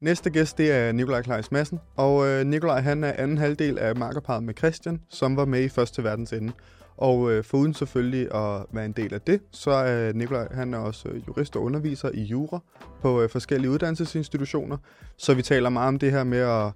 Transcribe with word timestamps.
Næste 0.00 0.30
gæst, 0.30 0.58
det 0.58 0.72
er 0.72 0.92
Nikolaj 0.92 1.22
Kleis 1.22 1.52
Madsen, 1.52 1.80
og 1.96 2.26
øh, 2.26 2.46
Nikolaj 2.46 2.80
han 2.80 3.04
er 3.04 3.12
anden 3.12 3.38
halvdel 3.38 3.78
af 3.78 3.96
markerparet 3.96 4.42
med 4.42 4.54
Christian, 4.58 5.00
som 5.08 5.36
var 5.36 5.44
med 5.44 5.62
i 5.62 5.68
Første 5.68 6.04
Verdens 6.04 6.32
Ende. 6.32 6.52
Og 6.96 7.32
øh, 7.32 7.44
foruden 7.44 7.74
selvfølgelig 7.74 8.34
at 8.34 8.66
være 8.72 8.84
en 8.84 8.92
del 8.92 9.14
af 9.14 9.20
det, 9.20 9.40
så 9.50 9.70
er 9.70 10.12
Nikolaj 10.12 10.48
han 10.54 10.74
er 10.74 10.78
også 10.78 11.08
øh, 11.08 11.22
jurist 11.28 11.56
og 11.56 11.62
underviser 11.62 12.10
i 12.14 12.22
jura 12.22 12.58
på 13.02 13.22
øh, 13.22 13.28
forskellige 13.28 13.70
uddannelsesinstitutioner. 13.70 14.76
Så 15.16 15.34
vi 15.34 15.42
taler 15.42 15.68
meget 15.68 15.88
om 15.88 15.98
det 15.98 16.12
her 16.12 16.24
med 16.24 16.38
at, 16.38 16.72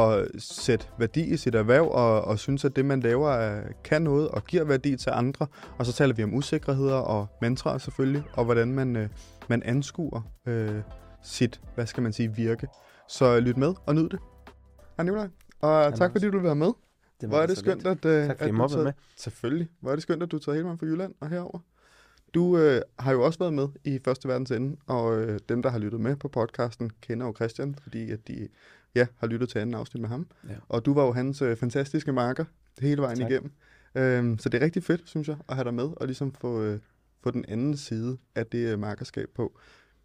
at 0.00 0.26
sætte 0.38 0.86
værdi 0.98 1.24
i 1.24 1.36
sit 1.36 1.54
erhverv, 1.54 1.88
og, 1.90 2.24
og 2.24 2.38
synes, 2.38 2.64
at 2.64 2.76
det, 2.76 2.84
man 2.84 3.00
laver, 3.00 3.60
kan 3.84 4.02
noget 4.02 4.28
og 4.28 4.44
giver 4.44 4.64
værdi 4.64 4.96
til 4.96 5.10
andre. 5.14 5.46
Og 5.78 5.86
så 5.86 5.92
taler 5.92 6.14
vi 6.14 6.22
om 6.22 6.34
usikkerheder 6.34 6.96
og 6.96 7.26
mantraer 7.42 7.78
selvfølgelig, 7.78 8.22
og 8.32 8.44
hvordan 8.44 8.72
man, 8.72 8.96
øh, 8.96 9.08
man 9.48 9.62
anskuer 9.62 10.20
øh, 10.46 10.80
sit, 11.22 11.60
hvad 11.74 11.86
skal 11.86 12.02
man 12.02 12.12
sige, 12.12 12.34
virke. 12.34 12.66
Så 13.08 13.40
lyt 13.40 13.56
med 13.56 13.74
og 13.86 13.94
nyd 13.94 14.08
det. 14.08 14.18
Hej 14.96 15.04
Nikolaj, 15.04 15.28
og 15.60 15.70
Hej, 15.82 15.90
tak 15.96 16.12
fordi 16.12 16.26
du 16.26 16.30
vil 16.32 16.42
være 16.42 16.56
med. 16.56 16.72
Det 17.20 17.28
Hvor 17.28 17.38
er 17.38 17.46
det 17.46 17.58
skønt, 17.58 17.82
lidt. 17.84 18.04
at, 18.06 18.22
øh, 18.22 18.26
Tak 18.26 18.36
at 18.42 18.50
du 18.50 18.68
tager- 18.68 18.84
med. 18.84 18.92
Selvfølgelig. 19.16 19.68
Hvor 19.80 19.90
er 19.90 19.94
det 19.96 20.02
skønt, 20.02 20.22
at 20.22 20.30
du 20.30 20.38
tager 20.38 20.54
hele 20.56 20.64
vejen 20.64 20.78
fra 20.78 20.86
Jylland 20.86 21.14
og 21.20 21.28
herover. 21.28 21.58
Du 22.34 22.58
øh, 22.58 22.80
har 22.98 23.12
jo 23.12 23.24
også 23.24 23.38
været 23.38 23.52
med 23.52 23.68
i 23.84 23.98
Første 24.04 24.28
Verdens 24.28 24.50
Ende, 24.50 24.76
og 24.86 25.18
øh, 25.20 25.38
dem, 25.48 25.62
der 25.62 25.70
har 25.70 25.78
lyttet 25.78 26.00
med 26.00 26.16
på 26.16 26.28
podcasten, 26.28 26.90
kender 27.00 27.26
jo 27.26 27.32
Christian, 27.36 27.74
fordi 27.74 28.10
at 28.10 28.28
de 28.28 28.48
ja, 28.94 29.06
har 29.16 29.26
lyttet 29.26 29.48
til 29.48 29.58
anden 29.58 29.74
afsnit 29.74 30.00
med 30.00 30.08
ham. 30.08 30.26
Ja. 30.48 30.54
Og 30.68 30.84
du 30.86 30.94
var 30.94 31.04
jo 31.04 31.12
hans 31.12 31.42
øh, 31.42 31.56
fantastiske 31.56 32.12
marker 32.12 32.44
hele 32.80 33.02
vejen 33.02 33.18
Tak. 33.18 33.30
igennem. 33.30 33.52
Øhm, 33.94 34.38
så 34.38 34.48
det 34.48 34.60
er 34.60 34.64
rigtig 34.64 34.84
fedt, 34.84 35.02
synes 35.08 35.28
jeg, 35.28 35.36
at 35.48 35.54
have 35.54 35.64
dig 35.64 35.74
med 35.74 35.84
og 35.84 36.06
ligesom 36.06 36.32
få, 36.32 36.62
øh, 36.62 36.78
få 37.22 37.30
den 37.30 37.44
anden 37.48 37.76
side 37.76 38.18
af 38.34 38.46
det 38.46 38.72
øh, 38.72 38.78
markerskab 38.78 39.28
på. 39.34 39.58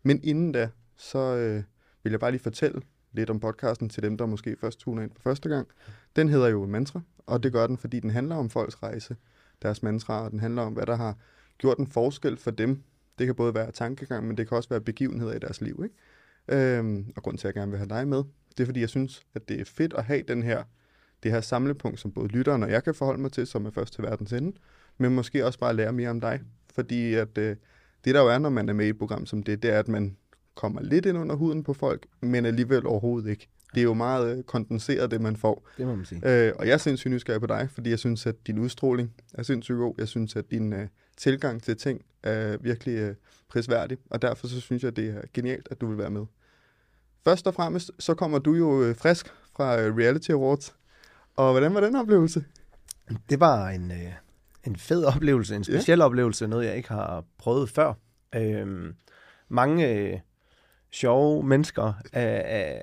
Men 0.04 0.20
inden 0.24 0.52
da, 0.52 0.70
så 0.98 1.36
øh, 1.36 1.64
vil 2.04 2.12
jeg 2.12 2.20
bare 2.20 2.32
lige 2.32 2.42
fortælle 2.42 2.82
lidt 3.12 3.30
om 3.30 3.40
podcasten 3.40 3.90
til 3.90 4.04
dem, 4.04 4.18
der 4.18 4.26
måske 4.26 4.56
først 4.62 4.80
tuner 4.80 5.04
ind 5.04 5.12
for 5.16 5.22
første 5.22 5.50
gang. 5.50 5.68
Den 6.16 6.30
hedder 6.30 6.48
jo 6.48 6.66
Mantra, 6.66 7.02
og 7.26 7.44
det 7.44 7.52
gør 7.52 7.68
den, 7.68 7.78
fordi 7.78 8.00
den 8.00 8.10
handler 8.10 8.36
om 8.36 8.50
folks 8.50 8.84
rejse, 8.84 9.16
deres 9.62 9.84
mantra, 9.84 10.24
og 10.24 10.32
den 10.32 10.40
handler 10.40 10.62
om, 10.62 10.74
hvad 10.74 10.86
der 10.86 10.96
har 10.96 11.18
gjort 11.58 11.78
en 11.78 11.88
forskel 11.88 12.38
for 12.38 12.52
dem. 12.52 12.84
Det 13.20 13.26
kan 13.26 13.36
både 13.36 13.54
være 13.54 13.72
tankegang, 13.72 14.28
men 14.28 14.38
det 14.38 14.48
kan 14.48 14.58
også 14.58 14.70
være 14.70 14.82
begivenheder 14.82 15.34
i 15.34 15.40
deres 15.40 15.62
liv. 15.62 15.84
Ikke? 15.84 16.78
Øhm, 16.78 17.14
og 17.16 17.24
grund 17.24 17.38
til, 17.38 17.48
at 17.48 17.56
jeg 17.56 17.62
gerne 17.62 17.72
vil 17.72 17.78
have 17.78 17.90
dig 17.90 18.08
med, 18.08 18.24
det 18.58 18.64
er, 18.64 18.66
fordi 18.66 18.80
jeg 18.80 18.90
synes, 18.90 19.26
at 19.34 19.50
det 19.50 19.62
er 19.62 19.66
fedt 19.66 19.94
at 19.94 20.04
have 20.04 20.24
den 20.28 20.44
her, 20.44 20.64
det 21.24 21.32
her 21.32 21.42
samlepunkt, 21.42 22.00
som 22.00 22.12
både 22.12 22.28
lytteren 22.28 22.64
og 22.64 22.72
jeg 22.72 22.84
kan 22.84 22.96
forholde 22.96 23.22
mig 23.22 23.32
til, 23.32 23.48
som 23.48 23.66
er 23.66 23.72
først 23.72 23.94
til 23.94 24.04
verdens 24.04 24.34
ende, 24.34 24.58
men 24.98 25.16
måske 25.16 25.46
også 25.46 25.60
bare 25.60 25.76
lære 25.76 25.94
mere 25.94 26.10
om 26.10 26.22
dig. 26.22 26.42
Fordi 26.74 27.14
at, 27.14 27.38
øh, 27.38 27.56
det 28.06 28.16
der 28.16 28.22
jo 28.22 28.28
er, 28.28 28.38
når 28.38 28.50
man 28.50 28.70
er 28.70 28.74
med 28.74 28.86
i 28.86 28.90
et 28.90 28.98
program 28.98 29.26
som 29.26 29.44
det, 29.44 29.64
det 29.64 29.72
er, 29.72 29.80
at 29.80 29.88
man 29.88 30.18
kommer 30.56 30.82
lidt 30.82 31.06
ind 31.06 31.18
under 31.18 31.36
huden 31.36 31.64
på 31.64 31.74
folk, 31.74 32.06
men 32.22 32.46
alligevel 32.46 32.88
overhovedet 32.88 33.30
ikke. 33.30 33.48
Det 33.74 33.80
er 33.80 33.84
jo 33.84 33.94
meget 33.94 34.38
øh, 34.38 34.44
kondenseret, 34.44 35.12
det 35.12 35.22
man 35.22 35.36
får. 35.36 35.68
Det 35.78 35.88
må 35.88 35.96
man 35.96 36.06
sige. 36.06 36.48
Øh, 36.48 36.54
og 36.60 36.68
jeg 36.68 36.74
er 36.74 36.78
sindssygt 36.78 37.12
nysgerrig 37.12 37.42
på 37.42 37.48
dig, 37.48 37.70
fordi 37.72 37.90
jeg 37.90 38.00
synes, 38.00 38.26
at 38.26 38.36
din 38.48 38.60
udstråling 38.60 39.14
er 39.34 39.44
sindssygt 39.44 39.78
god. 39.78 39.96
Jeg 39.98 40.08
synes, 40.08 40.36
at 40.36 40.52
din 40.52 40.74
øh, 40.74 40.88
tilgang 41.18 41.64
til 41.64 41.78
ting 41.78 42.06
er 42.24 42.58
virkelig 42.58 42.94
øh, 42.94 43.16
prisværdig, 43.50 43.98
og 44.10 44.22
derfor 44.22 44.48
så 44.48 44.62
synes 44.62 44.84
jeg, 44.84 44.96
det 44.96 45.10
er 45.10 45.22
genialt, 45.34 45.68
at 45.72 45.82
du 45.82 45.88
vil 45.88 45.98
være 45.98 46.10
med. 46.10 46.26
Først 47.24 47.48
og 47.48 47.54
fremmest, 47.54 47.92
så 48.00 48.14
kommer 48.14 48.40
du 48.40 48.54
jo 48.54 48.84
øh, 48.84 48.96
frisk 48.96 49.34
fra 49.56 49.82
øh, 49.82 49.98
Reality 49.98 50.32
Awards. 50.32 50.76
Og 51.36 51.52
hvordan 51.52 51.74
var 51.74 51.82
den 51.82 51.96
oplevelse? 51.96 52.44
Det 53.30 53.40
var 53.40 53.70
en, 53.70 53.92
øh, 53.92 54.14
en 54.64 54.76
fed 54.76 55.04
oplevelse, 55.04 55.56
en 55.56 55.64
speciel 55.64 56.00
ja. 56.00 56.06
oplevelse, 56.06 56.48
noget 56.48 56.66
jeg 56.66 56.78
ikke 56.78 56.90
har 56.90 57.24
prøvet 57.38 57.70
før. 57.70 57.94
Øhm, 58.36 58.96
mange 59.50 59.90
øh, 59.90 60.20
sjove 60.94 61.44
mennesker 61.44 61.94
af, 62.14 62.44
af 62.46 62.82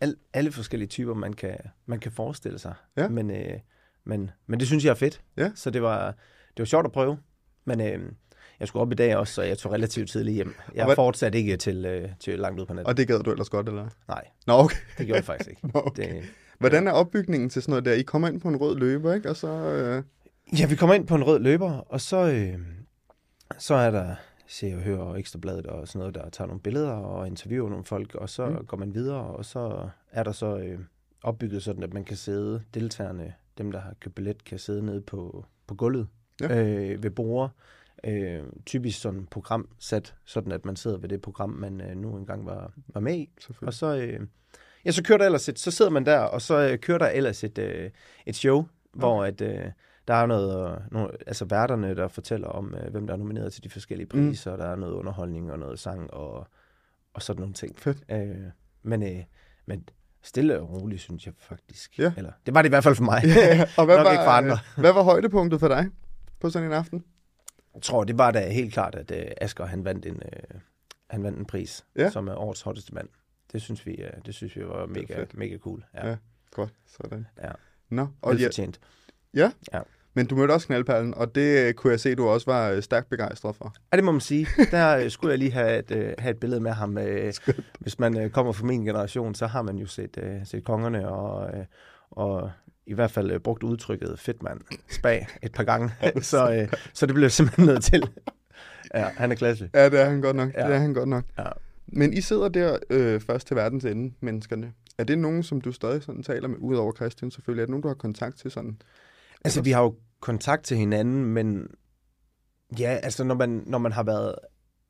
al, 0.00 0.16
alle 0.32 0.52
forskellige 0.52 0.88
typer, 0.88 1.14
man 1.14 1.32
kan, 1.32 1.56
man 1.86 1.98
kan 1.98 2.12
forestille 2.12 2.58
sig. 2.58 2.74
Ja. 2.96 3.08
Men, 3.08 3.30
øh, 3.30 3.58
men, 4.04 4.30
men 4.46 4.60
det 4.60 4.66
synes 4.68 4.84
jeg 4.84 4.90
er 4.90 4.94
fedt. 4.94 5.20
Ja. 5.36 5.50
Så 5.54 5.70
det 5.70 5.82
var, 5.82 6.06
det 6.48 6.58
var 6.58 6.64
sjovt 6.64 6.86
at 6.86 6.92
prøve. 6.92 7.18
Men 7.64 7.80
øh, 7.80 8.12
jeg 8.60 8.68
skulle 8.68 8.80
op 8.80 8.92
i 8.92 8.94
dag 8.94 9.16
også, 9.16 9.34
så 9.34 9.42
jeg 9.42 9.58
tog 9.58 9.72
relativt 9.72 10.10
tidligt 10.10 10.34
hjem. 10.34 10.54
Jeg 10.74 10.84
hvad- 10.84 10.94
fortsatte 10.96 11.38
ikke 11.38 11.56
til, 11.56 11.84
øh, 11.86 12.08
til 12.20 12.38
langt 12.38 12.60
ud 12.60 12.66
på 12.66 12.74
natten. 12.74 12.86
Og 12.90 12.96
det 12.96 13.08
gad 13.08 13.18
du 13.22 13.30
ellers 13.30 13.48
godt, 13.50 13.68
eller? 13.68 13.88
Nej, 14.08 14.24
Nå, 14.46 14.52
okay. 14.52 14.76
det 14.98 15.06
gjorde 15.06 15.16
jeg 15.16 15.24
faktisk 15.24 15.50
ikke. 15.50 15.66
Nå, 15.74 15.82
okay. 15.86 16.14
Det, 16.14 16.24
Hvordan 16.58 16.86
er 16.88 16.92
opbygningen 16.92 17.50
til 17.50 17.62
sådan 17.62 17.72
noget 17.72 17.84
der? 17.84 17.92
I 17.92 18.02
kommer 18.02 18.28
ind 18.28 18.40
på 18.40 18.48
en 18.48 18.56
rød 18.56 18.76
løber, 18.78 19.14
ikke? 19.14 19.30
Og 19.30 19.36
så... 19.36 19.48
Øh, 19.48 20.02
Ja, 20.58 20.66
vi 20.66 20.76
kommer 20.76 20.94
ind 20.94 21.06
på 21.06 21.14
en 21.14 21.24
rød 21.24 21.38
løber, 21.40 21.70
og 21.72 22.00
så, 22.00 22.16
øh, 22.30 22.58
så 23.58 23.74
er 23.74 23.90
der 23.90 24.14
Se 24.46 24.72
og 24.74 24.80
Hør 24.82 24.98
og 24.98 25.18
Ekstrabladet 25.18 25.66
og 25.66 25.88
sådan 25.88 25.98
noget, 25.98 26.14
der 26.14 26.28
tager 26.30 26.46
nogle 26.48 26.60
billeder 26.60 26.90
og 26.92 27.26
interviewer 27.26 27.68
nogle 27.68 27.84
folk, 27.84 28.14
og 28.14 28.28
så 28.28 28.46
Mm. 28.46 28.66
går 28.66 28.76
man 28.76 28.94
videre, 28.94 29.20
og 29.24 29.44
så 29.44 29.88
er 30.12 30.22
der 30.22 30.32
så 30.32 30.56
øh, 30.58 30.78
opbygget 31.22 31.62
sådan, 31.62 31.82
at 31.82 31.94
man 31.94 32.04
kan 32.04 32.16
sidde, 32.16 32.62
deltagerne, 32.74 33.34
dem 33.58 33.72
der 33.72 33.80
har 33.80 33.94
købt 34.00 34.14
billet, 34.14 34.44
kan 34.44 34.58
sidde 34.58 34.82
nede 34.86 35.00
på, 35.00 35.44
på 35.66 35.74
gulvet 35.74 36.08
Ja. 36.40 36.64
øh, 36.64 37.02
ved 37.02 37.10
bordet. 37.10 37.50
Øh, 38.04 38.42
typisk 38.66 39.00
sådan 39.00 39.26
program 39.30 39.68
sat, 39.78 40.14
sådan 40.24 40.52
at 40.52 40.64
man 40.64 40.76
sidder 40.76 40.98
ved 40.98 41.08
det 41.08 41.22
program, 41.22 41.50
man 41.50 41.80
øh, 41.80 41.96
nu 41.96 42.16
engang 42.16 42.46
var, 42.46 42.72
var 42.88 43.00
med 43.00 43.14
i. 43.14 43.30
Og 43.62 43.74
så, 43.74 43.96
øh, 43.96 44.20
ja, 44.84 44.90
så 44.90 45.02
kører 45.04 45.18
der 45.18 45.24
ellers 45.24 45.48
et, 45.48 45.58
så 45.58 45.70
sidder 45.70 45.90
man 45.90 46.06
der, 46.06 46.18
og 46.18 46.42
så 46.42 46.68
øh, 46.72 46.78
kører 46.78 46.98
der 46.98 47.08
ellers 47.08 47.44
et, 47.44 47.58
øh, 47.58 47.90
et 48.26 48.36
show, 48.36 48.64
hvor 48.92 49.24
at, 49.24 49.40
øh, 49.40 49.64
der 50.08 50.14
er 50.14 50.26
noget, 50.26 50.72
øh, 50.72 50.80
nogle, 50.92 51.10
altså 51.26 51.44
værterne, 51.44 51.96
der 51.96 52.08
fortæller 52.08 52.48
om, 52.48 52.74
øh, 52.74 52.90
hvem 52.90 53.06
der 53.06 53.14
er 53.14 53.18
nomineret 53.18 53.52
til 53.52 53.64
de 53.64 53.70
forskellige 53.70 54.08
Mm. 54.14 54.28
priser, 54.28 54.52
mm. 54.52 54.58
der 54.58 54.66
er 54.66 54.76
noget 54.76 54.92
underholdning 54.92 55.52
og 55.52 55.58
noget 55.58 55.78
sang 55.78 56.14
og, 56.14 56.46
og 57.14 57.22
sådan 57.22 57.40
nogle 57.40 57.54
ting. 57.54 57.78
Fedt. 57.78 57.98
Øh, 58.10 58.36
men, 58.82 59.02
øh, 59.02 59.24
men 59.66 59.88
stille 60.22 60.60
og 60.60 60.70
roligt, 60.70 61.00
synes 61.00 61.26
jeg 61.26 61.34
faktisk. 61.38 61.98
Ja. 61.98 62.12
Eller, 62.16 62.32
det 62.46 62.54
var 62.54 62.62
det 62.62 62.68
i 62.68 62.70
hvert 62.70 62.84
fald 62.84 62.94
for 62.94 63.04
mig. 63.04 63.22
Ja, 63.36 63.66
og 63.78 63.84
hvad 63.84 63.96
Nok 63.96 64.04
var, 64.06 64.12
ikke 64.12 64.24
for 64.24 64.30
andre. 64.30 64.58
hvad 64.82 64.92
var 64.92 65.02
højdepunktet 65.02 65.60
for 65.60 65.68
dig 65.68 65.88
på 66.40 66.50
sådan 66.50 66.68
en 66.68 66.74
aften? 66.74 67.04
Jeg 67.74 67.82
tror, 67.82 68.04
det 68.04 68.18
var 68.18 68.30
da 68.30 68.48
helt 68.50 68.72
klart, 68.72 68.94
at 68.94 69.10
øh, 69.10 69.26
Asger 69.40 69.64
han 69.66 69.84
vandt 69.84 70.06
en, 70.06 70.22
øh, 70.24 70.60
han 71.10 71.22
vandt 71.22 71.38
en 71.38 71.44
pris, 71.44 71.84
Ja. 71.96 72.02
ja. 72.02 72.10
som 72.10 72.28
er 72.28 72.34
årets 72.34 72.62
hotteste 72.62 72.94
mand. 72.94 73.08
Det 73.52 73.62
synes 73.62 73.86
vi, 73.86 73.92
øh, 73.94 74.10
det 74.26 74.34
synes 74.34 74.56
vi 74.56 74.66
var 74.66 74.86
mega, 74.86 75.24
mega 75.34 75.58
cool. 75.58 75.84
Ja, 75.94 76.04
Ja. 76.04 76.10
ja. 76.10 76.16
Godt, 76.50 76.74
sådan. 76.86 77.26
Ja. 77.42 77.50
Nå, 77.88 78.06
og 78.22 78.36
ja, 78.36 78.48
Velfortjent. 79.34 79.88
men 80.14 80.26
du 80.26 80.36
mødte 80.36 80.52
også 80.52 80.66
knaldperlen, 80.66 81.14
og 81.14 81.34
det 81.34 81.66
øh, 81.66 81.74
kunne 81.74 81.90
jeg 81.90 82.00
se, 82.00 82.14
du 82.14 82.28
også 82.28 82.50
var 82.50 82.70
øh, 82.70 82.82
stærkt 82.82 83.10
begejstret 83.10 83.56
for. 83.56 83.74
Ja, 83.92 83.96
det 83.96 84.04
må 84.04 84.12
man 84.12 84.20
sige. 84.20 84.46
Der 84.70 84.96
øh, 84.96 85.10
skulle 85.10 85.30
jeg 85.30 85.38
lige 85.38 85.52
have 85.52 85.78
et, 85.78 86.14
have 86.18 86.30
et 86.30 86.40
billede 86.40 86.60
med 86.60 86.72
ham. 86.72 86.98
Hvis 87.80 87.98
man 87.98 88.30
kommer 88.30 88.52
fra 88.52 88.66
min 88.66 88.84
generation, 88.84 89.34
så 89.34 89.46
har 89.46 89.62
man 89.62 89.76
jo 89.76 89.86
set, 89.86 90.40
set 90.44 90.64
kongerne 90.64 91.08
og, 91.08 91.50
og 92.10 92.50
i 92.86 92.94
hvert 92.94 93.10
fald 93.10 93.40
brugt 93.40 93.62
udtrykket 93.62 94.18
fedt 94.18 94.42
mand 94.42 94.60
spag 94.90 95.26
et 95.42 95.52
par 95.52 95.64
gange. 95.64 95.90
så, 96.22 96.68
så 96.92 97.06
det 97.06 97.14
blev 97.14 97.24
jeg 97.24 97.32
simpelthen 97.32 97.66
nødt 97.66 97.84
til. 97.84 98.08
Ja, 98.94 99.08
han 99.16 99.32
er 99.32 99.34
klasse. 99.34 99.70
Ja, 99.74 99.88
det 99.88 100.00
er 100.00 100.04
han 100.04 100.20
godt 100.20 100.36
nok. 100.36 100.54
Ja. 100.54 100.60
Ja. 100.60 100.66
Det 100.66 100.76
er 100.76 100.80
han 100.80 100.94
godt 100.94 101.08
nok. 101.08 101.24
Ja. 101.38 101.44
Men 101.86 102.12
I 102.12 102.20
sidder 102.20 102.48
der 102.48 102.78
øh, 102.90 103.20
først 103.20 103.46
til 103.46 103.56
verdens 103.56 103.84
ende, 103.84 104.14
menneskerne. 104.20 104.72
Er 104.98 105.04
det 105.04 105.18
nogen, 105.18 105.42
som 105.42 105.60
du 105.60 105.72
stadig 105.72 106.02
sådan 106.02 106.22
taler 106.22 106.48
med, 106.48 106.56
udover 106.60 106.92
Christian 106.92 107.30
selvfølgelig? 107.30 107.62
Er 107.62 107.66
det 107.66 107.70
nogen, 107.70 107.82
du 107.82 107.88
har 107.88 107.94
kontakt 107.94 108.38
til 108.38 108.50
sådan? 108.50 108.76
Altså, 109.44 109.62
vi 109.62 109.70
har 109.70 109.82
jo 109.82 109.96
kontakt 110.20 110.64
til 110.64 110.76
hinanden, 110.76 111.24
men 111.24 111.66
ja, 112.78 112.98
altså, 113.02 113.24
når 113.24 113.34
man, 113.34 113.62
når 113.66 113.78
man 113.78 113.92
har 113.92 114.02
været, 114.02 114.34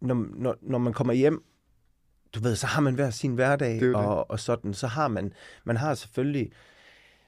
når, 0.00 0.26
når, 0.37 0.56
når 0.62 0.78
man 0.78 0.92
kommer 0.92 1.12
hjem, 1.12 1.44
du 2.34 2.41
ved, 2.41 2.56
så 2.56 2.66
har 2.66 2.81
man 2.81 2.94
hver 2.94 3.10
sin 3.10 3.34
hverdag, 3.34 3.75
Det 3.75 3.82
jo 3.82 3.88
det. 3.88 3.97
og, 3.97 4.31
og 4.31 4.41
sådan, 4.41 4.75
så 4.75 4.87
har 4.87 5.09
man, 5.09 5.32
man 5.64 5.76
har 5.76 5.94
selvfølgelig, 5.94 6.53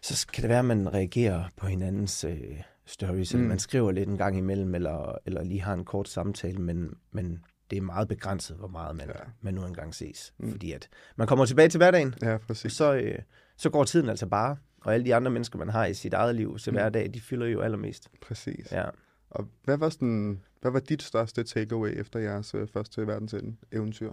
så 0.02 0.26
kan 0.32 0.42
det 0.42 0.48
være, 0.48 0.58
at 0.58 0.64
man 0.64 0.94
reagerer 0.94 1.44
på 1.56 1.66
hinandens 1.66 2.24
øh, 2.24 2.62
stories, 2.86 3.34
mm. 3.34 3.40
Eller 3.40 3.48
man 3.48 3.58
skriver 3.58 3.90
lidt 3.92 4.08
en 4.08 4.16
gang 4.18 4.38
imellem, 4.38 4.74
eller, 4.74 5.18
eller 5.26 5.44
lige 5.44 5.62
har 5.62 5.74
en 5.74 5.84
kort 5.84 6.08
samtale, 6.08 6.58
men, 6.58 6.94
men 7.12 7.44
det 7.70 7.76
er 7.76 7.82
meget 7.82 8.08
begrænset, 8.08 8.56
hvor 8.56 8.68
meget 8.68 8.96
man, 8.96 9.06
Ja. 9.08 9.20
man 9.40 9.54
nu 9.54 9.64
engang 9.66 9.94
ses. 9.94 10.34
Mm. 10.38 10.44
Mm. 10.46 10.50
Fordi 10.52 10.72
at 10.72 10.88
man 11.16 11.26
kommer 11.26 11.44
tilbage 11.46 11.68
til 11.68 11.78
hverdagen, 11.78 12.14
Ja, 12.22 12.38
præcis. 12.38 12.72
så, 12.72 12.94
øh, 12.94 13.18
så 13.56 13.70
går 13.70 13.84
tiden 13.84 14.08
altså 14.08 14.26
bare, 14.26 14.56
og 14.86 14.94
alle 14.94 15.06
de 15.06 15.14
andre 15.14 15.30
mennesker, 15.30 15.58
man 15.58 15.68
har 15.68 15.86
i 15.86 15.94
sit 15.94 16.14
eget 16.14 16.34
liv 16.34 16.58
til 16.58 16.72
Mm. 16.72 16.76
hverdag, 16.76 17.10
de 17.14 17.20
fylder 17.20 17.46
jo 17.46 17.60
allermest. 17.60 18.10
Præcis. 18.20 18.72
Ja. 18.72 18.84
Og 19.30 19.48
hvad 19.64 19.76
var, 19.76 19.88
sådan, 19.88 20.42
hvad 20.60 20.70
var 20.70 20.80
dit 20.80 21.02
største 21.02 21.44
takeaway 21.44 22.00
efter 22.00 22.18
jeres 22.18 22.54
øh, 22.54 22.68
første 22.68 22.94
til 22.94 23.06
verdens 23.06 23.34
ende 23.34 23.56
eventyr? 23.72 24.12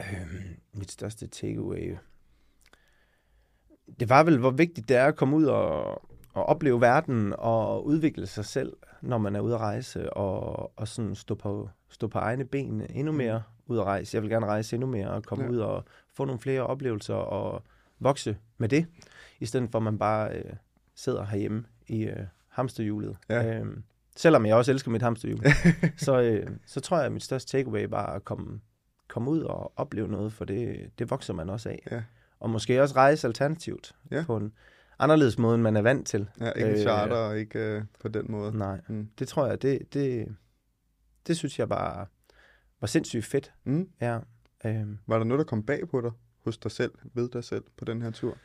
Øhm, 0.00 0.56
mit 0.72 0.90
største 0.90 1.26
takeaway. 1.26 1.96
Det 4.00 4.08
var 4.08 4.22
vel, 4.24 4.38
hvor 4.38 4.50
vigtigt 4.50 4.88
det 4.88 4.96
er 4.96 5.06
at 5.06 5.16
komme 5.16 5.36
ud 5.36 5.44
og, 5.44 6.02
og 6.34 6.46
opleve 6.46 6.80
verden 6.80 7.34
og 7.38 7.86
udvikle 7.86 8.26
sig 8.26 8.44
selv, 8.44 8.72
når 9.02 9.18
man 9.18 9.36
er 9.36 9.40
ude 9.40 9.54
at 9.54 9.60
rejse, 9.60 10.12
og, 10.12 10.72
og 10.78 10.88
sådan 10.88 11.14
stå 11.14 11.34
på, 11.34 11.70
stå 11.88 12.06
på 12.08 12.18
egne 12.18 12.44
ben 12.44 12.86
endnu 12.90 13.12
mere 13.12 13.42
ud 13.66 13.78
at 13.78 13.84
rejse. 13.84 14.14
Jeg 14.14 14.22
vil 14.22 14.30
gerne 14.30 14.46
rejse 14.46 14.76
endnu 14.76 14.86
mere 14.90 15.10
og 15.10 15.22
komme 15.24 15.44
ja. 15.44 15.50
ud 15.50 15.58
og 15.58 15.84
få 16.14 16.24
nogle 16.24 16.40
flere 16.40 16.62
oplevelser 16.62 17.14
og 17.14 17.62
vokse 17.98 18.36
med 18.58 18.68
det, 18.68 18.86
i 19.44 19.46
stedet 19.46 19.70
for 19.70 19.78
at 19.78 19.82
man 19.82 19.98
bare 19.98 20.36
øh, 20.38 20.52
sidder 20.94 21.24
herhjemme 21.24 21.64
i 21.86 22.04
øh, 22.04 22.26
hamsterhjulet. 22.48 23.16
Ja. 23.28 23.58
Øhm, 23.58 23.82
selvom 24.16 24.46
jeg 24.46 24.56
også 24.56 24.72
elsker 24.72 24.90
mit 24.90 25.02
hamsterhjul, 25.02 25.40
så, 25.96 26.20
øh, 26.22 26.50
så 26.66 26.80
tror 26.80 26.96
jeg, 26.96 27.06
at 27.06 27.12
mit 27.12 27.22
største 27.22 27.50
takeaway 27.58 27.86
var 27.88 28.06
at 28.06 28.24
komme, 28.24 28.60
komme 29.08 29.30
ud 29.30 29.40
og 29.40 29.72
opleve 29.76 30.08
noget, 30.08 30.32
for 30.32 30.44
det, 30.44 30.90
det 30.98 31.10
vokser 31.10 31.34
man 31.34 31.50
også 31.50 31.68
af. 31.68 31.86
Ja. 31.90 32.02
Og 32.40 32.50
måske 32.50 32.82
også 32.82 32.94
rejse 32.96 33.26
alternativt 33.26 33.94
Ja. 34.10 34.24
på 34.26 34.36
en 34.36 34.52
anderledes 34.98 35.38
måde, 35.38 35.54
end 35.54 35.62
man 35.62 35.76
er 35.76 35.82
vant 35.82 36.06
til. 36.06 36.28
Ja, 36.40 36.50
ikke 36.50 36.70
Øh, 36.70 36.78
charter 36.78 37.16
og 37.16 37.38
ikke 37.38 37.58
øh, 37.58 37.82
på 38.00 38.08
den 38.08 38.26
måde. 38.28 38.58
Nej, 38.58 38.80
Mm. 38.88 39.08
det 39.18 39.28
tror 39.28 39.46
jeg, 39.46 39.62
det, 39.62 39.94
det, 39.94 40.28
det 41.26 41.36
synes 41.36 41.58
jeg 41.58 41.68
bare 41.68 42.06
var 42.80 42.86
sindssygt 42.86 43.24
fedt. 43.24 43.52
Mm. 43.64 43.88
Ja. 44.00 44.18
Øhm. 44.66 44.98
Var 45.06 45.18
der 45.18 45.24
noget, 45.24 45.38
der 45.38 45.44
kom 45.44 45.62
bag 45.62 45.88
på 45.88 46.00
dig, 46.00 46.10
hos 46.44 46.58
dig 46.58 46.70
selv, 46.70 46.92
ved 47.14 47.28
dig 47.28 47.44
selv, 47.44 47.64
på 47.76 47.84
den 47.84 48.02
her 48.02 48.10
tur? 48.10 48.36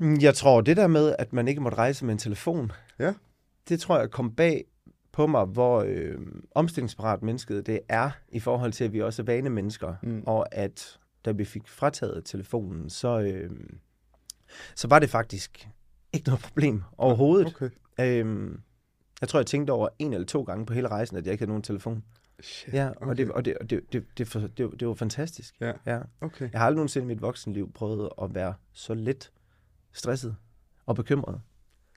Jeg 0.00 0.34
tror, 0.34 0.60
det 0.60 0.76
der 0.76 0.86
med, 0.86 1.14
at 1.18 1.32
man 1.32 1.48
ikke 1.48 1.60
måtte 1.60 1.78
rejse 1.78 2.04
med 2.04 2.12
en 2.12 2.18
telefon, 2.18 2.72
Ja. 2.98 3.14
det 3.68 3.80
tror 3.80 3.98
jeg 3.98 4.10
kom 4.10 4.34
bag 4.34 4.64
på 5.12 5.26
mig, 5.26 5.44
hvor 5.44 5.84
øh, 5.88 6.18
omstillingsparat 6.54 7.22
mennesket 7.22 7.66
det 7.66 7.80
er, 7.88 8.10
i 8.28 8.40
forhold 8.40 8.72
til, 8.72 8.84
at 8.84 8.92
vi 8.92 9.02
også 9.02 9.22
er 9.22 9.26
vanemennesker, 9.26 9.94
Mm. 10.02 10.22
og 10.26 10.54
at 10.54 10.98
da 11.24 11.30
vi 11.32 11.44
fik 11.44 11.68
frataget 11.68 12.24
telefonen, 12.24 12.90
så, 12.90 13.20
øh, 13.20 13.50
så 14.74 14.88
var 14.88 14.98
det 14.98 15.10
faktisk 15.10 15.68
ikke 16.12 16.26
noget 16.28 16.42
problem 16.42 16.82
overhovedet. 16.98 17.46
Okay. 17.46 17.70
Øhm, 18.00 18.60
jeg 19.20 19.28
tror, 19.28 19.38
jeg 19.38 19.46
tænkte 19.46 19.70
over 19.70 19.88
en 19.98 20.12
eller 20.12 20.26
to 20.26 20.42
gange 20.42 20.66
på 20.66 20.72
hele 20.74 20.88
rejsen, 20.88 21.16
at 21.16 21.24
jeg 21.24 21.32
ikke 21.32 21.42
havde 21.42 21.50
nogen 21.50 21.62
telefon. 21.62 22.04
Shit. 22.40 22.74
Ja, 22.74 22.90
okay. 22.90 23.06
og, 23.06 23.16
det, 23.18 23.30
og, 23.30 23.44
det, 23.44 23.58
og 23.58 23.70
det, 23.70 23.92
det, 23.92 24.04
det, 24.18 24.28
for, 24.28 24.38
det, 24.40 24.80
det 24.80 24.88
var 24.88 24.94
fantastisk. 24.94 25.54
Ja. 25.60 25.72
ja. 25.86 25.98
Okay. 26.20 26.48
Jeg 26.52 26.60
har 26.60 26.66
aldrig 26.66 26.76
nogensinde 26.76 27.04
i 27.04 27.08
mit 27.08 27.22
voksenliv 27.22 27.72
prøvet 27.72 28.08
at 28.22 28.34
være 28.34 28.54
så 28.72 28.94
lidt 28.94 29.32
stresset 29.96 30.36
og 30.86 30.96
bekymret. 30.96 31.40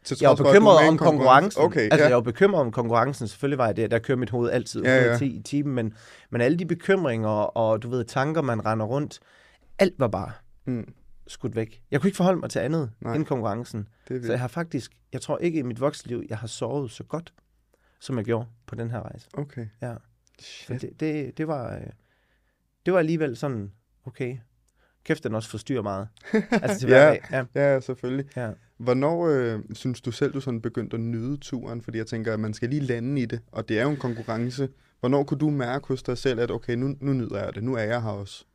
Til 0.04 0.18
Jeg 0.22 0.30
var 0.30 0.34
er 0.36 0.44
bekymret 0.44 0.78
om 0.78 0.94
en 0.94 0.98
konkurrence. 0.98 1.06
konkurrencen. 1.06 1.62
Okay, 1.62 1.82
altså, 1.82 2.00
ja. 2.00 2.08
jeg 2.08 2.16
var 2.16 2.22
bekymret 2.22 2.62
om 2.62 2.72
konkurrencen. 2.72 3.28
Selvfølgelig 3.28 3.58
var 3.58 3.66
jeg 3.66 3.76
det. 3.78 3.92
Der 3.92 4.00
kører 4.00 4.18
mit 4.18 4.30
hoved 4.30 4.50
altid 4.52 4.84
Ja, 4.84 4.96
ja. 4.96 5.02
110 5.02 5.26
i 5.40 5.42
timen. 5.42 5.76
Men, 5.76 5.94
men 6.30 6.42
alle 6.42 6.58
de 6.60 6.66
bekymringer 6.66 7.30
og, 7.30 7.84
du 7.84 7.90
ved, 7.90 8.06
tanker, 8.06 8.42
man 8.42 8.66
render 8.66 8.86
rundt, 8.86 9.20
alt 9.80 9.94
var 10.00 10.08
bare 10.08 10.32
Mm. 10.66 10.94
skudt 11.28 11.56
væk. 11.56 11.82
Jeg 11.92 12.02
kunne 12.02 12.08
ikke 12.08 12.18
forholde 12.18 12.40
mig 12.40 12.50
til 12.50 12.60
andet 12.60 12.92
Nej. 13.02 13.16
end 13.16 13.26
konkurrencen. 13.26 13.88
Så 14.08 14.14
jeg 14.30 14.40
har 14.40 14.48
faktisk, 14.48 14.92
jeg 15.14 15.22
tror 15.22 15.38
ikke 15.38 15.60
i 15.60 15.62
mit 15.62 15.82
voksenliv, 15.82 16.24
jeg 16.30 16.38
har 16.38 16.48
sovet 16.48 16.92
så 16.92 17.04
godt, 17.04 17.34
som 18.00 18.18
jeg 18.18 18.26
gjorde 18.26 18.46
på 18.66 18.76
den 18.76 18.92
her 18.92 19.02
rejse. 19.02 19.28
Okay. 19.34 19.68
Ja. 19.82 19.94
Så 20.40 20.46
Shit. 20.46 20.82
det, 20.82 21.00
det, 21.00 21.38
det, 21.38 21.48
var, 21.48 21.76
øh, 21.76 21.82
det 22.86 22.94
var 22.94 23.00
alligevel 23.00 23.38
sådan, 23.38 23.72
okay, 24.06 24.38
kæft 25.10 25.24
den 25.24 25.36
også 25.36 25.50
forstyrrer 25.50 25.82
meget. 25.82 26.08
Altså 26.64 26.80
til 26.80 26.90
Ja. 26.90 27.10
hverdag. 27.10 27.46
Ja. 27.56 27.72
Ja, 27.74 27.80
selvfølgelig. 27.80 28.26
Ja. 28.36 28.50
Hvornår 28.78 29.28
øh, 29.28 29.60
synes 29.74 30.02
du 30.02 30.12
selv, 30.12 30.34
du 30.34 30.40
sådan 30.42 30.62
begyndte 30.62 30.96
at 30.96 31.02
nyde 31.02 31.38
turen? 31.38 31.82
Fordi 31.82 31.98
jeg 31.98 32.08
tænker, 32.08 32.34
at 32.34 32.40
man 32.40 32.54
skal 32.54 32.70
lige 32.70 32.82
lande 32.82 33.22
i 33.22 33.26
det, 33.26 33.40
og 33.52 33.70
det 33.70 33.80
er 33.80 33.84
jo 33.84 33.90
en 33.90 33.98
konkurrence. 33.98 34.70
Hvornår 35.00 35.24
kunne 35.24 35.38
du 35.38 35.50
mærke 35.50 35.88
hos 35.88 36.04
dig 36.04 36.18
selv, 36.18 36.40
at 36.40 36.52
okay, 36.52 36.74
nu, 36.76 36.96
nu 37.02 37.14
nyder 37.14 37.44
jeg 37.44 37.56
det, 37.56 37.64
nu 37.64 37.76
er 37.76 37.84
jeg 37.84 38.02
her 38.02 38.10
også? 38.10 38.46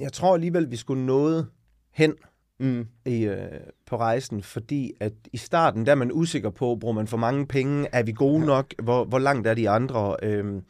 Jeg 0.00 0.12
tror 0.12 0.34
alligevel, 0.34 0.70
vi 0.70 0.76
skulle 0.76 1.06
noget 1.06 1.46
hen 1.90 2.14
Mm. 2.60 2.86
i, 3.06 3.22
øh, 3.24 3.36
på 3.86 3.96
rejsen, 3.96 4.42
fordi 4.42 4.92
at 5.00 5.12
i 5.32 5.36
starten, 5.36 5.86
der 5.86 5.92
er 5.92 5.96
man 5.96 6.12
usikker 6.12 6.50
på, 6.50 6.76
bruger 6.80 6.94
man 6.94 7.06
for 7.06 7.16
mange 7.16 7.46
penge, 7.46 7.88
er 7.92 8.02
vi 8.02 8.12
gode 8.12 8.46
nok, 8.46 8.74
hvor, 8.82 9.04
hvor 9.04 9.18
langt 9.18 9.46
er 9.46 9.54
de 9.54 9.70
andre? 9.70 10.16
Øhm, 10.22 10.62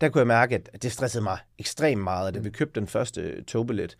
der 0.00 0.08
kunne 0.08 0.18
jeg 0.20 0.26
mærke, 0.26 0.54
at 0.54 0.82
det 0.82 0.92
stressede 0.92 1.22
mig 1.24 1.38
ekstremt 1.58 2.02
meget, 2.02 2.34
da 2.34 2.38
vi 2.38 2.50
købte 2.50 2.80
den 2.80 2.88
første 2.88 3.42
togbillet. 3.42 3.96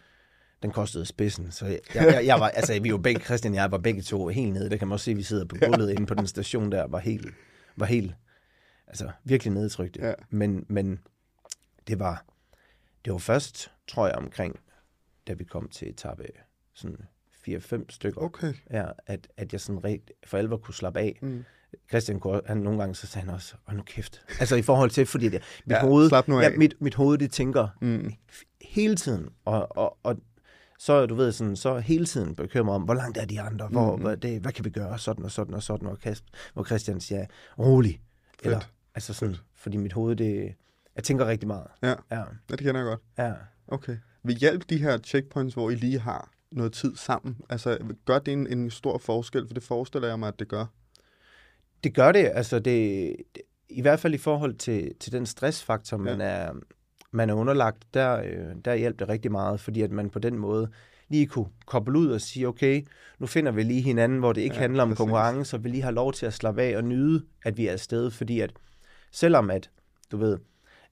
Den 0.63 0.71
kostede 0.71 1.07
spidsen, 1.07 1.53
så 1.53 1.67
jeg, 1.67 1.79
jeg, 1.95 2.23
jeg 2.27 2.41
var, 2.41 2.49
altså 2.49 2.81
vi 2.83 2.93
var 2.93 2.99
begge, 2.99 3.21
Christian 3.21 3.53
og 3.53 3.57
jeg 3.57 3.71
var 3.71 3.79
begge 3.79 4.03
to 4.03 4.29
helt 4.29 4.53
nede. 4.53 4.71
Der 4.71 4.77
kan 4.77 4.89
man 4.89 4.93
også 4.93 5.05
se, 5.05 5.11
at 5.11 5.17
vi 5.17 5.23
sidder 5.23 5.45
på 5.45 5.57
gulvet 5.67 5.91
inde 5.91 6.07
på 6.07 6.15
den 6.15 6.27
station 6.27 6.73
der, 6.73 6.87
var 6.87 6.99
helt, 6.99 7.27
var 7.77 7.87
helt, 7.87 8.15
altså 8.87 9.11
virkelig 9.25 9.53
nedtrykte. 9.53 10.01
Ja. 10.07 10.13
Men, 10.31 10.67
men 10.69 10.99
det 11.89 11.99
var, 11.99 12.25
det 13.05 13.13
var 13.13 13.19
først, 13.19 13.71
tror 13.89 14.07
jeg, 14.07 14.17
omkring, 14.17 14.57
da 15.29 15.33
vi 15.33 15.45
kom 15.45 15.69
til 15.69 15.89
etape 15.89 16.25
sådan 16.75 16.97
4-5 17.49 17.85
stykker, 17.89 18.21
Okay. 18.23 18.55
ja, 18.71 18.85
at, 19.07 19.29
at 19.37 19.53
jeg 19.53 19.61
sådan 19.61 19.85
rigt, 19.85 20.13
for 20.27 20.39
alvor 20.39 20.57
kunne 20.57 20.75
slappe 20.75 21.01
af. 21.01 21.19
Mm. 21.23 21.45
Christian, 21.89 22.21
kunne- 22.21 22.41
han 22.47 22.57
nogle 22.57 22.79
gange, 22.79 22.95
så 22.95 23.07
sagde 23.07 23.27
han 23.27 23.35
også, 23.35 23.55
hold 23.65 23.77
nu 23.77 23.83
kæft. 23.83 24.23
Altså 24.41 24.57
i 24.57 24.63
forhold 24.63 24.91
til, 24.91 25.07
fordi 25.07 25.29
det, 25.29 25.43
mit, 25.67 25.75
Ja, 25.77 25.81
hoved, 25.81 26.11
ja, 26.29 26.51
mit, 26.57 26.75
mit 26.81 26.95
hoved, 26.95 27.19
det 27.19 27.31
tænker 27.33 27.69
Mm. 27.81 28.13
hele 28.63 28.97
tiden, 28.97 29.29
og, 29.45 29.77
og, 29.77 29.99
og 30.03 30.17
så, 30.79 31.07
du 31.07 31.15
ved, 31.15 31.33
sådan, 31.33 31.57
så 31.57 31.79
hele 31.79 32.07
tiden 32.07 32.35
bekymret 32.35 32.75
om, 32.75 32.83
hvor 32.83 32.95
langt 32.95 33.19
er 33.19 33.25
de 33.25 33.41
andre, 33.41 33.69
hvor, 33.69 33.93
Mhm. 33.97 34.03
hvad, 34.05 34.17
det, 34.17 34.41
hvad 34.41 34.53
kan 34.53 34.65
vi 34.65 34.71
gøre, 34.71 34.99
sådan 34.99 35.25
og 35.25 35.31
sådan 35.31 35.55
og 35.55 35.63
sådan, 35.63 35.89
og 35.89 35.99
hvor 36.55 36.65
Christian 36.65 37.01
siger, 37.01 37.27
rolig. 37.59 38.01
Eller, 38.43 38.61
altså 38.95 39.15
sådan, 39.15 39.37
fordi 39.55 39.77
mit 39.77 39.93
hoved, 39.93 40.17
det, 40.17 40.55
jeg 40.97 41.05
tænker 41.05 41.27
rigtig 41.27 41.47
meget. 41.47 41.67
Ja. 41.83 41.89
Ja, 41.89 41.95
ja, 42.19 42.25
det 42.49 42.59
kender 42.59 42.81
jeg 42.81 42.85
godt. 42.85 43.01
ja. 43.19 43.33
Okay. 43.69 43.97
Vil 44.23 44.37
hjælpe 44.37 44.65
de 44.71 44.79
her 44.79 44.99
checkpoints, 44.99 45.55
hvor 45.55 45.71
I 45.71 45.75
lige 45.75 45.99
har 45.99 46.31
noget 46.53 46.73
tid 46.73 46.97
sammen? 46.97 47.37
Altså, 47.49 47.79
gør 48.05 48.19
det 48.19 48.33
en, 48.33 48.47
en 48.47 48.71
stor 48.71 48.99
forskel? 48.99 49.47
For 49.47 49.55
det 49.55 49.63
forestiller 49.63 50.09
jeg 50.09 50.19
mig, 50.19 50.29
at 50.29 50.39
det 50.39 50.49
gør. 50.49 50.67
Det 51.85 51.95
gør 51.95 52.13
det, 52.13 52.31
altså 52.35 52.59
det, 52.59 53.17
det 53.35 53.43
i 53.69 53.81
hvert 53.83 54.01
fald 54.01 54.15
i 54.15 54.19
forhold 54.19 54.55
til, 54.55 54.95
til 55.01 55.13
den 55.13 55.27
stressfaktor, 55.27 55.97
man, 55.97 56.21
er, 56.21 56.53
man 57.13 57.31
er 57.31 57.35
underlagt, 57.35 57.95
der, 57.95 58.19
øh, 58.23 58.55
der 58.65 58.75
hjælper 58.75 59.05
det 59.05 59.13
rigtig 59.13 59.33
meget, 59.33 59.61
fordi 59.61 59.83
at 59.83 59.91
man 59.91 60.11
på 60.11 60.19
den 60.19 60.39
måde 60.39 60.69
lige 61.09 61.27
kunne 61.27 61.47
koble 61.67 61.99
ud 61.99 62.09
og 62.11 62.21
sige, 62.21 62.49
okay, 62.49 62.87
nu 63.19 63.27
finder 63.27 63.53
vi 63.53 63.63
lige 63.63 63.81
hinanden, 63.83 64.19
hvor 64.19 64.33
det 64.33 64.41
ikke 64.41 64.55
Ja, 64.55 64.61
handler 64.61 64.83
om 64.83 64.89
præcis. 64.89 64.99
konkurrence, 64.99 65.57
og 65.57 65.65
vi 65.65 65.69
lige 65.69 65.83
har 65.83 65.91
lov 65.91 66.13
til 66.13 66.27
at 66.27 66.35
slappe 66.35 66.63
af 66.63 66.77
og 66.77 66.85
nyde, 66.85 67.25
at 67.45 67.57
vi 67.57 67.67
er 67.67 67.73
afsted, 67.73 68.11
fordi 68.11 68.41
at 68.41 68.53
selvom 69.13 69.51
at, 69.51 69.71
du 70.13 70.17
ved, 70.17 70.39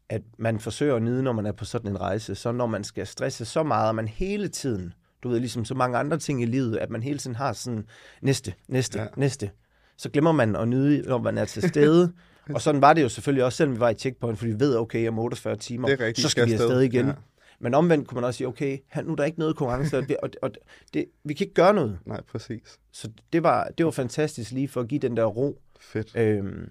at 0.09 0.23
man 0.39 0.61
forsøger 0.61 0.97
at 0.97 1.03
nyde, 1.03 1.23
når 1.23 1.33
man 1.33 1.47
er 1.47 1.53
på 1.53 1.65
sådan 1.65 1.91
en 1.91 2.01
rejse, 2.01 2.35
så 2.35 2.53
når 2.53 2.67
man 2.67 2.85
skal 2.85 3.07
stresse 3.07 3.45
så 3.45 3.63
meget, 3.63 3.89
og 3.89 3.95
man 3.95 4.09
hele 4.09 4.49
tiden, 4.49 4.93
du 5.23 5.29
ved, 5.29 5.41
ligesom 5.41 5.65
så 5.65 5.75
mange 5.75 5.99
andre 5.99 6.19
ting 6.19 6.43
i 6.43 6.47
livet, 6.47 6.77
at 6.77 6.91
man 6.91 7.03
hele 7.03 7.19
tiden 7.19 7.37
har 7.37 7.53
sådan, 7.53 7.87
næste, 8.23 8.55
næste, 8.69 9.01
ja. 9.01 9.07
næste, 9.17 9.51
så 9.97 10.11
glemmer 10.11 10.33
man 10.33 10.57
at 10.57 10.69
nyde, 10.69 11.09
når 11.09 11.19
man 11.19 11.39
er 11.39 11.45
til 11.45 11.69
stede. 11.69 12.13
og 12.55 12.61
sådan 12.63 12.81
var 12.81 12.93
det 12.93 13.03
jo 13.03 13.09
selvfølgelig 13.09 13.45
også, 13.45 13.57
selvom 13.57 13.75
vi 13.75 13.81
var 13.81 13.91
i 13.91 13.95
checkpoint, 13.95 14.39
fordi 14.39 14.51
vi 14.53 14.61
ved, 14.61 14.77
okay, 14.77 15.09
om 15.09 15.19
48 15.19 15.57
timer, 15.57 15.89
er 15.89 15.93
rigtigt, 16.01 16.19
så 16.19 16.29
skal 16.29 16.47
vi 16.47 16.53
afsted. 16.53 16.81
igen. 16.81 17.07
Ja. 17.07 17.13
Men 17.59 17.75
omvendt 17.75 18.09
kunne 18.09 18.15
man 18.17 18.25
også 18.25 18.39
sige, 18.39 18.47
okay, 18.47 18.79
nu 19.05 19.13
er 19.13 19.17
der 19.17 19.25
ikke 19.25 19.39
noget 19.39 19.57
konkurrence, 19.57 19.99
og, 19.99 20.09
det, 20.09 20.17
og, 20.23 20.31
og 20.43 20.51
det, 20.95 21.05
vi 21.25 21.35
kan 21.35 21.45
ikke 21.45 21.55
gøre 21.55 21.75
noget. 21.75 21.99
Nej, 22.05 22.21
præcis. 22.23 22.79
Så 22.93 23.11
det 23.33 23.43
var, 23.43 23.69
det 23.79 23.87
var 23.87 23.91
fantastisk 23.93 24.51
lige 24.53 24.69
for 24.69 24.81
at 24.81 24.89
give 24.89 24.99
den 25.01 25.17
der 25.17 25.25
ro. 25.25 25.61
Fedt. 25.81 26.17
Øhm, 26.17 26.71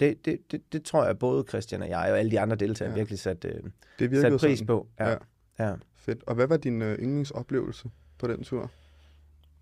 det, 0.00 0.24
det, 0.24 0.38
det, 0.52 0.72
det 0.72 0.82
tror 0.84 1.04
jeg 1.06 1.18
både 1.18 1.44
Christian 1.48 1.82
og 1.82 1.88
jeg 1.88 1.98
og 2.12 2.18
alle 2.18 2.30
de 2.30 2.40
andre 2.40 2.56
deltagere 2.56 2.92
Ja. 2.92 2.96
virkelig 2.98 3.18
sat, 3.18 3.44
øh, 3.44 3.52
Det 3.98 4.20
sat 4.20 4.32
pris 4.40 4.58
sådan. 4.58 4.66
på. 4.66 4.88
Ja. 5.00 5.08
Ja. 5.10 5.16
Ja. 5.58 5.74
Fedt. 5.94 6.22
Og 6.26 6.34
hvad 6.34 6.46
var 6.46 6.56
din 6.56 6.82
øh, 6.82 6.98
yndlingsoplevelse 6.98 7.88
på 8.18 8.26
den 8.26 8.42
tur? 8.44 8.70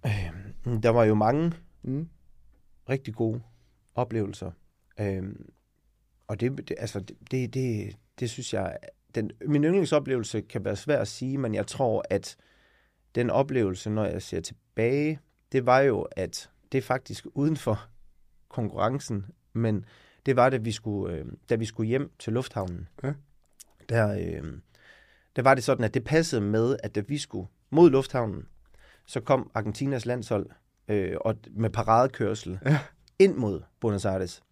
Øhm, 0.06 0.80
Der 0.82 0.90
var 0.90 1.04
jo 1.04 1.14
mange 1.14 1.52
Mm. 1.82 2.08
rigtig 2.88 3.14
gode 3.14 3.40
oplevelser. 3.94 4.50
Øhm, 5.00 5.52
og 6.26 6.40
det, 6.40 6.68
det, 6.68 6.76
altså, 6.78 7.00
det, 7.00 7.16
det, 7.30 7.54
det, 7.54 7.96
det 8.20 8.30
synes 8.30 8.54
jeg, 8.54 8.76
den, 9.14 9.30
min 9.46 9.64
yndlingsoplevelse 9.64 10.40
kan 10.40 10.64
være 10.64 10.76
svær 10.76 11.00
at 11.00 11.08
sige, 11.08 11.38
men 11.38 11.54
jeg 11.54 11.66
tror, 11.66 12.04
at 12.10 12.36
den 13.14 13.30
oplevelse, 13.30 13.90
når 13.90 14.04
jeg 14.04 14.22
ser 14.22 14.40
tilbage, 14.40 15.20
det 15.52 15.66
var 15.66 15.80
jo, 15.80 16.00
at 16.02 16.50
det 16.72 16.78
er 16.78 16.82
faktisk 16.82 17.26
uden 17.34 17.56
for 17.56 17.88
konkurrencen, 18.48 19.26
men 19.52 19.84
det 20.26 20.36
var, 20.36 20.50
da 20.50 20.56
vi 20.56 20.72
skulle, 20.72 21.14
øh, 21.16 21.24
da 21.50 21.54
vi 21.54 21.64
skulle 21.64 21.88
hjem 21.88 22.12
til 22.18 22.32
lufthavnen. 22.32 22.88
Ja. 23.02 23.12
Der, 23.88 24.12
øh, 24.12 24.52
der 25.36 25.42
var 25.42 25.54
det 25.54 25.64
sådan, 25.64 25.84
at 25.84 25.94
det 25.94 26.04
passede 26.04 26.40
med, 26.40 26.76
at 26.82 26.94
da 26.94 27.00
vi 27.00 27.18
skulle 27.18 27.48
mod 27.70 27.90
lufthavnen, 27.90 28.48
så 29.06 29.20
kom 29.20 29.50
Argentinas 29.54 30.06
landshold 30.06 30.50
øh, 30.88 31.16
og 31.20 31.36
med 31.50 31.70
paradekørsel 31.70 32.58
Ja. 32.66 32.78
ind 33.18 33.34
mod 33.36 33.62
Buenos 33.80 34.04
Aires. 34.04 34.42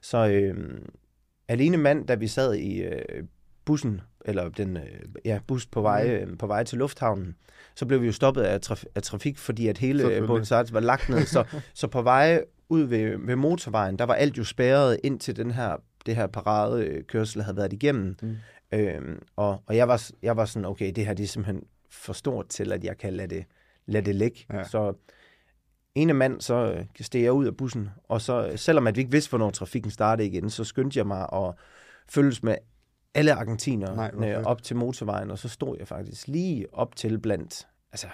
Så 0.00 0.28
øh, 0.28 0.80
alene 1.48 1.76
mand, 1.76 2.06
da 2.06 2.14
vi 2.14 2.26
sad 2.26 2.54
i 2.54 2.82
øh, 2.82 3.24
bussen, 3.64 4.00
eller 4.24 4.48
den 4.48 4.76
øh, 4.76 4.82
ja, 5.24 5.40
bus 5.46 5.66
på 5.66 5.80
vej, 5.80 6.08
øh, 6.08 6.38
på 6.38 6.46
vej 6.46 6.64
til 6.64 6.78
lufthavnen, 6.78 7.36
så 7.74 7.86
blev 7.86 8.00
vi 8.00 8.06
jo 8.06 8.12
stoppet 8.12 8.42
af, 8.42 8.58
traf- 8.70 8.84
af 8.94 9.02
trafik, 9.02 9.38
fordi 9.38 9.68
at 9.68 9.78
hele 9.78 10.14
øh, 10.14 10.26
Buenos 10.26 10.52
Aires 10.52 10.72
var 10.72 10.80
lagt 10.80 11.08
ned. 11.08 11.26
Så, 11.26 11.44
så 11.74 11.86
på 11.86 12.02
vej 12.02 12.44
ud 12.68 12.82
ved, 12.82 13.26
ved 13.26 13.36
motorvejen, 13.36 13.98
der 13.98 14.04
var 14.04 14.14
alt 14.14 14.38
jo 14.38 14.44
spærret 14.44 15.00
ind 15.04 15.20
til 15.20 15.36
den 15.36 15.50
her, 15.50 15.76
det 16.06 16.16
her 16.16 16.26
paradekørsel 16.26 17.42
havde 17.42 17.56
været 17.56 17.72
igennem. 17.72 18.16
Mm. 18.22 18.36
Øhm, 18.72 19.22
og 19.36 19.62
og 19.66 19.76
jeg, 19.76 19.88
var, 19.88 20.10
jeg 20.22 20.36
var 20.36 20.44
sådan, 20.44 20.66
okay, 20.66 20.92
det 20.96 21.06
her 21.06 21.14
det 21.14 21.24
er 21.24 21.28
simpelthen 21.28 21.64
for 21.90 22.12
stort 22.12 22.48
til, 22.48 22.72
at 22.72 22.84
jeg 22.84 22.98
kan 22.98 23.12
lade 23.12 23.34
det, 23.34 23.44
lade 23.86 24.06
det 24.06 24.14
ligge. 24.14 24.46
Ja. 24.52 24.64
Så 24.64 24.94
ene 25.94 26.12
mand, 26.12 26.40
så 26.40 26.54
øh, 26.54 26.84
steg 27.00 27.22
jeg 27.22 27.32
ud 27.32 27.46
af 27.46 27.56
bussen, 27.56 27.88
og 28.08 28.20
så, 28.20 28.46
øh, 28.46 28.58
selvom 28.58 28.86
at 28.86 28.96
vi 28.96 29.00
ikke 29.00 29.10
vidste, 29.12 29.28
hvornår 29.30 29.50
trafikken 29.50 29.90
startede 29.90 30.28
igen, 30.28 30.50
så 30.50 30.64
skyndte 30.64 30.98
jeg 30.98 31.06
mig 31.06 31.28
at 31.32 31.54
følges 32.08 32.42
med 32.42 32.56
alle 33.14 33.32
argentinerne 33.34 33.96
fedt. 34.36 34.46
op 34.46 34.62
til 34.62 34.76
motorvejen, 34.76 35.30
og 35.30 35.38
så 35.38 35.48
stod 35.48 35.76
jeg 35.78 35.88
faktisk 35.88 36.28
lige 36.28 36.66
op 36.72 36.96
til 36.96 37.18
blandt, 37.18 37.66
altså, 37.92 38.06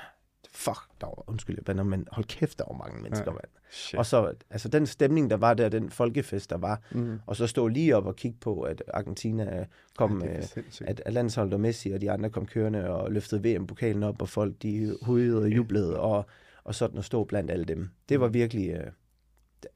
fuck, 0.54 0.78
der 1.00 1.06
var, 1.06 1.24
undskyld, 1.30 1.56
jeg 1.58 1.64
bander, 1.64 1.84
men 1.84 2.08
hold 2.12 2.26
kæft, 2.26 2.58
der 2.58 2.64
var 2.70 2.76
mange 2.78 3.02
mennesker, 3.02 3.24
Ja. 3.26 3.30
ja. 3.30 3.34
mand. 3.34 3.50
Shit. 3.70 3.98
Og 3.98 4.06
så, 4.06 4.32
altså 4.50 4.68
den 4.68 4.86
stemning, 4.86 5.30
der 5.30 5.36
var 5.36 5.54
der, 5.54 5.68
den 5.68 5.90
folkefest, 5.90 6.50
der 6.50 6.56
var, 6.58 6.80
Mm. 6.90 7.20
og 7.26 7.36
så 7.36 7.46
stå 7.46 7.66
lige 7.68 7.96
op 7.96 8.06
og 8.06 8.16
kigge 8.16 8.38
på, 8.40 8.60
at 8.62 8.82
Argentina 8.94 9.66
kom, 9.96 10.22
ja, 10.24 10.32
ja, 10.32 10.40
at, 10.86 11.02
at 11.06 11.12
landsholdet 11.12 11.54
og 11.54 11.60
Messi 11.60 11.90
og 11.90 12.00
de 12.00 12.10
andre 12.10 12.30
kom 12.30 12.46
kørende 12.46 12.90
og 12.90 13.12
løftede 13.12 13.42
VM-pokalen 13.56 14.02
op, 14.02 14.22
og 14.22 14.28
folk 14.28 14.54
de 14.62 14.96
hudede 15.02 15.42
og 15.42 15.48
jublede, 15.48 16.00
og, 16.00 16.26
og 16.66 16.74
sådan 16.74 16.98
at 16.98 17.04
stå 17.04 17.24
blandt 17.24 17.50
alle 17.50 17.64
dem. 17.64 17.90
Det 18.08 18.20
var 18.20 18.28
virkelig, 18.28 18.70
øh, 18.70 18.86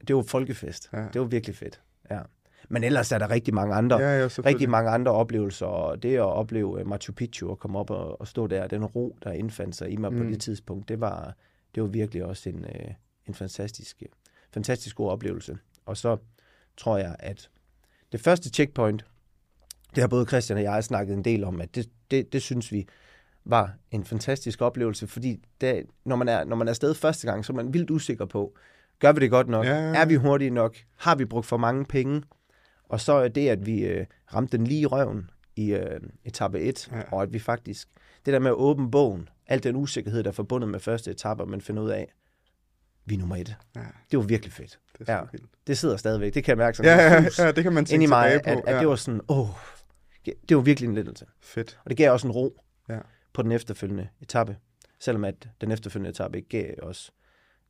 det 0.07 0.15
var 0.15 0.21
folkefest. 0.21 0.89
Ja. 0.93 1.05
Det 1.13 1.21
var 1.21 1.27
virkelig 1.27 1.55
fedt, 1.55 1.81
ja. 2.11 2.19
Men 2.69 2.83
ellers 2.83 3.11
er 3.11 3.17
der 3.17 3.29
rigtig 3.29 3.53
mange 3.53 3.73
andre, 3.75 3.99
Ja, 3.99 4.19
ja, 4.19 4.25
rigtig 4.25 4.69
mange 4.69 4.89
andre 4.91 5.11
oplevelser, 5.11 5.65
og 5.65 6.03
det 6.03 6.15
at 6.15 6.21
opleve 6.21 6.79
øh, 6.79 6.87
Machu 6.87 7.13
Picchu 7.13 7.49
og 7.49 7.59
komme 7.59 7.79
op 7.79 7.89
og, 7.89 8.21
og 8.21 8.27
stå 8.27 8.47
der, 8.47 8.67
den 8.67 8.85
ro, 8.85 9.17
der 9.23 9.31
indfandt 9.31 9.75
sig 9.75 9.89
i 9.91 9.95
mig 9.95 10.11
mm. 10.11 10.17
på 10.17 10.23
Mm. 10.23 10.29
det 10.29 10.41
tidspunkt, 10.41 10.89
det 10.89 10.99
var, 10.99 11.35
det 11.75 11.83
var 11.83 11.89
virkelig 11.89 12.25
også 12.25 12.49
en, 12.49 12.65
øh, 12.65 12.93
en 13.27 13.33
fantastisk, 13.33 14.03
fantastisk 14.53 14.95
god 14.95 15.09
oplevelse. 15.09 15.57
Og 15.85 15.97
så 15.97 16.17
tror 16.77 16.97
jeg, 16.97 17.15
at 17.19 17.49
det 18.11 18.19
første 18.21 18.49
checkpoint, 18.49 19.05
det 19.95 20.01
har 20.01 20.07
både 20.07 20.25
Christian 20.25 20.57
og 20.57 20.63
jeg 20.63 20.83
snakket 20.83 21.13
en 21.13 21.23
del 21.23 21.43
om, 21.43 21.61
at 21.61 21.75
det, 21.75 21.89
det, 22.11 22.33
det 22.33 22.41
synes 22.41 22.71
vi 22.71 22.87
var 23.45 23.73
en 23.91 24.05
fantastisk 24.05 24.61
oplevelse, 24.61 25.07
fordi 25.07 25.39
det, 25.61 25.83
når, 26.05 26.15
man 26.15 26.29
er, 26.29 26.43
når 26.43 26.55
man 26.55 26.67
er 26.67 26.71
afsted 26.71 26.93
første 26.93 27.27
gang, 27.27 27.45
så 27.45 27.53
er 27.53 27.55
man 27.55 27.73
vildt 27.73 27.89
usikker 27.89 28.25
på, 28.25 28.55
gør 28.99 29.11
vi 29.11 29.19
det 29.19 29.29
godt 29.29 29.47
nok? 29.47 29.65
Ja, 29.65 29.71
ja, 29.75 29.91
ja. 29.91 29.95
Er 30.01 30.05
vi 30.05 30.15
hurtige 30.15 30.49
nok? 30.49 30.77
Har 30.97 31.15
vi 31.15 31.25
brugt 31.25 31.45
for 31.45 31.57
mange 31.57 31.85
penge? 31.85 32.23
Og 32.89 33.01
så 33.01 33.13
er 33.13 33.27
det, 33.27 33.49
at 33.49 33.65
vi 33.65 33.85
øh, 33.85 34.05
ramte 34.33 34.57
den 34.57 34.67
lige 34.67 34.81
i 34.81 34.85
røven 34.85 35.29
i 35.55 35.73
øh, 35.73 35.99
etape 36.25 36.59
1, 36.59 36.89
Ja. 36.91 36.97
ja. 36.97 37.03
og 37.11 37.23
at 37.23 37.33
vi 37.33 37.39
faktisk, 37.39 37.87
det 38.25 38.33
der 38.33 38.39
med 38.39 38.49
at 38.51 38.55
åbne 38.55 38.91
bogen, 38.91 39.29
al 39.47 39.63
den 39.63 39.75
usikkerhed, 39.75 40.23
der 40.23 40.29
er 40.29 40.33
forbundet 40.33 40.69
med 40.69 40.79
første 40.79 41.11
etape, 41.11 41.45
man 41.45 41.61
finder 41.61 41.81
ud 41.83 41.89
af, 41.89 42.13
vi 43.05 43.13
er 43.15 43.19
nummer 43.19 43.35
et. 43.35 43.55
Ja, 43.75 43.81
Det 44.11 44.19
var 44.19 44.23
virkelig 44.25 44.53
fedt. 44.53 44.79
det 44.99 45.09
er 45.09 45.13
Ja. 45.15 45.21
Det 45.67 45.77
sidder 45.77 45.97
stadigvæk. 45.97 46.33
Det 46.33 46.43
kan 46.43 46.51
jeg 46.51 46.57
mærke 46.57 46.77
sådan 46.77 46.99
Ja, 46.99 47.13
ja, 47.13 47.23
sus 47.29 47.39
ja, 47.39 47.51
det 47.51 47.63
kan 47.63 47.73
man 47.73 47.81
ind 47.81 47.87
tænke 47.87 48.03
i 48.03 48.07
mig, 48.07 48.31
tilbage 48.31 48.51
at, 48.57 48.63
på. 48.63 48.67
at 48.67 48.73
ja. 48.75 48.79
det 48.79 48.87
var 48.87 48.95
sådan, 48.95 49.21
åh, 49.29 49.47
det 50.49 50.57
var 50.57 50.61
virkelig 50.63 50.87
en 50.87 50.95
lettelse. 50.95 51.25
Fedt. 51.41 51.79
Og 51.83 51.89
det 51.89 51.97
gav 51.97 52.11
også 52.11 52.27
en 52.27 52.31
ro 52.31 52.61
Ja. 52.89 52.99
På 53.33 53.41
den 53.41 53.51
efterfølgende 53.51 54.07
etape. 54.21 54.57
Selvom 54.99 55.23
at 55.23 55.49
den 55.61 55.71
efterfølgende 55.71 56.09
etape 56.09 56.37
ikke 56.37 56.49
gav 56.49 56.73
os, 56.81 57.11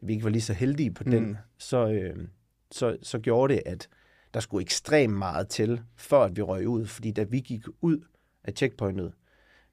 vi 0.01 0.13
ikke 0.13 0.23
var 0.23 0.29
lige 0.29 0.41
så 0.41 0.53
heldige 0.53 0.91
på 0.93 1.03
den, 1.03 1.25
Mm. 1.27 1.37
så, 1.57 1.87
øh, 1.91 2.27
så, 2.71 2.97
så 3.01 3.19
gjorde 3.19 3.53
det, 3.53 3.61
at 3.65 3.89
der 4.33 4.39
skulle 4.39 4.61
ekstremt 4.61 5.13
meget 5.13 5.47
til, 5.47 5.81
før 5.95 6.19
at 6.19 6.35
vi 6.35 6.41
røg 6.41 6.67
ud. 6.67 6.85
Fordi 6.85 7.11
da 7.11 7.23
vi 7.23 7.39
gik 7.39 7.61
ud 7.81 7.99
af 8.43 8.53
checkpointet, 8.53 9.13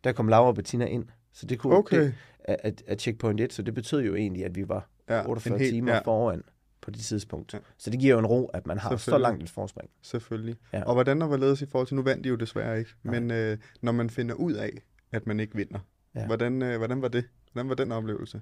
der 0.04 0.12
kom 0.12 0.28
Laura 0.28 0.48
og 0.48 0.54
Bettina 0.54 0.84
ind. 0.84 1.04
Så 1.32 1.46
det 1.46 1.58
kunne 1.58 1.74
Okay. 1.76 2.00
det, 2.00 2.14
af, 2.44 2.74
af 2.86 2.96
checkpoint 3.00 3.40
1, 3.40 3.52
så 3.52 3.62
det 3.62 3.74
betød 3.74 4.00
jo 4.02 4.14
egentlig, 4.14 4.44
at 4.44 4.56
vi 4.56 4.68
var 4.68 4.88
Ja, 5.08 5.28
48 5.28 5.54
en 5.54 5.60
hel- 5.60 5.70
timer 5.72 5.92
ja. 5.92 6.00
foran 6.04 6.42
på 6.80 6.90
det 6.90 7.00
tidspunkt. 7.00 7.54
Ja. 7.54 7.58
Så 7.78 7.90
det 7.90 8.00
giver 8.00 8.12
jo 8.12 8.18
en 8.18 8.26
ro, 8.26 8.46
at 8.46 8.66
man 8.66 8.78
har 8.78 8.96
så 8.96 9.18
langt 9.18 9.42
et 9.42 9.50
forspring. 9.50 9.90
Selvfølgelig. 10.02 10.56
Ja. 10.72 10.82
Og 10.84 10.94
hvordan 10.94 11.22
og 11.22 11.28
hvorledes 11.28 11.62
i 11.62 11.66
forhold 11.66 11.86
til, 11.86 11.96
nu 11.96 12.02
vandt 12.02 12.24
de 12.24 12.28
jo 12.28 12.36
desværre 12.36 12.78
ikke, 12.78 12.90
Nej. 13.02 13.20
men 13.20 13.30
øh, 13.30 13.58
når 13.80 13.92
man 13.92 14.10
finder 14.10 14.34
ud 14.34 14.52
af, 14.52 14.70
at 15.12 15.26
man 15.26 15.40
ikke 15.40 15.56
vinder, 15.56 15.78
Ja. 16.14 16.26
hvordan, 16.26 16.62
øh, 16.62 16.78
hvordan 16.78 17.02
var 17.02 17.08
det? 17.08 17.24
Hvordan 17.52 17.68
var 17.68 17.74
den 17.74 17.92
oplevelse? 17.92 18.40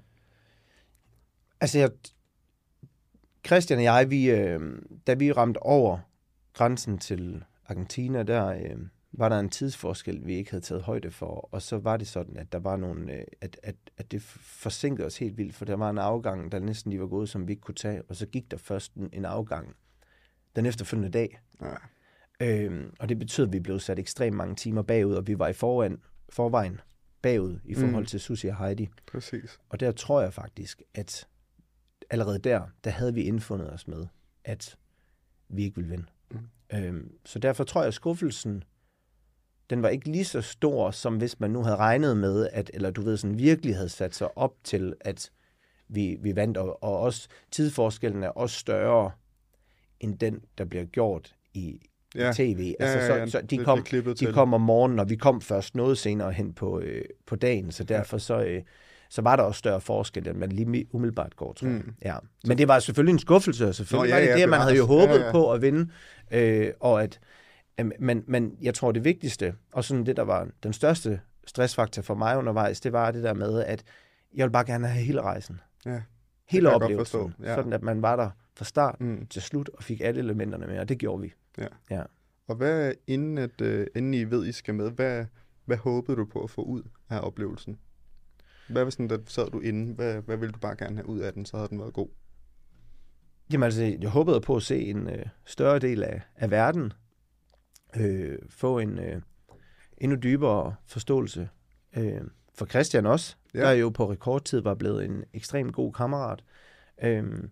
Altså, 1.61 1.79
jeg, 1.79 1.91
Christian 3.47 3.77
og 3.79 3.83
jeg, 3.83 4.09
vi, 4.09 4.29
øh, 4.31 4.81
da 5.07 5.13
vi 5.13 5.31
ramte 5.31 5.57
over 5.63 5.99
grænsen 6.53 6.97
til 6.97 7.43
Argentina, 7.65 8.23
der 8.23 8.47
øh, 8.47 8.77
var 9.11 9.29
der 9.29 9.39
en 9.39 9.49
tidsforskel, 9.49 10.25
vi 10.25 10.33
ikke 10.35 10.51
havde 10.51 10.63
taget 10.63 10.83
højde 10.83 11.11
for, 11.11 11.49
og 11.51 11.61
så 11.61 11.77
var 11.77 11.97
det 11.97 12.07
sådan, 12.07 12.37
at 12.37 12.51
der 12.51 12.59
var 12.59 12.77
nogle, 12.77 13.13
øh, 13.13 13.23
at, 13.41 13.59
at, 13.63 13.75
at 13.97 14.11
det 14.11 14.21
forsinkede 14.41 15.05
os 15.05 15.17
helt 15.17 15.37
vildt, 15.37 15.55
for 15.55 15.65
der 15.65 15.75
var 15.75 15.89
en 15.89 15.97
afgang, 15.97 16.51
der 16.51 16.59
næsten 16.59 16.89
lige 16.89 17.01
var 17.01 17.07
gået, 17.07 17.29
som 17.29 17.47
vi 17.47 17.51
ikke 17.51 17.61
kunne 17.61 17.75
tage, 17.75 18.01
og 18.09 18.15
så 18.15 18.25
gik 18.25 18.51
der 18.51 18.57
først 18.57 18.93
en, 18.93 19.09
en 19.13 19.25
afgang 19.25 19.75
den 20.55 20.65
efterfølgende 20.65 21.09
dag. 21.09 21.39
Ja. 21.61 21.75
Øhm, 22.39 22.93
og 22.99 23.09
det 23.09 23.19
betød, 23.19 23.47
at 23.47 23.53
vi 23.53 23.59
blev 23.59 23.79
sat 23.79 23.99
ekstremt 23.99 24.35
mange 24.37 24.55
timer 24.55 24.81
bagud, 24.81 25.13
og 25.13 25.27
vi 25.27 25.39
var 25.39 25.47
i 25.47 25.53
foran, 25.53 25.99
forvejen 26.29 26.81
bagud 27.21 27.59
i 27.65 27.75
forhold 27.75 28.03
Mm. 28.03 28.05
til 28.05 28.19
Susie 28.19 28.49
og 28.49 28.57
Heidi. 28.57 28.89
Præcis. 29.07 29.59
Og 29.69 29.79
der 29.79 29.91
tror 29.91 30.21
jeg 30.21 30.33
faktisk, 30.33 30.81
at 30.93 31.27
allerede 32.09 32.39
der, 32.39 32.67
der 32.83 32.89
havde 32.91 33.13
vi 33.13 33.21
indfundet 33.23 33.73
os 33.73 33.87
med, 33.87 34.07
at 34.43 34.77
vi 35.49 35.63
ikke 35.63 35.75
ville 35.75 35.89
vinde. 35.89 36.05
Mm. 36.31 36.39
Øhm, 36.73 37.11
så 37.25 37.39
derfor 37.39 37.63
tror 37.63 37.81
jeg, 37.81 37.87
at 37.87 37.93
skuffelsen, 37.93 38.63
den 39.69 39.81
var 39.81 39.89
ikke 39.89 40.11
lige 40.11 40.25
så 40.25 40.41
stor, 40.41 40.91
som 40.91 41.17
hvis 41.17 41.39
man 41.39 41.51
nu 41.51 41.63
havde 41.63 41.75
regnet 41.75 42.17
med, 42.17 42.49
at, 42.53 42.71
eller 42.73 42.91
du 42.91 43.01
ved, 43.01 43.17
sådan 43.17 43.39
virkelig 43.39 43.75
havde 43.75 43.89
sat 43.89 44.15
sig 44.15 44.37
op 44.37 44.55
til, 44.63 44.93
at 45.01 45.31
vi, 45.87 46.17
vi 46.21 46.35
vandt, 46.35 46.57
og, 46.57 46.83
og 46.83 46.99
også 46.99 47.27
tidsforskellen 47.51 48.23
er 48.23 48.29
også 48.29 48.59
større, 48.59 49.11
end 49.99 50.19
den, 50.19 50.45
der 50.57 50.65
bliver 50.65 50.85
gjort 50.85 51.35
i, 51.53 51.81
Ja. 52.15 52.31
tv. 52.35 52.73
Altså, 52.79 52.97
ja, 52.97 53.05
ja, 53.05 53.15
ja. 53.19 53.25
Så, 53.25 53.31
så 53.31 53.41
de, 53.41 53.57
kom, 53.57 53.83
de 53.83 54.13
til. 54.13 54.33
kom 54.33 54.53
om 54.53 54.61
morgenen, 54.61 54.99
og 54.99 55.09
vi 55.09 55.15
kom 55.15 55.41
først 55.41 55.75
noget 55.75 55.97
senere 55.97 56.31
hen 56.31 56.53
på, 56.53 56.79
øh, 56.79 57.05
på 57.27 57.35
dagen, 57.35 57.71
så 57.71 57.83
derfor 57.83 58.17
så, 58.17 58.43
øh, 58.43 58.61
så 59.09 59.21
var 59.21 59.35
der 59.35 59.43
også 59.43 59.59
større 59.59 59.81
forskel, 59.81 60.27
end 60.27 60.37
man 60.37 60.51
lige 60.51 60.65
mi- 60.83 60.89
umiddelbart 60.91 61.35
går, 61.35 61.53
tror 61.53 61.67
jeg. 61.67 61.77
Mm. 61.85 61.93
Ja. 62.05 62.15
Men 62.47 62.57
det 62.57 62.67
var 62.67 62.79
selvfølgelig 62.79 63.13
en 63.13 63.19
skuffelse, 63.19 63.67
og 63.67 63.75
selvfølgelig 63.75 64.13
Nå, 64.13 64.17
ja, 64.17 64.23
ja, 64.23 64.29
var 64.29 64.33
det 64.35 64.39
ja, 64.39 64.41
det, 64.45 64.49
man 64.49 64.59
havde 64.61 64.75
jo 64.77 64.85
håbet 64.85 65.19
Ja, 65.19 65.25
ja. 65.25 65.31
på 65.31 65.51
at 65.51 65.61
vinde, 65.61 65.89
øh, 66.31 66.71
og 66.79 67.03
at, 67.03 67.19
øh, 67.79 67.91
men, 67.99 68.23
men 68.27 68.51
jeg 68.61 68.73
tror 68.73 68.91
det 68.91 69.03
vigtigste, 69.03 69.53
og 69.73 69.83
sådan 69.83 70.05
det, 70.05 70.17
der 70.17 70.23
var 70.23 70.47
den 70.63 70.73
største 70.73 71.19
stressfaktor 71.47 72.01
for 72.01 72.15
mig 72.15 72.37
undervejs, 72.37 72.79
det 72.81 72.93
var 72.93 73.11
det 73.11 73.23
der 73.23 73.33
med, 73.33 73.63
at 73.63 73.83
jeg 74.35 74.43
ville 74.43 74.51
bare 74.53 74.65
gerne 74.65 74.87
have 74.87 75.03
hele 75.05 75.21
rejsen. 75.21 75.59
Ja. 75.85 76.01
Hele 76.49 76.73
oplevelsen. 76.73 77.33
ja. 77.43 77.55
Sådan 77.55 77.73
at 77.73 77.81
man 77.83 78.01
var 78.01 78.15
der 78.15 78.29
fra 78.55 78.65
start 78.65 79.01
Mm. 79.01 79.25
til 79.29 79.41
slut, 79.41 79.69
og 79.73 79.83
fik 79.83 80.01
alle 80.01 80.19
elementerne 80.19 80.67
med, 80.67 80.79
og 80.79 80.89
det 80.89 80.97
gjorde 80.97 81.21
vi. 81.21 81.33
Og 82.47 82.55
hvad, 82.55 82.93
inden, 83.07 83.37
at, 83.37 83.61
øh, 83.61 83.87
inden 83.95 84.13
I 84.13 84.23
ved, 84.23 84.45
I 84.45 84.51
skal 84.51 84.73
med, 84.75 84.91
hvad, 84.91 85.25
hvad 85.65 85.77
håbede 85.77 86.17
du 86.17 86.25
på 86.25 86.43
at 86.43 86.49
få 86.49 86.61
ud 86.61 86.83
af 87.09 87.19
oplevelsen? 87.19 87.79
Hvad 88.69 88.83
var 88.83 88.89
sådan, 88.89 89.07
da 89.07 89.17
sad 89.25 89.49
du 89.51 89.59
inde? 89.59 89.93
Hvad, 89.93 90.21
hvad 90.21 90.37
ville 90.37 90.51
du 90.51 90.59
bare 90.59 90.75
gerne 90.75 90.95
have 90.95 91.09
ud 91.09 91.19
af 91.19 91.33
den, 91.33 91.45
så 91.45 91.57
havde 91.57 91.69
den 91.69 91.79
været 91.79 91.93
god? 91.93 92.09
Jamen 93.51 93.63
altså, 93.63 93.83
jeg 93.83 94.09
håbede 94.09 94.41
på 94.41 94.55
at 94.55 94.63
se 94.63 94.79
en 94.79 95.09
øh, 95.09 95.25
større 95.45 95.79
del 95.79 96.03
af, 96.03 96.21
af 96.35 96.51
verden, 96.51 96.93
øh, 97.97 98.37
få 98.49 98.79
en 98.79 98.99
øh, 98.99 99.21
endnu 99.97 100.17
dybere 100.17 100.75
forståelse 100.85 101.49
øh, 101.97 102.21
for 102.53 102.65
Christian 102.65 103.05
også, 103.05 103.35
Ja. 103.53 103.59
ja. 103.59 103.65
der 103.65 103.71
jo 103.71 103.89
på 103.89 104.11
rekordtid 104.11 104.59
var 104.59 104.75
blevet 104.75 105.05
en 105.05 105.23
ekstremt 105.33 105.73
god 105.73 105.93
kammerat. 105.93 106.43
Øh, 107.03 107.43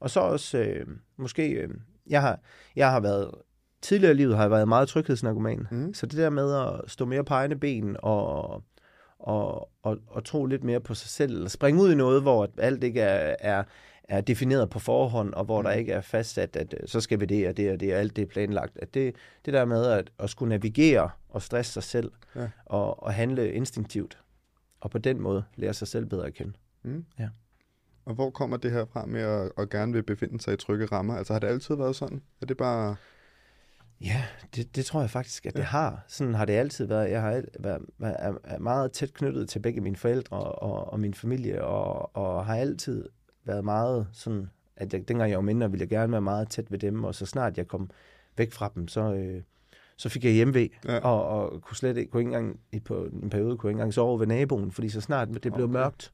og 0.00 0.10
så 0.10 0.20
også 0.20 0.58
øh, 0.58 0.86
måske, 1.16 1.50
øh, 1.50 1.68
jeg, 2.12 2.20
har, 2.20 2.40
jeg 2.76 2.90
har 2.90 3.00
været, 3.00 3.30
tidligere 3.82 4.12
i 4.12 4.16
livet 4.16 4.36
har 4.36 4.42
jeg 4.42 4.50
været 4.50 4.68
meget 4.68 4.88
tryghedsnarkoman, 4.88 5.66
Mm. 5.70 5.94
så 5.94 6.06
det 6.06 6.18
der 6.18 6.30
med 6.30 6.54
at 6.54 6.90
stå 6.90 7.04
mere 7.04 7.24
på 7.24 7.34
egne 7.34 7.56
ben 7.56 7.96
og, 8.02 8.62
og, 9.18 9.70
og, 9.82 9.98
og 10.08 10.24
tro 10.24 10.46
lidt 10.46 10.64
mere 10.64 10.80
på 10.80 10.94
sig 10.94 11.08
selv, 11.10 11.34
eller 11.36 11.48
springe 11.48 11.82
ud 11.82 11.92
i 11.92 11.94
noget, 11.94 12.22
hvor 12.22 12.48
alt 12.58 12.84
ikke 12.84 13.00
er, 13.00 13.36
er, 13.40 13.62
er 14.04 14.20
defineret 14.20 14.70
på 14.70 14.78
forhånd, 14.78 15.34
og 15.34 15.44
hvor 15.44 15.58
Mm. 15.60 15.62
mm. 15.62 15.64
der 15.64 15.72
ikke 15.72 15.92
er 15.92 16.00
fastsat, 16.00 16.56
at 16.56 16.74
øh, 16.80 16.88
så 16.88 17.00
skal 17.00 17.20
vi 17.20 17.24
det 17.26 17.48
og 17.48 17.56
det 17.56 17.72
og 17.72 17.80
det, 17.80 17.94
og 17.94 18.00
alt 18.00 18.16
det 18.16 18.22
er 18.22 18.26
planlagt. 18.26 18.78
At 18.82 18.94
det, 18.94 19.14
det 19.44 19.54
der 19.54 19.64
med 19.64 19.86
at, 19.86 20.10
at 20.18 20.30
skulle 20.30 20.48
navigere 20.48 21.10
og 21.28 21.42
stresse 21.42 21.72
sig 21.72 21.82
selv, 21.82 22.10
Ja. 22.36 22.48
og, 22.66 23.02
og 23.02 23.14
handle 23.14 23.52
instinktivt, 23.52 24.18
og 24.80 24.90
på 24.90 24.98
den 24.98 25.20
måde 25.20 25.44
lære 25.56 25.74
sig 25.74 25.88
selv 25.88 26.06
bedre 26.06 26.26
at 26.26 26.34
kende. 26.34 26.52
Mm. 26.82 27.04
Ja. 27.18 27.28
Og 28.04 28.14
hvor 28.14 28.30
kommer 28.30 28.56
det 28.56 28.70
her 28.70 28.84
fra 28.92 29.06
med 29.06 29.20
at, 29.20 29.52
at 29.58 29.70
gerne 29.70 29.92
vil 29.92 30.02
befinde 30.02 30.40
sig 30.40 30.54
i 30.54 30.56
trygge 30.56 30.86
rammer? 30.86 31.16
Altså 31.16 31.32
har 31.32 31.40
det 31.40 31.46
altid 31.46 31.74
været 31.74 31.96
sådan? 31.96 32.22
Er 32.40 32.46
det 32.46 32.56
bare... 32.56 32.96
Ja, 34.00 34.24
det, 34.56 34.76
det 34.76 34.84
tror 34.84 35.00
jeg 35.00 35.10
faktisk, 35.10 35.46
at 35.46 35.52
det 35.52 35.58
Ja. 35.58 35.64
har. 35.64 36.04
Sådan 36.08 36.34
har 36.34 36.44
det 36.44 36.52
altid 36.52 36.86
været. 36.86 37.10
Jeg 37.10 37.22
har 37.22 37.42
været, 37.60 37.82
været, 37.98 38.16
er- 38.44 38.58
meget 38.58 38.92
tæt 38.92 39.14
knyttet 39.14 39.48
til 39.48 39.58
begge 39.58 39.80
mine 39.80 39.96
forældre 39.96 40.36
og, 40.36 40.92
og 40.92 41.00
min 41.00 41.14
familie, 41.14 41.64
og, 41.64 42.16
og 42.16 42.46
har 42.46 42.56
altid 42.56 43.08
været 43.44 43.64
meget 43.64 44.08
sådan, 44.12 44.50
at 44.76 44.92
jeg, 44.92 45.08
dengang 45.08 45.30
jeg 45.30 45.38
var 45.38 45.42
mindre, 45.42 45.70
ville 45.70 45.82
jeg 45.82 45.88
gerne 45.88 46.12
være 46.12 46.20
meget 46.20 46.48
tæt 46.48 46.70
ved 46.72 46.78
dem, 46.78 47.04
og 47.04 47.14
så 47.14 47.26
snart 47.26 47.58
jeg 47.58 47.68
kom 47.68 47.90
væk 48.36 48.52
fra 48.52 48.72
dem, 48.74 48.88
så, 48.88 49.14
øh, 49.14 49.42
så 49.96 50.08
fik 50.08 50.24
jeg 50.24 50.32
hjemvej, 50.32 50.68
Ja. 50.88 50.98
og, 50.98 51.24
og 51.28 51.62
kunne 51.62 51.76
slet 51.76 51.96
ikke, 51.96 52.10
kunne 52.10 52.20
ikke 52.20 52.28
engang, 52.36 52.60
i 52.72 52.80
på 52.80 53.04
en 53.04 53.30
periode, 53.30 53.56
kunne 53.56 53.68
jeg 53.68 53.72
ikke 53.72 53.78
engang 53.80 53.94
sove 53.94 54.20
ved 54.20 54.26
naboen, 54.26 54.72
fordi 54.72 54.88
så 54.88 55.00
snart 55.00 55.28
det 55.28 55.52
blev 55.52 55.64
okay. 55.64 55.72
mørkt, 55.72 56.12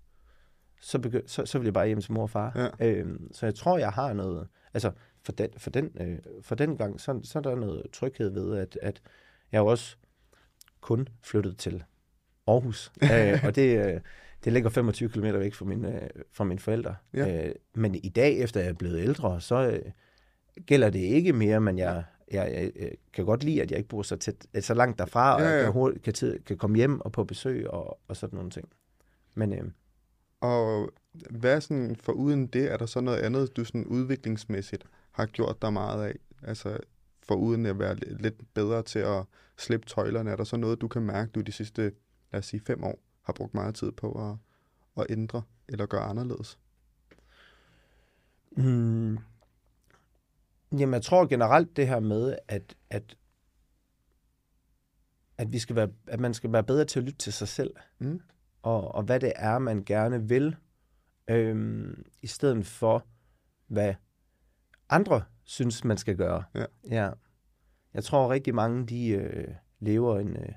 så, 0.80 0.98
begy- 0.98 1.26
så, 1.26 1.46
så 1.46 1.58
ville 1.58 1.66
jeg 1.66 1.74
bare 1.74 1.86
hjem 1.86 2.00
til 2.00 2.12
mor 2.12 2.22
og 2.22 2.30
far. 2.30 2.72
Ja. 2.80 2.86
Øhm, 2.88 3.32
så 3.32 3.46
jeg 3.46 3.54
tror, 3.54 3.78
jeg 3.78 3.90
har 3.90 4.12
noget, 4.12 4.48
altså 4.74 4.90
for 5.22 5.32
den, 5.32 5.48
for 5.56 5.70
den, 5.70 5.90
øh, 6.00 6.18
for 6.42 6.54
den 6.54 6.76
gang, 6.76 7.00
så, 7.00 7.20
så 7.24 7.38
er 7.38 7.42
der 7.42 7.54
noget 7.54 7.82
tryghed 7.92 8.30
ved, 8.30 8.56
at, 8.58 8.78
at 8.82 9.02
jeg 9.52 9.58
jo 9.58 9.66
også 9.66 9.96
kun 10.80 11.08
flyttet 11.22 11.58
til 11.58 11.84
Aarhus, 12.46 12.92
øh, 13.12 13.44
og 13.44 13.56
det, 13.56 13.86
øh, 13.86 14.00
det 14.44 14.52
ligger 14.52 14.70
25 14.70 15.08
km 15.08 15.22
væk 15.24 15.54
fra 15.54 15.64
mine, 15.64 16.02
øh, 16.02 16.10
fra 16.32 16.44
mine 16.44 16.60
forældre. 16.60 16.94
Ja. 17.14 17.46
Øh, 17.48 17.54
men 17.74 17.94
i 17.94 18.08
dag, 18.08 18.38
efter 18.38 18.60
jeg 18.60 18.68
er 18.68 18.72
blevet 18.74 19.00
ældre, 19.00 19.40
så 19.40 19.70
øh, 19.70 19.92
gælder 20.66 20.90
det 20.90 20.98
ikke 20.98 21.32
mere, 21.32 21.60
men 21.60 21.78
jeg, 21.78 22.04
jeg, 22.30 22.52
jeg 22.52 22.70
øh, 22.86 22.90
kan 23.12 23.24
godt 23.24 23.44
lide, 23.44 23.62
at 23.62 23.70
jeg 23.70 23.78
ikke 23.78 23.88
bor 23.88 24.02
så, 24.02 24.16
tæt, 24.16 24.46
øh, 24.54 24.62
så 24.62 24.74
langt 24.74 24.98
derfra, 24.98 25.34
og 25.34 25.40
Ja, 25.40 25.48
jeg 25.48 25.56
ja. 25.58 25.62
kan, 25.62 25.72
hurtigt, 25.72 26.04
kan, 26.04 26.12
tid, 26.14 26.38
kan 26.42 26.56
komme 26.56 26.76
hjem 26.76 27.00
og 27.00 27.12
på 27.12 27.24
besøg 27.24 27.70
og, 27.70 27.98
og 28.08 28.16
sådan 28.16 28.36
nogle 28.36 28.50
ting. 28.50 28.68
Men 29.34 29.52
øh, 29.52 29.64
Og 30.40 30.90
hvad 31.30 31.60
sådan, 31.60 31.96
for 31.96 32.12
uden 32.12 32.46
det, 32.46 32.72
er 32.72 32.76
der 32.76 32.86
så 32.86 33.00
noget 33.00 33.18
andet, 33.18 33.56
du 33.56 33.64
sådan 33.64 33.86
udviklingsmæssigt 33.86 34.84
har 35.10 35.26
gjort 35.26 35.62
dig 35.62 35.72
meget 35.72 36.04
af? 36.04 36.14
Altså, 36.42 36.78
for 37.22 37.34
uden 37.34 37.66
at 37.66 37.78
være 37.78 37.94
lidt 37.94 38.54
bedre 38.54 38.82
til 38.82 38.98
at 38.98 39.24
slippe 39.58 39.86
tøjlerne, 39.86 40.30
er 40.30 40.36
der 40.36 40.44
så 40.44 40.56
noget, 40.56 40.80
du 40.80 40.88
kan 40.88 41.02
mærke, 41.02 41.30
du 41.30 41.40
de 41.40 41.52
sidste, 41.52 41.82
lad 42.32 42.38
os 42.38 42.46
sige, 42.46 42.60
fem 42.60 42.84
år 42.84 42.98
har 43.22 43.32
brugt 43.32 43.54
meget 43.54 43.74
tid 43.74 43.92
på 43.92 44.30
at, 44.30 44.36
at 45.02 45.06
ændre 45.10 45.42
eller 45.68 45.86
gøre 45.86 46.02
anderledes? 46.02 46.58
Mm. 48.56 49.18
Jamen, 50.72 50.94
jeg 50.94 51.02
tror 51.02 51.26
generelt 51.26 51.76
det 51.76 51.88
her 51.88 52.00
med, 52.00 52.36
at, 52.48 52.74
at, 52.90 53.16
at, 55.38 55.52
vi 55.52 55.58
skal 55.58 55.76
være, 55.76 55.88
at 56.06 56.20
man 56.20 56.34
skal 56.34 56.52
være 56.52 56.64
bedre 56.64 56.84
til 56.84 56.98
at 56.98 57.04
lytte 57.04 57.18
til 57.18 57.32
sig 57.32 57.48
selv, 57.48 57.74
Mm. 57.98 58.20
Og, 58.68 58.94
og 58.94 59.02
hvad 59.02 59.20
det 59.20 59.32
er, 59.36 59.58
man 59.58 59.84
gerne 59.84 60.28
vil, 60.28 60.56
øhm, 61.30 62.04
i 62.22 62.26
stedet 62.26 62.66
for, 62.66 63.06
hvad 63.66 63.94
andre 64.88 65.22
synes, 65.44 65.84
man 65.84 65.96
skal 65.96 66.16
gøre. 66.16 66.44
Ja. 66.54 66.64
ja. 66.90 67.10
Jeg 67.94 68.04
tror 68.04 68.30
rigtig 68.32 68.54
mange, 68.54 68.86
de 68.86 69.08
øh, 69.08 69.54
lever 69.80 70.18
en 70.18 70.36
øh, 70.36 70.48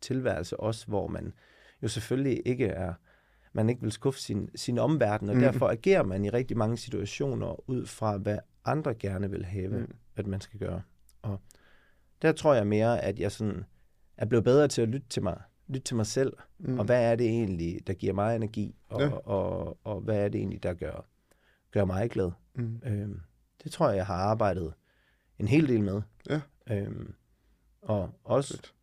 tilværelse 0.00 0.60
også, 0.60 0.86
hvor 0.86 1.06
man 1.08 1.32
jo 1.82 1.88
selvfølgelig 1.88 2.42
ikke 2.46 2.66
er, 2.66 2.94
man 3.52 3.68
ikke 3.68 3.82
vil 3.82 3.92
skuffe 3.92 4.20
sin, 4.20 4.50
sin 4.54 4.78
omverden, 4.78 5.28
og 5.28 5.34
Mm. 5.34 5.40
derfor 5.40 5.68
agerer 5.68 6.02
man 6.02 6.24
i 6.24 6.30
rigtig 6.30 6.56
mange 6.56 6.76
situationer 6.76 7.70
ud 7.70 7.86
fra, 7.86 8.16
hvad 8.16 8.38
andre 8.64 8.94
gerne 8.94 9.30
vil 9.30 9.44
have, 9.44 9.68
mm. 9.78 9.94
at 10.16 10.26
man 10.26 10.40
skal 10.40 10.60
gøre. 10.60 10.82
Og 11.22 11.40
der 12.22 12.32
tror 12.32 12.54
jeg 12.54 12.66
mere, 12.66 13.00
at 13.04 13.18
jeg 13.20 13.32
sådan 13.32 13.64
er 14.16 14.26
blevet 14.26 14.44
bedre 14.44 14.68
til 14.68 14.82
at 14.82 14.88
lytte 14.88 15.08
til 15.08 15.22
mig, 15.22 15.40
lytte 15.68 15.84
til 15.84 15.96
mig 15.96 16.06
selv, 16.06 16.32
Mm. 16.58 16.78
og 16.78 16.84
hvad 16.84 17.12
er 17.12 17.16
det 17.16 17.26
egentlig, 17.26 17.80
der 17.86 17.92
giver 17.92 18.12
mig 18.12 18.36
energi, 18.36 18.74
og, 18.88 19.00
Ja. 19.00 19.06
ja. 19.06 19.12
og, 19.12 19.66
og, 19.66 19.78
og 19.84 20.00
hvad 20.00 20.16
er 20.24 20.28
det 20.28 20.38
egentlig, 20.38 20.62
der 20.62 20.74
gør, 20.74 21.06
gør 21.70 21.84
mig 21.84 22.10
glad. 22.10 22.30
Mm. 22.54 22.80
Øhm, 22.86 23.20
det 23.64 23.72
tror 23.72 23.88
jeg, 23.88 23.96
jeg 23.96 24.06
har 24.06 24.14
arbejdet 24.14 24.74
en 25.38 25.48
hel 25.48 25.68
del 25.68 25.80
med. 25.82 26.02
Ja. 26.30 26.40
Øhm, 26.70 27.14
og 27.82 28.10
også 28.24 28.54
Fedt. 28.54 28.74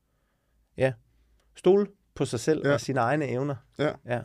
stole 1.55 1.87
på 2.15 2.25
sig 2.25 2.39
selv 2.39 2.61
Ja. 2.63 2.67
ja. 2.67 2.73
og 2.73 2.81
sine 2.81 2.99
egne 2.99 3.27
evner. 3.27 3.55
Ja. 3.79 3.91
ja. 4.05 4.21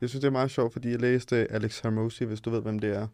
Jeg 0.00 0.08
synes, 0.08 0.20
det 0.20 0.26
er 0.26 0.30
meget 0.32 0.50
sjovt, 0.50 0.72
fordi 0.72 0.90
jeg 0.90 1.00
læste 1.00 1.52
Alex 1.52 1.80
Hermosi, 1.80 2.24
hvis 2.24 2.40
du 2.40 2.50
ved, 2.50 2.62
hvem 2.62 2.78
det 2.78 2.90
er. 2.96 3.06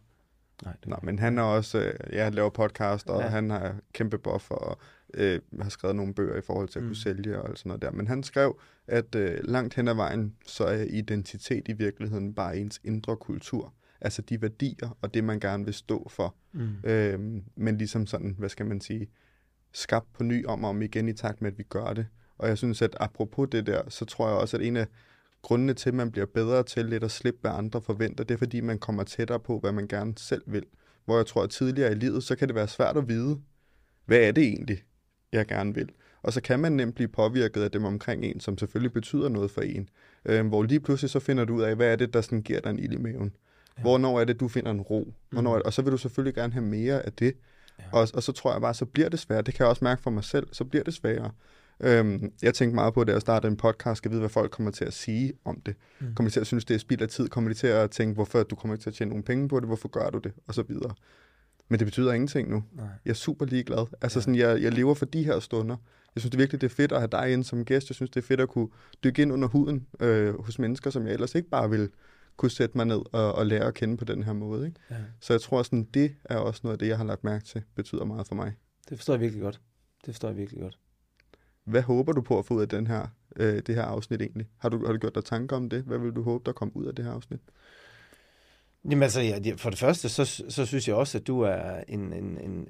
Nej, 0.63 0.73
det 0.79 0.87
Nej, 0.87 0.99
men 1.03 1.19
han 1.19 1.37
er 1.37 1.43
også, 1.43 1.77
øh, 1.79 1.93
ja, 2.13 2.23
han 2.23 2.33
laver 2.33 2.49
podcast, 2.49 3.09
og 3.09 3.19
ja. 3.19 3.23
Ja. 3.25 3.29
han 3.31 3.49
har 3.49 3.75
kæmpe 3.93 4.17
buffer, 4.17 4.55
og 4.55 4.77
øh, 5.15 5.39
har 5.61 5.69
skrevet 5.69 5.95
nogle 5.95 6.13
bøger 6.13 6.37
i 6.37 6.41
forhold 6.41 6.67
til 6.67 6.79
at 6.79 6.83
kunne 6.83 6.89
Mm. 6.89 6.95
sælge 6.95 7.41
og 7.41 7.57
sådan 7.57 7.69
noget 7.69 7.81
der. 7.81 7.91
Men 7.91 8.07
han 8.07 8.23
skrev, 8.23 8.59
at 8.87 9.15
øh, 9.15 9.37
langt 9.43 9.73
hen 9.73 9.87
ad 9.87 9.93
vejen, 9.95 10.35
så 10.45 10.63
er 10.65 10.83
identitet 10.83 11.67
i 11.67 11.73
virkeligheden 11.73 12.33
bare 12.33 12.57
ens 12.57 12.81
indre 12.83 13.17
kultur. 13.17 13.73
Altså 14.01 14.21
de 14.21 14.41
værdier 14.41 14.97
og 15.01 15.13
det, 15.13 15.23
man 15.23 15.39
gerne 15.39 15.65
vil 15.65 15.73
stå 15.73 16.07
for. 16.09 16.35
Mm. 16.53 16.69
Øh, 16.83 17.19
men 17.55 17.77
ligesom 17.77 18.07
sådan, 18.07 18.35
hvad 18.37 18.49
skal 18.49 18.65
man 18.65 18.81
sige, 18.81 19.07
skabt 19.73 20.13
på 20.13 20.23
ny 20.23 20.45
om 20.45 20.63
og 20.63 20.69
om 20.69 20.81
igen 20.81 21.07
i 21.09 21.13
takt 21.13 21.41
med, 21.41 21.51
at 21.51 21.57
vi 21.57 21.63
gør 21.63 21.93
det. 21.93 22.07
Og 22.37 22.47
jeg 22.47 22.57
synes, 22.57 22.81
at 22.81 22.97
apropos 22.99 23.47
det 23.51 23.65
der, 23.65 23.89
så 23.89 24.05
tror 24.05 24.27
jeg 24.27 24.37
også, 24.37 24.57
at 24.57 24.63
en 24.63 24.75
af 24.77 24.87
grundene 25.41 25.73
til, 25.73 25.89
at 25.89 25.95
man 25.95 26.11
bliver 26.11 26.25
bedre 26.25 26.63
til 26.63 26.85
lidt 26.85 27.03
at 27.03 27.11
slippe, 27.11 27.39
hvad 27.41 27.51
andre 27.51 27.81
forventer, 27.81 28.23
det 28.23 28.33
er, 28.33 28.37
fordi 28.37 28.61
man 28.61 28.79
kommer 28.79 29.03
tættere 29.03 29.39
på, 29.39 29.59
hvad 29.59 29.71
man 29.71 29.87
gerne 29.87 30.13
selv 30.17 30.43
vil. 30.47 30.63
Hvor 31.05 31.17
jeg 31.17 31.25
tror, 31.25 31.43
at 31.43 31.49
tidligere 31.49 31.91
i 31.91 31.95
livet, 31.95 32.23
så 32.23 32.35
kan 32.35 32.47
det 32.47 32.55
være 32.55 32.67
svært 32.67 32.97
at 32.97 33.07
vide, 33.07 33.39
hvad 34.05 34.17
er 34.19 34.31
det 34.31 34.43
egentlig, 34.43 34.83
jeg 35.31 35.47
gerne 35.47 35.73
vil. 35.73 35.89
Og 36.21 36.33
så 36.33 36.41
kan 36.41 36.59
man 36.59 36.71
nemt 36.71 36.95
blive 36.95 37.07
påvirket 37.07 37.61
af 37.61 37.71
dem 37.71 37.83
omkring 37.83 38.25
en, 38.25 38.39
som 38.39 38.57
selvfølgelig 38.57 38.93
betyder 38.93 39.29
noget 39.29 39.51
for 39.51 39.61
en. 39.61 39.89
Øh, 40.25 40.47
hvor 40.47 40.63
lige 40.63 40.79
pludselig 40.79 41.09
så 41.09 41.19
finder 41.19 41.45
du 41.45 41.55
ud 41.55 41.61
af, 41.61 41.75
hvad 41.75 41.91
er 41.91 41.95
det, 41.95 42.13
der 42.13 42.21
sådan 42.21 42.41
giver 42.41 42.59
dig 42.59 42.69
en 42.69 42.79
ild 42.79 42.93
i 42.93 42.97
maven. 42.97 43.31
Ja. 43.77 43.81
Hvornår 43.81 44.19
er 44.19 44.25
det, 44.25 44.39
du 44.39 44.47
finder 44.47 44.71
en 44.71 44.81
ro? 44.81 45.13
Hvornår 45.29 45.51
er 45.51 45.55
det, 45.55 45.63
og 45.63 45.73
så 45.73 45.81
vil 45.81 45.91
du 45.91 45.97
selvfølgelig 45.97 46.35
gerne 46.35 46.53
have 46.53 46.65
mere 46.65 47.05
af 47.05 47.13
det. 47.13 47.33
Ja. 47.79 47.83
Og, 47.91 48.07
og 48.13 48.23
så 48.23 48.31
tror 48.31 48.51
jeg 48.51 48.61
bare, 48.61 48.73
så 48.73 48.85
bliver 48.85 49.09
det 49.09 49.19
sværere. 49.19 49.41
Det 49.41 49.53
kan 49.53 49.63
jeg 49.63 49.69
også 49.69 49.83
mærke 49.83 50.01
for 50.01 50.11
mig 50.11 50.23
selv. 50.23 50.47
Så 50.51 50.63
bliver 50.63 50.83
det 50.83 50.93
sværere. 50.93 51.31
Øhm, 51.79 52.31
jeg 52.41 52.53
tænkte 52.53 52.75
meget 52.75 52.93
på, 52.93 53.01
at 53.01 53.09
jeg 53.09 53.21
startede 53.21 53.51
en 53.51 53.57
podcast, 53.57 53.97
skal 53.97 54.11
vide, 54.11 54.19
hvad 54.19 54.29
folk 54.29 54.51
kommer 54.51 54.71
til 54.71 54.85
at 54.85 54.93
sige 54.93 55.33
om 55.45 55.61
det. 55.61 55.75
Mm. 55.99 56.15
Kommer 56.15 56.29
de 56.29 56.33
til 56.33 56.39
at 56.39 56.47
synes, 56.47 56.65
det 56.65 56.73
er 56.73 56.77
spild 56.77 57.01
af 57.01 57.09
tid? 57.09 57.27
Kommer 57.27 57.49
de 57.49 57.53
til 57.53 57.67
at 57.67 57.91
tænke, 57.91 58.13
hvorfor 58.13 58.43
du 58.43 58.55
kommer 58.55 58.75
ikke 58.75 58.83
til 58.83 58.89
at 58.89 58.93
tjene 58.93 59.09
nogle 59.09 59.23
penge 59.23 59.47
på 59.47 59.59
det? 59.59 59.67
Hvorfor 59.67 59.87
gør 59.87 60.09
du 60.09 60.17
det? 60.17 60.31
Og 60.47 60.53
så 60.53 60.63
videre. 60.63 60.93
Men 61.69 61.79
det 61.79 61.87
betyder 61.87 62.13
ingenting 62.13 62.49
nu. 62.49 62.63
Nej. 62.73 62.85
Jeg 63.05 63.11
er 63.11 63.15
super 63.15 63.45
ligeglad. 63.45 63.85
Altså 64.01 64.19
Ja. 64.19 64.21
sådan, 64.21 64.35
jeg, 64.35 64.61
jeg 64.61 64.71
lever 64.73 64.93
for 64.93 65.05
de 65.05 65.23
her 65.23 65.39
stunder. 65.39 65.75
Jeg 66.15 66.21
synes 66.21 66.31
det 66.31 66.39
virkelig, 66.39 66.61
det 66.61 66.71
er 66.71 66.75
fedt 66.75 66.91
at 66.91 66.99
have 66.99 67.07
dig 67.11 67.33
inde 67.33 67.43
som 67.43 67.65
gæst. 67.65 67.89
Jeg 67.89 67.95
synes, 67.95 68.09
det 68.09 68.21
er 68.21 68.25
fedt 68.25 68.39
at 68.41 68.49
kunne 68.49 68.67
dykke 69.03 69.21
ind 69.21 69.33
under 69.33 69.47
huden 69.47 69.87
øh, 69.99 70.39
hos 70.43 70.59
mennesker, 70.59 70.89
som 70.89 71.05
jeg 71.05 71.13
ellers 71.13 71.35
ikke 71.35 71.49
bare 71.49 71.69
vil 71.69 71.89
kunne 72.37 72.51
sætte 72.51 72.77
mig 72.77 72.85
ned 72.85 73.01
og, 73.11 73.35
og 73.35 73.45
lære 73.45 73.63
at 73.65 73.73
kende 73.73 73.97
på 73.97 74.05
den 74.05 74.23
her 74.23 74.33
måde. 74.33 74.65
Ikke? 74.67 74.79
Ja. 74.91 74.95
Så 75.19 75.33
jeg 75.33 75.41
tror, 75.41 75.63
sådan, 75.63 75.83
det 75.93 76.15
er 76.25 76.37
også 76.37 76.61
noget 76.63 76.73
af 76.73 76.79
det, 76.79 76.87
jeg 76.87 76.97
har 76.97 77.03
lagt 77.05 77.23
mærke 77.23 77.45
til, 77.45 77.63
betyder 77.75 78.05
meget 78.05 78.27
for 78.27 78.35
mig. 78.35 78.53
Det 78.89 78.97
forstår 78.97 79.13
jeg 79.13 79.21
virkelig 79.21 79.41
godt. 79.43 79.61
Det 80.05 80.13
forstår 80.13 80.27
jeg 80.27 80.37
virkelig 80.37 80.61
godt. 80.61 80.79
Hvad 81.63 81.81
håber 81.81 82.11
du 82.13 82.21
på 82.21 82.39
at 82.39 82.45
få 82.45 82.53
ud 82.53 82.61
af 82.61 82.69
den 82.69 82.87
her, 82.87 83.07
øh, 83.35 83.61
det 83.67 83.75
her 83.75 83.83
afsnit 83.83 84.21
egentlig? 84.21 84.47
Har 84.57 84.69
du, 84.69 84.85
har 84.85 84.93
du 84.93 84.99
gjort 84.99 85.15
dig 85.15 85.23
tanker 85.25 85.55
om 85.55 85.69
det? 85.69 85.83
Hvad 85.83 85.97
vil 85.97 86.11
du 86.11 86.23
håbe, 86.23 86.43
der 86.45 86.51
kommer 86.51 86.75
ud 86.77 86.85
af 86.85 86.95
det 86.95 87.05
her 87.05 87.11
afsnit? 87.11 87.39
Jamen 88.89 89.03
altså, 89.03 89.21
ja, 89.21 89.39
for 89.57 89.69
det 89.69 89.79
første, 89.79 90.09
så, 90.09 90.25
så 90.49 90.65
synes 90.65 90.87
jeg 90.87 90.95
også, 90.95 91.17
at 91.17 91.27
du 91.27 91.41
er 91.41 91.83
en, 91.87 92.13
en, 92.13 92.37
en, 92.37 92.67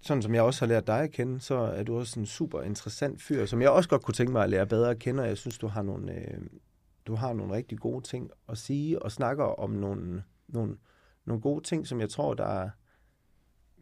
sådan 0.00 0.22
som 0.22 0.34
jeg 0.34 0.42
også 0.42 0.60
har 0.60 0.66
lært 0.66 0.86
dig 0.86 1.00
at 1.00 1.10
kende, 1.10 1.40
så 1.40 1.54
er 1.54 1.82
du 1.82 1.98
også 1.98 2.20
en 2.20 2.26
super 2.26 2.62
interessant 2.62 3.22
fyr, 3.22 3.46
som 3.46 3.62
jeg 3.62 3.70
også 3.70 3.88
godt 3.88 4.02
kunne 4.02 4.14
tænke 4.14 4.32
mig 4.32 4.44
at 4.44 4.50
lære 4.50 4.66
bedre 4.66 4.90
at 4.90 4.98
kende, 4.98 5.22
og 5.22 5.28
jeg 5.28 5.38
synes, 5.38 5.58
du 5.58 5.66
har 5.66 5.82
nogle, 5.82 6.14
øh, 6.14 6.40
du 7.06 7.14
har 7.14 7.32
nogle 7.32 7.54
rigtig 7.54 7.78
gode 7.78 8.04
ting 8.04 8.30
at 8.48 8.58
sige, 8.58 9.02
og 9.02 9.12
snakker 9.12 9.44
om 9.44 9.70
nogle, 9.70 10.22
nogle, 10.48 10.76
nogle 11.24 11.42
gode 11.42 11.64
ting, 11.64 11.86
som 11.86 12.00
jeg 12.00 12.10
tror, 12.10 12.34
der 12.34 12.46
er 12.46 12.70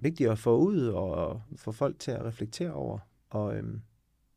vigtige 0.01 0.31
at 0.31 0.39
få 0.39 0.57
ud, 0.57 0.87
og 0.87 1.43
få 1.57 1.73
folk 1.73 1.99
til 1.99 2.11
at 2.11 2.25
reflektere 2.25 2.73
over, 2.73 2.99
og 3.31 3.57
øhm, 3.57 3.83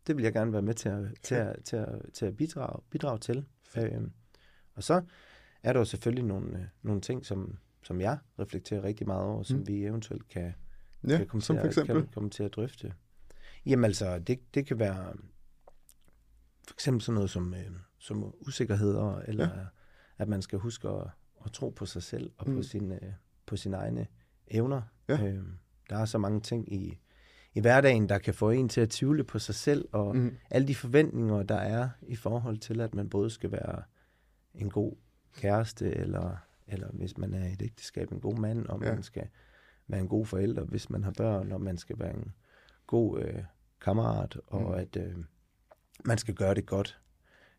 det 0.07 0.17
vil 0.17 0.23
jeg 0.23 0.33
gerne 0.33 0.53
være 0.53 0.61
med 0.61 0.73
til 0.73 0.89
at, 0.89 1.05
til 1.23 1.35
at, 1.35 1.55
til 1.63 1.75
at, 1.75 2.01
til 2.13 2.25
at 2.25 2.37
bidrage, 2.37 2.81
bidrage 2.89 3.19
til. 3.19 3.45
Øhm, 3.77 4.11
og 4.75 4.83
så 4.83 5.01
er 5.63 5.73
der 5.73 5.79
jo 5.79 5.85
selvfølgelig 5.85 6.23
nogle, 6.25 6.57
øh, 6.59 6.65
nogle 6.81 7.01
ting, 7.01 7.25
som, 7.25 7.57
som 7.83 8.01
jeg 8.01 8.17
reflekterer 8.39 8.83
rigtig 8.83 9.07
meget 9.07 9.23
over, 9.25 9.43
som 9.43 9.57
Mm. 9.59 9.67
vi 9.67 9.85
eventuelt 9.85 10.27
kan, 10.27 10.53
Ja, 11.07 11.17
kan, 11.17 11.27
komme 11.27 11.41
som 11.41 11.55
til 11.55 11.59
for 11.61 11.67
at, 11.67 11.71
eksempel. 11.77 11.95
kan 12.03 12.13
komme 12.13 12.29
til 12.29 12.43
at 12.43 12.53
drøfte. 12.53 12.93
Jamen 13.65 13.85
altså, 13.85 14.19
det, 14.19 14.39
det 14.55 14.65
kan 14.67 14.79
være 14.79 15.13
for 16.67 16.73
eksempel 16.75 17.01
sådan 17.01 17.15
noget 17.15 17.29
som, 17.29 17.53
øh, 17.53 17.71
som 17.99 18.33
usikkerheder, 18.47 19.19
eller 19.19 19.49
ja. 19.59 19.65
at 20.17 20.27
man 20.27 20.41
skal 20.41 20.59
huske 20.59 20.87
at, 20.89 21.07
at 21.45 21.51
tro 21.51 21.69
på 21.69 21.85
sig 21.85 22.03
selv 22.03 22.31
og. 22.37 22.49
Mm. 22.49 22.55
på, 22.55 22.61
sin, 22.63 22.91
øh, 22.91 23.13
på 23.45 23.55
sine 23.55 23.77
egne 23.77 24.07
evner. 24.47 24.81
Ja. 25.07 25.25
Øh, 25.27 25.43
der 25.89 25.97
er 25.97 26.05
så 26.05 26.17
mange 26.17 26.41
ting 26.41 26.73
i, 26.73 26.99
i 27.53 27.59
hverdagen, 27.59 28.09
der 28.09 28.17
kan 28.17 28.33
få 28.33 28.49
en 28.49 28.69
til 28.69 28.81
at 28.81 28.89
tvivle 28.89 29.23
på 29.23 29.39
sig 29.39 29.55
selv, 29.55 29.87
og 29.91 30.15
Mm. 30.15 30.37
alle 30.49 30.67
de 30.67 30.75
forventninger, 30.75 31.43
der 31.43 31.55
er 31.55 31.89
i 32.01 32.15
forhold 32.15 32.57
til, 32.57 32.81
at 32.81 32.95
man 32.95 33.09
både 33.09 33.29
skal 33.29 33.51
være 33.51 33.83
en 34.53 34.69
god 34.69 34.95
kæreste, 35.37 35.91
eller, 35.95 36.37
eller 36.67 36.87
hvis 36.91 37.17
man 37.17 37.33
er 37.33 37.45
i 37.47 37.53
et 37.53 37.61
ægteskab, 37.61 38.11
en 38.11 38.19
god 38.19 38.37
mand, 38.37 38.65
og 38.65 38.83
Ja. 38.83 38.93
man 38.93 39.03
skal 39.03 39.27
være 39.87 39.99
en 39.99 40.07
god 40.07 40.25
forælder, 40.25 40.63
hvis 40.63 40.89
man 40.89 41.03
har 41.03 41.11
børn, 41.11 41.51
og 41.51 41.61
man 41.61 41.77
skal 41.77 41.99
være 41.99 42.13
en 42.13 42.33
god 42.87 43.21
øh, 43.21 43.43
kammerat, 43.81 44.37
og 44.47 44.61
Mm. 44.61 44.73
at 44.73 44.95
øh, 44.95 45.15
man 46.05 46.17
skal 46.17 46.33
gøre 46.33 46.53
det 46.55 46.65
godt 46.65 46.99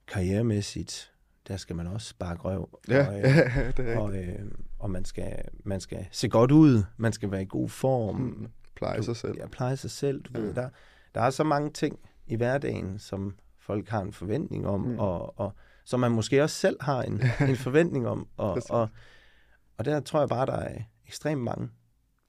karrieremæssigt. 0.06 1.12
Der 1.48 1.56
skal 1.56 1.76
man 1.76 1.86
også 1.86 2.08
sparke 2.08 2.40
røv. 2.42 2.78
Ja, 2.88 3.06
og, 3.08 3.18
øh, 3.18 3.24
ja, 3.56 3.70
det 3.76 3.92
er 3.92 3.98
og, 3.98 4.16
øh, 4.16 4.50
og 4.78 4.90
man, 4.90 5.04
skal, 5.04 5.44
man 5.64 5.80
skal 5.80 6.06
se 6.10 6.28
godt 6.28 6.50
ud, 6.50 6.82
man 6.96 7.12
skal 7.12 7.30
være 7.30 7.42
i 7.42 7.46
god 7.48 7.68
form, 7.68 8.16
Mm. 8.16 8.48
Pleje 8.74 9.02
sig 9.02 9.16
selv. 9.16 9.36
Ja, 9.38 9.46
pleje 9.46 9.76
sig 9.76 9.90
selv. 9.90 10.22
Du 10.22 10.30
Ja. 10.40 10.44
ved, 10.46 10.54
der, 10.54 10.68
der 11.14 11.20
er 11.20 11.30
så 11.30 11.44
mange 11.44 11.70
ting 11.70 11.98
i 12.26 12.36
hverdagen, 12.36 12.98
som 12.98 13.36
folk 13.58 13.88
har 13.88 14.00
en 14.00 14.12
forventning 14.12 14.66
om, 14.66 14.80
mm. 14.80 14.98
og, 14.98 15.38
og 15.38 15.52
som 15.84 16.00
man 16.00 16.12
måske 16.12 16.42
også 16.42 16.56
selv 16.56 16.76
har 16.80 17.02
en, 17.02 17.20
en 17.50 17.56
forventning 17.56 18.08
om. 18.08 18.28
Og, 18.36 18.54
Præcis. 18.54 18.70
og, 18.70 18.88
og 19.78 19.84
der 19.84 20.00
tror 20.00 20.18
jeg 20.20 20.28
bare, 20.28 20.46
der 20.46 20.56
er 20.56 20.82
ekstremt 21.06 21.42
mange, 21.42 21.68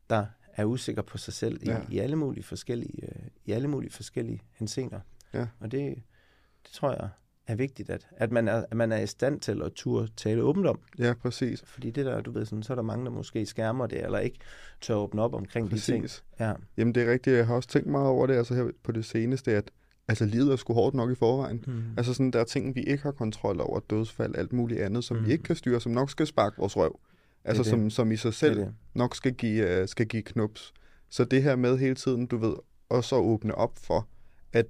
der 0.09 0.25
er 0.53 0.65
usikre 0.65 1.03
på 1.03 1.17
sig 1.17 1.33
selv 1.33 1.59
Ja. 1.65 1.77
i, 1.89 1.93
i 1.95 1.99
alle 1.99 2.15
mulige 2.15 2.43
forskellige, 2.43 3.03
øh, 3.03 3.25
i 3.45 3.51
alle 3.51 3.67
mulige 3.67 3.91
forskellige 3.91 4.41
henseender. 4.53 4.99
Ja. 5.33 5.47
Og 5.59 5.71
det, 5.71 5.95
det 6.63 6.71
tror 6.73 6.89
jeg 6.91 7.09
er 7.47 7.55
vigtigt, 7.55 7.89
at, 7.89 8.07
at, 8.11 8.31
man 8.31 8.47
er, 8.47 8.65
at 8.71 8.77
man 8.77 8.91
er 8.91 8.99
i 8.99 9.07
stand 9.07 9.39
til 9.39 9.61
at 9.61 9.71
turde 9.73 10.07
tale 10.17 10.43
åbent 10.43 10.67
om. 10.67 10.79
Ja, 10.99 11.13
præcis. 11.21 11.63
Fordi 11.65 11.91
det 11.91 12.05
der, 12.05 12.21
du 12.21 12.31
ved, 12.31 12.45
sådan, 12.45 12.63
så 12.63 12.73
er 12.73 12.75
der 12.75 12.81
mange, 12.81 13.05
der 13.05 13.11
måske 13.11 13.45
skærmer 13.45 13.87
det, 13.87 14.03
eller 14.03 14.19
ikke 14.19 14.39
tør 14.81 14.95
åbne 14.95 15.21
op 15.21 15.33
omkring 15.33 15.71
de 15.71 15.79
ting. 15.79 16.03
Præcis. 16.03 16.23
Ja. 16.39 16.53
Jamen, 16.77 16.95
det 16.95 17.03
er 17.03 17.11
rigtigt. 17.11 17.37
Jeg 17.37 17.47
har 17.47 17.55
også 17.55 17.69
tænkt 17.69 17.87
meget 17.87 18.07
over 18.07 18.27
det, 18.27 18.33
altså 18.35 18.53
her 18.55 18.69
på 18.83 18.91
det 18.91 19.05
seneste, 19.05 19.51
at 19.51 19.71
altså, 20.07 20.25
livet 20.25 20.51
er 20.51 20.55
sgu 20.55 20.73
hårdt 20.73 20.95
nok 20.95 21.11
i 21.11 21.15
forvejen. 21.15 21.63
Mm. 21.67 21.83
Altså 21.97 22.13
sådan, 22.13 22.31
der 22.31 22.39
er 22.39 22.43
ting, 22.43 22.75
vi 22.75 22.81
ikke 22.81 23.03
har 23.03 23.11
kontrol 23.11 23.61
over, 23.61 23.79
dødsfald, 23.89 24.35
alt 24.35 24.53
muligt 24.53 24.81
andet, 24.81 25.03
som 25.03 25.17
mm. 25.17 25.25
Vi 25.25 25.31
ikke 25.31 25.43
kan 25.43 25.55
styre, 25.55 25.79
som 25.79 25.91
nok 25.91 26.09
skal 26.09 26.27
sparke 26.27 26.57
vores 26.57 26.77
røv. 26.77 26.99
Altså 27.45 27.63
det. 27.63 27.69
som, 27.69 27.89
som 27.89 28.11
i 28.11 28.15
sig 28.15 28.33
selv 28.33 28.57
Det 28.57 28.65
det. 28.65 28.75
nok 28.93 29.15
skal 29.15 29.33
give, 29.33 29.81
uh, 29.81 29.87
skal 29.87 30.07
give 30.07 30.23
knups. 30.23 30.73
Så 31.09 31.23
det 31.23 31.43
her 31.43 31.55
med 31.55 31.77
hele 31.77 31.95
tiden, 31.95 32.25
du 32.25 32.37
ved, 32.37 32.53
også 32.89 33.15
at 33.15 33.21
åbne 33.21 33.55
op 33.55 33.77
for, 33.77 34.07
at 34.53 34.65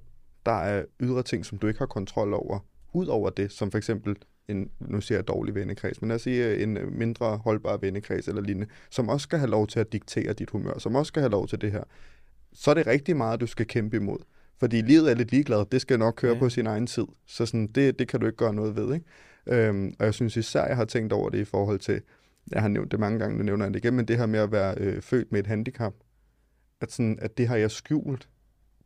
der 0.46 0.52
er 0.52 0.84
ydre 1.00 1.22
ting, 1.22 1.46
som 1.46 1.58
du 1.58 1.66
ikke 1.66 1.78
har 1.78 1.86
kontrol 1.86 2.34
over, 2.34 2.58
ud 2.92 3.06
over 3.06 3.30
det, 3.30 3.52
som 3.52 3.70
for 3.70 3.78
eksempel 3.78 4.16
en, 4.48 4.70
nu 4.80 5.00
siger 5.00 5.18
jeg 5.18 5.28
dårlig 5.28 5.54
vennekreds, 5.54 6.00
men 6.00 6.08
lad 6.08 6.14
os 6.14 6.22
sige 6.22 6.48
øh, 6.48 6.62
en 6.62 6.76
øh, 6.76 6.92
mindre 6.92 7.36
holdbar 7.36 7.76
vennekreds 7.76 8.28
eller 8.28 8.42
lignende, 8.42 8.66
som 8.90 9.08
også 9.08 9.24
skal 9.24 9.38
have 9.38 9.50
lov 9.50 9.66
til 9.66 9.80
at 9.80 9.92
diktere 9.92 10.32
dit 10.32 10.50
humør, 10.50 10.78
som 10.78 10.94
også 10.94 11.08
skal 11.08 11.20
have 11.22 11.30
lov 11.30 11.48
til 11.48 11.60
det 11.60 11.72
her, 11.72 11.84
så 12.52 12.70
er 12.70 12.74
det 12.74 12.86
rigtig 12.86 13.16
meget, 13.16 13.40
du 13.40 13.46
skal 13.46 13.66
kæmpe 13.66 13.96
imod. 13.96 14.18
Fordi 14.58 14.80
livet 14.80 15.10
er 15.10 15.14
lidt 15.14 15.30
ligeglad, 15.30 15.64
det 15.72 15.80
skal 15.80 15.98
nok 15.98 16.14
køre 16.14 16.32
ja. 16.32 16.38
på 16.38 16.48
sin 16.48 16.66
egen 16.66 16.86
tid. 16.86 17.04
Så 17.26 17.46
sådan, 17.46 17.66
det, 17.66 17.98
det 17.98 18.08
kan 18.08 18.20
du 18.20 18.26
ikke 18.26 18.36
gøre 18.36 18.54
noget 18.54 18.76
ved. 18.76 18.94
Ikke? 18.94 19.06
Øhm, 19.46 19.94
og 19.98 20.04
jeg 20.04 20.14
synes 20.14 20.36
især, 20.36 20.66
jeg 20.66 20.76
har 20.76 20.84
tænkt 20.84 21.12
over 21.12 21.30
det 21.30 21.38
i 21.38 21.44
forhold 21.44 21.78
til, 21.78 22.00
jeg 22.50 22.60
har 22.60 22.68
nævnt 22.68 22.90
det 22.90 23.00
mange 23.00 23.18
gange, 23.18 23.38
nu 23.38 23.42
nævner 23.42 23.64
jeg 23.64 23.74
det 23.74 23.84
igen, 23.84 23.94
men 23.94 24.08
det 24.08 24.18
her 24.18 24.26
med 24.26 24.40
at 24.40 24.52
være 24.52 24.74
øh, 24.78 25.02
født 25.02 25.32
med 25.32 25.40
et 25.40 25.46
handicap, 25.46 25.94
at, 26.80 26.92
sådan, 26.92 27.18
at 27.22 27.38
det 27.38 27.48
har 27.48 27.56
jeg 27.56 27.70
skjult 27.70 28.28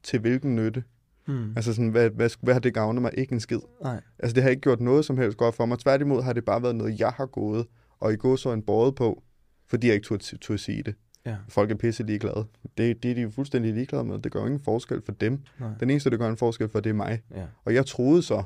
til 0.02 0.20
hvilken 0.20 0.56
nytte. 0.56 0.84
Hmm. 1.26 1.52
Altså 1.56 1.74
sådan, 1.74 1.90
hvad, 1.90 2.10
hvad, 2.10 2.30
hvad 2.40 2.54
har 2.54 2.60
det 2.60 2.74
gavnet 2.74 3.02
mig? 3.02 3.10
Ikke 3.18 3.32
en 3.32 3.40
skid. 3.40 3.60
Nej. 3.82 4.00
Altså 4.18 4.34
det 4.34 4.42
har 4.42 4.50
ikke 4.50 4.60
gjort 4.60 4.80
noget 4.80 5.04
som 5.04 5.18
helst 5.18 5.36
godt 5.36 5.54
for 5.54 5.66
mig. 5.66 5.78
Tværtimod 5.78 6.22
har 6.22 6.32
det 6.32 6.44
bare 6.44 6.62
været 6.62 6.76
noget, 6.76 7.00
jeg 7.00 7.10
har 7.10 7.26
gået, 7.26 7.66
og 8.00 8.12
i 8.12 8.16
går 8.16 8.36
så 8.36 8.52
en 8.52 8.62
båret 8.62 8.94
på, 8.94 9.22
fordi 9.66 9.86
jeg 9.86 9.94
ikke 9.94 10.04
turde, 10.04 10.36
turde 10.38 10.58
sige 10.58 10.82
det. 10.82 10.94
Ja. 11.28 11.36
Folk 11.48 11.70
er 11.70 11.74
pisse 11.74 12.02
ligeglade. 12.02 12.46
Det, 12.78 13.02
det 13.02 13.10
er 13.10 13.14
de 13.14 13.30
fuldstændig 13.30 13.74
ligeglade 13.74 14.04
med. 14.04 14.18
Det 14.18 14.32
gør 14.32 14.40
jo 14.40 14.46
ingen 14.46 14.60
forskel 14.60 15.02
for 15.02 15.12
dem. 15.12 15.42
Nej. 15.60 15.70
Den 15.80 15.90
eneste, 15.90 16.10
der 16.10 16.16
gør 16.16 16.28
en 16.28 16.36
forskel 16.36 16.68
for, 16.68 16.80
det 16.80 16.90
er 16.90 16.94
mig. 16.94 17.22
Ja. 17.34 17.44
Og 17.64 17.74
jeg 17.74 17.86
troede 17.86 18.22
så, 18.22 18.42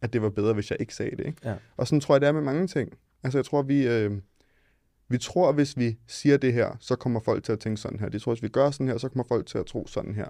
at 0.00 0.12
det 0.12 0.22
var 0.22 0.30
bedre, 0.30 0.52
hvis 0.54 0.70
jeg 0.70 0.76
ikke 0.80 0.94
sagde 0.94 1.16
det. 1.16 1.26
Ikke? 1.26 1.48
Ja. 1.48 1.54
Og 1.76 1.86
sådan 1.86 2.00
tror 2.00 2.14
jeg, 2.14 2.20
det 2.20 2.28
er 2.28 2.32
med 2.32 2.42
mange 2.42 2.66
ting. 2.66 2.92
Altså 3.22 3.38
jeg 3.38 3.44
tror, 3.44 3.62
vi, 3.62 3.86
øh, 3.86 4.12
vi 5.08 5.18
tror, 5.18 5.48
at 5.48 5.54
hvis 5.54 5.78
vi 5.78 5.98
siger 6.06 6.36
det 6.36 6.52
her, 6.52 6.76
så 6.80 6.96
kommer 6.96 7.20
folk 7.20 7.44
til 7.44 7.52
at 7.52 7.58
tænke 7.58 7.80
sådan 7.80 7.98
her. 7.98 8.08
De 8.08 8.18
tror, 8.18 8.32
at 8.32 8.38
hvis 8.38 8.42
vi 8.42 8.48
gør 8.48 8.70
sådan 8.70 8.88
her, 8.88 8.98
så 8.98 9.08
kommer 9.08 9.24
folk 9.24 9.46
til 9.46 9.58
at 9.58 9.66
tro 9.66 9.86
sådan 9.86 10.14
her. 10.14 10.28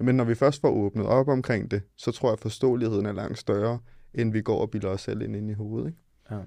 Men 0.00 0.16
når 0.16 0.24
vi 0.24 0.34
først 0.34 0.60
får 0.60 0.70
åbnet 0.70 1.06
op 1.06 1.28
omkring 1.28 1.70
det, 1.70 1.82
så 1.96 2.12
tror 2.12 2.28
jeg, 2.28 2.32
at 2.32 2.40
forståeligheden 2.40 3.06
er 3.06 3.12
langt 3.12 3.38
større, 3.38 3.78
end 4.14 4.32
vi 4.32 4.42
går 4.42 4.60
og 4.60 4.70
bilder 4.70 4.88
os 4.88 5.00
selv 5.00 5.22
ind, 5.22 5.36
ind 5.36 5.50
i 5.50 5.52
hovedet. 5.52 5.86
Ikke? 5.86 5.98
Ja. 6.30 6.38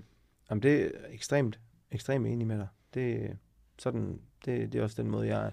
Jamen, 0.50 0.64
det 0.64 0.82
er 0.82 0.90
ekstremt, 1.10 1.60
ekstremt 1.92 2.28
enig 2.28 2.48
med 2.48 2.58
dig. 2.58 2.68
Det, 2.94 3.38
sådan, 3.80 4.22
det, 4.46 4.74
det 4.74 4.80
er 4.80 4.84
også 4.84 5.02
den 5.02 5.12
måde, 5.12 5.28
jeg, 5.28 5.52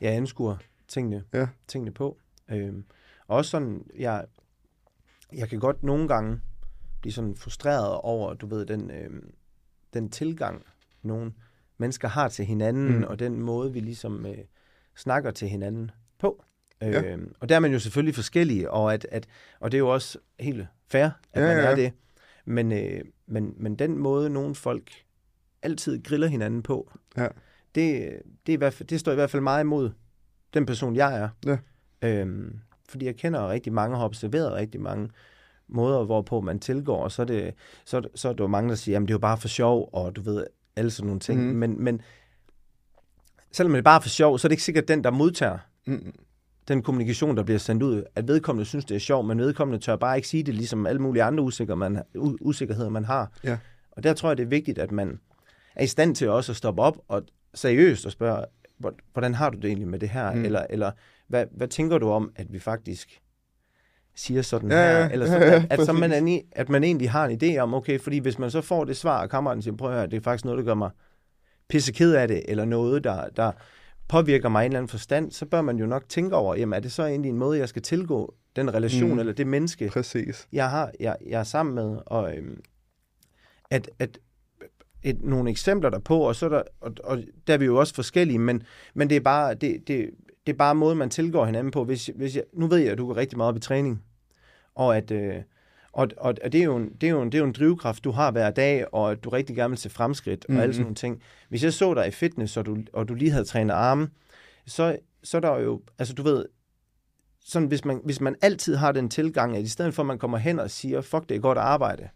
jeg 0.00 0.12
anskuer 0.12 0.56
tingene, 0.88 1.24
Ja. 1.32 1.48
tingene 1.68 1.90
på. 1.92 2.18
Øhm, 2.50 2.84
og 3.26 3.36
også 3.36 3.50
sådan, 3.50 3.86
jeg, 3.96 4.26
jeg 5.32 5.48
kan 5.48 5.58
godt 5.60 5.82
nogle 5.82 6.08
gange 6.08 6.40
blive 7.00 7.12
sådan 7.12 7.36
frustreret 7.36 7.94
over, 7.94 8.34
du 8.34 8.46
ved, 8.46 8.66
den, 8.66 8.90
øhm, 8.90 9.32
den 9.94 10.10
tilgang, 10.10 10.64
nogle 11.02 11.32
mennesker 11.78 12.08
har 12.08 12.28
til 12.28 12.44
hinanden, 12.44 12.96
Mm. 12.98 13.04
og 13.04 13.18
den 13.18 13.40
måde, 13.40 13.72
vi 13.72 13.80
ligesom 13.80 14.26
øh, 14.26 14.38
snakker 14.96 15.30
til 15.30 15.48
hinanden 15.48 15.90
på. 16.18 16.44
Ja. 16.80 17.02
Øhm, 17.02 17.34
og 17.40 17.48
der 17.48 17.56
er 17.56 17.60
man 17.60 17.72
jo 17.72 17.78
selvfølgelig 17.78 18.14
forskellige, 18.14 18.70
og, 18.70 18.94
at, 18.94 19.06
at, 19.10 19.26
og 19.60 19.72
det 19.72 19.76
er 19.78 19.80
jo 19.80 19.92
også 19.92 20.18
helt 20.40 20.66
fair, 20.86 21.04
at 21.32 21.42
Ja, 21.42 21.46
man 21.48 21.56
ja, 21.56 21.62
er 21.70 21.74
det. 21.74 21.92
Men, 22.44 22.72
øh, 22.72 23.04
men, 23.26 23.54
men 23.56 23.76
den 23.76 23.98
måde, 23.98 24.30
nogle 24.30 24.54
folk 24.54 24.90
altid 25.62 26.02
griller 26.02 26.26
hinanden 26.26 26.62
på, 26.62 26.92
Ja. 27.16 27.28
Det, 27.78 28.12
det, 28.46 28.52
er 28.52 28.56
i 28.56 28.58
hvert 28.58 28.72
fald, 28.72 28.86
det 28.88 29.00
står 29.00 29.12
i 29.12 29.14
hvert 29.14 29.30
fald 29.30 29.42
meget 29.42 29.64
imod 29.64 29.90
den 30.54 30.66
person, 30.66 30.96
jeg 30.96 31.18
er. 31.18 31.28
Ja. 31.46 31.58
Øhm, 32.08 32.58
fordi 32.88 33.06
jeg 33.06 33.16
kender 33.16 33.48
rigtig 33.48 33.72
mange, 33.72 33.96
har 33.96 34.04
observeret 34.04 34.52
rigtig 34.52 34.80
mange 34.80 35.10
måder, 35.68 36.04
hvorpå 36.04 36.40
man 36.40 36.58
tilgår, 36.60 37.04
og 37.04 37.12
så 37.12 37.22
er 37.22 37.26
det, 37.26 37.54
så, 37.84 38.02
så 38.14 38.28
er 38.28 38.32
der 38.32 38.44
jo 38.44 38.48
mange, 38.48 38.68
der 38.70 38.74
siger, 38.74 38.94
jamen 38.94 39.06
det 39.08 39.12
er 39.12 39.14
jo 39.14 39.18
bare 39.18 39.38
for 39.38 39.48
sjov, 39.48 39.90
og 39.92 40.16
du 40.16 40.20
ved, 40.22 40.46
alle 40.76 40.90
sådan 40.90 41.06
nogle 41.06 41.20
ting. 41.20 41.40
Mhm. 41.46 41.54
Men, 41.56 41.84
men 41.84 42.00
selvom 43.52 43.72
det 43.72 43.78
er 43.78 43.82
bare 43.82 44.02
for 44.02 44.08
sjov, 44.08 44.38
så 44.38 44.46
er 44.46 44.48
det 44.48 44.52
ikke 44.52 44.62
sikkert, 44.62 44.82
at 44.82 44.88
den, 44.88 45.04
der 45.04 45.10
modtager 45.10 45.58
Mm. 45.86 46.12
den 46.68 46.82
kommunikation, 46.82 47.36
der 47.36 47.42
bliver 47.42 47.58
sendt 47.58 47.82
ud, 47.82 48.04
at 48.14 48.28
vedkommende 48.28 48.64
synes, 48.64 48.84
det 48.84 48.94
er 48.94 48.98
sjovt, 48.98 49.26
men 49.26 49.38
vedkommende 49.38 49.78
tør 49.84 49.96
bare 49.96 50.16
ikke 50.16 50.28
sige 50.28 50.42
det, 50.42 50.54
ligesom 50.54 50.86
alle 50.86 51.02
mulige 51.02 51.22
andre 51.22 51.42
usikre, 51.44 51.76
man, 51.76 51.98
u- 52.16 52.36
usikkerheder, 52.40 52.88
man 52.88 53.04
har. 53.04 53.32
Ja. 53.44 53.58
Og 53.90 54.02
der 54.02 54.14
tror 54.14 54.28
jeg, 54.30 54.36
det 54.36 54.44
er 54.44 54.48
vigtigt, 54.48 54.78
at 54.78 54.92
man 54.92 55.20
er 55.74 55.84
i 55.84 55.86
stand 55.86 56.14
til 56.14 56.28
også 56.28 56.52
at 56.52 56.56
stoppe 56.56 56.82
op 56.82 56.96
og 57.08 57.22
seriøst 57.54 58.06
og 58.06 58.12
spørge, 58.12 58.44
"Hvor- 58.78 58.94
hvordan 59.12 59.34
har 59.34 59.50
du 59.50 59.56
det 59.56 59.64
egentlig 59.64 59.88
med 59.88 59.98
det 59.98 60.08
her? 60.08 60.32
Mm. 60.34 60.44
Eller, 60.44 60.66
eller 60.70 60.90
hvad, 61.28 61.44
hvad 61.50 61.68
tænker 61.68 61.98
du 61.98 62.08
om, 62.10 62.32
at 62.36 62.52
vi 62.52 62.58
faktisk 62.58 63.20
siger 64.16 64.42
sådan 64.42 64.70
Ja, 64.70 64.76
her? 64.76 64.98
ja, 64.98 65.08
Eller 65.12 65.26
så, 65.26 65.32
ja, 65.38 65.44
ja, 65.52 65.64
at, 65.70 65.80
at, 65.80 65.86
så 65.86 65.92
man, 65.92 66.12
er, 66.12 66.40
at 66.52 66.68
man 66.68 66.84
egentlig 66.84 67.10
har 67.10 67.26
en 67.26 67.40
idé 67.42 67.58
om, 67.58 67.74
okay, 67.74 68.00
fordi 68.00 68.18
hvis 68.18 68.38
man 68.38 68.50
så 68.50 68.60
får 68.60 68.84
det 68.84 68.96
svar, 68.96 69.22
og 69.22 69.30
kammeraten 69.30 69.62
siger, 69.62 69.76
prøv 69.76 69.90
at 69.90 69.96
høre, 69.96 70.06
det 70.06 70.16
er 70.16 70.20
faktisk 70.20 70.44
noget, 70.44 70.58
der 70.58 70.64
gør 70.64 70.74
mig 70.74 70.90
pisse 71.68 71.92
ked 71.92 72.14
af 72.14 72.28
det, 72.28 72.42
eller 72.48 72.64
noget, 72.64 73.04
der, 73.04 73.28
der 73.36 73.52
påvirker 74.08 74.48
mig 74.48 74.62
i 74.62 74.66
en 74.66 74.70
eller 74.72 74.78
anden 74.78 74.88
forstand, 74.88 75.30
så 75.32 75.46
bør 75.46 75.62
man 75.62 75.76
jo 75.78 75.86
nok 75.86 76.08
tænke 76.08 76.36
over, 76.36 76.54
jamen 76.54 76.72
er 76.72 76.80
det 76.80 76.92
så 76.92 77.04
egentlig 77.06 77.28
en 77.28 77.36
måde, 77.36 77.58
jeg 77.58 77.68
skal 77.68 77.82
tilgå 77.82 78.34
den 78.56 78.74
relation, 78.74 79.12
mm. 79.12 79.18
eller 79.18 79.32
det 79.32 79.46
menneske, 79.46 79.88
Præcis. 79.92 80.48
jeg, 80.52 80.70
har, 80.70 80.90
jeg, 81.00 81.16
jeg 81.26 81.40
er 81.40 81.44
sammen 81.44 81.74
med, 81.74 81.98
og 82.06 82.36
øhm, 82.36 82.60
at, 83.70 83.90
at 83.98 84.18
et, 85.02 85.22
nogle 85.22 85.50
eksempler 85.50 85.90
derpå, 85.90 86.18
og, 86.20 86.36
så 86.36 86.46
er 86.46 86.50
der, 86.50 86.62
og, 86.80 86.92
og 87.04 87.22
der 87.46 87.54
er 87.54 87.58
vi 87.58 87.64
jo 87.64 87.76
også 87.76 87.94
forskellige, 87.94 88.38
men, 88.38 88.62
men 88.94 89.10
det, 89.10 89.16
er 89.16 89.20
bare, 89.20 89.54
det, 89.54 89.88
det, 89.88 90.10
det 90.46 90.52
er 90.52 90.56
bare 90.56 90.74
måden, 90.74 90.98
man 90.98 91.10
tilgår 91.10 91.46
hinanden 91.46 91.70
på. 91.70 91.84
Hvis, 91.84 92.10
hvis 92.16 92.36
jeg, 92.36 92.44
nu 92.52 92.66
ved 92.66 92.78
jeg, 92.78 92.92
at 92.92 92.98
du 92.98 93.06
går 93.06 93.16
rigtig 93.16 93.36
meget 93.36 93.48
op 93.48 93.56
i 93.56 93.60
træning, 93.60 94.02
og 94.74 94.96
at 94.96 95.10
øh, 95.10 95.34
og, 95.92 96.08
og, 96.16 96.34
og 96.44 96.52
det, 96.52 96.60
er 96.60 96.64
jo 96.64 96.76
en, 96.76 96.88
det, 97.00 97.06
er 97.06 97.10
jo 97.10 97.22
en, 97.22 97.26
det 97.32 97.34
er 97.34 97.38
jo 97.38 97.44
en 97.46 97.52
drivkraft, 97.52 98.04
du 98.04 98.10
har 98.10 98.30
hver 98.30 98.50
dag, 98.50 98.94
og 98.94 99.10
at 99.10 99.24
du 99.24 99.28
rigtig 99.28 99.56
gerne 99.56 99.70
vil 99.70 99.78
se 99.78 99.90
fremskridt, 99.90 100.44
og 100.48 100.52
Mhm. 100.52 100.60
alle 100.60 100.74
sådan 100.74 100.82
nogle 100.82 100.94
ting. 100.94 101.22
Hvis 101.48 101.64
jeg 101.64 101.72
så 101.72 101.94
dig 101.94 102.08
i 102.08 102.10
fitness, 102.10 102.56
og 102.56 102.66
du, 102.66 102.76
og 102.92 103.08
du 103.08 103.14
lige 103.14 103.30
havde 103.30 103.44
trænet 103.44 103.74
arme, 103.74 104.08
så, 104.66 104.96
så 105.24 105.36
er 105.36 105.40
der 105.40 105.58
jo, 105.58 105.80
altså 105.98 106.14
du 106.14 106.22
ved, 106.22 106.44
sådan, 107.44 107.68
hvis, 107.68 107.84
man, 107.84 108.00
hvis 108.04 108.20
man 108.20 108.36
altid 108.42 108.76
har 108.76 108.92
den 108.92 109.08
tilgang, 109.08 109.56
at 109.56 109.62
i 109.62 109.68
stedet 109.68 109.94
for, 109.94 110.02
at 110.02 110.06
man 110.06 110.18
kommer 110.18 110.38
hen 110.38 110.58
og 110.58 110.70
siger, 110.70 111.00
fuck, 111.00 111.28
det 111.28 111.34
er 111.36 111.40
godt 111.40 111.58
arbejde, 111.58 112.08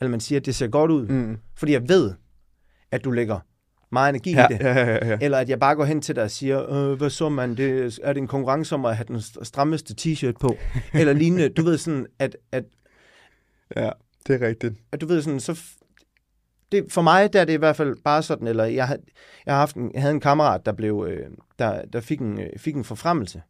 eller 0.00 0.10
man 0.10 0.20
siger, 0.20 0.40
at 0.40 0.46
det 0.46 0.54
ser 0.54 0.66
godt 0.68 0.90
ud, 0.90 1.06
Mm. 1.08 1.38
fordi 1.54 1.72
jeg 1.72 1.88
ved, 1.88 2.14
at 2.90 3.04
du 3.04 3.10
lægger 3.10 3.40
meget 3.92 4.08
energi 4.08 4.32
Ja, 4.32 4.46
i 4.48 4.52
det. 4.52 4.60
ja, 4.60 4.72
ja, 4.74 5.06
ja. 5.06 5.18
Eller 5.20 5.38
at 5.38 5.48
jeg 5.48 5.60
bare 5.60 5.74
går 5.76 5.84
hen 5.84 6.00
til 6.00 6.16
dig 6.16 6.24
og 6.24 6.30
siger, 6.30 6.70
øh, 6.90 6.98
hvad 6.98 7.10
så 7.10 7.28
man, 7.28 7.56
det, 7.56 7.98
er 8.02 8.12
det 8.12 8.20
en 8.20 8.26
konkurrence 8.26 8.74
om 8.74 8.84
at 8.84 8.96
have 8.96 9.04
den 9.08 9.16
st- 9.16 9.44
strammeste 9.44 9.94
t-shirt 10.00 10.32
på? 10.40 10.56
Eller 11.00 11.12
lignende. 11.12 11.48
Du 11.48 11.62
ved 11.62 11.78
sådan, 11.78 12.06
at, 12.18 12.36
at, 12.52 12.64
ja. 13.76 13.90
Det 14.26 14.42
er 14.42 14.46
rigtigt. 14.48 14.74
at 14.92 15.00
du 15.00 15.06
ved 15.06 15.22
sådan, 15.22 15.40
så... 15.40 15.60
Det, 16.72 16.92
for 16.92 17.02
mig 17.02 17.32
der 17.32 17.40
er 17.40 17.44
det 17.44 17.52
i 17.52 17.56
hvert 17.56 17.76
fald 17.76 17.96
bare 18.04 18.22
sådan, 18.22 18.46
eller 18.46 18.64
jeg, 18.64 18.98
jeg, 19.46 19.54
har 19.54 19.58
haft 19.58 19.76
en, 19.76 19.90
jeg 19.94 20.02
havde 20.02 20.14
en 20.14 20.20
kammerat, 20.20 20.66
der, 20.66 20.72
blev, 20.72 21.06
øh, 21.10 21.26
der, 21.58 21.84
der 21.84 22.00
fik, 22.00 22.20
en, 22.20 22.40
øh, 22.40 22.46
fik 22.56 22.76
en 22.76 22.84
forfremmelse. 22.84 23.42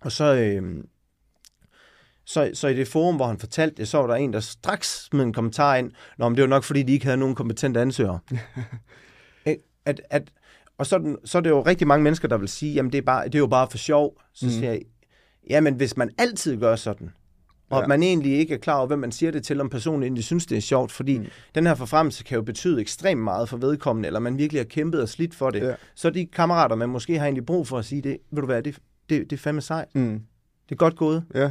Og 0.00 0.12
så, 0.12 0.34
øh, 0.34 0.84
så, 2.28 2.50
så 2.54 2.68
i 2.68 2.74
det 2.74 2.88
forum, 2.88 3.16
hvor 3.16 3.26
han 3.26 3.38
fortalte 3.38 3.76
det, 3.76 3.88
så 3.88 3.98
var 3.98 4.06
der 4.06 4.14
en, 4.14 4.32
der 4.32 4.40
straks 4.40 5.04
smed 5.04 5.24
en 5.24 5.32
kommentar 5.32 5.76
ind, 5.76 5.90
Nå, 6.18 6.28
men 6.28 6.36
det 6.36 6.42
var 6.42 6.48
nok, 6.48 6.64
fordi 6.64 6.82
de 6.82 6.92
ikke 6.92 7.04
havde 7.04 7.16
nogen 7.18 7.34
kompetente 7.34 7.80
ansøgere. 7.80 8.18
At, 9.84 10.00
at, 10.10 10.30
og 10.78 10.86
så, 10.86 11.16
så 11.24 11.38
er 11.38 11.42
det 11.42 11.50
jo 11.50 11.62
rigtig 11.62 11.86
mange 11.86 12.04
mennesker, 12.04 12.28
der 12.28 12.36
vil 12.38 12.48
sige, 12.48 12.74
jamen 12.74 12.92
det 12.92 12.98
er, 12.98 13.02
bare, 13.02 13.24
det 13.24 13.34
er 13.34 13.38
jo 13.38 13.46
bare 13.46 13.68
for 13.70 13.78
sjov. 13.78 14.20
Så 14.34 14.46
mm. 14.46 14.52
siger 14.52 14.70
jeg, 14.70 14.82
jamen 15.50 15.74
hvis 15.74 15.96
man 15.96 16.10
altid 16.18 16.56
gør 16.56 16.76
sådan, 16.76 17.10
og 17.70 17.80
Ja. 17.80 17.86
man 17.86 18.02
egentlig 18.02 18.32
ikke 18.38 18.54
er 18.54 18.58
klar 18.58 18.76
over, 18.78 18.86
hvem 18.86 18.98
man 18.98 19.12
siger 19.12 19.32
det 19.32 19.44
til, 19.44 19.60
om 19.60 19.68
personen 19.70 20.02
egentlig 20.02 20.24
synes, 20.24 20.46
det 20.46 20.56
er 20.56 20.60
sjovt, 20.62 20.92
fordi 20.92 21.18
Mm. 21.18 21.26
den 21.54 21.66
her 21.66 21.74
forfremmelse 21.74 22.24
kan 22.24 22.34
jo 22.36 22.42
betyde 22.42 22.80
ekstremt 22.80 23.20
meget 23.20 23.48
for 23.48 23.56
vedkommende, 23.56 24.06
eller 24.06 24.20
man 24.20 24.38
virkelig 24.38 24.60
har 24.60 24.64
kæmpet 24.64 25.02
og 25.02 25.08
slidt 25.08 25.34
for 25.34 25.50
det. 25.50 25.60
Ja. 25.60 25.74
Så 25.94 26.10
de 26.10 26.26
kammerater, 26.26 26.76
man 26.76 26.88
måske 26.88 27.18
har 27.18 27.26
egentlig 27.26 27.46
brug 27.46 27.66
for 27.66 27.78
at 27.78 27.84
sige 27.84 28.02
det, 28.02 28.18
ved 28.30 28.40
du 28.42 28.46
hvad, 28.46 28.62
det, 28.62 28.78
det, 29.08 29.30
det 29.30 29.32
er 29.36 29.40
fandme 29.40 29.60
sejt. 29.60 29.94
Mm. 29.94 30.22
Det 30.68 30.72
er 30.74 30.76
godt 30.76 30.96
gået. 30.96 31.24
Ja, 31.34 31.50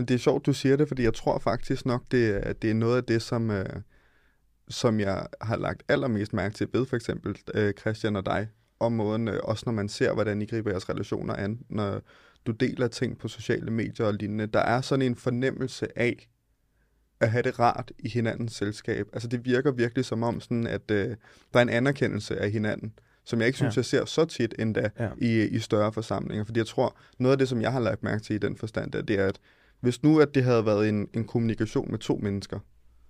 men 0.00 0.08
det 0.08 0.14
er 0.14 0.18
sjovt, 0.18 0.46
du 0.46 0.52
siger 0.52 0.76
det, 0.76 0.88
fordi 0.88 1.02
jeg 1.02 1.14
tror 1.14 1.38
faktisk 1.38 1.86
nok, 1.86 2.02
det 2.10 2.46
er, 2.46 2.52
det 2.52 2.70
er 2.70 2.74
noget 2.74 2.96
af 2.96 3.04
det, 3.04 3.22
som, 3.22 3.50
øh, 3.50 3.66
som 4.68 5.00
jeg 5.00 5.26
har 5.40 5.56
lagt 5.56 5.82
allermest 5.88 6.32
mærke 6.32 6.54
til 6.54 6.68
ved 6.72 6.86
for 6.86 6.96
eksempel 6.96 7.36
øh, 7.54 7.72
Christian 7.72 8.16
og 8.16 8.26
dig, 8.26 8.48
om 8.80 8.92
måden, 8.92 9.28
øh, 9.28 9.40
også 9.42 9.62
når 9.66 9.72
man 9.72 9.88
ser, 9.88 10.14
hvordan 10.14 10.42
I 10.42 10.46
griber 10.46 10.70
jeres 10.70 10.88
relationer 10.88 11.34
an, 11.34 11.60
når 11.68 12.00
du 12.46 12.52
deler 12.52 12.88
ting 12.88 13.18
på 13.18 13.28
sociale 13.28 13.70
medier 13.70 14.06
og 14.06 14.14
lignende. 14.14 14.46
Der 14.46 14.60
er 14.60 14.80
sådan 14.80 15.06
en 15.06 15.16
fornemmelse 15.16 15.98
af 15.98 16.28
at 17.20 17.30
have 17.30 17.42
det 17.42 17.58
rart 17.58 17.92
i 17.98 18.08
hinandens 18.08 18.52
selskab. 18.52 19.06
Altså 19.12 19.28
det 19.28 19.44
virker 19.44 19.70
virkelig 19.72 20.04
som 20.04 20.22
om, 20.22 20.40
sådan, 20.40 20.66
at 20.66 20.90
øh, 20.90 21.08
der 21.52 21.58
er 21.58 21.62
en 21.62 21.68
anerkendelse 21.68 22.36
af 22.38 22.50
hinanden, 22.50 22.92
som 23.24 23.38
jeg 23.38 23.46
ikke 23.46 23.56
synes, 23.56 23.76
ja. 23.76 23.78
Jeg 23.80 23.84
ser 23.86 24.04
så 24.04 24.24
tit 24.24 24.54
endda 24.58 24.90
Ja. 24.98 25.08
i, 25.18 25.42
i 25.42 25.58
større 25.58 25.92
forsamlinger. 25.92 26.44
Fordi 26.44 26.58
jeg 26.58 26.66
tror, 26.66 26.96
noget 27.18 27.32
af 27.32 27.38
det, 27.38 27.48
som 27.48 27.62
jeg 27.62 27.72
har 27.72 27.80
lagt 27.80 28.02
mærke 28.02 28.22
til 28.22 28.36
i 28.36 28.38
den 28.38 28.56
forstand, 28.56 28.92
der, 28.92 29.02
det 29.02 29.18
er, 29.20 29.26
at 29.26 29.40
hvis 29.80 30.02
nu 30.02 30.20
at 30.20 30.34
det 30.34 30.44
havde 30.44 30.66
været 30.66 30.88
en, 30.88 31.08
en 31.14 31.24
kommunikation 31.24 31.90
med 31.90 31.98
to 31.98 32.20
mennesker, 32.22 32.58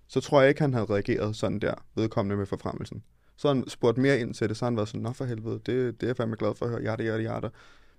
så 0.07 0.21
tror 0.21 0.41
jeg 0.41 0.49
ikke, 0.49 0.61
han 0.61 0.73
havde 0.73 0.85
reageret 0.85 1.35
sådan 1.35 1.59
der, 1.59 1.73
vedkommende 1.95 2.37
med 2.37 2.45
forfremmelsen. 2.45 3.03
Så 3.37 3.47
han 3.47 3.63
spurgt 3.67 3.97
mere 3.97 4.19
ind 4.19 4.33
til 4.33 4.49
det, 4.49 4.57
så 4.57 4.65
han 4.65 4.75
været 4.75 4.87
sådan, 4.87 5.01
nå 5.01 5.13
for 5.13 5.25
helvede, 5.25 5.55
det, 5.55 5.65
det 5.65 6.03
er 6.03 6.07
jeg 6.07 6.17
fandme 6.17 6.35
glad 6.35 6.55
for 6.55 6.65
at 6.65 6.71
høre, 6.71 6.81
jada, 6.81 7.03
jada, 7.03 7.33
jada. 7.33 7.49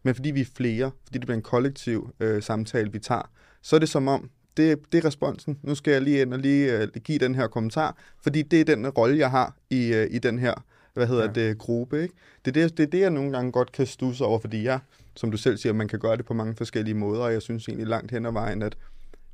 Men 0.02 0.14
fordi 0.14 0.30
vi 0.30 0.40
er 0.40 0.44
flere, 0.56 0.90
fordi 1.04 1.18
det 1.18 1.26
bliver 1.26 1.36
en 1.36 1.42
kollektiv 1.42 2.10
øh, 2.20 2.42
samtale, 2.42 2.92
vi 2.92 2.98
tager, 2.98 3.30
så 3.62 3.76
er 3.76 3.80
det 3.80 3.88
som 3.88 4.08
om, 4.08 4.30
det, 4.56 4.92
det 4.92 5.04
er 5.04 5.04
responsen. 5.04 5.58
Nu 5.62 5.74
skal 5.74 5.92
jeg 5.92 6.02
lige 6.02 6.20
ind 6.20 6.34
og 6.34 6.38
lige 6.38 6.78
øh, 6.78 6.88
give 7.04 7.18
den 7.18 7.34
her 7.34 7.46
kommentar, 7.46 7.96
fordi 8.22 8.42
det 8.42 8.60
er 8.60 8.64
den 8.64 8.88
rolle, 8.88 9.18
jeg 9.18 9.30
har 9.30 9.56
i, 9.70 9.94
øh, 9.94 10.08
i 10.10 10.18
den 10.18 10.38
her, 10.38 10.54
hvad 10.94 11.06
hedder 11.06 11.22
ja. 11.22 11.40
Ja. 11.40 11.48
det, 11.48 11.58
gruppe. 11.58 12.02
Ikke? 12.02 12.14
Det, 12.44 12.56
er 12.56 12.62
det, 12.62 12.76
det 12.76 12.82
er 12.82 12.90
det, 12.90 13.00
jeg 13.00 13.10
nogle 13.10 13.32
gange 13.32 13.52
godt 13.52 13.72
kan 13.72 13.86
stusse 13.86 14.24
over, 14.24 14.38
fordi 14.38 14.62
jeg, 14.62 14.80
som 15.16 15.30
du 15.30 15.36
selv 15.36 15.56
siger, 15.56 15.72
man 15.72 15.88
kan 15.88 15.98
gøre 15.98 16.16
det 16.16 16.24
på 16.24 16.34
mange 16.34 16.56
forskellige 16.56 16.94
måder, 16.94 17.22
og 17.24 17.32
jeg 17.32 17.42
synes 17.42 17.68
egentlig 17.68 17.86
langt 17.88 18.10
hen 18.10 18.26
ad 18.26 18.32
vejen, 18.32 18.62
at 18.62 18.76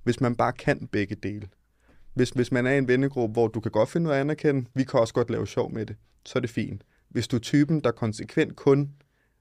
hvis 0.05 0.21
man 0.21 0.37
bare 0.37 0.53
kan 0.53 0.89
begge 0.93 1.15
dele, 1.15 1.49
Hvis, 2.15 2.31
hvis 2.31 2.53
man 2.53 2.67
er 2.67 2.71
i 2.71 2.79
en 2.79 2.89
vennegruppe, 2.89 3.33
hvor 3.33 3.49
du 3.49 3.61
kan 3.61 3.71
godt 3.71 3.89
finde 3.89 4.07
ud 4.09 4.13
af 4.13 4.17
at 4.17 4.21
anerkende, 4.21 4.69
vi 4.75 4.85
kan 4.85 5.01
også 5.01 5.15
godt 5.15 5.31
lave 5.31 5.47
sjov 5.47 5.73
med 5.73 5.87
det, 5.87 5.97
så 6.25 6.39
er 6.39 6.41
det 6.41 6.51
fint. 6.51 6.83
Hvis 7.09 7.29
du 7.29 7.37
er 7.37 7.41
typen, 7.41 7.81
der 7.81 7.91
konsekvent 7.91 8.57
kun 8.57 8.91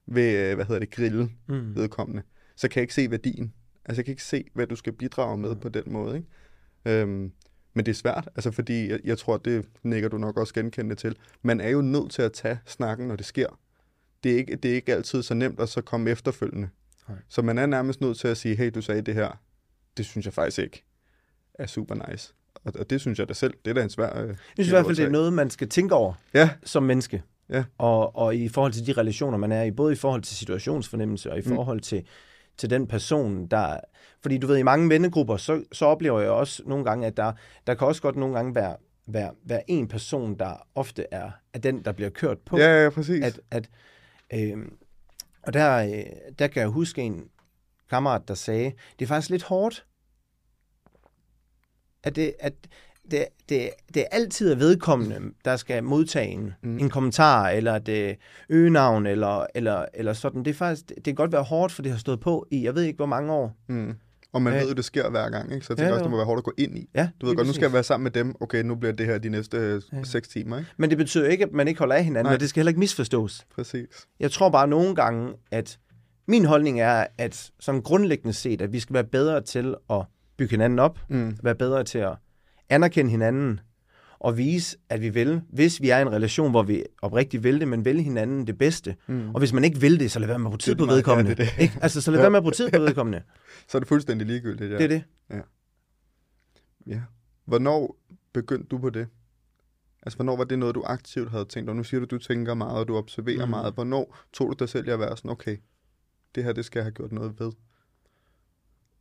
vil, 0.06 0.34
øh, 0.34 0.54
hvad 0.54 0.64
hedder 0.66 0.78
det, 0.80 0.90
grille 0.90 1.30
Mm. 1.46 1.74
vedkommende, 1.76 2.22
så 2.56 2.68
kan 2.68 2.76
jeg 2.80 2.82
ikke 2.82 2.94
se 2.94 3.10
værdien. 3.10 3.52
Altså, 3.84 4.00
jeg 4.00 4.04
kan 4.04 4.12
ikke 4.12 4.22
se, 4.24 4.44
hvad 4.54 4.66
du 4.66 4.76
skal 4.76 4.92
bidrage 4.92 5.38
med 5.38 5.56
på 5.56 5.68
den 5.68 5.82
måde, 5.86 6.16
ikke? 6.16 7.00
Øhm, 7.02 7.32
men 7.74 7.86
det 7.86 7.88
er 7.88 7.94
svært, 7.94 8.28
altså 8.36 8.50
fordi 8.50 8.88
jeg, 8.90 9.00
jeg 9.04 9.18
tror, 9.18 9.36
det 9.36 9.66
nikker 9.82 10.08
du 10.08 10.18
nok 10.18 10.36
også 10.36 10.54
genkendende 10.54 10.94
til. 10.94 11.16
Man 11.42 11.60
er 11.60 11.68
jo 11.68 11.80
nødt 11.80 12.10
til 12.10 12.22
at 12.22 12.32
tage 12.32 12.58
snakken, 12.66 13.08
når 13.08 13.16
det 13.16 13.26
sker. 13.26 13.58
Det 14.24 14.32
er 14.32 14.36
ikke, 14.36 14.56
det 14.56 14.70
er 14.70 14.74
ikke 14.74 14.94
altid 14.94 15.22
så 15.22 15.34
nemt 15.34 15.60
at 15.60 15.68
så 15.68 15.80
komme 15.80 16.10
efterfølgende. 16.10 16.68
Nej. 17.08 17.18
Så 17.28 17.42
man 17.42 17.58
er 17.58 17.66
nærmest 17.66 18.00
nødt 18.00 18.18
til 18.18 18.28
at 18.28 18.36
sige, 18.36 18.56
hey, 18.56 18.70
du 18.74 18.80
sagde 18.82 19.02
det 19.02 19.14
her. 19.14 19.40
Det 19.96 20.06
synes 20.06 20.26
jeg 20.26 20.32
faktisk 20.34 20.58
ikke 20.58 20.84
er 21.54 21.66
super 21.66 22.10
nice. 22.10 22.34
Og, 22.64 22.72
og 22.78 22.90
det 22.90 23.00
synes 23.00 23.18
jeg 23.18 23.28
da 23.28 23.34
selv, 23.34 23.54
det 23.64 23.70
er 23.70 23.74
da 23.74 23.82
en 23.82 23.90
svær... 23.90 24.18
Øh, 24.22 24.28
Jeg 24.28 24.36
synes 24.54 24.68
i 24.68 24.70
hvert 24.70 24.84
fald, 24.86 24.96
det 24.96 25.04
er 25.04 25.08
noget, 25.10 25.32
man 25.32 25.50
skal 25.50 25.68
tænke 25.68 25.94
over 25.94 26.12
Ja, 26.34 26.50
som 26.64 26.82
menneske. 26.82 27.22
Ja. 27.50 27.64
Og, 27.78 28.16
og 28.16 28.36
i 28.36 28.48
forhold 28.48 28.72
til 28.72 28.86
de 28.86 28.92
relationer, 28.92 29.38
man 29.38 29.52
er 29.52 29.62
i, 29.62 29.70
både 29.70 29.92
i 29.92 29.96
forhold 29.96 30.22
til 30.22 30.36
situationsfornemmelse 30.36 31.30
og 31.32 31.38
i 31.38 31.42
Mm. 31.46 31.54
forhold 31.54 31.80
til, 31.80 32.06
til 32.56 32.70
den 32.70 32.86
person, 32.86 33.46
der... 33.46 33.80
Fordi 34.22 34.38
du 34.38 34.46
ved, 34.46 34.56
i 34.56 34.62
mange 34.62 34.88
vennegrupper, 34.88 35.36
så, 35.36 35.64
så 35.72 35.84
oplever 35.86 36.20
jeg 36.20 36.30
også 36.30 36.62
nogle 36.66 36.84
gange, 36.84 37.06
at 37.06 37.16
der, 37.16 37.32
der 37.66 37.74
kan 37.74 37.86
også 37.86 38.02
godt 38.02 38.16
nogle 38.16 38.34
gange 38.34 38.54
være, 38.54 38.76
være, 39.06 39.30
være 39.44 39.70
en 39.70 39.88
person, 39.88 40.38
der 40.38 40.66
ofte 40.74 41.04
er, 41.10 41.30
er 41.54 41.58
den, 41.58 41.84
der 41.84 41.92
bliver 41.92 42.10
kørt 42.10 42.38
på. 42.38 42.58
ja, 42.58 42.82
ja, 42.84 42.90
præcis. 42.90 43.24
At, 43.24 43.40
at, 43.50 43.68
øh, 44.34 44.56
og 45.42 45.52
der, 45.52 45.76
øh, 45.76 46.04
der 46.38 46.46
kan 46.46 46.60
jeg 46.60 46.68
huske 46.68 47.02
en 47.02 47.28
kammerat, 47.90 48.28
der 48.28 48.34
sagde, 48.34 48.72
det 48.98 49.04
er 49.04 49.08
faktisk 49.08 49.30
lidt 49.30 49.42
hårdt, 49.42 49.86
at 52.02 52.16
det, 52.16 52.34
at 52.40 52.52
det, 53.10 53.24
det, 53.48 53.70
det 53.94 54.02
er 54.02 54.06
altid 54.12 54.54
vedkommende, 54.54 55.34
der 55.44 55.56
skal 55.56 55.84
modtage 55.84 56.28
en, 56.28 56.52
Mm. 56.62 56.68
mm. 56.70 56.78
en 56.78 56.90
kommentar, 56.90 57.48
eller 57.48 57.74
et 57.74 57.88
øh, 57.88 58.14
øgenavn, 58.48 59.06
eller, 59.06 59.46
eller, 59.54 59.86
eller 59.94 60.12
sådan. 60.12 60.44
Det, 60.44 60.50
er 60.50 60.54
faktisk, 60.54 60.88
det 60.88 61.04
kan 61.04 61.14
godt 61.14 61.32
være 61.32 61.42
hårdt, 61.42 61.72
for 61.72 61.82
det 61.82 61.92
har 61.92 61.98
stået 61.98 62.20
på 62.20 62.46
i, 62.50 62.64
jeg 62.64 62.74
ved 62.74 62.82
ikke, 62.82 62.96
hvor 62.96 63.06
mange 63.06 63.32
år. 63.32 63.56
Mm. 63.66 63.94
Og 64.32 64.42
man 64.42 64.52
Ja. 64.52 64.60
ved 64.60 64.68
jo, 64.68 64.74
det 64.74 64.84
sker 64.84 65.10
hver 65.10 65.30
gang, 65.30 65.52
ikke? 65.54 65.66
Så 65.66 65.72
jeg 65.72 65.78
Ja, 65.78 65.84
tænker 65.84 65.94
også, 65.94 66.00
jo. 66.00 66.04
det 66.04 66.10
må 66.10 66.16
være 66.16 66.26
hårdt 66.26 66.38
at 66.38 66.44
gå 66.44 66.52
ind 66.58 66.78
i. 66.78 66.88
Ja, 66.94 67.08
Du 67.20 67.26
ved 67.26 67.36
godt, 67.36 67.46
nu 67.46 67.52
skal 67.52 67.64
jeg 67.64 67.72
være 67.72 67.82
sammen 67.82 68.02
med 68.04 68.10
dem. 68.10 68.34
Okay, 68.40 68.62
nu 68.62 68.74
bliver 68.74 68.92
det 68.92 69.06
her 69.06 69.18
de 69.18 69.28
næste 69.28 69.56
øh, 69.56 69.82
Ja. 69.92 70.02
seks 70.04 70.28
timer, 70.28 70.58
ikke? 70.58 70.70
Men 70.76 70.90
det 70.90 70.98
betyder 70.98 71.26
ikke, 71.28 71.44
at 71.44 71.52
man 71.52 71.68
ikke 71.68 71.78
holder 71.78 71.94
af 71.94 72.04
hinanden, 72.04 72.24
Nej. 72.26 72.34
og 72.34 72.40
det 72.40 72.48
skal 72.48 72.60
heller 72.60 72.70
ikke 72.70 72.80
misforstås. 72.80 73.46
Præcis. 73.54 73.86
Jeg 74.20 74.30
tror 74.30 74.50
bare 74.50 74.68
nogle 74.68 74.94
gange, 74.94 75.32
at 75.50 75.78
min 76.28 76.44
holdning 76.44 76.80
er, 76.80 77.06
at 77.18 77.50
sådan 77.60 77.82
grundlæggende 77.82 78.32
set, 78.32 78.62
at 78.62 78.72
vi 78.72 78.80
skal 78.80 78.94
være 78.94 79.04
bedre 79.04 79.40
til 79.40 79.74
at 79.90 80.02
bygge 80.38 80.50
hinanden 80.50 80.78
op, 80.78 80.98
Mm. 81.08 81.36
være 81.42 81.54
bedre 81.54 81.84
til 81.84 81.98
at 81.98 82.12
anerkende 82.70 83.10
hinanden, 83.10 83.60
og 84.20 84.36
vise, 84.38 84.76
at 84.88 85.00
vi 85.00 85.08
vil, 85.08 85.42
hvis 85.48 85.82
vi 85.82 85.90
er 85.90 85.98
i 85.98 86.02
en 86.02 86.12
relation, 86.12 86.50
hvor 86.50 86.62
vi 86.62 86.84
oprigtigt 87.02 87.42
vil 87.42 87.60
det, 87.60 87.68
men 87.68 87.84
vil 87.84 88.00
hinanden 88.02 88.46
det 88.46 88.58
bedste. 88.58 88.96
Mm. 89.06 89.28
Og 89.34 89.38
hvis 89.38 89.52
man 89.52 89.64
ikke 89.64 89.80
vil 89.80 90.00
det, 90.00 90.10
så 90.10 90.18
lad 90.18 90.26
være 90.26 90.38
med 90.38 90.46
at 90.46 90.50
bruge 90.50 90.58
tid 90.58 90.74
på 90.76 90.86
vedkommende. 90.86 91.30
ja, 91.30 91.34
det 91.34 91.52
det. 91.56 91.62
Ikke? 91.62 91.78
Altså, 91.82 92.00
så 92.00 92.10
lad 92.10 92.18
Ja. 92.18 92.22
være 92.22 92.30
med 92.30 92.36
at 92.38 92.42
bruge 92.42 92.52
tid 92.52 92.70
på 92.70 92.80
vedkommende. 92.80 93.22
Så 93.68 93.78
er 93.78 93.80
det 93.80 93.88
fuldstændig 93.88 94.26
ligegyldigt, 94.26 94.70
ja. 94.72 94.76
Det 94.78 94.84
er 94.84 94.88
det. 94.88 95.04
ja. 96.86 97.00
Hvornår 97.44 97.96
begyndte 98.32 98.68
du 98.68 98.78
på 98.78 98.90
det? 98.90 99.06
Altså, 100.02 100.16
hvornår 100.16 100.36
var 100.36 100.44
det 100.44 100.58
noget, 100.58 100.74
du 100.74 100.82
aktivt 100.86 101.30
havde 101.30 101.44
tænkt? 101.44 101.70
Og 101.70 101.76
nu 101.76 101.84
siger 101.84 102.00
du, 102.00 102.06
du 102.06 102.18
tænker 102.18 102.54
meget, 102.54 102.78
og 102.78 102.88
du 102.88 102.96
observerer. 102.96 103.44
Mm. 103.44 103.50
meget. 103.50 103.74
Hvornår 103.74 104.16
tog 104.32 104.48
du 104.48 104.54
dig 104.58 104.68
selv 104.68 104.88
i 104.88 104.90
at 104.90 104.98
være 104.98 105.16
sådan, 105.16 105.30
okay, 105.30 105.56
det 106.34 106.44
her, 106.44 106.52
det 106.52 106.64
skal 106.64 106.78
jeg 106.80 106.84
have 106.84 106.92
gjort 106.92 107.12
noget 107.12 107.40
ved? 107.40 107.52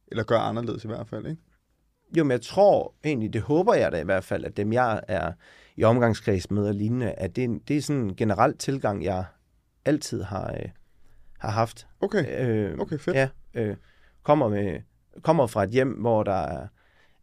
Eller 0.08 0.24
gøre 0.24 0.40
anderledes 0.40 0.84
i 0.84 0.88
hvert 0.88 1.08
fald, 1.08 1.28
ikke? 1.28 1.42
Jo, 2.18 2.24
men 2.24 2.32
jeg 2.32 2.42
tror 2.42 2.94
egentlig, 3.04 3.34
det 3.34 3.42
håber 3.42 3.74
jeg 3.74 3.92
da 3.92 4.00
i 4.02 4.04
hvert 4.04 4.24
fald, 4.24 4.46
at 4.46 4.58
dem 4.58 4.74
jeg 4.74 5.02
er 5.08 5.32
i 5.76 5.84
omgangskreds 5.84 6.52
med 6.52 6.68
og 6.68 6.74
lignende, 6.74 7.12
at 7.12 7.36
det, 7.36 7.44
er- 7.44 7.60
det 7.68 7.78
er 7.78 7.82
sådan 7.82 8.02
en 8.02 8.16
generel 8.16 8.58
tilgang, 8.58 9.04
jeg 9.04 9.24
altid 9.86 10.24
har, 10.24 10.52
øh, 10.54 10.70
har 11.40 11.50
haft. 11.52 11.88
Okay, 12.02 12.46
Øh, 12.48 12.78
okay, 12.80 12.98
fedt. 13.00 13.16
Ja, 13.18 13.30
øh, 13.54 13.76
kommer, 14.24 14.50
med, 14.50 14.80
kommer 15.24 15.48
fra 15.48 15.64
et 15.64 15.70
hjem, 15.70 15.90
hvor 15.90 16.24
der 16.24 16.68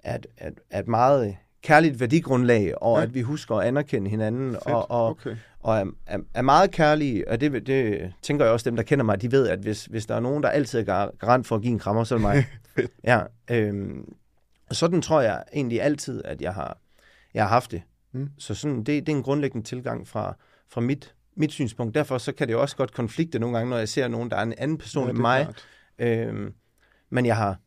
er, 0.02 0.14
et- 0.14 0.26
er, 0.36 0.48
et- 0.48 0.78
et 0.80 0.88
meget 0.88 1.36
kærligt 1.62 2.00
værdigrundlag, 2.00 2.82
og 2.82 2.98
Ja. 2.98 3.02
at 3.02 3.14
vi 3.14 3.20
husker 3.22 3.54
at 3.54 3.66
anerkende 3.66 4.10
hinanden, 4.10 4.52
Fedt, 4.52 4.66
og, 4.66 4.90
og, 4.90 5.08
okay. 5.10 5.36
og 5.60 5.76
er, 5.76 5.84
er, 6.06 6.18
er 6.34 6.42
meget 6.42 6.70
kærlige, 6.70 7.28
og 7.28 7.40
det, 7.40 7.66
det 7.66 8.12
tænker 8.22 8.44
jeg 8.44 8.52
også, 8.52 8.70
dem 8.70 8.76
der 8.76 8.82
kender 8.82 9.04
mig, 9.04 9.22
de 9.22 9.32
ved, 9.32 9.48
at 9.48 9.58
hvis, 9.58 9.84
hvis 9.84 10.06
der 10.06 10.14
er 10.14 10.20
nogen, 10.20 10.42
der 10.42 10.48
altid 10.48 10.80
er 10.80 10.84
gar- 10.84 11.10
garant 11.18 11.46
for 11.46 11.56
at 11.56 11.62
give 11.62 11.72
en 11.72 11.78
krammer, 11.78 12.04
så 12.04 12.14
er 12.14 12.18
det 12.18 12.22
mig. 12.22 12.44
Ja, 13.04 13.20
øhm, 13.50 14.14
og 14.68 14.76
sådan 14.76 15.02
tror 15.02 15.20
jeg 15.20 15.44
egentlig 15.52 15.82
altid, 15.82 16.24
at 16.24 16.40
jeg 16.40 16.54
har, 16.54 16.78
jeg 17.34 17.44
har 17.44 17.48
haft 17.48 17.70
det. 17.70 17.82
Mm. 18.12 18.30
Så 18.38 18.54
sådan, 18.54 18.76
det, 18.76 18.86
det 18.86 19.08
er 19.12 19.16
en 19.16 19.22
grundlæggende 19.22 19.66
tilgang 19.66 20.08
fra, 20.08 20.36
fra 20.68 20.80
mit, 20.80 21.14
mit 21.36 21.52
synspunkt. 21.52 21.94
Derfor 21.94 22.18
så 22.18 22.32
kan 22.32 22.48
det 22.48 22.54
jo 22.54 22.60
også 22.60 22.76
godt 22.76 22.92
konflikte 22.92 23.38
nogle 23.38 23.56
gange, 23.56 23.70
når 23.70 23.78
jeg 23.78 23.88
ser 23.88 24.08
nogen, 24.08 24.30
der 24.30 24.36
er 24.36 24.42
en 24.42 24.54
anden 24.58 24.78
person 24.78 25.04
Ja, 25.04 25.10
end 25.10 25.18
mig. 25.18 25.54
Øhm, 25.98 26.54
men 27.10 27.26
jeg 27.26 27.36
har 27.36 27.58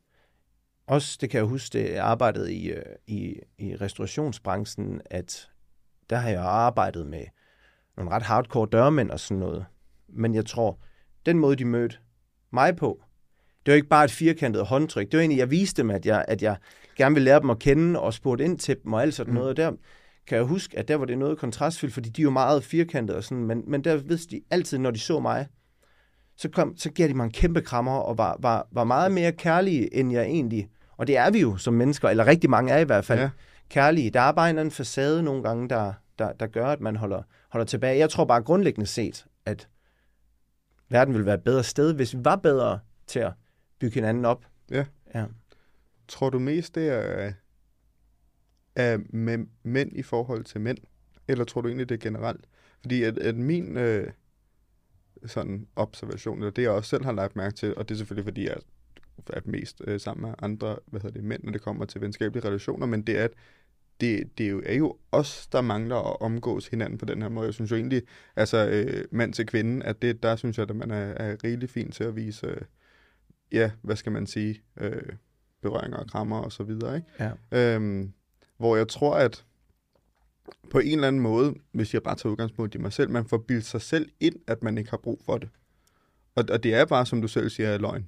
også, 0.88 1.18
det 1.22 1.30
kan 1.30 1.38
jeg 1.38 1.46
huske, 1.48 1.78
det 1.78 1.94
jeg 1.94 2.04
arbejdede 2.04 2.54
i, 2.54 2.72
øh, 2.72 2.84
i, 3.08 3.40
i 3.58 3.76
restaurationsbranchen, 3.76 5.02
at 5.06 5.50
der 6.10 6.16
har 6.16 6.30
jeg 6.30 6.42
arbejdet 6.42 7.08
med 7.08 7.24
nogle 7.98 8.12
ret 8.12 8.24
hardcore 8.24 8.68
dørmænd 8.72 9.12
og 9.12 9.20
sådan 9.20 9.38
noget. 9.38 9.66
Men 10.08 10.36
jeg 10.36 10.46
tror, 10.46 10.80
den 11.26 11.40
måde, 11.40 11.56
de 11.56 11.66
mødte 11.66 11.98
mig 12.52 12.76
på, 12.76 13.04
det 13.66 13.72
var 13.72 13.76
ikke 13.76 13.88
bare 13.88 14.06
et 14.06 14.12
firkantet 14.12 14.66
håndtryk. 14.66 15.12
Det 15.12 15.18
var 15.18 15.22
egentlig, 15.22 15.38
jeg 15.38 15.52
viste 15.52 15.82
dem, 15.82 15.90
at 15.90 16.06
jeg, 16.06 16.26
at 16.28 16.42
jeg 16.42 16.58
gerne 16.98 17.16
ville 17.16 17.26
lære 17.26 17.40
dem 17.40 17.50
at 17.50 17.60
kende 17.60 18.00
og 18.00 18.14
spurgte 18.14 18.44
ind 18.44 18.60
til 18.60 18.78
dem 18.84 18.94
og 18.94 19.02
alt 19.02 19.14
sådan 19.14 19.32
Mm. 19.34 19.36
noget. 19.36 19.50
Og 19.50 19.58
der 19.58 19.72
kan 20.28 20.38
jeg 20.38 20.46
huske, 20.46 20.80
at 20.80 20.88
der 20.88 20.96
var 20.96 21.06
det 21.06 21.18
noget 21.18 21.38
kontrastfyldt, 21.38 21.94
fordi 21.94 22.10
de 22.10 22.22
er 22.22 22.24
jo 22.24 22.30
meget 22.30 22.64
firkantede 22.64 23.18
og 23.18 23.24
sådan, 23.24 23.44
men, 23.44 23.64
men 23.68 23.84
der 23.84 23.96
vidste 23.96 24.36
de 24.36 24.42
altid, 24.52 24.78
når 24.78 24.92
de 24.92 25.00
så 25.00 25.20
mig, 25.20 25.48
så, 26.38 26.50
kom, 26.50 26.78
så 26.78 26.92
gav 26.92 27.08
de 27.08 27.14
mig 27.14 27.24
en 27.24 27.32
kæmpe 27.32 27.62
krammer 27.62 27.98
og 27.98 28.18
var, 28.18 28.38
var, 28.40 28.68
var 28.72 28.84
meget 28.84 29.12
mere 29.12 29.32
kærlige, 29.32 29.96
end 29.96 30.12
jeg 30.12 30.24
egentlig... 30.24 30.70
Og 30.98 31.08
det 31.08 31.18
er 31.18 31.32
vi 31.32 31.40
jo 31.42 31.58
som 31.58 31.74
mennesker, 31.74 32.10
eller 32.10 32.28
rigtig 32.28 32.50
mange 32.50 32.72
er 32.74 32.78
i 32.78 32.84
hvert 32.84 33.06
fald 33.06 33.20
ja. 33.20 33.30
kærlige. 33.70 34.10
Der 34.10 34.22
er 34.22 34.32
bare 34.32 34.50
en 34.50 34.56
eller 34.56 34.62
anden 34.62 34.72
facade 34.72 35.24
nogle 35.24 35.44
gange, 35.44 35.70
der, 35.70 35.94
der, 36.20 36.34
der 36.34 36.48
gør, 36.48 36.68
at 36.68 36.82
man 36.82 36.96
holder, 36.96 37.22
holder 37.50 37.66
tilbage. 37.66 37.98
Jeg 37.98 38.10
tror 38.10 38.26
bare 38.26 38.42
grundlæggende 38.42 38.88
set, 38.88 39.26
at 39.46 39.68
verden 40.90 41.14
ville 41.14 41.26
være 41.26 41.36
et 41.36 41.44
bedre 41.44 41.64
sted, 41.64 41.94
hvis 41.94 42.14
vi 42.16 42.20
var 42.24 42.36
bedre 42.36 42.80
til 43.08 43.20
at 43.20 43.34
bygge 43.80 43.94
hinanden 43.94 44.26
op. 44.26 44.46
Ja. 44.72 44.86
ja. 45.16 45.26
Tror 46.08 46.30
du 46.30 46.40
mest, 46.40 46.76
det 46.76 46.90
er, 46.90 47.34
er 48.76 48.98
med 49.10 49.46
mænd 49.64 49.92
i 49.96 50.02
forhold 50.02 50.44
til 50.44 50.62
mænd? 50.62 50.78
Eller 51.28 51.46
tror 51.46 51.62
du 51.62 51.68
egentlig, 51.68 51.90
det 51.90 51.96
er 51.96 52.10
generelt? 52.10 52.46
Fordi 52.82 53.04
at, 53.04 53.18
at 53.18 53.36
min 53.36 53.78
øh, 53.78 54.12
sådan 55.26 55.68
observation, 55.76 56.38
eller 56.38 56.52
det 56.52 56.62
jeg 56.62 56.72
også 56.72 56.90
selv 56.90 57.06
har 57.06 57.12
lagt 57.12 57.36
mærke 57.36 57.56
til, 57.56 57.76
og 57.76 57.90
det 57.90 57.96
er 57.96 57.98
selvfølgelig 57.98 58.26
fordi, 58.26 58.46
jeg 58.46 58.58
er 59.30 59.42
mest 59.46 59.82
øh, 59.88 60.00
sammen 60.00 60.28
med 60.28 60.36
andre 60.40 60.78
hvad 60.86 61.02
hedder 61.02 61.20
det, 61.20 61.24
mænd, 61.24 61.44
når 61.44 61.52
det 61.52 61.62
kommer 61.62 61.86
til 61.86 62.02
venskabelige 62.02 62.48
relationer, 62.48 62.86
men 62.86 63.02
det 63.02 63.20
er, 63.20 63.24
at 63.24 63.32
det, 64.02 64.38
det 64.38 64.46
er, 64.46 64.50
jo, 64.50 64.62
er 64.66 64.74
jo 64.74 64.98
os, 65.12 65.48
der 65.48 65.62
mangler 65.62 65.96
at 65.96 66.22
omgås 66.22 66.68
hinanden 66.68 66.98
på 66.98 67.06
den 67.06 67.22
her 67.22 67.30
måde. 67.30 67.46
Jeg 67.46 67.54
synes 67.54 67.72
jo 67.72 67.76
egentlig, 67.76 68.04
altså 68.36 68.70
øh, 68.70 69.06
mand 69.12 69.34
til 69.34 69.46
kvinde, 69.46 69.86
at 69.86 70.02
det, 70.02 70.24
der 70.24 70.36
synes 70.36 70.58
jeg, 70.58 70.70
at 70.70 70.76
man 70.76 70.92
er, 70.92 71.14
er 71.14 71.44
rigtig 71.44 71.70
fint 71.70 71.94
til 71.94 72.04
at 72.04 72.16
vise, 72.16 72.48
øh, 72.48 72.62
ja, 73.52 73.72
hvad 73.82 73.96
skal 73.96 74.12
man 74.12 74.28
sige, 74.28 74.62
øh, 74.78 75.14
berøringer 75.70 75.98
og 75.98 76.08
krammer 76.08 76.38
og 76.38 76.52
så 76.52 76.64
videre, 76.64 76.96
ikke? 76.96 77.34
Ja. 77.52 77.76
Øhm, 77.76 78.14
hvor 78.58 78.76
jeg 78.76 78.88
tror, 78.88 79.16
at 79.16 79.46
på 80.70 80.80
en 80.80 80.94
eller 80.94 81.08
anden 81.08 81.22
måde, 81.22 81.54
hvis 81.72 81.94
jeg 81.94 82.04
bare 82.04 82.16
tager 82.16 82.32
udgangspunkt 82.32 82.76
i 82.76 82.78
mig 82.78 82.94
selv, 82.94 83.10
man 83.10 83.26
får 83.26 83.38
bildt 83.38 83.66
sig 83.66 83.82
selv 83.82 84.10
ind, 84.20 84.36
at 84.48 84.64
man 84.64 84.78
ikke 84.78 84.90
har 84.90 84.98
brug 84.98 85.22
for 85.26 85.38
det. 85.38 85.50
Og, 86.36 86.44
og 86.52 86.64
det 86.64 86.74
er 86.74 86.86
bare, 86.86 87.06
som 87.06 87.22
du 87.22 87.28
selv 87.28 87.50
siger, 87.50 87.78
løgn. 87.78 88.08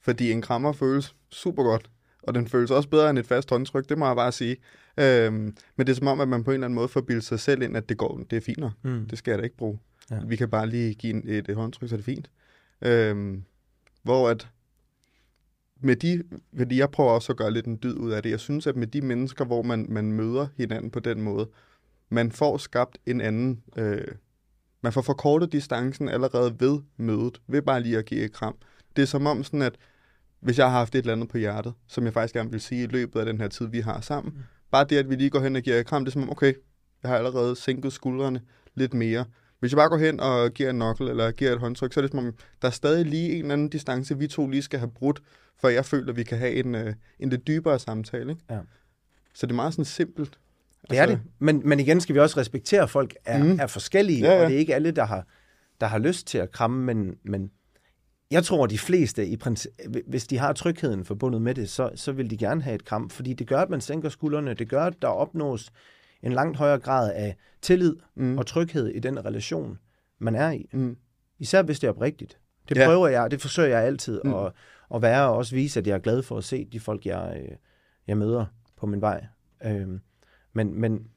Fordi 0.00 0.32
en 0.32 0.42
krammer 0.42 0.72
føles 0.72 1.14
super 1.30 1.62
godt, 1.62 1.90
og 2.22 2.34
den 2.34 2.48
føles 2.48 2.70
også 2.70 2.88
bedre 2.88 3.10
end 3.10 3.18
et 3.18 3.26
fast 3.26 3.50
håndtryk, 3.50 3.88
det 3.88 3.98
må 3.98 4.06
jeg 4.06 4.16
bare 4.16 4.32
sige. 4.32 4.56
Øhm, 4.96 5.56
men 5.76 5.86
det 5.86 5.88
er 5.88 5.94
som 5.94 6.06
om, 6.06 6.20
at 6.20 6.28
man 6.28 6.44
på 6.44 6.50
en 6.50 6.54
eller 6.54 6.66
anden 6.66 6.74
måde 6.74 6.88
får 6.88 7.00
bildt 7.00 7.24
sig 7.24 7.40
selv 7.40 7.62
ind, 7.62 7.76
at 7.76 7.88
det 7.88 7.98
går, 7.98 8.20
det 8.30 8.36
er 8.36 8.40
finere. 8.40 8.72
Mm. 8.82 9.06
Det 9.08 9.18
skal 9.18 9.30
jeg 9.30 9.38
da 9.38 9.44
ikke 9.44 9.56
bruge. 9.56 9.78
Ja. 10.10 10.18
Vi 10.26 10.36
kan 10.36 10.50
bare 10.50 10.66
lige 10.66 10.94
give 10.94 11.24
et, 11.28 11.48
et 11.48 11.56
håndtryk, 11.56 11.88
så 11.88 11.94
er 11.94 11.96
det 11.96 12.04
fint. 12.04 12.30
Øhm, 12.82 13.44
hvor 14.02 14.28
at 14.28 14.48
med 15.80 15.96
de, 15.96 16.22
fordi 16.58 16.78
jeg 16.78 16.90
prøver 16.90 17.10
også 17.10 17.32
at 17.32 17.36
gøre 17.36 17.50
lidt 17.50 17.66
en 17.66 17.78
dyd 17.82 17.94
ud 17.94 18.10
af 18.10 18.22
det, 18.22 18.30
jeg 18.30 18.40
synes, 18.40 18.66
at 18.66 18.76
med 18.76 18.86
de 18.86 19.00
mennesker, 19.00 19.44
hvor 19.44 19.62
man, 19.62 19.86
man 19.88 20.12
møder 20.12 20.46
hinanden 20.56 20.90
på 20.90 21.00
den 21.00 21.20
måde, 21.22 21.48
man 22.08 22.32
får 22.32 22.56
skabt 22.58 22.98
en 23.06 23.20
anden, 23.20 23.62
øh, 23.76 24.06
man 24.82 24.92
får 24.92 25.02
forkortet 25.02 25.52
distancen 25.52 26.08
allerede 26.08 26.56
ved 26.60 26.78
mødet, 26.96 27.40
ved 27.46 27.62
bare 27.62 27.82
lige 27.82 27.98
at 27.98 28.04
give 28.04 28.24
et 28.24 28.32
kram. 28.32 28.56
Det 28.96 29.02
er 29.02 29.06
som 29.06 29.26
om 29.26 29.44
sådan, 29.44 29.62
at 29.62 29.74
hvis 30.40 30.58
jeg 30.58 30.66
har 30.70 30.78
haft 30.78 30.94
et 30.94 30.98
eller 30.98 31.12
andet 31.12 31.28
på 31.28 31.38
hjertet, 31.38 31.74
som 31.86 32.04
jeg 32.04 32.12
faktisk 32.12 32.34
gerne 32.34 32.50
vil 32.50 32.60
sige 32.60 32.82
i 32.82 32.86
løbet 32.86 33.20
af 33.20 33.26
den 33.26 33.40
her 33.40 33.48
tid, 33.48 33.66
vi 33.66 33.80
har 33.80 34.00
sammen, 34.00 34.32
Mm. 34.36 34.40
bare 34.70 34.84
det, 34.84 34.96
at 34.96 35.10
vi 35.10 35.14
lige 35.14 35.30
går 35.30 35.40
hen 35.40 35.56
og 35.56 35.62
giver 35.62 35.76
et 35.80 35.86
kram, 35.86 36.04
det 36.04 36.10
er 36.10 36.12
som 36.12 36.22
om, 36.22 36.30
okay, 36.30 36.52
jeg 37.02 37.10
har 37.10 37.18
allerede 37.18 37.56
sænket 37.56 37.92
skuldrene 37.92 38.40
lidt 38.74 38.94
mere. 38.94 39.24
Hvis 39.60 39.72
jeg 39.72 39.76
bare 39.76 39.88
går 39.88 39.96
hen 39.96 40.20
og 40.20 40.50
giver 40.50 40.70
en 40.70 40.76
knuckle 40.76 41.10
eller 41.10 41.30
giver 41.30 41.52
et 41.52 41.58
håndtryk, 41.58 41.92
så 41.92 42.00
er 42.00 42.02
det 42.02 42.10
som 42.10 42.18
om, 42.18 42.34
der 42.62 42.68
er 42.68 42.72
stadig 42.72 43.06
lige 43.06 43.32
en 43.32 43.38
eller 43.38 43.52
anden 43.52 43.68
distance, 43.68 44.18
vi 44.18 44.26
to 44.26 44.48
lige 44.48 44.62
skal 44.62 44.78
have 44.78 44.90
brudt, 44.90 45.22
for 45.60 45.68
jeg 45.68 45.84
føler, 45.84 46.10
at 46.10 46.16
vi 46.16 46.24
kan 46.24 46.38
have 46.38 46.52
en, 46.52 46.74
øh, 46.74 46.94
en 47.18 47.30
lidt 47.30 47.46
dybere 47.46 47.78
samtale. 47.78 48.30
Ikke? 48.32 48.42
Ja. 48.50 48.58
Så 49.34 49.46
det 49.46 49.52
er 49.52 49.56
meget 49.56 49.72
sådan 49.72 49.84
simpelt. 49.84 50.38
Det 50.90 50.98
er 50.98 51.06
det. 51.06 51.20
Men, 51.38 51.62
men 51.64 51.80
igen 51.80 52.00
skal 52.00 52.14
vi 52.14 52.20
også 52.20 52.40
respektere, 52.40 52.82
at 52.82 52.90
folk 52.90 53.14
er, 53.24 53.44
mm. 53.44 53.58
er 53.60 53.66
forskellige, 53.66 54.20
Ja, 54.20 54.34
ja. 54.36 54.42
og 54.42 54.48
det 54.48 54.54
er 54.54 54.58
ikke 54.58 54.74
alle, 54.74 54.90
der 54.90 55.04
har, 55.04 55.26
der 55.80 55.86
har 55.86 55.98
lyst 55.98 56.26
til 56.26 56.38
at 56.38 56.50
kramme, 56.50 56.84
men, 56.94 57.16
men 57.24 57.50
jeg 58.30 58.44
tror, 58.44 58.64
at 58.64 58.70
de 58.70 58.78
fleste, 58.78 59.26
i 59.26 59.36
princi- 59.44 59.88
hvis 60.06 60.26
de 60.26 60.38
har 60.38 60.52
trygheden 60.52 61.04
forbundet 61.04 61.42
med 61.42 61.54
det, 61.54 61.70
så, 61.70 61.90
så 61.94 62.12
vil 62.12 62.30
de 62.30 62.36
gerne 62.36 62.62
have 62.62 62.74
et 62.74 62.84
kram, 62.84 63.10
fordi 63.10 63.32
det 63.32 63.46
gør, 63.46 63.60
at 63.60 63.70
man 63.70 63.80
sænker 63.80 64.08
skuldrene, 64.08 64.54
det 64.54 64.68
gør, 64.68 64.82
at 64.82 64.94
der 65.02 65.08
opnås 65.08 65.70
en 66.26 66.32
langt 66.32 66.56
højere 66.58 66.78
grad 66.78 67.12
af 67.12 67.36
tillid 67.62 67.96
Mm. 68.14 68.38
og 68.38 68.46
tryghed 68.46 68.86
i 68.88 68.98
den 68.98 69.24
relation, 69.24 69.78
man 70.18 70.34
er 70.34 70.50
i. 70.50 70.68
Mm. 70.72 70.96
Især 71.38 71.62
hvis 71.62 71.80
det 71.80 71.86
er 71.86 71.92
oprigtigt. 71.92 72.38
Det 72.68 72.76
Ja. 72.76 72.86
prøver 72.86 73.08
jeg, 73.08 73.30
det 73.30 73.40
forsøger 73.40 73.68
jeg 73.68 73.86
altid 73.86 74.20
Mm. 74.24 74.34
at, 74.34 74.52
at 74.94 75.02
være, 75.02 75.28
og 75.28 75.36
også 75.36 75.54
vise, 75.54 75.80
at 75.80 75.86
jeg 75.86 75.94
er 75.94 75.98
glad 75.98 76.22
for 76.22 76.38
at 76.38 76.44
se 76.44 76.64
de 76.64 76.80
folk, 76.80 77.06
jeg, 77.06 77.42
øh, 77.42 77.56
jeg 78.06 78.18
møder 78.18 78.46
på 78.76 78.86
min 78.86 79.00
vej. 79.00 79.26
Øhm, 79.64 80.00
men, 80.52 80.80
men 80.80 81.08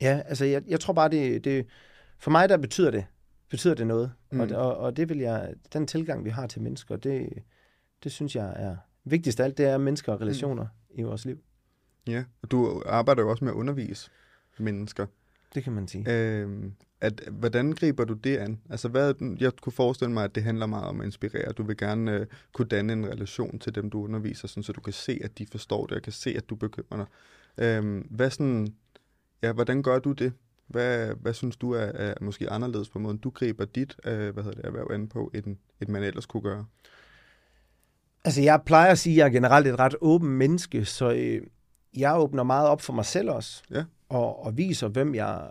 ja, 0.00 0.22
altså 0.26 0.44
jeg, 0.44 0.62
jeg 0.68 0.80
tror 0.80 0.92
bare, 0.94 1.08
det, 1.08 1.44
det, 1.44 1.66
for 2.18 2.30
mig 2.30 2.48
der 2.48 2.56
betyder 2.56 2.90
det, 2.90 3.04
betyder 3.50 3.74
det 3.74 3.86
noget. 3.86 4.12
Mm. 4.32 4.40
Og, 4.40 4.48
og, 4.50 4.76
og 4.76 4.96
det 4.96 5.08
vil 5.08 5.18
jeg, 5.18 5.54
den 5.72 5.86
tilgang, 5.86 6.24
vi 6.24 6.30
har 6.30 6.46
til 6.46 6.62
mennesker, 6.62 6.96
det, 6.96 7.28
det 8.04 8.12
synes 8.12 8.36
jeg 8.36 8.52
er 8.56 8.76
vigtigst 9.04 9.40
af 9.40 9.44
alt, 9.44 9.58
det 9.58 9.66
er 9.66 9.78
mennesker 9.78 10.12
og 10.12 10.20
relationer 10.20 10.62
mm. 10.64 10.98
i 10.98 11.02
vores 11.02 11.24
liv. 11.24 11.38
Ja, 12.06 12.24
og 12.42 12.50
du 12.50 12.82
arbejder 12.86 13.22
jo 13.22 13.30
også 13.30 13.44
med 13.44 13.52
at 13.52 13.56
undervise 13.56 14.10
mennesker. 14.58 15.06
Det 15.54 15.64
kan 15.64 15.72
man 15.72 15.88
sige. 15.88 16.04
Øhm, 16.08 16.72
at, 17.00 17.20
hvordan 17.30 17.72
griber 17.72 18.04
du 18.04 18.14
det 18.14 18.36
an? 18.36 18.60
Altså, 18.70 18.88
hvad, 18.88 19.14
jeg 19.40 19.52
kunne 19.60 19.72
forestille 19.72 20.12
mig, 20.12 20.24
at 20.24 20.34
det 20.34 20.42
handler 20.42 20.66
meget 20.66 20.84
om 20.84 21.00
at 21.00 21.04
inspirere. 21.04 21.52
Du 21.52 21.62
vil 21.62 21.76
gerne 21.76 22.12
øh, 22.12 22.26
kunne 22.52 22.68
danne 22.68 22.92
en 22.92 23.06
relation 23.06 23.58
til 23.58 23.74
dem, 23.74 23.90
du 23.90 24.04
underviser, 24.04 24.48
sådan, 24.48 24.62
så 24.62 24.72
du 24.72 24.80
kan 24.80 24.92
se, 24.92 25.20
at 25.24 25.38
de 25.38 25.46
forstår 25.46 25.86
det, 25.86 25.96
og 25.96 26.02
kan 26.02 26.12
se, 26.12 26.34
at 26.36 26.50
du 26.50 26.54
bekymrer 26.54 26.96
dig. 26.96 27.06
Øhm, 27.64 28.06
hvad 28.10 28.30
sådan, 28.30 28.74
ja, 29.42 29.52
hvordan 29.52 29.82
gør 29.82 29.98
du 29.98 30.12
det? 30.12 30.32
Hvad, 30.66 31.14
hvad 31.20 31.34
synes 31.34 31.56
du 31.56 31.72
er, 31.72 31.84
er 31.84 32.14
måske 32.20 32.50
anderledes 32.50 32.88
på 32.88 32.98
måden, 32.98 33.18
du 33.18 33.30
griber 33.30 33.64
dit 33.64 33.96
øh, 34.04 34.32
hvad 34.32 34.42
hedder 34.42 34.56
det, 34.56 34.64
erhverv 34.64 34.90
an 34.90 35.08
på, 35.08 35.30
end, 35.34 35.56
end 35.80 35.88
man 35.88 36.02
ellers 36.02 36.26
kunne 36.26 36.42
gøre? 36.42 36.66
Altså, 38.24 38.42
jeg 38.42 38.60
plejer 38.66 38.90
at 38.90 38.98
sige, 38.98 39.12
at 39.14 39.18
jeg 39.18 39.26
er 39.26 39.30
generelt 39.30 39.66
et 39.66 39.78
ret 39.78 39.94
åben 40.00 40.28
menneske, 40.28 40.84
så 40.84 41.12
øh, 41.12 41.42
jeg 41.96 42.18
åbner 42.18 42.42
meget 42.42 42.68
op 42.68 42.80
for 42.80 42.92
mig 42.92 43.04
selv 43.04 43.30
også. 43.30 43.62
Ja. 43.70 43.84
Og, 44.08 44.44
og 44.44 44.56
viser, 44.56 44.88
hvem 44.88 45.14
jeg 45.14 45.50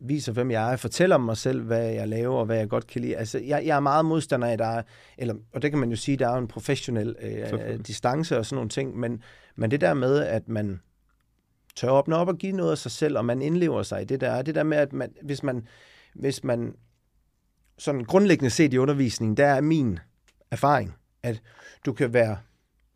viser, 0.00 0.32
hvem 0.32 0.50
jeg 0.50 0.64
er. 0.64 0.68
Jeg 0.68 0.80
fortæller 0.80 1.16
om 1.16 1.22
mig 1.22 1.36
selv, 1.36 1.62
hvad 1.62 1.90
jeg 1.90 2.08
laver, 2.08 2.38
og 2.38 2.46
hvad 2.46 2.56
jeg 2.56 2.68
godt 2.68 2.86
kan 2.86 3.00
lide. 3.00 3.16
Altså, 3.16 3.38
jeg, 3.38 3.66
jeg 3.66 3.76
er 3.76 3.80
meget 3.80 4.04
modstander 4.04 4.48
af, 4.48 4.58
der 4.58 4.66
er, 4.66 4.82
eller, 5.18 5.34
og 5.52 5.62
det 5.62 5.70
kan 5.70 5.80
man 5.80 5.90
jo 5.90 5.96
sige, 5.96 6.16
der 6.16 6.28
er 6.28 6.36
en 6.36 6.48
professionel 6.48 7.16
øh, 7.20 7.48
Selvfølgelig. 7.48 7.86
distance 7.86 8.38
og 8.38 8.46
sådan 8.46 8.56
nogle 8.56 8.68
ting, 8.68 8.98
men, 8.98 9.22
men 9.56 9.70
det 9.70 9.80
der 9.80 9.94
med, 9.94 10.18
at 10.18 10.48
man 10.48 10.80
tør 11.76 11.90
åbne 11.90 12.16
op 12.16 12.28
og 12.28 12.38
give 12.38 12.52
noget 12.52 12.70
af 12.70 12.78
sig 12.78 12.90
selv, 12.90 13.18
og 13.18 13.24
man 13.24 13.42
indlever 13.42 13.82
sig 13.82 14.02
i 14.02 14.04
det 14.04 14.20
der, 14.20 14.42
det 14.42 14.54
der 14.54 14.62
med, 14.62 14.78
at 14.78 14.92
man, 14.92 15.12
hvis 15.22 15.42
man, 15.42 15.66
hvis 16.14 16.44
man 16.44 16.74
sådan 17.78 18.04
grundlæggende 18.04 18.50
set 18.50 18.74
i 18.74 18.78
undervisningen, 18.78 19.36
der 19.36 19.46
er 19.46 19.60
min 19.60 19.98
erfaring, 20.50 20.94
at 21.22 21.42
du 21.86 21.92
kan 21.92 22.12
være 22.12 22.38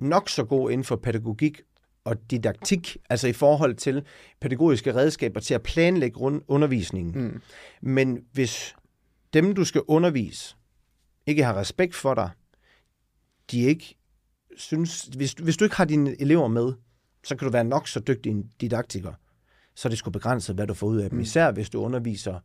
nok 0.01 0.29
så 0.29 0.45
god 0.45 0.71
inden 0.71 0.85
for 0.85 0.97
pædagogik 0.97 1.61
og 2.05 2.31
didaktik, 2.31 2.97
altså 3.11 3.29
i 3.29 3.33
forhold 3.33 3.75
til 3.75 4.07
pædagogiske 4.41 4.95
redskaber 4.95 5.41
til 5.41 5.55
at 5.55 5.63
planlægge 5.63 6.21
undervisningen. 6.49 7.25
Mm. 7.25 7.43
Men 7.81 8.25
hvis 8.33 8.77
dem, 9.33 9.55
du 9.55 9.65
skal 9.65 9.83
undervise, 9.89 10.57
ikke 11.27 11.45
har 11.45 11.57
respekt 11.57 11.95
for 11.95 12.15
dig, 12.15 12.31
de 13.51 13.61
ikke 13.61 13.97
synes, 14.57 15.03
hvis, 15.03 15.33
hvis 15.33 15.57
du 15.57 15.65
ikke 15.65 15.77
har 15.77 15.85
dine 15.85 16.21
elever 16.21 16.49
med, 16.49 16.73
så 17.25 17.37
kan 17.37 17.47
du 17.47 17.53
være 17.53 17.65
nok 17.65 17.89
så 17.89 18.01
dygtig 18.01 18.31
en 18.31 18.51
didaktiker, 18.61 19.13
så 19.75 19.89
er 19.89 19.91
det 19.91 19.99
sgu 19.99 20.11
begrænset, 20.11 20.55
hvad 20.55 20.67
du 20.67 20.75
får 20.75 20.87
ud 20.87 20.99
af 20.99 21.11
dem. 21.11 21.17
Mm. 21.17 21.23
Især 21.23 21.53
hvis 21.53 21.71
du 21.71 21.81
underviser 21.81 22.41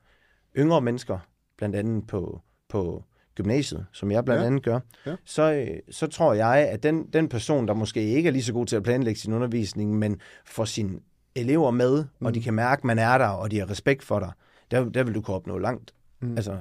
yngre 0.58 0.82
mennesker, 0.82 1.20
blandt 1.58 1.76
andet 1.76 2.08
på, 2.08 2.42
på 2.70 3.04
gymnasiet, 3.36 3.86
som 3.92 4.12
jeg 4.12 4.26
blandt 4.26 4.42
Ja. 4.42 4.48
andet 4.48 4.64
gør, 4.64 4.80
Ja. 5.06 5.16
så, 5.26 5.54
øh, 5.54 5.68
så 5.92 6.08
tror 6.08 6.34
jeg, 6.34 6.68
at 6.70 6.84
den, 6.84 7.08
den 7.14 7.30
person, 7.30 7.68
der 7.68 7.74
måske 7.74 8.02
ikke 8.04 8.28
er 8.28 8.32
lige 8.32 8.44
så 8.44 8.54
god 8.54 8.66
til 8.66 8.76
at 8.76 8.84
planlægge 8.84 9.20
sin 9.20 9.34
undervisning, 9.34 10.00
men 10.00 10.20
får 10.46 10.66
sine 10.66 11.00
elever 11.36 11.72
med, 11.72 12.02
mm. 12.04 12.08
Mm. 12.20 12.26
og 12.26 12.34
de 12.34 12.42
kan 12.42 12.54
mærke, 12.54 12.80
at 12.80 12.84
man 12.84 13.00
er 13.00 13.18
der, 13.18 13.28
og 13.28 13.52
de 13.52 13.60
har 13.60 13.70
respekt 13.70 14.04
for 14.04 14.20
dig, 14.20 14.32
der, 14.72 14.90
der 14.90 15.04
vil 15.04 15.16
du 15.16 15.22
kunne 15.22 15.36
opnå 15.36 15.58
langt. 15.58 15.94
Mm. 16.22 16.28
Mm. 16.28 16.36
Altså, 16.36 16.58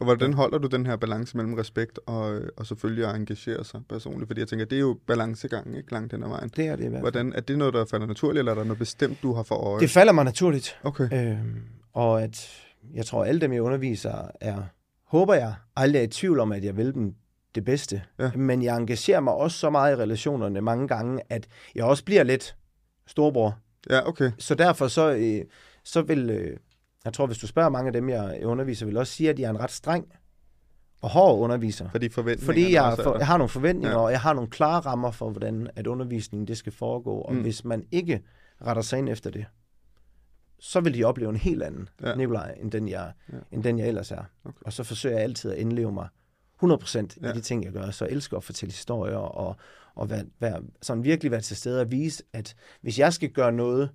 Og 0.00 0.04
hvordan 0.04 0.32
holder 0.32 0.58
du 0.58 0.68
den 0.68 0.86
her 0.86 0.96
balance 0.96 1.36
mellem 1.36 1.54
respekt 1.54 1.98
og, 2.06 2.40
og 2.56 2.66
selvfølgelig 2.66 3.06
at 3.06 3.16
engagere 3.16 3.64
sig 3.64 3.80
personligt? 3.88 4.28
Fordi 4.28 4.40
jeg 4.40 4.48
tænker, 4.48 4.64
det 4.66 4.76
er 4.76 4.80
jo 4.80 4.98
balancegangen, 5.06 5.74
ikke 5.76 5.92
langt 5.92 6.12
hen 6.12 6.22
ad 6.22 6.28
vejen. 6.28 6.50
det 6.56 6.66
er 6.66 6.76
det 6.76 6.84
i 6.84 6.86
hvert 6.88 6.92
fald. 7.02 7.12
Hvordan, 7.12 7.32
er 7.32 7.40
det 7.40 7.58
noget, 7.58 7.74
der 7.74 7.84
falder 7.84 8.06
naturligt, 8.06 8.38
eller 8.38 8.52
er 8.52 8.56
der 8.56 8.64
noget 8.64 8.78
bestemt, 8.78 9.22
du 9.22 9.32
har 9.34 9.42
for 9.42 9.54
øje? 9.54 9.80
Det 9.80 9.90
falder 9.90 10.12
mig 10.12 10.24
naturligt. 10.24 10.78
Okay. 10.82 11.32
Øhm, 11.32 11.62
og 11.92 12.22
at 12.22 12.50
jeg 12.94 13.06
tror, 13.06 13.24
alle 13.24 13.40
dem, 13.40 13.52
jeg 13.52 13.62
underviser, 13.62 14.30
er, 14.40 14.62
håber 15.10 15.34
jeg, 15.34 15.54
aldrig 15.76 16.00
er 16.00 16.04
i 16.04 16.08
tvivl 16.08 16.40
om, 16.40 16.52
at 16.52 16.64
jeg 16.64 16.76
vil 16.76 16.94
dem 16.94 17.14
det 17.54 17.64
bedste. 17.64 18.02
Ja. 18.18 18.30
Men 18.36 18.62
jeg 18.62 18.76
engagerer 18.76 19.20
mig 19.20 19.34
også 19.34 19.58
så 19.58 19.70
meget 19.70 19.92
i 19.92 19.96
relationerne 19.96 20.60
mange 20.60 20.88
gange, 20.88 21.20
at 21.30 21.46
jeg 21.74 21.84
også 21.84 22.04
bliver 22.04 22.22
lidt 22.22 22.56
storbror. 23.06 23.58
Ja, 23.90 24.08
okay. 24.08 24.30
Så 24.38 24.54
derfor 24.54 24.88
så, 24.88 25.10
øh, 25.14 25.44
så 25.84 26.02
vil, 26.02 26.30
øh, 26.30 26.56
jeg 27.04 27.12
tror, 27.12 27.26
hvis 27.26 27.38
du 27.38 27.46
spørger 27.46 27.68
mange 27.68 27.86
af 27.86 27.92
dem, 27.92 28.08
jeg 28.08 28.40
underviser, 28.44 28.86
vil 28.86 28.96
også 28.96 29.12
sige, 29.12 29.30
at 29.30 29.38
jeg 29.38 29.46
er 29.46 29.50
en 29.50 29.60
ret 29.60 29.70
streng 29.70 30.06
og 31.02 31.10
hård 31.10 31.38
underviser. 31.38 31.88
Fordi 31.90 32.08
Fordi 32.44 32.72
jeg, 32.72 32.82
også 32.82 33.02
for, 33.02 33.16
jeg 33.18 33.26
har 33.26 33.36
nogle 33.38 33.48
forventninger, 33.48 33.98
Ja. 33.98 34.04
og 34.04 34.10
jeg 34.12 34.20
har 34.20 34.32
nogle 34.32 34.50
klare 34.50 34.80
rammer 34.80 35.10
for, 35.10 35.30
hvordan 35.30 35.68
at 35.76 35.86
undervisningen 35.86 36.48
det 36.48 36.56
skal 36.56 36.72
foregå. 36.72 37.18
Og 37.18 37.34
mm. 37.34 37.40
hvis 37.40 37.64
man 37.64 37.84
ikke 37.90 38.22
retter 38.66 38.82
sig 38.82 38.98
ind 38.98 39.08
efter 39.08 39.30
det, 39.30 39.44
så 40.60 40.80
vil 40.80 40.94
de 40.94 41.04
opleve 41.04 41.30
en 41.30 41.36
helt 41.36 41.62
anden 41.62 41.88
Ja. 42.02 42.14
Nikolaj, 42.14 42.54
end 42.60 42.70
den, 42.72 42.88
jeg, 42.88 43.12
ja. 43.32 43.36
end 43.52 43.62
den 43.64 43.78
jeg 43.78 43.88
ellers 43.88 44.10
er. 44.10 44.24
Okay. 44.44 44.58
Og 44.64 44.72
så 44.72 44.84
forsøger 44.84 45.14
jeg 45.16 45.24
altid 45.24 45.50
at 45.52 45.58
indleve 45.58 45.92
mig 45.92 46.08
100% 46.62 47.18
Ja. 47.22 47.30
i 47.30 47.34
de 47.34 47.40
ting, 47.40 47.64
jeg 47.64 47.72
gør. 47.72 47.90
Så 47.90 48.04
jeg 48.04 48.12
elsker 48.12 48.36
at 48.36 48.44
fortælle 48.44 48.72
historier, 48.72 49.16
og, 49.16 49.56
og 49.94 50.10
være, 50.10 50.24
være, 50.40 50.62
sådan 50.82 51.04
virkelig 51.04 51.30
være 51.32 51.40
til 51.40 51.56
stede 51.56 51.80
og 51.80 51.90
vise, 51.90 52.22
at 52.32 52.54
hvis 52.80 52.98
jeg 52.98 53.12
skal 53.12 53.30
gøre 53.30 53.52
noget 53.52 53.90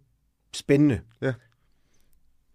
spændende, 0.54 1.00
Ja. 1.22 1.34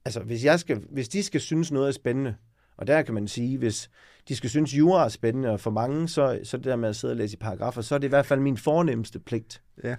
altså 0.05 0.21
hvis, 0.21 0.45
jeg 0.45 0.61
skal, 0.61 0.83
hvis 0.91 1.09
de 1.09 1.23
skal 1.23 1.41
synes 1.41 1.73
noget 1.73 1.89
er 1.89 1.93
spændende, 1.93 2.35
og 2.77 2.87
der 2.87 3.03
kan 3.03 3.15
man 3.15 3.29
sige, 3.29 3.59
hvis 3.59 3.91
de 4.29 4.37
skal 4.37 4.51
synes, 4.51 4.75
jura 4.79 5.05
er 5.05 5.09
spændende, 5.09 5.49
og 5.51 5.61
for 5.61 5.71
mange, 5.71 6.09
så, 6.09 6.41
så 6.45 6.57
det 6.57 6.65
der 6.65 6.77
med 6.77 6.89
at 6.89 6.97
sidde 6.97 7.13
og 7.13 7.17
læse 7.17 7.35
i 7.35 7.39
paragrafer, 7.39 7.83
så 7.83 7.95
er 7.95 7.99
det 7.99 8.07
i 8.07 8.09
hvert 8.09 8.27
fald 8.27 8.41
min 8.41 8.57
fornemmeste 8.57 9.19
pligt 9.21 9.63
Ja. 9.85 9.97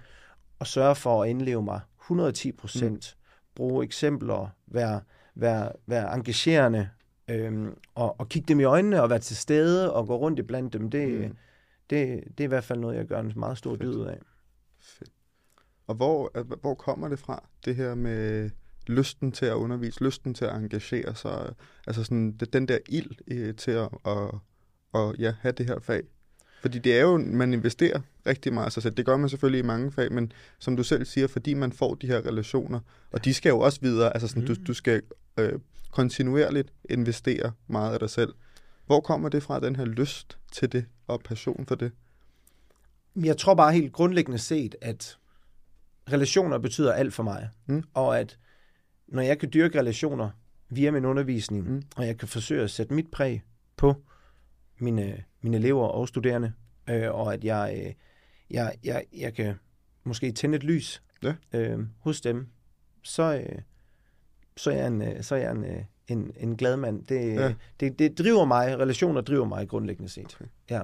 at 0.59 0.67
sørge 0.67 0.95
for 0.95 1.23
at 1.23 1.29
indleve 1.29 1.63
mig 1.63 1.79
110 2.01 2.51
procent, 2.51 3.15
mm. 3.17 3.20
Bruge 3.55 3.83
eksempler, 3.83 4.47
være, 4.67 5.01
være, 5.35 5.71
være 5.87 6.13
engagerende, 6.13 6.89
øhm, 7.27 7.75
og, 7.95 8.19
og 8.19 8.29
kigge 8.29 8.47
dem 8.47 8.59
i 8.59 8.63
øjnene, 8.63 9.01
og 9.01 9.09
være 9.09 9.19
til 9.19 9.37
stede, 9.37 9.93
og 9.93 10.07
gå 10.07 10.15
rundt 10.15 10.39
i 10.39 10.41
blandt 10.41 10.73
dem, 10.73 10.89
det, 10.89 11.29
Mm. 11.29 11.35
det, 11.89 12.23
det 12.37 12.39
er 12.39 12.43
i 12.43 12.47
hvert 12.47 12.63
fald 12.63 12.79
noget, 12.79 12.95
jeg 12.95 13.05
gør 13.05 13.19
en 13.19 13.33
meget 13.35 13.57
stor 13.57 13.75
dyd 13.75 13.95
ud 13.95 14.05
af. 14.05 14.19
Fedt. 14.79 15.11
Og 15.87 15.95
hvor, 15.95 16.31
øh, 16.35 16.51
hvor 16.61 16.73
kommer 16.73 17.07
det 17.07 17.19
fra, 17.19 17.43
det 17.65 17.75
her 17.75 17.95
med 17.95 18.49
lysten 18.87 19.31
til 19.31 19.45
at 19.45 19.53
undervise, 19.53 20.03
lysten 20.03 20.33
til 20.33 20.45
at 20.45 20.55
engagere 20.55 21.15
sig, 21.15 21.53
altså 21.87 22.03
sådan 22.03 22.31
den 22.31 22.67
der 22.67 22.77
ild 22.89 23.11
øh, 23.27 23.55
til 23.55 23.71
at, 23.71 23.89
at, 24.05 24.35
at 24.93 25.19
ja, 25.19 25.33
have 25.41 25.51
det 25.51 25.65
her 25.65 25.79
fag? 25.79 26.03
Fordi 26.61 26.79
det 26.79 26.97
er 26.97 27.01
jo, 27.01 27.17
man 27.17 27.53
investerer 27.53 28.01
rigtig 28.27 28.53
meget 28.53 28.73
sig 28.73 28.83
selv. 28.83 28.93
Det 28.93 29.05
gør 29.05 29.17
man 29.17 29.29
selvfølgelig 29.29 29.59
i 29.59 29.67
mange 29.67 29.91
fag, 29.91 30.11
men 30.11 30.31
som 30.59 30.77
du 30.77 30.83
selv 30.83 31.05
siger, 31.05 31.27
fordi 31.27 31.53
man 31.53 31.71
får 31.71 31.95
de 31.95 32.07
her 32.07 32.17
relationer, 32.17 32.79
og 33.11 33.25
de 33.25 33.33
skal 33.33 33.49
jo 33.49 33.59
også 33.59 33.81
videre, 33.81 34.13
altså 34.13 34.27
sådan, 34.27 34.41
mm. 34.41 34.47
du, 34.47 34.55
du 34.67 34.73
skal 34.73 35.01
øh, 35.37 35.59
kontinuerligt 35.91 36.73
investere 36.89 37.51
meget 37.67 37.93
af 37.93 37.99
dig 37.99 38.09
selv. 38.09 38.33
Hvor 38.85 38.99
kommer 38.99 39.29
det 39.29 39.43
fra, 39.43 39.59
den 39.59 39.75
her 39.75 39.85
lyst 39.85 40.37
til 40.51 40.71
det, 40.71 40.85
og 41.07 41.21
passion 41.25 41.65
for 41.65 41.75
det? 41.75 41.91
Jeg 43.15 43.37
tror 43.37 43.53
bare 43.53 43.73
helt 43.73 43.93
grundlæggende 43.93 44.39
set, 44.39 44.75
at 44.81 45.17
relationer 46.11 46.57
betyder 46.57 46.93
alt 46.93 47.13
for 47.13 47.23
mig. 47.23 47.49
Mm. 47.65 47.83
Og 47.93 48.19
at 48.19 48.37
når 49.07 49.21
jeg 49.21 49.39
kan 49.39 49.49
dyrke 49.53 49.79
relationer 49.79 50.29
via 50.69 50.91
min 50.91 51.05
undervisning, 51.05 51.71
mm. 51.71 51.83
og 51.95 52.07
jeg 52.07 52.17
kan 52.17 52.27
forsøge 52.27 52.63
at 52.63 52.71
sætte 52.71 52.93
mit 52.93 53.11
præg 53.11 53.41
på 53.77 53.95
mine, 54.81 55.23
mine 55.41 55.57
elever 55.57 55.87
og 55.87 56.07
studerende, 56.07 56.53
øh, 56.89 57.11
og 57.15 57.33
at 57.33 57.43
jeg, 57.43 57.83
øh, 57.85 57.93
jeg, 58.49 58.75
jeg, 58.83 59.05
jeg 59.17 59.33
kan 59.33 59.53
måske 60.03 60.31
tænde 60.31 60.55
et 60.55 60.63
lys 60.63 61.03
Ja. 61.23 61.33
øh, 61.53 61.79
hos 61.99 62.21
dem, 62.21 62.47
så, 63.03 63.35
øh, 63.49 63.59
så 64.57 64.71
er 64.71 64.75
jeg 64.75 64.87
en, 64.87 65.01
øh, 65.01 65.23
så 65.23 65.35
er 65.35 65.39
jeg 65.39 65.51
en, 65.51 65.63
øh, 65.65 65.83
en, 66.07 66.31
en 66.37 66.57
glad 66.57 66.77
mand. 66.77 67.05
Det, 67.05 67.35
Ja. 67.35 67.47
ja. 67.47 67.53
det, 67.79 67.99
det 67.99 68.17
driver 68.19 68.45
mig, 68.45 68.79
relationer 68.79 69.21
driver 69.21 69.45
mig 69.45 69.69
grundlæggende 69.69 70.09
set. 70.09 70.35
Okay. 70.35 70.45
Ja. 70.69 70.81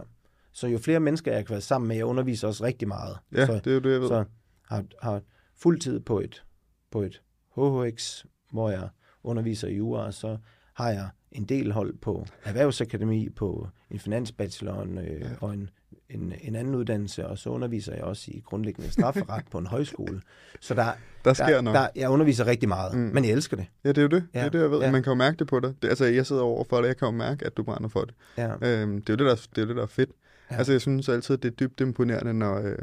Så 0.52 0.68
jo 0.68 0.78
flere 0.78 1.00
mennesker, 1.00 1.32
jeg 1.34 1.46
kan 1.46 1.54
være 1.54 1.62
sammen 1.62 1.88
med, 1.88 1.96
jeg 1.96 2.06
underviser 2.06 2.48
også 2.48 2.64
rigtig 2.64 2.88
meget. 2.88 3.18
Ja, 3.32 3.46
så, 3.46 3.54
det 3.54 3.68
er 3.68 3.74
jo 3.74 3.80
det, 3.80 3.92
jeg 3.92 4.02
ved. 4.02 4.08
så 4.08 4.24
har, 4.70 4.84
har 5.02 5.22
fuldtid 5.56 6.00
på 6.00 6.20
et, 6.20 6.44
på 6.92 7.02
et 7.02 7.22
HHX, 7.56 8.26
hvor 8.52 8.70
jeg 8.70 8.90
underviser 9.24 9.68
i 9.68 9.76
jura, 9.76 10.06
og 10.06 10.14
så 10.14 10.38
har 10.74 10.90
jeg 10.90 11.10
en 11.32 11.44
del 11.46 11.72
hold 11.72 11.94
på 12.02 12.26
Erhvervsakademi, 12.44 13.30
på 13.30 13.68
en 13.92 14.00
finansbachelor 14.00 14.72
og 14.74 14.84
en, 14.84 14.98
øh, 14.98 15.22
Ja. 15.22 15.28
og 15.42 15.54
en 15.54 15.70
en, 16.10 16.34
en 16.42 16.56
anden 16.56 16.76
uddannelse, 16.76 17.28
og 17.28 17.38
så 17.38 17.50
underviser 17.50 17.94
jeg 17.94 18.04
også 18.04 18.32
i 18.32 18.42
grundlæggende 18.46 18.92
strafferet 18.92 19.44
på 19.52 19.58
en 19.58 19.66
højskole. 19.68 20.22
Så 20.62 20.74
der, 20.74 20.92
Der 21.26 21.34
sker 21.34 21.46
der, 21.46 21.62
noget. 21.62 21.76
der, 21.80 21.88
jeg 21.96 22.10
underviser 22.10 22.46
rigtig 22.46 22.70
meget, 22.70 22.94
Mm. 22.98 23.00
men 23.14 23.26
jeg 23.26 23.32
elsker 23.34 23.58
det. 23.58 23.66
Ja, 23.84 23.90
det 23.90 23.98
er 23.98 24.02
jo 24.02 24.08
det. 24.08 24.24
Ja. 24.34 24.40
Det 24.40 24.46
er 24.46 24.50
det, 24.50 24.60
jeg 24.60 24.72
ved. 24.72 24.80
Ja. 24.82 24.92
Man 24.92 25.04
kan 25.04 25.12
jo 25.12 25.16
mærke 25.16 25.38
det 25.38 25.48
på 25.48 25.60
dig. 25.60 25.74
Det, 25.82 25.88
altså, 25.90 26.06
jeg 26.06 26.26
sidder 26.26 26.42
over 26.42 26.64
for 26.70 26.82
dig, 26.82 26.88
jeg 26.88 26.98
kan 26.98 27.06
jo 27.06 27.12
mærke, 27.12 27.46
at 27.46 27.58
du 27.58 27.64
brænder 27.64 27.90
for 27.90 28.02
det. 28.06 28.14
Ja. 28.38 28.48
Øhm, 28.62 29.02
det 29.02 29.10
er 29.10 29.14
jo 29.14 29.16
det, 29.16 29.20
der, 29.20 29.36
det 29.36 29.58
er, 29.58 29.62
jo 29.62 29.68
det, 29.68 29.76
der 29.76 29.82
er 29.82 29.88
fedt. 29.88 30.10
Ja. 30.52 30.56
Altså, 30.58 30.72
jeg 30.74 30.82
synes 30.82 31.10
altid, 31.10 31.38
det 31.38 31.52
er 31.52 31.56
dybt 31.56 31.82
imponerende, 31.82 32.34
når, 32.34 32.56
øh, 32.62 32.78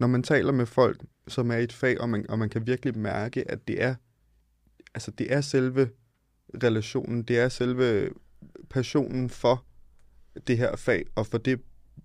når 0.00 0.06
man 0.06 0.22
taler 0.22 0.52
med 0.52 0.66
folk, 0.66 1.00
som 1.28 1.50
er 1.50 1.56
i 1.56 1.62
et 1.64 1.72
fag, 1.72 2.00
og 2.00 2.08
man, 2.08 2.26
og 2.30 2.38
man 2.38 2.48
kan 2.48 2.66
virkelig 2.66 2.98
mærke, 2.98 3.50
at 3.50 3.68
det 3.68 3.82
er, 3.82 3.94
altså, 4.94 5.10
det 5.10 5.32
er 5.32 5.40
selve 5.40 5.88
relationen, 6.62 7.22
det 7.22 7.38
er 7.38 7.48
selve 7.48 8.10
passionen 8.70 9.30
for 9.30 9.64
det 10.46 10.58
her 10.58 10.76
fag, 10.76 11.04
og 11.14 11.26
for 11.26 11.38
det, 11.38 11.60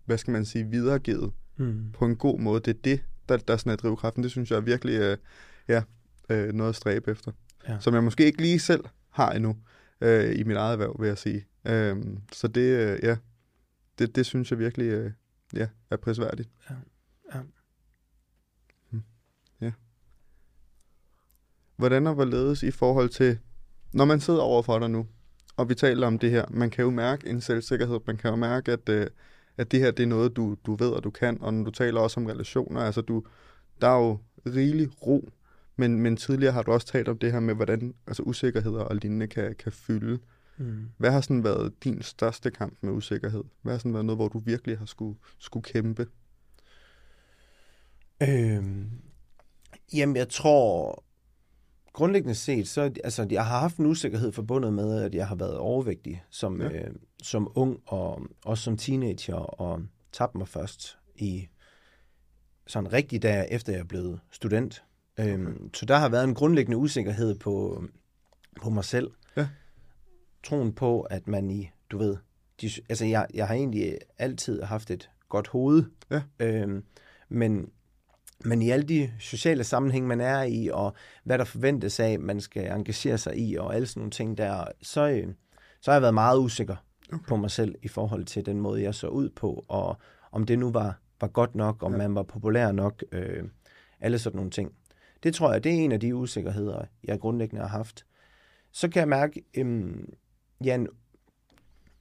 hvad 0.05 0.17
skal 0.17 0.31
man 0.31 0.45
sige, 0.45 0.65
videregivet 0.69 1.31
Mm. 1.57 1.91
på 1.91 2.05
en 2.05 2.15
god 2.15 2.39
måde. 2.39 2.59
Det 2.59 2.77
er 2.77 2.81
det, 2.83 3.03
der, 3.29 3.37
der 3.37 3.57
sådan 3.57 3.71
er 3.71 3.75
drivkraften. 3.75 4.23
Det 4.23 4.31
synes 4.31 4.51
jeg 4.51 4.57
er 4.57 4.61
virkelig 4.61 4.93
øh, 4.99 5.17
ja, 5.67 5.83
øh, 6.29 6.53
noget 6.53 6.69
at 6.69 6.75
stræbe 6.75 7.11
efter. 7.11 7.31
Ja. 7.67 7.79
Som 7.79 7.93
jeg 7.93 8.03
måske 8.03 8.25
ikke 8.25 8.41
lige 8.41 8.59
selv 8.59 8.83
har 9.09 9.31
endnu 9.31 9.57
øh, 10.01 10.39
i 10.39 10.43
mit 10.43 10.57
eget 10.57 10.71
erhverv, 10.73 10.95
vil 10.99 11.07
jeg 11.07 11.17
sige. 11.17 11.45
Øh, 11.67 11.97
så 12.31 12.47
det, 12.47 12.61
øh, 12.61 12.99
ja, 13.03 13.17
det, 13.99 14.15
det 14.15 14.25
synes 14.25 14.51
jeg 14.51 14.59
virkelig 14.59 14.85
øh, 14.85 15.11
ja, 15.53 15.67
er 15.89 15.97
prisværdigt. 15.97 16.49
Ja. 16.69 16.75
Ja. 17.35 17.39
Hmm. 18.89 19.03
ja. 19.61 19.71
Hvordan 21.75 22.07
og 22.07 22.13
hvorledes 22.13 22.63
i 22.63 22.71
forhold 22.71 23.09
til, 23.09 23.39
når 23.93 24.05
man 24.05 24.19
sidder 24.19 24.41
overfor 24.41 24.79
dig 24.79 24.89
nu, 24.89 25.07
og 25.57 25.69
vi 25.69 25.75
taler 25.75 26.07
om 26.07 26.19
det 26.19 26.31
her, 26.31 26.45
man 26.49 26.69
kan 26.69 26.83
jo 26.83 26.89
mærke 26.89 27.29
en 27.29 27.41
selvsikkerhed, 27.41 27.99
man 28.07 28.17
kan 28.17 28.29
jo 28.29 28.35
mærke, 28.35 28.71
at, 28.71 28.89
øh, 28.89 29.07
at 29.57 29.71
det 29.71 29.79
her 29.79 29.91
det 29.91 30.03
er 30.03 30.07
noget, 30.07 30.35
du, 30.35 30.55
du 30.65 30.75
ved, 30.75 30.89
og 30.89 31.03
du 31.03 31.09
kan, 31.09 31.37
og 31.41 31.53
når 31.53 31.63
du 31.63 31.71
taler 31.71 32.01
også 32.01 32.19
om 32.19 32.25
relationer, 32.25 32.81
altså 32.81 33.01
du, 33.01 33.23
der 33.81 33.87
er 33.87 33.97
jo 33.97 34.17
rigelig 34.45 34.89
ro, 35.07 35.29
men, 35.75 35.99
men 35.99 36.17
tidligere 36.17 36.53
har 36.53 36.63
du 36.63 36.71
også 36.71 36.87
talt 36.87 37.07
om 37.07 37.17
det 37.17 37.31
her 37.31 37.39
med, 37.39 37.55
hvordan 37.55 37.93
altså 38.07 38.23
usikkerheder 38.23 38.79
og 38.79 38.95
lignende 38.95 39.27
kan, 39.27 39.55
kan 39.55 39.71
fylde. 39.71 40.19
Mm. 40.57 40.89
Hvad 40.97 41.11
har 41.11 41.21
sådan 41.21 41.43
været 41.43 41.83
din 41.83 42.01
største 42.01 42.51
kamp 42.51 42.77
med 42.81 42.91
usikkerhed? 42.93 43.43
Hvad 43.61 43.73
har 43.73 43.77
sådan 43.77 43.93
været 43.93 44.05
noget, 44.05 44.17
hvor 44.17 44.27
du 44.27 44.39
virkelig 44.39 44.77
har 44.77 44.85
skulle, 44.85 45.17
skulle 45.39 45.63
kæmpe? 45.63 46.07
Øhm, 48.21 48.89
jamen, 49.93 50.15
jeg 50.15 50.29
tror, 50.29 51.03
grundlæggende 51.93 52.35
set, 52.35 52.67
så 52.67 52.81
altså, 53.03 53.27
jeg 53.31 53.45
har 53.45 53.59
haft 53.59 53.77
en 53.77 53.85
usikkerhed 53.85 54.31
forbundet 54.31 54.73
med, 54.73 55.01
at 55.01 55.15
jeg 55.15 55.27
har 55.27 55.35
været 55.35 55.57
overvægtig 55.57 56.23
som, 56.29 56.61
Ja. 56.61 56.67
øh, 56.69 56.95
som 57.23 57.51
ung 57.55 57.79
og 57.85 58.21
også 58.45 58.63
som 58.63 58.77
teenager, 58.77 59.35
og 59.35 59.81
tabte 60.11 60.37
mig 60.37 60.47
først 60.47 60.97
i 61.15 61.47
sådan 62.67 62.93
rigtig 62.93 63.21
dag 63.21 63.47
efter 63.51 63.73
jeg 63.73 63.87
blevet 63.87 64.19
student. 64.31 64.83
Øhm, 65.19 65.73
så 65.73 65.85
der 65.85 65.97
har 65.97 66.09
været 66.09 66.23
en 66.23 66.33
grundlæggende 66.35 66.77
usikkerhed 66.77 67.35
på, 67.39 67.83
på 68.61 68.69
mig 68.69 68.83
selv. 68.85 69.11
Ja. 69.37 69.47
Troen 70.43 70.73
på, 70.73 71.01
at 71.01 71.27
man 71.27 71.49
i, 71.49 71.69
du 71.91 71.97
ved, 71.97 72.17
de, 72.61 72.69
altså 72.89 73.05
jeg, 73.05 73.27
jeg 73.33 73.47
har 73.47 73.53
egentlig 73.55 73.97
altid 74.17 74.61
haft 74.61 74.91
et 74.91 75.09
godt 75.29 75.47
hoved, 75.47 75.83
Ja. 76.11 76.21
øhm, 76.39 76.83
men 77.29 77.69
men 78.45 78.61
i 78.61 78.69
alle 78.69 78.85
de 78.87 79.11
sociale 79.19 79.63
sammenhæng, 79.63 80.07
man 80.07 80.21
er 80.21 80.43
i, 80.43 80.69
og 80.73 80.93
hvad 81.23 81.37
der 81.37 81.43
forventes 81.43 81.99
af, 81.99 82.19
man 82.19 82.41
skal 82.41 82.71
engagere 82.71 83.17
sig 83.17 83.37
i, 83.37 83.55
og 83.55 83.75
alle 83.75 83.87
sådan 83.87 83.99
nogle 83.99 84.11
ting 84.11 84.37
der, 84.37 84.65
så, 84.81 85.09
øh, 85.09 85.27
så 85.81 85.91
har 85.91 85.95
jeg 85.95 86.01
været 86.01 86.13
meget 86.13 86.39
usikker 86.39 86.75
okay. 87.13 87.25
på 87.27 87.35
mig 87.35 87.51
selv 87.51 87.75
i 87.81 87.87
forhold 87.87 88.25
til 88.25 88.45
den 88.45 88.59
måde, 88.61 88.81
jeg 88.81 88.95
så 88.95 89.07
ud 89.07 89.29
på, 89.29 89.65
og 89.67 89.97
om 90.31 90.43
det 90.43 90.59
nu 90.59 90.71
var, 90.71 90.99
var 91.21 91.27
godt 91.27 91.55
nok, 91.55 91.83
om 91.83 91.91
Ja. 91.91 91.97
man 91.97 92.15
var 92.15 92.23
populær 92.23 92.71
nok, 92.71 93.03
øh, 93.11 93.43
alle 93.99 94.19
sådan 94.19 94.35
nogle 94.35 94.51
ting. 94.51 94.71
Det 95.23 95.35
tror 95.35 95.51
jeg, 95.51 95.63
det 95.63 95.71
er 95.71 95.75
en 95.75 95.91
af 95.91 95.99
de 95.99 96.15
usikkerheder, 96.15 96.85
jeg 97.03 97.19
grundlæggende 97.19 97.61
har 97.61 97.77
haft. 97.77 98.05
Så 98.71 98.89
kan 98.89 98.99
jeg 98.99 99.07
mærke, 99.09 99.43
øh, 99.57 99.93
ja, 100.63 100.75
en 100.75 100.87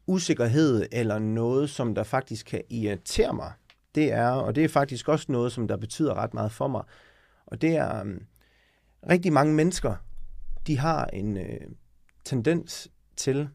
usikkerhed 0.07 0.87
eller 0.93 1.19
noget, 1.19 1.71
som 1.71 1.95
der 1.95 2.03
faktisk 2.03 2.47
kan 2.47 2.63
irritere 2.71 3.35
mig, 3.35 3.53
det 3.95 4.13
er, 4.13 4.29
og 4.31 4.55
det 4.55 4.65
er 4.65 4.69
faktisk 4.69 5.09
også 5.09 5.33
noget, 5.33 5.53
som 5.53 5.69
der 5.69 5.77
betyder 5.77 6.15
ret 6.15 6.35
meget 6.35 6.53
for 6.53 6.69
mig, 6.69 6.83
og 7.47 7.61
det 7.63 7.77
er, 7.77 8.01
um, 8.01 8.21
rigtig 9.11 9.33
mange 9.33 9.55
mennesker, 9.55 9.97
de 10.67 10.79
har 10.79 11.05
en 11.07 11.37
øh, 11.37 11.61
tendens 12.25 12.89
til 13.17 13.49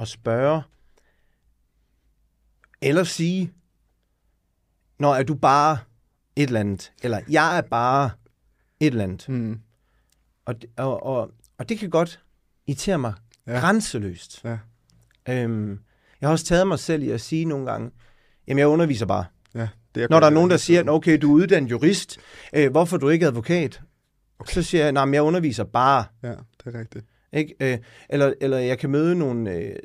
at 0.00 0.08
spørge, 0.08 0.62
eller 2.82 3.04
sige, 3.04 3.52
når 4.98 5.14
er 5.14 5.22
du 5.22 5.34
bare 5.34 5.78
et 6.36 6.42
eller 6.46 6.60
andet, 6.60 6.92
eller 7.02 7.20
jeg 7.28 7.56
er 7.58 7.62
bare 7.62 8.10
et 8.80 8.86
eller 8.86 9.04
andet. 9.04 9.28
Mm. 9.28 9.60
Og, 10.44 10.62
det- 10.62 10.70
og, 10.76 11.02
og, 11.02 11.30
og 11.58 11.68
det 11.68 11.78
kan 11.78 11.90
godt 11.90 12.22
irritere 12.66 12.98
mig 12.98 13.14
ja. 13.46 13.58
grænseløst. 13.60 14.44
Ja. 14.44 14.58
Øhm, 15.28 15.70
jeg 16.20 16.28
har 16.28 16.32
også 16.32 16.44
taget 16.44 16.66
mig 16.66 16.78
selv 16.78 17.02
i 17.02 17.10
at 17.10 17.20
sige 17.20 17.44
nogle 17.44 17.70
gange, 17.70 17.90
jamen 18.46 18.58
jeg 18.58 18.68
underviser 18.68 19.06
bare. 19.06 19.24
Ja, 19.96 20.00
det 20.00 20.10
Når 20.10 20.20
der 20.20 20.26
er 20.26 20.30
nogen, 20.30 20.50
der 20.50 20.56
siger, 20.56 20.90
okay, 20.90 21.18
du 21.22 21.30
er 21.30 21.34
uddannet 21.42 21.70
jurist, 21.70 22.18
øh, 22.54 22.70
hvorfor 22.70 22.96
er 22.96 23.00
du 23.00 23.08
ikke 23.08 23.26
advokat? 23.26 23.80
Okay. 24.38 24.52
Så 24.52 24.62
siger 24.62 24.82
jeg, 24.84 24.92
nej, 24.92 25.04
men 25.04 25.14
jeg 25.14 25.22
underviser 25.22 25.64
bare. 25.64 26.04
Ja, 26.22 26.28
det 26.28 26.74
er 26.74 26.78
rigtigt. 26.80 27.04
Ikke? 27.32 27.54
Øh, 27.60 27.78
eller, 28.10 28.32
eller 28.40 28.58
jeg 28.58 28.78
kan 28.78 28.90
møde 28.90 29.14
nogle, 29.14 29.50
øh, 29.54 29.76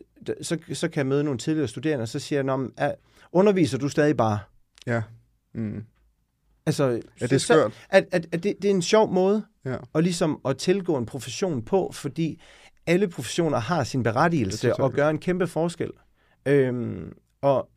så, 0.41 0.57
så 0.73 0.87
kan 0.87 0.97
jeg 0.99 1.07
møde 1.07 1.23
nogle 1.23 1.37
tidligere 1.39 1.67
studerende, 1.67 2.01
og 2.03 2.07
så 2.07 2.19
siger 2.19 2.37
jeg, 2.37 2.43
"Nå, 2.43 2.55
men, 2.57 2.71
er, 2.77 2.93
underviser 3.31 3.77
du 3.77 3.89
stadig 3.89 4.17
bare? 4.17 4.39
Ja. 4.87 5.01
Mm. 5.53 5.83
Altså, 6.65 6.83
Ja, 6.87 6.97
det 7.25 7.31
er 7.33 7.37
så- 7.37 7.45
skørt. 7.53 7.85
at, 7.89 8.05
at, 8.11 8.27
at 8.31 8.43
det, 8.43 8.55
det 8.61 8.65
er 8.71 8.75
en 8.75 8.81
sjov 8.81 9.13
måde 9.13 9.43
Ja. 9.65 9.75
at, 9.95 10.03
ligesom 10.03 10.41
at 10.45 10.57
tilgå 10.57 10.97
en 10.97 11.05
profession 11.05 11.61
på, 11.61 11.91
fordi 11.93 12.41
alle 12.87 13.07
professioner 13.07 13.57
har 13.59 13.83
sin 13.83 13.99
er 13.99 14.03
berettigelse 14.03 14.75
og 14.75 14.93
gør 14.93 15.09
en 15.09 15.17
kæmpe 15.19 15.47
forskel. 15.47 15.89
Øhm, 16.45 17.13
og 17.41 17.69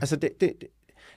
altså, 0.00 0.16
det, 0.16 0.30
det, 0.40 0.52
det, 0.60 0.68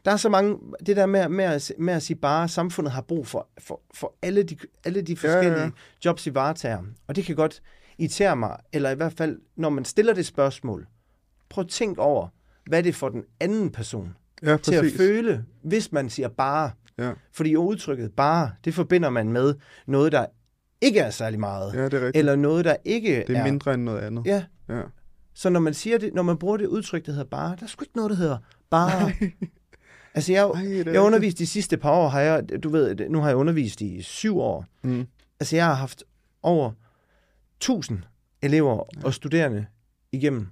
der 0.05 0.11
er 0.11 0.17
så 0.17 0.29
mange, 0.29 0.57
det 0.85 0.95
der 0.95 1.05
med, 1.05 1.29
med, 1.29 1.45
at, 1.45 1.71
med 1.79 1.93
at 1.93 2.03
sige 2.03 2.17
bare, 2.17 2.43
at 2.43 2.49
samfundet 2.49 2.91
har 2.93 3.01
brug 3.01 3.27
for, 3.27 3.47
for, 3.57 3.81
for 3.93 4.15
alle, 4.21 4.43
de, 4.43 4.57
alle 4.85 5.01
de 5.01 5.17
Ja, 5.23 5.29
ja, 5.29 5.35
ja. 5.35 5.39
forskellige 5.41 5.71
jobs, 6.05 6.27
i 6.27 6.33
varetager. 6.35 6.83
Og 7.07 7.15
det 7.15 7.25
kan 7.25 7.35
godt 7.35 7.61
irritere 7.97 8.35
mig, 8.35 8.57
eller 8.73 8.89
i 8.89 8.95
hvert 8.95 9.13
fald, 9.13 9.39
når 9.55 9.69
man 9.69 9.85
stiller 9.85 10.13
det 10.13 10.25
spørgsmål, 10.25 10.87
prøv 11.49 11.61
at 11.61 11.67
tænke 11.69 12.01
over, 12.01 12.27
hvad 12.69 12.83
det 12.83 12.89
er 12.89 12.93
for 12.93 13.09
den 13.09 13.23
anden 13.39 13.69
person 13.71 14.15
Ja, 14.43 14.57
til 14.57 14.75
at 14.75 14.85
føle, 14.97 15.45
hvis 15.63 15.91
man 15.91 16.09
siger 16.09 16.27
bare. 16.27 16.71
Ja. 16.97 17.11
Fordi 17.33 17.55
udtrykket 17.55 18.11
bare, 18.13 18.51
det 18.65 18.73
forbinder 18.73 19.09
man 19.09 19.31
med 19.31 19.53
noget, 19.87 20.11
der 20.11 20.25
ikke 20.81 20.99
er 20.99 21.09
særlig 21.09 21.39
meget. 21.39 21.73
ja, 21.73 21.83
det 21.85 21.93
er 21.93 21.97
rigtigt. 21.97 22.15
Eller 22.17 22.35
noget, 22.35 22.65
der 22.65 22.75
ikke 22.85 23.23
Det 23.27 23.37
er 23.37 23.43
mindre 23.43 23.73
end 23.73 23.83
noget 23.83 23.99
andet. 24.01 24.25
Ja, 24.25 24.43
Ja. 24.69 24.81
så 25.33 25.49
når 25.49 25.59
man 25.59 25.73
siger 25.73 25.97
det, 25.97 26.13
når 26.13 26.23
man 26.23 26.37
bruger 26.37 26.57
det 26.57 26.65
udtryk, 26.67 27.05
der 27.05 27.11
hedder 27.11 27.25
bare, 27.25 27.55
der 27.55 27.63
er 27.63 27.67
sgu 27.67 27.83
ikke 27.83 27.95
noget, 27.95 28.09
der 28.11 28.17
hedder 28.17 28.37
bare. 28.69 29.11
altså 30.15 30.31
jeg, 30.33 30.43
Ej, 30.45 30.61
det 30.61 30.67
jeg 30.69 30.75
har 30.75 30.77
rigtigt. 30.85 30.97
undervist 30.97 31.37
de 31.37 31.47
sidste 31.47 31.77
par 31.77 31.91
år, 31.91 32.07
har 32.09 32.21
jeg, 32.21 32.63
du 32.63 32.69
ved, 32.69 32.95
nu 33.09 33.19
har 33.21 33.27
jeg 33.27 33.37
undervist 33.37 33.81
i 33.81 34.01
syv 34.01 34.37
år. 34.39 34.65
Mm. 34.83 35.07
Altså 35.39 35.55
jeg 35.55 35.65
har 35.65 35.73
haft 35.73 36.03
over 36.43 36.71
1000 37.57 37.99
elever 38.41 39.03
og 39.03 39.13
studerende 39.13 39.65
igennem. 40.11 40.47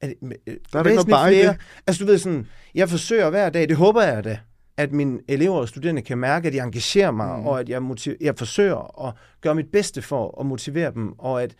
Er 0.00 0.06
det, 0.06 0.16
med- 0.22 0.36
Der 0.72 0.78
er 0.78 0.82
da 0.82 0.90
ikke 0.90 1.04
bare 1.10 1.28
flere. 1.30 1.48
det. 1.52 1.56
Altså 1.86 2.04
du 2.04 2.10
ved 2.10 2.18
sådan, 2.18 2.46
jeg 2.74 2.88
forsøger 2.88 3.30
hver 3.30 3.50
dag, 3.50 3.68
det 3.68 3.76
håber 3.76 4.02
jeg 4.02 4.24
da, 4.24 4.38
at 4.76 4.92
mine 4.92 5.20
elever 5.28 5.56
og 5.56 5.68
studerende 5.68 6.02
kan 6.02 6.18
mærke, 6.18 6.48
at 6.48 6.54
jeg 6.54 6.64
engagerer 6.64 7.10
mig, 7.10 7.38
Mm. 7.38 7.46
og 7.46 7.60
at 7.60 7.68
jeg, 7.68 7.82
motiv- 7.82 8.16
jeg 8.20 8.38
forsøger 8.38 9.06
at 9.08 9.14
gøre 9.40 9.54
mit 9.54 9.70
bedste 9.72 10.02
for 10.02 10.40
at 10.40 10.46
motivere 10.46 10.92
dem, 10.94 11.18
og 11.18 11.42
at, 11.42 11.54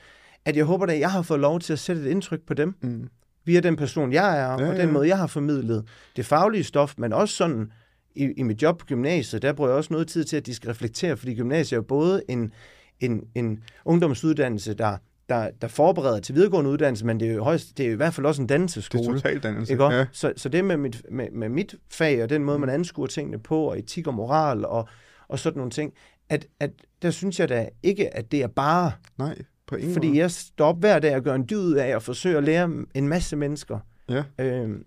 at 0.44 0.56
jeg 0.56 0.64
håber 0.64 0.86
da, 0.86 0.92
at 0.92 1.00
jeg 1.00 1.10
har 1.12 1.22
fået 1.22 1.40
lov 1.40 1.60
til 1.60 1.72
at 1.72 1.78
sætte 1.78 2.02
et 2.02 2.06
indtryk 2.06 2.40
på 2.46 2.54
dem, 2.54 2.74
Mm. 2.82 3.08
Via 3.46 3.60
den 3.60 3.76
person, 3.76 4.12
jeg 4.12 4.38
er, 4.38 4.42
Ja, 4.42 4.60
ja, 4.64 4.68
og 4.70 4.76
den 4.76 4.92
måde, 4.92 5.08
jeg 5.08 5.18
har 5.18 5.26
formidlet 5.26 5.84
det 6.16 6.26
faglige 6.26 6.64
stof, 6.64 6.94
men 6.98 7.12
også 7.12 7.34
sådan, 7.36 7.72
i, 8.14 8.24
i 8.36 8.42
mit 8.42 8.62
job 8.62 8.78
på 8.78 8.86
gymnasiet, 8.86 9.42
der 9.42 9.52
bruger 9.52 9.70
jeg 9.70 9.76
også 9.76 9.92
noget 9.92 10.08
tid 10.08 10.24
til, 10.24 10.36
at 10.36 10.46
de 10.46 10.54
skal 10.54 10.68
reflektere, 10.68 11.16
fordi 11.16 11.34
gymnasiet 11.34 11.72
er 11.72 11.76
jo 11.76 11.82
både 11.82 12.22
en, 12.28 12.52
en, 13.00 13.20
en 13.34 13.62
ungdomsuddannelse, 13.84 14.74
der, 14.74 14.96
der, 15.28 15.50
der 15.62 15.68
forbereder 15.68 16.20
til 16.20 16.34
videregående 16.34 16.70
uddannelse, 16.70 17.06
men 17.06 17.20
det 17.20 17.28
er 17.28 17.32
jo, 17.34 17.44
højst, 17.44 17.78
det 17.78 17.82
er 17.84 17.88
jo 17.88 17.92
i 17.92 17.96
hvert 17.96 18.14
fald 18.14 18.26
også 18.26 18.42
en 18.42 18.48
Det 18.48 18.54
er 18.54 18.54
dannelsesskole. 18.54 19.04
totalt 19.20 19.42
dannelse. 19.42 19.72
Ikke? 19.72 19.84
Ja. 19.84 20.06
Så, 20.12 20.32
så 20.36 20.48
det 20.48 20.64
med 20.64 20.76
mit, 20.76 21.02
med, 21.10 21.30
med 21.32 21.48
mit 21.48 21.74
fag, 21.90 22.22
og 22.22 22.30
den 22.30 22.44
måde, 22.44 22.58
man 22.58 22.68
anskuer 22.68 23.06
tingene 23.06 23.38
på, 23.38 23.60
og 23.64 23.78
etik 23.78 24.06
og 24.06 24.14
moral, 24.14 24.64
og, 24.64 24.88
og 25.28 25.38
sådan 25.38 25.56
nogle 25.58 25.70
ting, 25.70 25.92
at, 26.28 26.46
at 26.60 26.70
der 27.02 27.10
synes 27.10 27.40
jeg 27.40 27.48
da 27.48 27.68
ikke, 27.82 28.16
at 28.16 28.32
det 28.32 28.42
er 28.42 28.46
bare, 28.46 28.92
Nej, 29.18 29.38
på 29.66 29.76
ingen 29.76 29.92
fordi 29.92 30.06
måde. 30.08 30.18
jeg 30.18 30.30
står 30.30 30.66
op 30.66 30.78
hver 30.80 30.98
dag 30.98 31.16
og 31.16 31.22
gør 31.22 31.34
en 31.34 31.46
dyd 31.50 31.74
af 31.74 31.88
at 31.96 32.02
forsøge 32.02 32.36
at 32.36 32.44
lære 32.44 32.70
en 32.94 33.08
masse 33.08 33.36
mennesker. 33.36 33.78
Ja. 34.08 34.22
Øhm, 34.38 34.84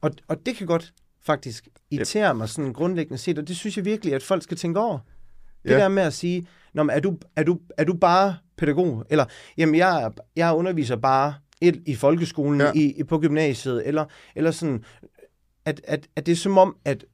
og, 0.00 0.10
og 0.28 0.46
det 0.46 0.56
kan 0.56 0.66
godt 0.66 0.92
faktisk 1.22 1.68
irritere 1.90 2.34
mig 2.34 2.48
sådan 2.48 2.72
grundlæggende 2.72 3.18
set, 3.18 3.38
og 3.38 3.48
det 3.48 3.56
synes 3.56 3.76
jeg 3.76 3.84
virkelig, 3.84 4.14
at 4.14 4.22
folk 4.22 4.42
skal 4.42 4.56
tænke 4.56 4.80
over. 4.80 4.98
Det 5.64 5.70
Ja. 5.70 5.78
der 5.78 5.88
med 5.88 6.02
at 6.02 6.12
sige, 6.12 6.46
Nå, 6.74 6.82
men 6.82 6.96
er, 6.96 7.00
du, 7.00 7.18
er, 7.36 7.42
du, 7.42 7.58
er 7.78 7.84
du 7.84 7.94
bare 7.94 8.36
pædagog? 8.56 9.04
Eller, 9.10 9.24
jamen, 9.56 9.74
jeg, 9.74 10.10
jeg 10.36 10.54
underviser 10.54 10.96
bare 10.96 11.34
et, 11.60 11.82
i 11.86 11.94
folkeskolen, 11.94 12.60
Ja. 12.60 12.72
i, 12.74 13.02
på 13.08 13.18
gymnasiet, 13.18 13.86
eller, 13.88 14.04
eller 14.34 14.50
sådan, 14.50 14.84
at, 15.64 15.80
at, 15.84 16.08
at 16.16 16.26
det 16.26 16.32
er 16.32 16.36
som 16.36 16.58
om, 16.58 16.76
at 16.84 17.04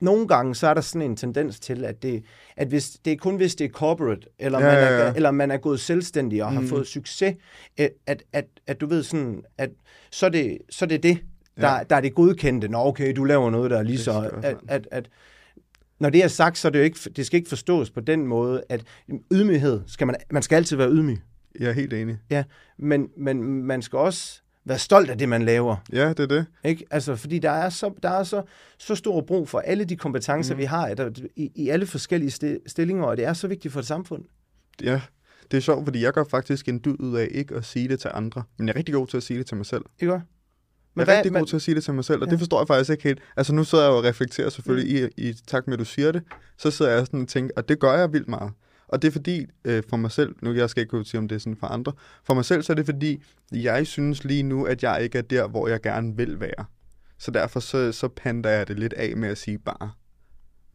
nogle 0.00 0.28
gange, 0.28 0.54
så 0.54 0.66
er 0.66 0.74
der 0.74 0.80
sådan 0.80 1.10
en 1.10 1.16
tendens 1.16 1.60
til, 1.60 1.84
at 1.84 2.02
det, 2.02 2.22
at 2.56 2.68
hvis, 2.68 2.90
det 3.04 3.12
er 3.12 3.16
kun 3.16 3.36
hvis 3.36 3.54
det 3.54 3.64
er 3.64 3.68
corporate, 3.68 4.26
eller, 4.38 4.58
Ja, 4.58 4.64
man, 4.64 4.74
ja, 4.74 4.80
er, 4.80 5.04
ja. 5.06 5.12
eller 5.16 5.30
man 5.30 5.50
er 5.50 5.56
gået 5.56 5.80
selvstændig 5.80 6.44
og 6.44 6.52
har 6.52 6.60
Mm. 6.60 6.68
fået 6.68 6.86
succes, 6.86 7.34
at, 7.78 7.90
at, 8.06 8.22
at, 8.32 8.44
at 8.66 8.80
du 8.80 8.86
ved 8.86 9.02
sådan, 9.02 9.42
at 9.58 9.70
så 10.10 10.26
er 10.26 10.30
det, 10.30 10.58
så 10.70 10.84
er 10.84 10.88
det 10.88 11.02
det, 11.02 11.18
der, 11.56 11.68
Ja. 11.68 11.74
ja. 11.76 11.82
der 11.90 11.96
er 11.96 12.00
det 12.00 12.14
godkendte. 12.14 12.68
Nå, 12.68 12.78
okay, 12.78 13.16
du 13.16 13.24
laver 13.24 13.50
noget, 13.50 13.70
der 13.70 13.78
er 13.78 13.82
lige 13.82 13.98
så... 13.98 14.30
At, 14.42 14.56
at, 14.68 14.88
at, 14.90 15.08
når 16.00 16.10
det 16.10 16.24
er 16.24 16.28
sagt, 16.28 16.58
så 16.58 16.68
er 16.68 16.72
det 16.72 16.78
jo 16.78 16.84
ikke, 16.84 16.98
det 17.16 17.26
skal 17.26 17.36
ikke 17.38 17.48
forstås 17.48 17.90
på 17.90 18.00
den 18.00 18.26
måde, 18.26 18.62
at 18.68 18.82
ydmyghed, 19.32 19.80
skal 19.86 20.06
man, 20.06 20.16
man 20.30 20.42
skal 20.42 20.56
altid 20.56 20.76
være 20.76 20.90
ydmyg, 20.90 21.18
Jeg 21.60 21.68
er 21.68 21.72
helt 21.72 21.92
enig. 21.92 22.18
men, 22.78 23.08
men 23.16 23.62
man 23.62 23.82
skal 23.82 23.98
også 23.98 24.42
være 24.66 24.78
stolt 24.78 25.10
af 25.10 25.18
det, 25.18 25.28
man 25.28 25.42
laver. 25.42 25.76
Ja, 25.92 26.08
det 26.08 26.20
er 26.20 26.26
det. 26.26 26.46
Ikke? 26.64 26.84
Altså, 26.90 27.16
fordi 27.16 27.38
der 27.38 27.50
er, 27.50 27.70
så, 27.70 27.92
der 28.02 28.10
er 28.10 28.24
så, 28.24 28.42
så 28.78 28.94
stor 28.94 29.20
brug 29.20 29.48
for 29.48 29.58
alle 29.58 29.84
de 29.84 29.96
kompetencer, 29.96 30.54
mm. 30.54 30.58
vi 30.58 30.64
har 30.64 30.94
der, 30.94 31.10
i, 31.36 31.50
i 31.54 31.68
alle 31.68 31.86
forskellige 31.86 32.30
sti- 32.30 32.62
stillinger, 32.66 33.04
og 33.04 33.16
det 33.16 33.24
er 33.24 33.32
så 33.32 33.48
vigtigt 33.48 33.72
for 33.72 33.80
et 33.80 33.86
samfund. 33.86 34.24
Ja, 34.82 35.00
det 35.50 35.56
er 35.56 35.60
sjovt, 35.60 35.84
fordi 35.84 36.02
jeg 36.02 36.12
gør 36.12 36.24
faktisk 36.30 36.68
en 36.68 36.80
dyd 36.84 36.96
ud 37.00 37.16
af 37.16 37.28
ikke 37.30 37.54
at 37.54 37.64
sige 37.64 37.88
det 37.88 38.00
til 38.00 38.10
andre. 38.14 38.42
Men 38.58 38.68
jeg 38.68 38.72
er 38.74 38.76
rigtig 38.76 38.94
god 38.94 39.06
til 39.06 39.16
at 39.16 39.22
sige 39.22 39.38
det 39.38 39.46
til 39.46 39.56
mig 39.56 39.66
selv. 39.66 39.84
Ikke 40.00 40.12
også? 40.12 40.24
Men 40.94 41.06
jeg 41.06 41.12
er 41.12 41.16
rigtig 41.16 41.32
god 41.32 41.46
til 41.46 41.56
at 41.56 41.62
sige 41.62 41.74
det 41.74 41.84
til 41.84 41.94
mig 41.94 42.04
selv, 42.04 42.20
og 42.20 42.26
ja. 42.26 42.30
Det 42.30 42.38
forstår 42.38 42.60
jeg 42.60 42.66
faktisk 42.66 42.90
ikke 42.90 43.02
helt. 43.02 43.20
Altså 43.36 43.54
nu 43.54 43.64
sidder 43.64 43.84
jeg 43.84 43.92
og 43.92 44.04
reflekterer 44.04 44.50
selvfølgelig 44.50 45.02
mm. 45.02 45.10
i, 45.16 45.28
i 45.28 45.34
takt 45.46 45.66
med, 45.66 45.74
at 45.74 45.78
du 45.78 45.84
siger 45.84 46.12
det. 46.12 46.22
Så 46.58 46.70
sidder 46.70 46.92
jeg 46.92 47.06
sådan 47.06 47.22
og 47.22 47.28
tænker, 47.28 47.50
og 47.56 47.68
det 47.68 47.80
gør 47.80 47.92
jeg 47.92 48.12
vildt 48.12 48.28
meget. 48.28 48.52
Og 48.88 49.02
det 49.02 49.08
er 49.08 49.12
fordi, 49.12 49.46
øh, 49.64 49.82
for 49.90 49.96
mig 49.96 50.10
selv, 50.10 50.34
nu 50.42 50.52
jeg 50.52 50.70
skal 50.70 50.80
ikke 50.80 50.90
kunne 50.90 51.04
sige, 51.04 51.18
om 51.18 51.28
det 51.28 51.36
er 51.36 51.40
sådan 51.40 51.56
for 51.56 51.66
andre, 51.66 51.92
for 52.24 52.34
mig 52.34 52.44
selv 52.44 52.62
så 52.62 52.72
er 52.72 52.74
det 52.74 52.86
fordi, 52.86 53.22
jeg 53.52 53.86
synes 53.86 54.24
lige 54.24 54.42
nu, 54.42 54.64
at 54.64 54.82
jeg 54.82 55.02
ikke 55.02 55.18
er 55.18 55.22
der, 55.22 55.48
hvor 55.48 55.68
jeg 55.68 55.80
gerne 55.80 56.16
vil 56.16 56.40
være. 56.40 56.64
Så 57.18 57.30
derfor 57.30 57.60
så, 57.60 57.92
så 57.92 58.08
pander 58.08 58.50
jeg 58.50 58.68
det 58.68 58.78
lidt 58.78 58.92
af 58.92 59.16
med 59.16 59.28
at 59.28 59.38
sige 59.38 59.58
bare. 59.58 59.90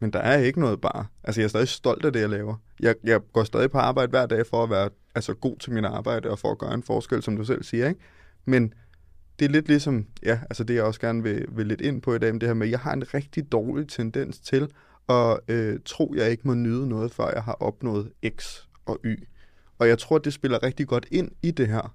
Men 0.00 0.12
der 0.12 0.18
er 0.18 0.38
ikke 0.38 0.60
noget 0.60 0.80
bare. 0.80 1.06
Altså 1.24 1.40
jeg 1.40 1.44
er 1.44 1.48
stadig 1.48 1.68
stolt 1.68 2.04
af 2.04 2.12
det, 2.12 2.20
jeg 2.20 2.28
laver. 2.28 2.56
Jeg, 2.80 2.94
jeg 3.04 3.20
går 3.32 3.44
stadig 3.44 3.70
på 3.70 3.78
arbejde 3.78 4.10
hver 4.10 4.26
dag 4.26 4.46
for 4.46 4.62
at 4.62 4.70
være 4.70 4.90
altså, 5.14 5.34
god 5.34 5.56
til 5.58 5.72
min 5.72 5.84
arbejde 5.84 6.30
og 6.30 6.38
for 6.38 6.50
at 6.50 6.58
gøre 6.58 6.74
en 6.74 6.82
forskel, 6.82 7.22
som 7.22 7.36
du 7.36 7.44
selv 7.44 7.62
siger. 7.62 7.88
Ikke? 7.88 8.00
Men 8.44 8.74
det 9.38 9.44
er 9.44 9.48
lidt 9.48 9.68
ligesom, 9.68 10.06
ja, 10.22 10.40
altså 10.50 10.64
det 10.64 10.74
jeg 10.74 10.84
også 10.84 11.00
gerne 11.00 11.22
vil, 11.22 11.46
vil 11.48 11.66
lidt 11.66 11.80
ind 11.80 12.02
på 12.02 12.14
i 12.14 12.18
dag, 12.18 12.32
men 12.32 12.40
det 12.40 12.48
her 12.48 12.54
med, 12.54 12.68
jeg 12.68 12.78
har 12.78 12.92
en 12.92 13.14
rigtig 13.14 13.52
dårlig 13.52 13.88
tendens 13.88 14.40
til 14.40 14.68
at 15.12 15.40
øh, 15.48 15.78
tro, 15.84 16.14
jeg 16.16 16.30
ikke 16.30 16.42
må 16.48 16.54
nyde 16.54 16.88
noget, 16.88 17.12
før 17.12 17.30
jeg 17.34 17.42
har 17.42 17.56
opnået 17.60 18.12
X 18.36 18.58
og 18.86 18.98
Y. 19.04 19.14
Og 19.78 19.88
jeg 19.88 19.98
tror, 19.98 20.18
det 20.18 20.32
spiller 20.32 20.62
rigtig 20.62 20.86
godt 20.86 21.06
ind 21.10 21.30
i 21.42 21.50
det 21.50 21.68
her. 21.68 21.94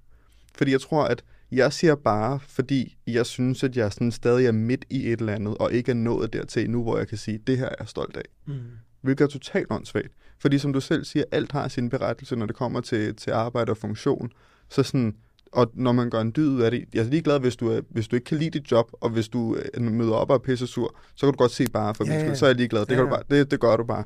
Fordi 0.56 0.72
jeg 0.72 0.82
tror, 0.82 1.04
at 1.04 1.24
jeg 1.52 1.74
siger 1.74 1.96
bare, 1.96 2.40
fordi 2.40 2.98
jeg 3.08 3.26
synes, 3.26 3.64
at 3.64 3.78
jeg 3.78 3.94
sådan 3.94 4.12
stadig 4.12 4.46
er 4.46 4.52
midt 4.52 4.86
i 4.90 5.12
et 5.12 5.20
eller 5.20 5.34
andet, 5.34 5.58
og 5.58 5.74
ikke 5.74 5.92
er 5.92 5.96
nået 5.96 6.34
dertil 6.34 6.70
nu, 6.70 6.84
hvor 6.84 6.98
jeg 6.98 7.08
kan 7.08 7.18
sige, 7.18 7.38
det 7.38 7.58
her 7.58 7.66
er 7.66 7.76
jeg 7.80 7.88
stolt 7.88 8.18
af. 8.18 8.24
Mm. 8.46 8.54
Hvilket 9.02 9.26
er 9.26 9.30
totalt 9.30 9.68
åndssvagt. 9.70 10.12
Fordi 10.40 10.58
som 10.58 10.74
du 10.74 10.82
selv 10.82 11.06
siger, 11.06 11.24
alt 11.32 11.52
har 11.52 11.68
sin 11.68 11.90
berettelse, 11.90 12.36
når 12.36 12.46
det 12.46 12.56
kommer 12.56 12.82
til, 12.82 13.16
til 13.16 13.32
arbejde 13.32 13.70
og 13.70 13.78
funktion. 13.78 14.32
Så 14.70 14.84
sådan, 14.84 15.16
og 15.58 15.72
når 15.74 15.92
man 15.92 16.10
gør 16.10 16.22
en 16.22 16.34
dyd 16.36 16.48
ud 16.48 16.62
af 16.62 16.72
det, 16.72 16.86
jeg 16.94 17.00
er 17.06 17.10
ligeglad, 17.10 17.40
hvis 17.40 17.56
du, 17.56 17.82
hvis 17.90 18.08
du 18.08 18.16
ikke 18.16 18.26
kan 18.26 18.38
lide 18.38 18.50
dit 18.50 18.72
job, 18.72 18.92
og 18.94 19.10
hvis 19.10 19.30
du 19.30 19.58
øh, 19.74 19.82
møder 19.82 20.14
op 20.14 20.30
og 20.30 20.34
er 20.36 20.40
pisse 20.40 20.68
sur, 20.68 20.96
så 21.16 21.26
kan 21.26 21.34
du 21.34 21.38
godt 21.38 21.52
se 21.52 21.66
bare 21.74 21.96
for 21.96 22.06
Ja, 22.06 22.12
min 22.12 22.20
skyld, 22.20 22.36
så 22.36 22.46
er 22.46 22.50
jeg 22.50 22.56
ligeglad. 22.56 22.82
Det, 22.82 22.92
Ja, 22.92 22.96
kan 22.96 23.04
du 23.04 23.10
bare, 23.10 23.24
det, 23.30 23.52
det 23.52 23.60
gør 23.60 23.78
du 23.78 23.84
bare. 23.84 24.04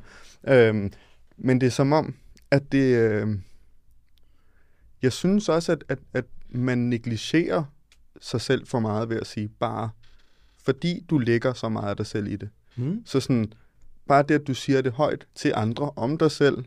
Øhm, 0.48 0.92
men 1.36 1.60
det 1.60 1.66
er 1.66 1.70
som 1.70 1.92
om, 1.92 2.14
at 2.50 2.72
det... 2.72 2.96
Øh, 2.96 3.28
jeg 5.02 5.12
synes 5.12 5.48
også, 5.48 5.72
at, 5.72 5.84
at, 5.88 5.98
at 6.14 6.24
man 6.48 6.78
negligerer 6.78 7.64
sig 8.20 8.40
selv 8.40 8.66
for 8.66 8.80
meget 8.80 9.08
ved 9.08 9.16
at 9.16 9.26
sige 9.26 9.48
bare, 9.48 9.90
fordi 10.64 11.04
du 11.10 11.18
lægger 11.18 11.52
så 11.52 11.68
meget 11.68 11.90
af 11.90 11.96
dig 11.96 12.06
selv 12.06 12.26
i 12.26 12.36
det. 12.36 12.48
Mm. 12.76 13.02
Så 13.06 13.20
sådan, 13.20 13.52
bare 14.08 14.22
det, 14.22 14.34
at 14.34 14.46
du 14.46 14.54
siger 14.54 14.80
det 14.80 14.92
højt 14.92 15.26
til 15.34 15.52
andre 15.56 15.90
om 15.96 16.18
dig 16.18 16.30
selv, 16.30 16.64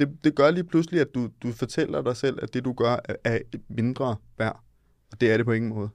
det, 0.00 0.24
det 0.24 0.34
gør 0.34 0.50
lige 0.50 0.64
pludselig, 0.64 1.00
at 1.00 1.14
du, 1.14 1.28
du 1.42 1.52
fortæller 1.52 2.02
dig 2.02 2.16
selv, 2.16 2.38
at 2.42 2.54
det, 2.54 2.64
du 2.64 2.72
gør, 2.72 2.96
er, 3.04 3.14
er 3.24 3.38
mindre 3.68 4.16
værd. 4.38 4.60
Og 5.12 5.20
det 5.20 5.32
er 5.32 5.36
det 5.36 5.46
på 5.46 5.52
ingen 5.52 5.74
måde. 5.74 5.88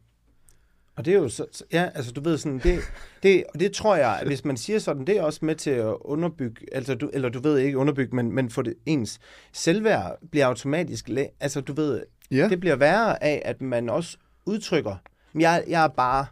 Og 0.96 1.06
det 1.06 1.14
er 1.14 1.18
jo 1.18 1.30
så, 1.30 1.66
ja, 1.74 1.90
altså 1.96 2.12
du 2.12 2.22
ved 2.22 2.38
sådan, 2.38 2.60
det, 2.60 2.80
det, 3.24 3.44
og 3.54 3.60
det 3.60 3.72
tror 3.72 3.96
jeg, 3.96 4.20
at 4.22 4.28
hvis 4.28 4.46
man 4.46 4.58
siger 4.58 4.80
sådan, 4.80 5.08
det 5.08 5.18
er 5.18 5.22
også 5.22 5.46
med 5.46 5.56
til 5.56 5.70
at 5.70 5.96
underbygge, 6.02 6.66
altså 6.72 6.96
du, 6.96 7.10
eller 7.14 7.30
du 7.30 7.40
ved 7.40 7.58
ikke 7.58 7.78
underbygge, 7.78 8.16
men, 8.16 8.32
men 8.32 8.50
for 8.50 8.62
det 8.62 8.74
ens 8.86 9.20
selvværd 9.54 10.18
bliver 10.32 10.46
automatisk, 10.46 11.10
altså 11.40 11.62
du 11.62 11.74
ved, 11.74 12.04
Ja, 12.32 12.50
det 12.50 12.60
bliver 12.60 12.76
værre 12.76 13.24
af, 13.24 13.42
at 13.46 13.62
man 13.62 13.90
også 13.90 14.18
udtrykker, 14.46 14.96
"Men 15.34 15.42
jeg, 15.42 15.64
jeg 15.68 15.84
er 15.84 15.88
bare 15.88 16.26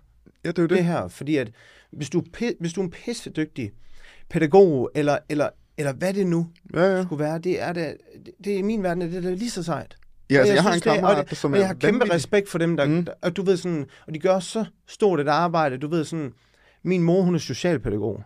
ja 0.46 0.50
det 0.50 0.60
er 0.60 0.68
det 0.68 0.70
det. 0.70 0.86
her, 0.86 1.08
fordi 1.08 1.38
at 1.38 1.52
hvis 1.92 2.10
du, 2.10 2.24
hvis 2.60 2.74
du 2.74 2.82
er 2.82 2.86
en 2.86 2.92
pissedygtig 2.92 3.72
pædagog, 4.30 4.92
eller, 4.96 5.18
eller, 5.30 5.50
eller 5.78 5.94
hvad 5.94 6.14
det 6.14 6.28
nu 6.28 6.48
Ja, 6.74 6.84
ja. 6.96 7.04
skulle 7.04 7.24
være, 7.24 7.40
det 7.40 7.62
er 7.62 7.74
det, 7.74 7.98
det 8.44 8.54
er 8.54 8.58
i 8.58 8.62
min 8.62 8.84
verden, 8.84 9.02
det 9.02 9.16
er 9.18 9.22
det 9.22 9.38
lige 9.40 9.50
så 9.52 9.64
sejt. 9.64 9.96
ja 10.30 10.38
altså, 10.38 10.52
Og 10.52 10.56
jeg, 10.56 10.64
har 10.64 10.70
en 10.70 10.74
synes, 10.74 10.84
det 10.84 10.90
er- 10.92 10.96
kammerat, 10.96 11.30
det- 11.30 11.38
som 11.38 11.54
er 11.54 11.58
jeg 11.58 11.68
har 11.68 11.74
kæmpe 11.74 12.00
vanvittig- 12.00 12.14
respekt 12.16 12.50
for 12.50 12.58
dem, 12.58 12.78
der, 12.78 12.86
Mm. 12.88 13.06
der, 13.06 13.14
og 13.22 13.36
du 13.36 13.42
ved 13.44 13.58
sådan, 13.58 13.86
og 14.08 14.14
de 14.14 14.20
gør 14.20 14.40
så 14.40 14.66
stort 14.88 15.20
et 15.20 15.28
arbejde, 15.28 15.78
du 15.78 15.88
ved 15.88 16.04
sådan, 16.06 16.34
min 16.84 17.04
mor, 17.04 17.22
hun 17.22 17.36
er 17.36 17.40
socialpædagog. 17.40 18.24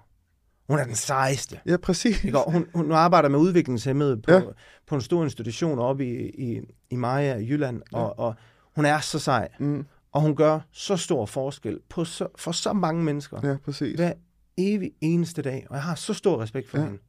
Hun 0.69 0.79
er 0.79 0.83
den 0.83 0.95
sejeste. 0.95 1.59
Ja, 1.65 1.77
præcis. 1.77 2.23
Ikke? 2.23 2.37
Hun, 2.47 2.65
hun 2.75 2.91
arbejder 2.91 3.29
med 3.29 3.39
udviklingshemmede 3.39 4.21
på, 4.21 4.31
Ja. 4.31 4.41
på 4.87 4.95
en 4.95 5.01
stor 5.01 5.23
institution 5.23 5.79
oppe 5.79 6.05
i, 6.05 6.29
i, 6.29 6.59
i 6.89 6.95
Maja 6.95 7.35
i 7.35 7.47
Jylland, 7.49 7.81
Ja. 7.93 7.97
og, 7.97 8.19
og 8.19 8.35
hun 8.75 8.85
er 8.85 8.99
så 8.99 9.19
sej, 9.19 9.47
Mm, 9.59 9.85
og 10.11 10.21
hun 10.21 10.35
gør 10.35 10.59
så 10.71 10.97
stor 10.97 11.25
forskel 11.25 11.79
på 11.89 12.05
så, 12.05 12.27
for 12.35 12.51
så 12.51 12.73
mange 12.73 13.03
mennesker 13.03 13.39
ja, 13.49 13.55
præcis. 13.65 13.95
hver 13.95 14.13
evig 14.57 14.91
eneste 15.01 15.41
dag, 15.41 15.67
og 15.69 15.75
jeg 15.75 15.83
har 15.83 15.95
så 15.95 16.13
stor 16.13 16.41
respekt 16.41 16.69
for 16.69 16.77
ja. 16.77 16.83
hende. 16.83 16.99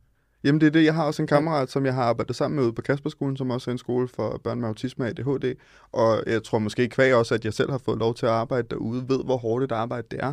Jamen 0.44 0.60
det 0.60 0.66
er 0.66 0.70
det, 0.70 0.84
jeg 0.84 0.94
har 0.94 1.04
også 1.04 1.22
en 1.22 1.28
kammerat, 1.28 1.70
som 1.70 1.86
jeg 1.86 1.94
har 1.94 2.02
arbejdet 2.02 2.36
sammen 2.36 2.56
med 2.56 2.64
ude 2.64 2.72
på 2.72 2.82
Kasperskolen, 2.82 3.36
som 3.36 3.50
også 3.50 3.70
er 3.70 3.72
en 3.72 3.78
skole 3.78 4.08
for 4.08 4.40
børn 4.44 4.60
med 4.60 4.68
autisme 4.68 5.04
og 5.04 5.08
ADHD. 5.08 5.54
Og 5.92 6.22
jeg 6.26 6.42
tror 6.42 6.58
måske 6.58 6.88
kvæg 6.88 7.14
også, 7.14 7.34
at 7.34 7.44
jeg 7.44 7.54
selv 7.54 7.70
har 7.70 7.78
fået 7.78 7.98
lov 7.98 8.14
til 8.14 8.26
at 8.26 8.32
arbejde 8.32 8.68
derude, 8.70 9.08
ved 9.08 9.24
hvor 9.24 9.36
hårdt 9.36 9.64
et 9.64 9.72
arbejde 9.72 10.06
det 10.10 10.20
er. 10.22 10.32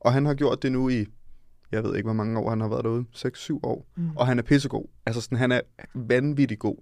Og 0.00 0.12
han 0.12 0.26
har 0.26 0.34
gjort 0.34 0.62
det 0.62 0.72
nu 0.72 0.88
i, 0.88 1.06
jeg 1.72 1.84
ved 1.84 1.96
ikke 1.96 2.06
hvor 2.06 2.12
mange 2.12 2.40
år 2.40 2.50
han 2.50 2.60
har 2.60 2.68
været 2.68 2.84
derude, 2.84 3.04
6-7 3.16 3.60
år. 3.62 3.86
Mm. 3.96 4.16
Og 4.16 4.26
han 4.26 4.38
er 4.38 4.42
pissegod. 4.42 4.84
Altså 5.06 5.20
sådan, 5.20 5.38
han 5.38 5.52
er 5.52 5.60
vanvittig 5.94 6.58
god. 6.58 6.76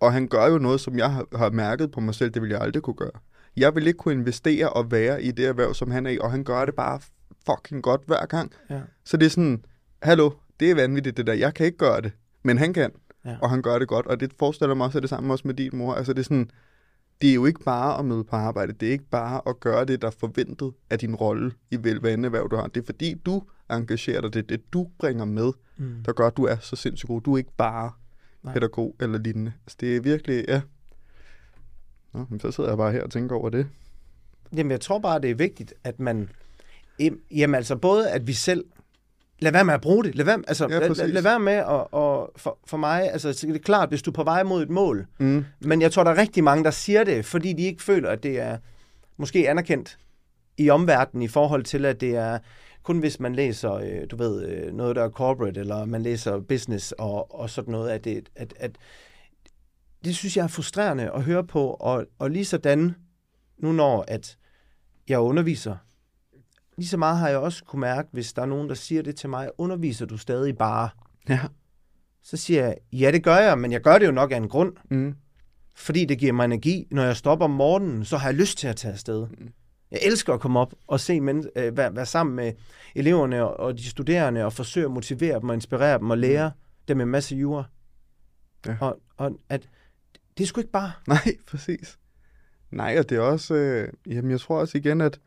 Og 0.00 0.12
han 0.12 0.28
gør 0.28 0.46
jo 0.46 0.58
noget, 0.58 0.80
som 0.80 0.98
jeg 0.98 1.12
har, 1.12 1.26
har 1.36 1.50
mærket 1.50 1.90
på 1.90 2.00
mig 2.00 2.14
selv, 2.14 2.30
det 2.30 2.42
vil 2.42 2.50
jeg 2.50 2.60
aldrig 2.60 2.82
kunne 2.82 2.96
gøre. 2.96 3.10
Jeg 3.56 3.74
vil 3.74 3.86
ikke 3.86 3.96
kunne 3.96 4.14
investere 4.14 4.70
og 4.70 4.90
være 4.90 5.22
i 5.22 5.30
det 5.30 5.46
erhverv, 5.46 5.74
som 5.74 5.90
han 5.90 6.06
er 6.06 6.10
i, 6.10 6.18
og 6.18 6.30
han 6.30 6.44
gør 6.44 6.64
det 6.64 6.74
bare 6.74 7.00
fucking 7.46 7.82
godt 7.82 8.00
hver 8.06 8.26
gang. 8.26 8.52
Ja. 8.70 8.80
Så 9.04 9.16
det 9.16 9.26
er 9.26 9.30
sådan, 9.30 9.64
hallo, 10.02 10.30
det 10.60 10.70
er 10.70 10.74
vanvittigt 10.74 11.16
det 11.16 11.26
der, 11.26 11.32
jeg 11.32 11.54
kan 11.54 11.66
ikke 11.66 11.78
gøre 11.78 12.00
det, 12.00 12.12
men 12.42 12.58
han 12.58 12.72
kan, 12.72 12.90
Ja. 13.24 13.36
og 13.42 13.50
han 13.50 13.62
gør 13.62 13.78
det 13.78 13.88
godt, 13.88 14.06
og 14.06 14.20
det 14.20 14.32
forestiller 14.38 14.74
mig 14.74 14.86
også, 14.86 14.98
at 14.98 15.02
det 15.02 15.10
samme 15.10 15.32
også 15.34 15.46
med 15.46 15.54
din 15.54 15.70
mor. 15.72 15.94
Altså 15.94 16.12
det 16.12 16.18
er 16.18 16.22
sådan, 16.24 16.50
det 17.22 17.30
er 17.30 17.34
jo 17.34 17.46
ikke 17.46 17.60
bare 17.60 17.98
at 17.98 18.04
møde 18.04 18.24
på 18.24 18.36
arbejde, 18.36 18.72
det 18.72 18.88
er 18.88 18.92
ikke 18.92 19.04
bare 19.10 19.40
at 19.46 19.60
gøre 19.60 19.84
det, 19.84 20.02
der 20.02 20.08
er 20.08 20.12
forventet 20.18 20.72
af 20.90 20.98
din 20.98 21.14
rolle 21.14 21.52
i 21.70 21.76
velværende 21.84 22.26
erhverv, 22.26 22.48
du 22.50 22.56
har. 22.56 22.66
Det 22.66 22.80
er 22.80 22.84
fordi, 22.86 23.14
du 23.14 23.42
engagerer 23.70 24.20
dig, 24.20 24.34
det 24.34 24.38
er 24.42 24.46
det, 24.46 24.72
du 24.72 24.88
bringer 24.98 25.24
med, 25.24 25.52
Mm. 25.76 26.02
der 26.04 26.12
gør, 26.12 26.26
at 26.26 26.36
du 26.36 26.44
er 26.44 26.56
så 26.56 26.76
sindssygt 26.76 27.08
god. 27.08 27.20
Du 27.20 27.34
er 27.34 27.38
ikke 27.38 27.56
bare 27.56 27.92
Nej. 28.42 28.52
pædagog 28.54 28.96
eller 29.00 29.18
lignende. 29.18 29.52
Altså 29.66 29.76
det 29.80 29.96
er 29.96 30.00
virkelig, 30.00 30.44
ja. 30.48 30.60
Nå, 32.12 32.26
men 32.30 32.40
så 32.40 32.50
sidder 32.50 32.70
jeg 32.70 32.76
bare 32.78 32.92
her 32.92 33.02
og 33.02 33.10
tænker 33.10 33.36
over 33.36 33.50
det. 33.50 33.66
Jamen, 34.56 34.70
jeg 34.70 34.80
tror 34.80 34.98
bare, 34.98 35.20
det 35.20 35.30
er 35.30 35.34
vigtigt, 35.34 35.74
at 35.84 36.00
man... 36.00 36.28
Jamen, 37.30 37.54
altså 37.54 37.76
både, 37.76 38.10
at 38.10 38.26
vi 38.26 38.32
selv... 38.32 38.64
Lad 39.38 39.52
være 39.52 39.64
med 39.64 39.74
at 39.74 39.80
bruge 39.80 40.04
det. 40.04 40.14
Lad 40.14 40.24
være, 40.24 40.42
altså, 40.48 40.64
Ja, 40.70 40.78
lad, 40.78 40.88
præcis. 40.88 41.02
lad, 41.02 41.08
lad 41.12 41.22
være 41.22 41.40
med 41.40 41.52
at... 41.52 41.86
Og 41.92 42.32
for, 42.36 42.58
for 42.66 42.76
mig, 42.76 43.12
altså, 43.12 43.32
så 43.32 43.46
er 43.48 43.52
det 43.52 43.64
klart, 43.64 43.88
hvis 43.88 44.02
du 44.02 44.10
er 44.10 44.14
på 44.14 44.24
vej 44.24 44.42
mod 44.42 44.62
et 44.62 44.70
mål, 44.70 45.06
Mm. 45.18 45.44
men 45.60 45.82
jeg 45.82 45.92
tror, 45.92 46.04
der 46.04 46.10
er 46.10 46.16
rigtig 46.18 46.44
mange, 46.44 46.64
der 46.64 46.70
siger 46.70 47.04
det, 47.04 47.24
fordi 47.24 47.52
de 47.52 47.62
ikke 47.62 47.82
føler, 47.82 48.10
at 48.10 48.22
det 48.22 48.40
er 48.40 48.58
måske 49.16 49.50
anerkendt 49.50 49.98
i 50.58 50.70
omverdenen 50.70 51.22
i 51.22 51.28
forhold 51.28 51.64
til, 51.64 51.84
at 51.84 52.00
det 52.00 52.16
er 52.16 52.38
kun 52.82 52.98
hvis 52.98 53.20
man 53.20 53.34
læser, 53.34 53.72
øh, 53.72 54.00
du 54.10 54.16
ved, 54.16 54.46
øh, 54.48 54.72
noget, 54.72 54.96
der 54.96 55.04
er 55.04 55.10
corporate, 55.10 55.60
eller 55.60 55.84
man 55.84 56.02
læser 56.02 56.40
business 56.40 56.92
og, 56.92 57.40
og 57.40 57.50
sådan 57.50 57.72
noget, 57.72 57.90
at 57.90 58.04
det, 58.04 58.28
at, 58.36 58.54
at 58.56 58.70
det 60.04 60.16
synes 60.16 60.36
jeg 60.36 60.42
er 60.42 60.48
frustrerende 60.48 61.10
at 61.14 61.22
høre 61.22 61.44
på, 61.44 61.70
og, 61.70 62.06
og 62.18 62.30
lige 62.30 62.44
sådan, 62.44 62.94
nu 63.58 63.72
når 63.72 64.04
at 64.08 64.36
jeg 65.08 65.18
underviser, 65.20 65.76
lige 66.76 66.88
så 66.88 66.96
meget 66.96 67.18
har 67.18 67.28
jeg 67.28 67.38
også 67.38 67.64
kunne 67.64 67.80
mærke, 67.80 68.08
hvis 68.12 68.32
der 68.32 68.42
er 68.42 68.46
nogen, 68.46 68.68
der 68.68 68.74
siger 68.74 69.02
det 69.02 69.16
til 69.16 69.28
mig, 69.28 69.50
underviser 69.58 70.06
du 70.06 70.16
stadig 70.18 70.58
bare? 70.58 70.88
Ja. 71.28 71.40
Så 72.22 72.36
siger 72.36 72.64
jeg, 72.64 72.76
ja, 72.92 73.10
det 73.12 73.24
gør 73.24 73.36
jeg, 73.36 73.58
men 73.58 73.72
jeg 73.72 73.80
gør 73.80 73.98
det 73.98 74.06
jo 74.06 74.12
nok 74.12 74.32
af 74.32 74.36
en 74.36 74.48
grund 74.48 74.72
Mm. 74.90 75.14
fordi 75.74 76.04
det 76.04 76.18
giver 76.18 76.32
mig 76.32 76.44
energi. 76.44 76.86
Når 76.90 77.02
jeg 77.02 77.16
stopper 77.16 77.44
om 77.44 77.50
morgenen, 77.50 78.04
så 78.04 78.16
har 78.16 78.28
jeg 78.28 78.34
lyst 78.34 78.58
til 78.58 78.68
at 78.68 78.76
tage 78.76 78.92
afsted. 78.92 79.26
Jeg 79.90 80.00
elsker 80.02 80.32
at 80.34 80.40
komme 80.40 80.60
op 80.60 80.74
og 80.86 81.00
se 81.00 81.20
men, 81.20 81.48
øh, 81.56 81.76
være, 81.76 81.96
være 81.96 82.06
sammen 82.06 82.36
med 82.36 82.52
eleverne 82.94 83.46
og, 83.46 83.78
de 83.78 83.84
studerende 83.90 84.44
og 84.44 84.52
forsøge 84.52 84.86
at 84.86 84.92
motivere 84.92 85.40
dem 85.40 85.48
og 85.48 85.54
inspirere 85.54 85.98
dem 85.98 86.10
og 86.10 86.18
lære 86.18 86.50
dem 86.88 87.00
en 87.00 87.08
masse 87.08 87.36
jura. 87.36 87.64
Ja. 88.66 88.76
Og, 88.80 89.00
og 89.16 89.38
at 89.48 89.68
det 90.38 90.44
er 90.44 90.48
sgu 90.48 90.60
ikke 90.60 90.72
bare... 90.72 90.92
Nej, 91.08 91.36
præcis. 91.46 91.98
Nej, 92.70 92.96
og 92.98 93.08
det 93.08 93.16
er 93.16 93.20
også, 93.20 93.54
øh, 93.54 93.88
jamen 94.06 94.30
jeg 94.30 94.40
tror 94.40 94.60
også 94.60 94.78
igen, 94.78 95.00
at 95.00 95.20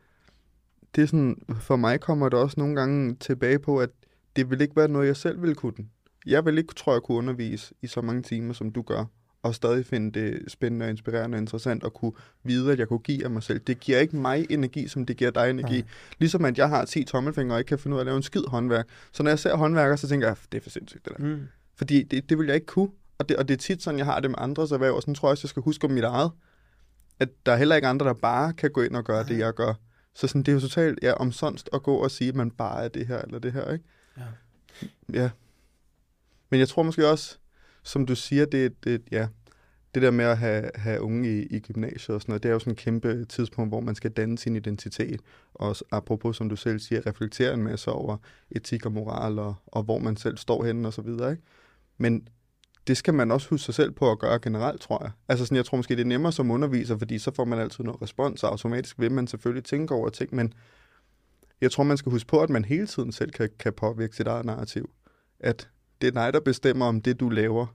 det 0.94 1.02
er 1.02 1.06
sådan, 1.06 1.36
for 1.60 1.76
mig 1.76 2.00
kommer 2.00 2.28
det 2.28 2.38
også 2.38 2.54
nogle 2.60 2.76
gange 2.76 3.14
tilbage 3.14 3.58
på, 3.58 3.78
at 3.78 3.90
det 4.36 4.50
vil 4.50 4.60
ikke 4.60 4.76
være 4.76 4.88
noget, 4.88 5.06
jeg 5.06 5.16
selv 5.16 5.42
vil 5.42 5.54
kunne. 5.54 5.88
Jeg 6.26 6.44
vil 6.44 6.58
ikke, 6.58 6.74
tror 6.74 6.92
jeg, 6.92 7.02
kunne 7.02 7.18
undervise 7.18 7.74
i 7.82 7.86
så 7.86 8.00
mange 8.00 8.22
timer, 8.22 8.52
som 8.52 8.72
du 8.72 8.82
gør, 8.82 9.04
og 9.42 9.54
stadig 9.54 9.86
finde 9.86 10.20
det 10.20 10.52
spændende 10.52 10.86
og 10.86 10.90
inspirerende 10.90 11.36
og 11.36 11.40
interessant, 11.40 11.84
og 11.84 11.94
kunne 11.94 12.12
vide, 12.42 12.72
at 12.72 12.78
jeg 12.78 12.88
kunne 12.88 12.98
give 12.98 13.24
af 13.24 13.30
mig 13.30 13.42
selv. 13.42 13.60
Det 13.60 13.80
giver 13.80 13.98
ikke 13.98 14.16
mig 14.16 14.46
energi, 14.50 14.88
som 14.88 15.06
det 15.06 15.16
giver 15.16 15.30
dig 15.30 15.50
energi. 15.50 15.76
Nej. 15.76 15.88
Ligesom 16.18 16.44
at 16.44 16.58
jeg 16.58 16.68
har 16.68 16.84
10 16.84 17.04
tommelfingre 17.04 17.54
og 17.54 17.58
ikke 17.58 17.68
kan 17.68 17.78
finde 17.78 17.94
ud 17.94 17.98
af 17.98 18.02
at 18.02 18.06
lave 18.06 18.16
en 18.16 18.22
skid 18.22 18.42
håndværk. 18.48 18.86
Så 19.12 19.22
når 19.22 19.30
jeg 19.30 19.38
ser 19.38 19.56
håndværker, 19.56 19.96
så 19.96 20.08
tænker 20.08 20.26
jeg, 20.26 20.36
det 20.52 20.58
er 20.58 20.62
for 20.62 20.70
sindssygt 20.70 21.04
det 21.04 21.18
der. 21.18 21.24
Mm. 21.24 21.40
Fordi 21.76 22.02
det, 22.02 22.30
det 22.30 22.38
vil 22.38 22.46
jeg 22.46 22.54
ikke 22.54 22.66
kunne. 22.66 22.90
Og 23.18 23.28
det, 23.28 23.36
og 23.36 23.48
det 23.48 23.54
er 23.54 23.58
tit 23.58 23.82
sådan, 23.82 23.98
jeg 23.98 24.06
har 24.06 24.20
det 24.20 24.30
med 24.30 24.38
andres 24.38 24.72
erhverv, 24.72 24.94
og 24.94 25.02
sådan 25.02 25.14
tror 25.14 25.28
jeg 25.28 25.32
også, 25.32 25.44
jeg 25.44 25.48
skal 25.48 25.62
huske 25.62 25.84
om 25.84 25.90
mit 25.90 26.04
eget. 26.04 26.30
At 27.20 27.28
der 27.46 27.52
er 27.52 27.56
heller 27.56 27.76
ikke 27.76 27.88
andre, 27.88 28.06
der 28.06 28.14
bare 28.14 28.52
kan 28.52 28.70
gå 28.70 28.82
ind 28.82 28.96
og 28.96 29.04
gøre 29.04 29.24
det, 29.24 29.38
jeg 29.38 29.54
gør. 29.54 29.74
Så 30.14 30.26
sådan, 30.26 30.42
det 30.42 30.48
er 30.48 30.54
jo 30.54 30.60
totalt 30.60 30.98
ja, 31.02 31.12
omsonst 31.12 31.70
at 31.72 31.82
gå 31.82 31.96
og 31.96 32.10
sige, 32.10 32.28
at 32.28 32.34
man 32.34 32.50
bare 32.50 32.84
er 32.84 32.88
det 32.88 33.06
her 33.06 33.22
eller 33.22 33.38
det 33.38 33.52
her, 33.52 33.72
ikke? 33.72 33.84
Ja. 34.16 34.22
ja. 35.12 35.30
Men 36.50 36.60
jeg 36.60 36.68
tror 36.68 36.82
måske 36.82 37.08
også, 37.08 37.38
som 37.82 38.06
du 38.06 38.14
siger, 38.14 38.46
det, 38.46 38.84
det, 38.84 39.02
ja, 39.10 39.28
det 39.94 40.02
der 40.02 40.10
med 40.10 40.24
at 40.24 40.38
have, 40.38 40.70
have 40.74 41.00
unge 41.00 41.28
i, 41.28 41.46
i 41.46 41.60
gymnasiet 41.60 42.14
og 42.14 42.22
sådan 42.22 42.30
noget, 42.32 42.42
det 42.42 42.48
er 42.48 42.52
jo 42.52 42.58
sådan 42.58 42.72
en 42.72 42.76
kæmpe 42.76 43.24
tidspunkt, 43.24 43.70
hvor 43.70 43.80
man 43.80 43.94
skal 43.94 44.10
danne 44.10 44.38
sin 44.38 44.56
identitet. 44.56 45.20
Og 45.54 45.76
apropos, 45.92 46.36
som 46.36 46.48
du 46.48 46.56
selv 46.56 46.78
siger, 46.78 47.06
reflektere 47.06 47.54
en 47.54 47.62
masse 47.62 47.90
over 47.90 48.16
etik 48.50 48.86
og 48.86 48.92
moral, 48.92 49.38
og, 49.38 49.54
og 49.66 49.82
hvor 49.82 49.98
man 49.98 50.16
selv 50.16 50.36
står 50.36 50.64
henne 50.64 50.88
og 50.88 50.92
så 50.92 51.02
videre. 51.02 51.30
Ikke? 51.30 51.42
Men 51.98 52.28
det 52.88 52.96
skal 52.96 53.14
man 53.14 53.30
også 53.30 53.48
huske 53.48 53.64
sig 53.64 53.74
selv 53.74 53.90
på 53.90 54.10
at 54.10 54.18
gøre 54.18 54.38
generelt, 54.38 54.80
tror 54.80 55.02
jeg. 55.02 55.10
Altså 55.28 55.44
sådan, 55.44 55.56
jeg 55.56 55.64
tror 55.64 55.76
måske, 55.76 55.96
det 55.96 56.02
er 56.02 56.06
nemmere 56.06 56.32
som 56.32 56.50
underviser, 56.50 56.98
fordi 56.98 57.18
så 57.18 57.30
får 57.34 57.44
man 57.44 57.58
altid 57.58 57.84
noget 57.84 58.02
respons, 58.02 58.42
og 58.42 58.50
automatisk 58.50 58.98
vil 58.98 59.12
man 59.12 59.26
selvfølgelig 59.26 59.64
tænke 59.64 59.94
over 59.94 60.08
ting, 60.08 60.34
men 60.34 60.52
jeg 61.60 61.70
tror, 61.70 61.84
man 61.84 61.96
skal 61.96 62.12
huske 62.12 62.26
på, 62.26 62.40
at 62.40 62.50
man 62.50 62.64
hele 62.64 62.86
tiden 62.86 63.12
selv 63.12 63.30
kan, 63.30 63.48
kan 63.58 63.72
påvirke 63.72 64.16
sit 64.16 64.26
eget 64.26 64.44
narrativ. 64.44 64.90
At 65.40 65.68
det 66.00 66.06
er 66.06 66.10
dig, 66.10 66.32
der 66.32 66.40
bestemmer, 66.40 66.86
om 66.86 67.00
det, 67.00 67.20
du 67.20 67.28
laver, 67.28 67.66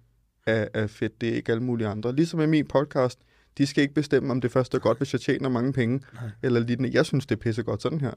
er, 0.46 0.68
er 0.74 0.88
fedt. 0.88 1.22
Det 1.22 1.30
er 1.30 1.34
ikke 1.34 1.52
alle 1.52 1.64
mulige 1.64 1.88
andre. 1.88 2.16
Ligesom 2.16 2.40
med 2.40 2.48
min 2.48 2.68
podcast, 2.68 3.20
de 3.58 3.66
skal 3.66 3.82
ikke 3.82 3.94
bestemme, 3.94 4.32
om 4.32 4.42
det 4.42 4.52
først 4.52 4.74
er 4.74 4.80
godt, 4.80 4.98
hvis 4.98 5.14
jeg 5.14 5.22
tjener 5.22 5.50
mange 5.50 5.74
penge, 5.74 6.02
Nej. 6.14 6.30
eller 6.42 6.60
lignende. 6.60 6.98
Jeg 6.98 7.06
synes, 7.06 7.26
det 7.26 7.36
er 7.36 7.40
pissegodt 7.40 7.82
sådan 7.82 8.02
her. 8.02 8.14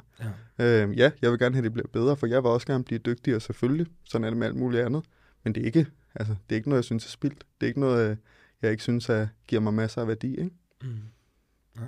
Ja. 0.59 0.85
Øh, 0.85 0.99
ja, 0.99 1.11
jeg 1.23 1.31
vil 1.31 1.39
gerne 1.39 1.55
have, 1.55 1.61
at 1.61 1.65
det 1.65 1.73
bliver 1.73 1.89
bedre, 1.93 2.17
for 2.17 2.27
jeg 2.27 2.43
vil 2.43 2.51
også 2.51 2.67
gerne 2.67 2.85
blive 2.85 2.99
dygtigere, 2.99 3.41
selvfølgelig. 3.41 3.87
Sådan 4.05 4.25
er 4.25 4.31
det 4.31 4.39
med 4.39 4.47
alt 4.47 4.57
muligt 4.57 4.83
andet. 4.83 5.05
Men 5.47 5.55
det 5.55 5.61
er 5.61 5.67
ikke, 5.67 5.87
altså, 6.15 6.35
det 6.49 6.55
er 6.55 6.57
ikke 6.57 6.69
noget, 6.69 6.79
jeg 6.79 6.85
synes 6.85 7.05
er 7.07 7.11
spildt. 7.11 7.47
Det 7.61 7.67
er 7.67 7.69
ikke 7.69 7.81
noget, 7.81 8.11
øh, 8.11 8.17
jeg 8.63 8.71
ikke 8.71 8.83
synes, 8.83 9.11
at 9.11 9.29
giver 9.47 9.61
mig 9.61 9.75
masser 9.75 10.01
af 10.01 10.09
værdi. 10.09 10.31
Ikke? 10.31 10.51
Mm. 10.83 11.01
Ja. 11.77 11.81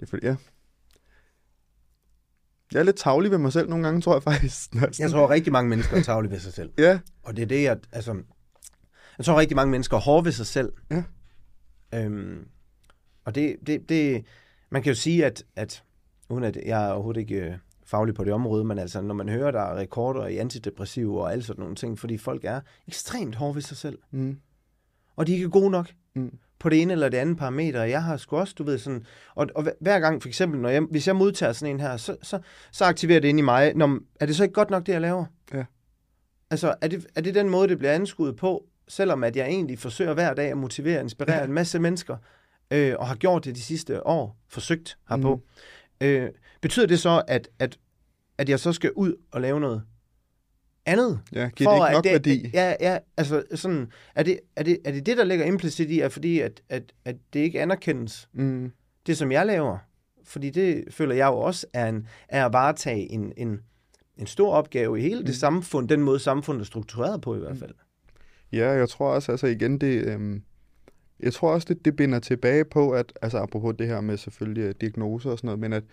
Det 0.00 0.02
er 0.02 0.06
fordi, 0.06 0.26
ja, 0.26 0.36
jeg 2.72 2.78
er 2.78 2.82
lidt 2.82 2.96
tavlig 2.96 3.30
ved 3.30 3.38
mig 3.38 3.52
selv 3.52 3.68
nogle 3.68 3.84
gange, 3.84 4.00
tror 4.00 4.14
jeg 4.14 4.22
faktisk. 4.22 4.74
Jeg 4.98 5.10
tror, 5.10 5.30
rigtig 5.30 5.52
mange 5.52 5.70
mennesker 5.70 5.96
er 5.96 6.02
tavlige 6.02 6.32
ved 6.32 6.38
sig 6.38 6.52
selv. 6.52 6.72
ja. 6.78 7.00
Og 7.22 7.36
det 7.36 7.42
er 7.42 7.46
det, 7.46 7.62
jeg... 7.62 7.78
Altså, 7.92 8.22
jeg 9.18 9.24
tror, 9.24 9.40
rigtig 9.40 9.56
mange 9.56 9.70
mennesker 9.70 9.96
er 9.96 10.00
hårde 10.00 10.24
ved 10.24 10.32
sig 10.32 10.46
selv. 10.46 10.72
Ja. 10.90 11.04
Øhm, 11.94 12.48
og 13.24 13.34
det, 13.34 13.56
det, 13.66 13.88
det... 13.88 14.24
Man 14.70 14.82
kan 14.82 14.90
jo 14.90 14.94
sige, 14.94 15.26
at, 15.26 15.44
at 15.56 15.84
uden 16.28 16.44
at 16.44 16.56
jeg 16.56 16.84
er 16.84 16.92
overhovedet 16.92 17.20
ikke 17.20 17.34
øh, 17.34 17.58
faglig 17.86 18.14
på 18.14 18.24
det 18.24 18.32
område, 18.32 18.64
men 18.64 18.78
altså, 18.78 19.00
når 19.00 19.14
man 19.14 19.28
hører, 19.28 19.50
der 19.50 19.60
er 19.60 19.76
rekorder 19.78 20.26
i 20.26 20.36
antidepressiv 20.36 21.14
og 21.14 21.32
alt 21.32 21.44
sådan 21.44 21.60
nogle 21.60 21.76
ting, 21.76 21.98
fordi 21.98 22.18
folk 22.18 22.44
er 22.44 22.60
ekstremt 22.88 23.34
hårde 23.34 23.54
ved 23.54 23.62
sig 23.62 23.76
selv. 23.76 23.98
Mm. 24.10 24.38
Og 25.16 25.26
de 25.26 25.32
er 25.32 25.36
ikke 25.36 25.50
gode 25.50 25.70
nok. 25.70 25.90
Mm 26.14 26.38
på 26.64 26.68
det 26.68 26.82
ene 26.82 26.92
eller 26.92 27.08
det 27.08 27.18
andet 27.18 27.36
parameter. 27.36 27.82
Jeg 27.82 28.02
har 28.02 28.16
sgu 28.16 28.36
også, 28.36 28.54
du 28.58 28.64
ved, 28.64 28.78
sådan... 28.78 29.06
Og, 29.34 29.46
og 29.54 29.66
hver 29.80 30.00
gang, 30.00 30.22
for 30.22 30.28
eksempel, 30.28 30.60
når 30.60 30.68
jeg, 30.68 30.82
hvis 30.82 31.06
jeg 31.06 31.16
modtager 31.16 31.52
sådan 31.52 31.74
en 31.74 31.80
her, 31.80 31.96
så, 31.96 32.16
så, 32.22 32.38
så 32.72 32.84
aktiverer 32.84 33.20
det 33.20 33.28
ind 33.28 33.38
i 33.38 33.42
mig. 33.42 33.74
Når, 33.74 33.98
er 34.20 34.26
det 34.26 34.36
så 34.36 34.42
ikke 34.42 34.52
godt 34.52 34.70
nok, 34.70 34.86
det 34.86 34.92
jeg 34.92 35.00
laver? 35.00 35.24
Ja. 35.54 35.64
Altså, 36.50 36.74
er 36.80 36.88
det, 36.88 37.06
er 37.14 37.20
det 37.20 37.34
den 37.34 37.48
måde, 37.48 37.68
det 37.68 37.78
bliver 37.78 37.92
anskuet 37.92 38.36
på, 38.36 38.64
selvom 38.88 39.24
at 39.24 39.36
jeg 39.36 39.46
egentlig 39.46 39.78
forsøger 39.78 40.14
hver 40.14 40.34
dag 40.34 40.50
at 40.50 40.56
motivere 40.56 40.98
og 40.98 41.02
inspirere 41.02 41.38
ja. 41.38 41.44
en 41.44 41.52
masse 41.52 41.78
mennesker, 41.78 42.16
øh, 42.70 42.94
og 42.98 43.06
har 43.06 43.14
gjort 43.14 43.44
det 43.44 43.54
de 43.54 43.62
sidste 43.62 44.06
år, 44.06 44.36
forsøgt 44.48 44.98
herpå. 45.08 45.34
Mm. 45.34 45.42
Øh, 46.04 46.30
betyder 46.60 46.86
det 46.86 46.98
så, 46.98 47.22
at, 47.28 47.48
at, 47.58 47.78
at 48.38 48.48
jeg 48.48 48.60
så 48.60 48.72
skal 48.72 48.92
ud 48.92 49.14
og 49.30 49.40
lave 49.40 49.60
noget 49.60 49.82
andet. 50.86 51.20
Ja, 51.32 51.48
giver 51.56 51.70
det 51.70 51.88
ikke 51.88 51.94
nok 51.94 52.04
det, 52.04 52.12
værdi? 52.12 52.50
Ja, 52.54 52.74
ja, 52.80 52.98
altså 53.16 53.42
sådan, 53.54 53.92
er 54.14 54.22
det, 54.22 54.40
er 54.56 54.62
det, 54.62 54.78
er 54.84 54.92
det 54.92 55.06
det, 55.06 55.16
der 55.16 55.24
ligger 55.24 55.44
implicit 55.44 55.90
i, 55.90 56.00
at 56.00 56.12
fordi 56.12 56.40
at, 56.40 56.62
at, 56.68 56.92
at 57.04 57.16
det 57.32 57.40
ikke 57.40 57.62
anerkendes, 57.62 58.28
mm. 58.32 58.72
det 59.06 59.16
som 59.16 59.32
jeg 59.32 59.46
laver? 59.46 59.78
Fordi 60.24 60.50
det 60.50 60.84
føler 60.90 61.14
jeg 61.14 61.26
jo 61.26 61.36
også 61.38 61.66
er, 61.72 61.88
en, 61.88 62.08
er 62.28 62.46
at 62.46 62.52
varetage 62.52 63.12
en, 63.12 63.32
en, 63.36 63.60
en 64.16 64.26
stor 64.26 64.52
opgave 64.52 64.98
i 64.98 65.02
hele 65.02 65.20
mm. 65.20 65.26
det 65.26 65.36
samfund, 65.36 65.88
den 65.88 66.00
måde 66.00 66.18
samfundet 66.18 66.60
er 66.60 66.66
struktureret 66.66 67.20
på 67.20 67.36
i 67.36 67.38
hvert 67.38 67.56
fald. 67.56 67.74
Ja, 68.52 68.70
jeg 68.70 68.88
tror 68.88 69.14
også, 69.14 69.32
altså 69.32 69.46
igen, 69.46 69.78
det, 69.78 70.04
øhm, 70.06 70.42
jeg 71.20 71.32
tror 71.32 71.52
også, 71.52 71.66
det, 71.68 71.84
det 71.84 71.96
binder 71.96 72.18
tilbage 72.18 72.64
på, 72.64 72.90
at, 72.90 73.12
altså 73.22 73.38
apropos 73.38 73.74
det 73.78 73.86
her 73.86 74.00
med 74.00 74.16
selvfølgelig 74.16 74.62
øh, 74.62 74.74
diagnoser 74.80 75.30
og 75.30 75.38
sådan 75.38 75.46
noget, 75.46 75.60
men 75.60 75.72
at 75.72 75.84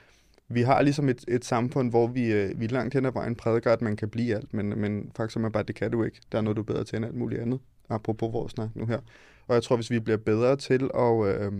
vi 0.47 0.61
har 0.61 0.81
ligesom 0.81 1.09
et, 1.09 1.25
et 1.27 1.45
samfund, 1.45 1.89
hvor 1.89 2.07
vi, 2.07 2.33
øh, 2.33 2.59
vi 2.59 2.67
langt 2.67 2.93
hen 2.93 3.05
ad 3.05 3.11
vejen 3.11 3.35
prædiker, 3.35 3.73
at 3.73 3.81
man 3.81 3.95
kan 3.95 4.09
blive 4.09 4.35
alt, 4.35 4.53
men, 4.53 4.79
men 4.79 5.11
faktisk 5.15 5.37
er 5.37 5.49
bare, 5.49 5.63
det 5.63 5.75
kan 5.75 5.91
du 5.91 6.03
ikke. 6.03 6.21
Der 6.31 6.37
er 6.37 6.41
noget, 6.41 6.57
du 6.57 6.61
er 6.61 6.65
bedre 6.65 6.83
til 6.83 6.95
end 6.95 7.05
alt 7.05 7.15
muligt 7.15 7.41
andet, 7.41 7.59
apropos 7.89 8.33
vores 8.33 8.51
snak 8.51 8.69
nu 8.75 8.85
her. 8.85 8.99
Og 9.47 9.55
jeg 9.55 9.63
tror, 9.63 9.75
hvis 9.75 9.91
vi 9.91 9.99
bliver 9.99 10.17
bedre 10.17 10.55
til 10.55 10.89
at, 10.95 11.25
øh, 11.25 11.51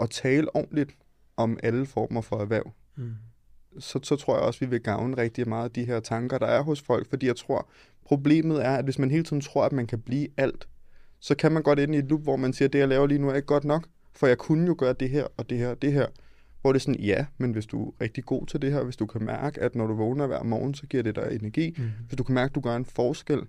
at 0.00 0.10
tale 0.10 0.56
ordentligt 0.56 0.96
om 1.36 1.58
alle 1.62 1.86
former 1.86 2.20
for 2.20 2.36
erhverv, 2.36 2.72
mm. 2.96 3.14
så, 3.78 4.00
så 4.02 4.16
tror 4.16 4.34
jeg 4.34 4.42
også, 4.42 4.60
vi 4.60 4.66
vil 4.66 4.80
gavne 4.80 5.16
rigtig 5.16 5.48
meget 5.48 5.64
af 5.64 5.70
de 5.70 5.84
her 5.84 6.00
tanker, 6.00 6.38
der 6.38 6.46
er 6.46 6.62
hos 6.62 6.82
folk, 6.82 7.10
fordi 7.10 7.26
jeg 7.26 7.36
tror, 7.36 7.68
problemet 8.04 8.64
er, 8.64 8.76
at 8.76 8.84
hvis 8.84 8.98
man 8.98 9.10
hele 9.10 9.24
tiden 9.24 9.42
tror, 9.42 9.64
at 9.64 9.72
man 9.72 9.86
kan 9.86 10.00
blive 10.00 10.28
alt, 10.36 10.68
så 11.22 11.34
kan 11.34 11.52
man 11.52 11.62
godt 11.62 11.78
ind 11.78 11.94
i 11.94 11.98
et 11.98 12.04
loop, 12.04 12.22
hvor 12.22 12.36
man 12.36 12.52
siger, 12.52 12.68
at 12.68 12.72
det, 12.72 12.78
jeg 12.78 12.88
laver 12.88 13.06
lige 13.06 13.18
nu, 13.18 13.28
er 13.28 13.34
ikke 13.34 13.46
godt 13.46 13.64
nok, 13.64 13.86
for 14.14 14.26
jeg 14.26 14.38
kunne 14.38 14.66
jo 14.66 14.74
gøre 14.78 14.92
det 14.92 15.10
her, 15.10 15.26
og 15.36 15.50
det 15.50 15.58
her, 15.58 15.68
og 15.68 15.82
det 15.82 15.92
her. 15.92 16.06
Hvor 16.60 16.72
det 16.72 16.78
er 16.78 16.80
sådan, 16.80 17.00
ja, 17.00 17.26
men 17.38 17.52
hvis 17.52 17.66
du 17.66 17.88
er 17.88 17.92
rigtig 18.00 18.24
god 18.24 18.46
til 18.46 18.62
det 18.62 18.72
her, 18.72 18.84
hvis 18.84 18.96
du 18.96 19.06
kan 19.06 19.24
mærke, 19.24 19.60
at 19.60 19.74
når 19.74 19.86
du 19.86 19.94
vågner 19.94 20.26
hver 20.26 20.42
morgen, 20.42 20.74
så 20.74 20.86
giver 20.86 21.02
det 21.02 21.16
dig 21.16 21.38
energi. 21.40 21.74
Mm. 21.78 21.84
Hvis 22.06 22.16
du 22.16 22.24
kan 22.24 22.34
mærke, 22.34 22.50
at 22.50 22.54
du 22.54 22.60
gør 22.60 22.76
en 22.76 22.84
forskel, 22.84 23.40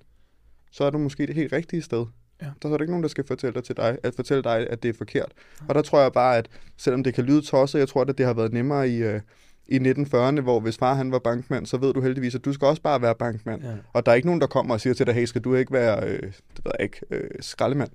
så 0.72 0.84
er 0.84 0.90
du 0.90 0.98
måske 0.98 1.28
det 1.28 1.36
helt 1.36 1.54
rigtige 1.54 1.82
sted. 1.82 2.06
Ja. 2.42 2.46
Der 2.62 2.70
er 2.70 2.78
der 2.78 2.84
ikke 2.84 2.92
nogen, 2.92 3.04
der 3.04 3.10
skal 3.10 3.28
fortælle 3.28 3.54
dig, 3.54 3.64
til 3.64 3.78
dig, 3.78 3.98
at 4.04 4.16
fortælle 4.16 4.44
dig, 4.44 4.70
at 4.70 4.84
det 4.84 4.90
er 4.90 4.94
forkert. 4.94 5.32
Ja. 5.62 5.66
Og 5.70 5.76
der 5.76 5.82
tror 5.82 6.02
jeg 6.02 6.14
bare, 6.14 6.38
at 6.38 6.50
selvom 6.78 7.04
det 7.04 7.14
kan 7.14 7.24
lyde 7.24 7.42
tosset, 7.42 7.80
jeg 7.80 7.88
tror, 7.88 8.02
at 8.02 8.18
det 8.18 8.26
har 8.26 8.34
været 8.34 8.54
nemmere 8.54 8.90
i, 8.90 9.16
uh, 9.16 9.22
i 9.68 9.78
1940'erne, 9.78 10.42
hvor 10.42 10.60
hvis 10.60 10.78
far 10.78 10.94
han 10.94 11.12
var 11.12 11.20
bankmand, 11.20 11.66
så 11.66 11.78
ved 11.78 11.94
du 11.94 12.02
heldigvis, 12.02 12.36
at 12.36 12.46
du 12.46 12.54
skal 12.54 12.66
også 12.66 12.82
bare 12.82 13.02
være 13.02 13.16
bankmand. 13.16 13.64
Ja. 13.64 13.70
Og 13.94 14.06
der 14.06 14.12
er 14.12 14.16
ikke 14.16 14.28
nogen, 14.28 14.42
der 14.42 14.48
kommer 14.48 14.74
og 14.74 14.82
siger 14.82 14.94
til 14.94 15.06
dig, 15.06 15.14
hey, 15.14 15.26
skal 15.26 15.42
du 15.42 15.56
ikke 15.56 15.74
være, 15.74 16.08
øh, 16.08 16.22
det 16.22 16.62
ved 16.66 16.72
jeg 16.80 16.84
ikke, 16.84 17.00
øh, 17.12 17.30
skraldemand? 17.40 17.90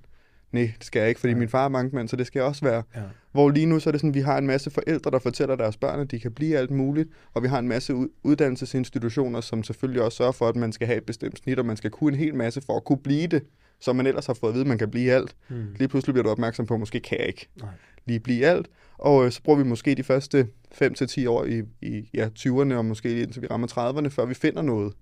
nej, 0.52 0.72
det 0.78 0.84
skal 0.84 1.00
jeg 1.00 1.08
ikke, 1.08 1.20
fordi 1.20 1.32
ja. 1.32 1.38
min 1.38 1.48
far 1.48 1.64
er 1.64 1.68
bankmand, 1.68 2.08
så 2.08 2.16
det 2.16 2.26
skal 2.26 2.40
jeg 2.40 2.46
også 2.46 2.64
være. 2.64 2.82
Ja. 2.96 3.00
Hvor 3.32 3.50
lige 3.50 3.66
nu 3.66 3.80
så 3.80 3.90
er 3.90 3.92
det 3.92 4.00
sådan, 4.00 4.14
vi 4.14 4.20
har 4.20 4.38
en 4.38 4.46
masse 4.46 4.70
forældre, 4.70 5.10
der 5.10 5.18
fortæller 5.18 5.56
deres 5.56 5.76
børn, 5.76 6.00
at 6.00 6.10
de 6.10 6.20
kan 6.20 6.32
blive 6.32 6.56
alt 6.56 6.70
muligt, 6.70 7.08
og 7.34 7.42
vi 7.42 7.48
har 7.48 7.58
en 7.58 7.68
masse 7.68 7.94
uddannelsesinstitutioner, 8.22 9.40
som 9.40 9.62
selvfølgelig 9.62 10.02
også 10.02 10.16
sørger 10.16 10.32
for, 10.32 10.48
at 10.48 10.56
man 10.56 10.72
skal 10.72 10.86
have 10.86 10.96
et 10.96 11.04
bestemt 11.04 11.38
snit, 11.38 11.58
og 11.58 11.66
man 11.66 11.76
skal 11.76 11.90
kunne 11.90 12.12
en 12.12 12.18
hel 12.18 12.34
masse 12.34 12.60
for 12.66 12.76
at 12.76 12.84
kunne 12.84 12.98
blive 12.98 13.26
det, 13.26 13.42
som 13.80 13.96
man 13.96 14.06
ellers 14.06 14.26
har 14.26 14.34
fået 14.34 14.50
at 14.50 14.54
vide, 14.54 14.62
at 14.62 14.68
man 14.68 14.78
kan 14.78 14.90
blive 14.90 15.12
alt. 15.12 15.36
Mm. 15.48 15.66
Lige 15.76 15.88
pludselig 15.88 16.14
bliver 16.14 16.22
du 16.24 16.30
opmærksom 16.30 16.66
på, 16.66 16.74
at 16.74 16.80
måske 16.80 17.00
kan 17.00 17.18
jeg 17.18 17.26
ikke 17.26 17.48
Nej. 17.56 17.68
Lige 18.08 18.20
blive 18.20 18.46
alt. 18.46 18.68
Og 18.98 19.24
øh, 19.24 19.32
så 19.32 19.42
bruger 19.42 19.58
vi 19.58 19.64
måske 19.64 19.94
de 19.94 20.02
første 20.02 20.48
5-10 20.74 21.28
år 21.28 21.44
i, 21.44 21.62
i 21.82 22.10
ja, 22.14 22.28
20'erne, 22.38 22.74
og 22.74 22.84
måske 22.84 23.22
indtil 23.22 23.42
vi 23.42 23.46
rammer 23.46 23.66
30'erne, 23.66 24.08
før 24.08 24.24
vi 24.24 24.34
finder 24.34 24.62
noget, 24.62 24.92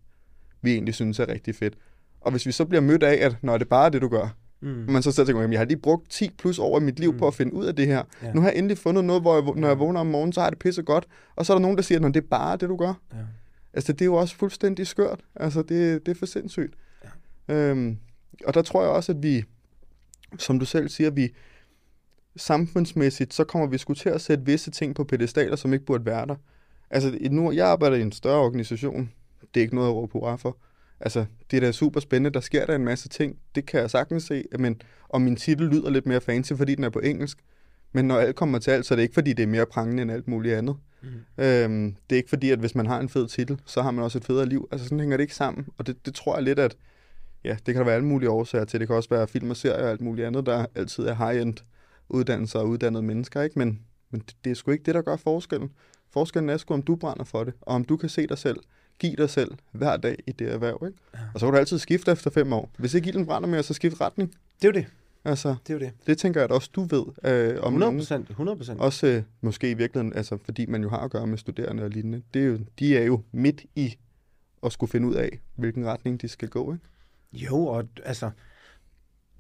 vi 0.63 0.73
egentlig 0.73 0.95
synes 0.95 1.19
er 1.19 1.29
rigtig 1.29 1.55
fedt. 1.55 1.75
Og 2.21 2.31
hvis 2.31 2.47
vi 2.47 2.53
så 2.53 2.65
bliver 2.65 2.81
mødt 2.81 3.03
af, 3.03 3.27
at 3.27 3.37
når 3.43 3.59
det 3.59 3.69
bare 3.69 3.87
er 3.87 3.91
det, 3.91 4.03
du 4.03 4.09
gør, 4.09 4.37
Mm. 4.61 4.85
Man 4.89 5.03
så 5.03 5.13
tænker, 5.13 5.43
at 5.43 5.51
jeg 5.51 5.61
har 5.61 5.65
lige 5.65 5.77
brugt 5.77 6.11
10 6.11 6.31
plus 6.39 6.59
over 6.59 6.81
i 6.81 6.83
mit 6.83 6.99
liv 6.99 7.13
mm. 7.13 7.19
på 7.19 7.27
at 7.27 7.35
finde 7.35 7.55
ud 7.55 7.65
af 7.65 7.77
det 7.77 7.87
her. 7.87 8.03
Ja. 8.23 8.33
Nu 8.33 8.41
har 8.41 8.49
jeg 8.49 8.59
endelig 8.59 8.79
fundet 8.79 9.05
noget, 9.05 9.23
hvor 9.23 9.35
jeg, 9.35 9.61
når 9.61 9.69
jeg 9.69 9.79
vågner 9.79 10.01
om 10.01 10.07
morgenen, 10.07 10.33
så 10.33 10.41
har 10.41 10.51
det 10.51 10.59
pisse 10.59 10.83
godt. 10.83 11.07
Og 11.37 11.47
så 11.47 11.53
er 11.53 11.55
der 11.55 11.63
nogen, 11.63 11.77
der 11.77 11.83
siger, 11.83 12.07
at 12.07 12.15
det 12.15 12.23
er 12.23 12.27
bare 12.31 12.57
det, 12.57 12.69
du 12.69 12.77
gør. 12.77 13.01
Ja. 13.13 13.19
Altså, 13.75 13.93
det 13.93 14.01
er 14.01 14.07
jo 14.07 14.15
også 14.15 14.37
fuldstændig 14.37 14.87
skørt. 14.87 15.21
Altså, 15.35 15.63
det, 15.63 16.07
det 16.07 16.13
er 16.13 16.19
for 16.19 16.27
sindssygt. 16.27 16.75
Ja. 17.49 17.55
Øhm, 17.55 17.99
og 18.45 18.55
der 18.55 18.63
tror 18.63 18.83
jeg 18.83 18.91
også, 18.91 19.13
at 19.13 19.23
vi, 19.23 19.45
som 20.39 20.59
du 20.59 20.65
selv 20.65 20.89
siger, 20.89 21.11
vi 21.11 21.35
samfundsmæssigt, 22.37 23.35
så 23.35 23.45
kommer 23.45 23.67
vi 23.67 23.79
sgu 23.79 23.95
til 23.95 24.09
at 24.09 24.21
sætte 24.21 24.45
visse 24.45 24.71
ting 24.71 24.95
på 24.95 25.05
pedestaler, 25.05 25.57
som 25.57 25.73
ikke 25.73 25.85
burde 25.85 26.07
være 26.07 26.27
der. 26.27 26.35
Altså, 26.91 27.19
nu, 27.31 27.53
jeg 27.53 27.67
arbejder 27.67 27.97
i 27.97 28.03
en 28.03 28.13
større 28.13 28.41
organisation. 28.41 29.11
Det 29.55 29.61
er 29.61 29.63
ikke 29.63 29.75
noget 29.75 29.89
at 29.89 29.95
råbe 29.95 30.13
hurra 30.13 30.37
for. 30.37 30.57
Altså, 31.01 31.25
det 31.51 31.57
er 31.57 31.61
da 31.61 31.73
super 31.73 32.01
spændende. 32.01 32.35
Der 32.35 32.41
sker 32.41 32.67
der 32.67 32.75
en 32.75 32.85
masse 32.85 33.09
ting. 33.09 33.39
Det 33.55 33.67
kan 33.67 33.81
jeg 33.81 33.91
sagtens 33.91 34.23
se. 34.23 34.45
Men, 34.59 34.83
og 35.09 35.23
min 35.23 35.37
titel 35.37 35.67
lyder 35.67 35.91
lidt 35.91 36.07
mere 36.07 36.21
fancy, 36.21 36.53
fordi 36.53 36.75
den 36.75 36.85
er 36.85 36.91
på 36.91 36.99
engelsk. 36.99 37.39
Men 37.93 38.05
når 38.05 38.19
alt 38.19 38.37
kommer 38.37 38.59
til 38.59 38.71
alt, 38.71 38.87
så 38.87 38.95
er 38.95 38.97
det 38.97 39.03
ikke, 39.03 39.15
fordi 39.15 39.33
det 39.33 39.43
er 39.43 39.47
mere 39.47 39.67
prangende 39.67 40.03
end 40.03 40.13
alt 40.13 40.29
muligt 40.29 40.55
andet. 40.55 40.77
Mm. 41.03 41.45
Øhm, 41.45 41.97
det 42.11 42.17
er 42.17 42.17
ikke 42.17 42.29
fordi, 42.29 42.51
at 42.51 42.59
hvis 42.59 42.75
man 42.75 42.87
har 42.87 43.01
en 43.01 43.09
fed 43.09 43.29
titel, 43.29 43.61
så 43.67 43.83
har 43.83 43.91
man 43.91 44.05
også 44.05 44.19
et 44.19 44.25
federe 44.25 44.47
liv. 44.47 44.69
Altså, 44.73 44.85
sådan 44.85 45.01
hænger 45.01 45.17
det 45.17 45.25
ikke 45.25 45.35
sammen. 45.35 45.67
Og 45.79 45.87
det, 45.87 46.07
det 46.07 46.15
tror 46.15 46.35
jeg 46.35 46.43
lidt, 46.43 46.59
at 46.59 46.77
ja, 47.45 47.57
det 47.67 47.75
kan 47.75 47.77
der 47.77 47.85
være 47.85 47.95
alle 47.95 48.07
mulige 48.07 48.31
årsager 48.31 48.65
til. 48.65 48.81
Det 48.81 48.89
kan 48.89 48.97
også 48.97 49.09
være 49.09 49.29
film 49.29 49.51
og 49.51 49.57
serier 49.57 49.85
og 49.85 49.91
alt 49.91 50.01
muligt 50.01 50.27
andet, 50.27 50.47
der 50.47 50.67
altid 50.75 51.05
er 51.05 51.15
high-end 51.15 51.55
uddannelser 52.09 52.59
og 52.59 52.69
uddannede 52.69 53.03
mennesker, 53.03 53.43
ikke? 53.43 53.59
Men, 53.59 53.81
men 54.11 54.21
det, 54.21 54.37
det 54.45 54.51
er 54.51 54.55
sgu 54.55 54.71
ikke 54.71 54.85
det, 54.85 54.95
der 54.95 55.03
gør 55.03 55.17
forskellen. 55.17 55.71
Forskellen 56.11 56.51
er 56.51 56.57
sgu, 56.57 56.75
om 56.75 56.83
du 56.83 56.97
brænder 56.97 57.25
for 57.25 57.45
det, 57.45 57.55
og 57.61 57.75
om 57.75 57.85
du 57.85 57.97
kan 57.97 58.09
se 58.09 58.27
dig 58.27 58.39
selv, 58.39 58.57
give 58.99 59.17
dig 59.17 59.31
selv 59.31 59.51
hver 59.73 59.97
dag 59.97 60.17
i 60.27 60.33
det 60.33 60.53
erhverv, 60.53 60.83
ikke? 60.87 60.99
Ja. 61.15 61.19
Og 61.35 61.41
så 61.41 61.47
kan 61.47 61.53
du 61.53 61.59
altid 61.59 61.79
skifte 61.79 62.11
efter 62.13 62.31
fem 62.31 62.53
år. 62.53 62.71
Hvis 62.79 62.95
ikke 62.95 63.09
ilden 63.09 63.27
brænder 63.27 63.49
mere, 63.49 63.63
så 63.63 63.75
skift 63.75 64.01
retning. 64.01 64.31
Det 64.63 64.69
er 64.69 64.69
jo 64.69 64.73
det. 64.73 64.87
Altså, 65.25 65.49
Det 65.67 65.71
er 65.71 65.75
jo 65.75 65.81
det. 65.81 65.93
det 66.07 66.19
tænker 66.19 66.41
jeg 66.41 66.45
at 66.45 66.53
også 66.53 66.71
du 66.75 66.81
ved. 66.83 67.05
Øh, 67.25 67.49
om 67.49 67.75
100 67.75 67.79
nogen. 67.79 67.99
procent. 67.99 68.31
100 68.31 68.57
procent. 68.59 68.81
Også 68.81 69.07
øh, 69.07 69.23
måske 69.41 69.71
i 69.71 69.75
virkeligheden, 69.75 70.17
altså, 70.17 70.39
fordi 70.45 70.67
man 70.67 70.83
jo 70.83 70.89
har 70.89 70.99
at 70.99 71.11
gøre 71.11 71.27
med 71.27 71.39
studerende 71.39 71.83
og 71.83 71.91
lignende. 71.91 72.23
Det 72.35 72.43
er 72.43 72.47
jo, 72.47 72.59
de 72.79 72.97
er 72.97 73.05
jo 73.05 73.23
midt 73.33 73.65
i 73.77 73.97
at 74.63 74.73
skulle 74.73 74.91
finde 74.91 75.09
ud 75.09 75.15
af, 75.15 75.41
hvilken 75.57 75.87
retning 75.87 76.23
de 76.23 76.29
skal 76.29 76.49
gå, 76.49 76.73
ikke? 76.73 76.85
Jo, 77.33 77.67
og 77.67 77.85
altså, 78.05 78.31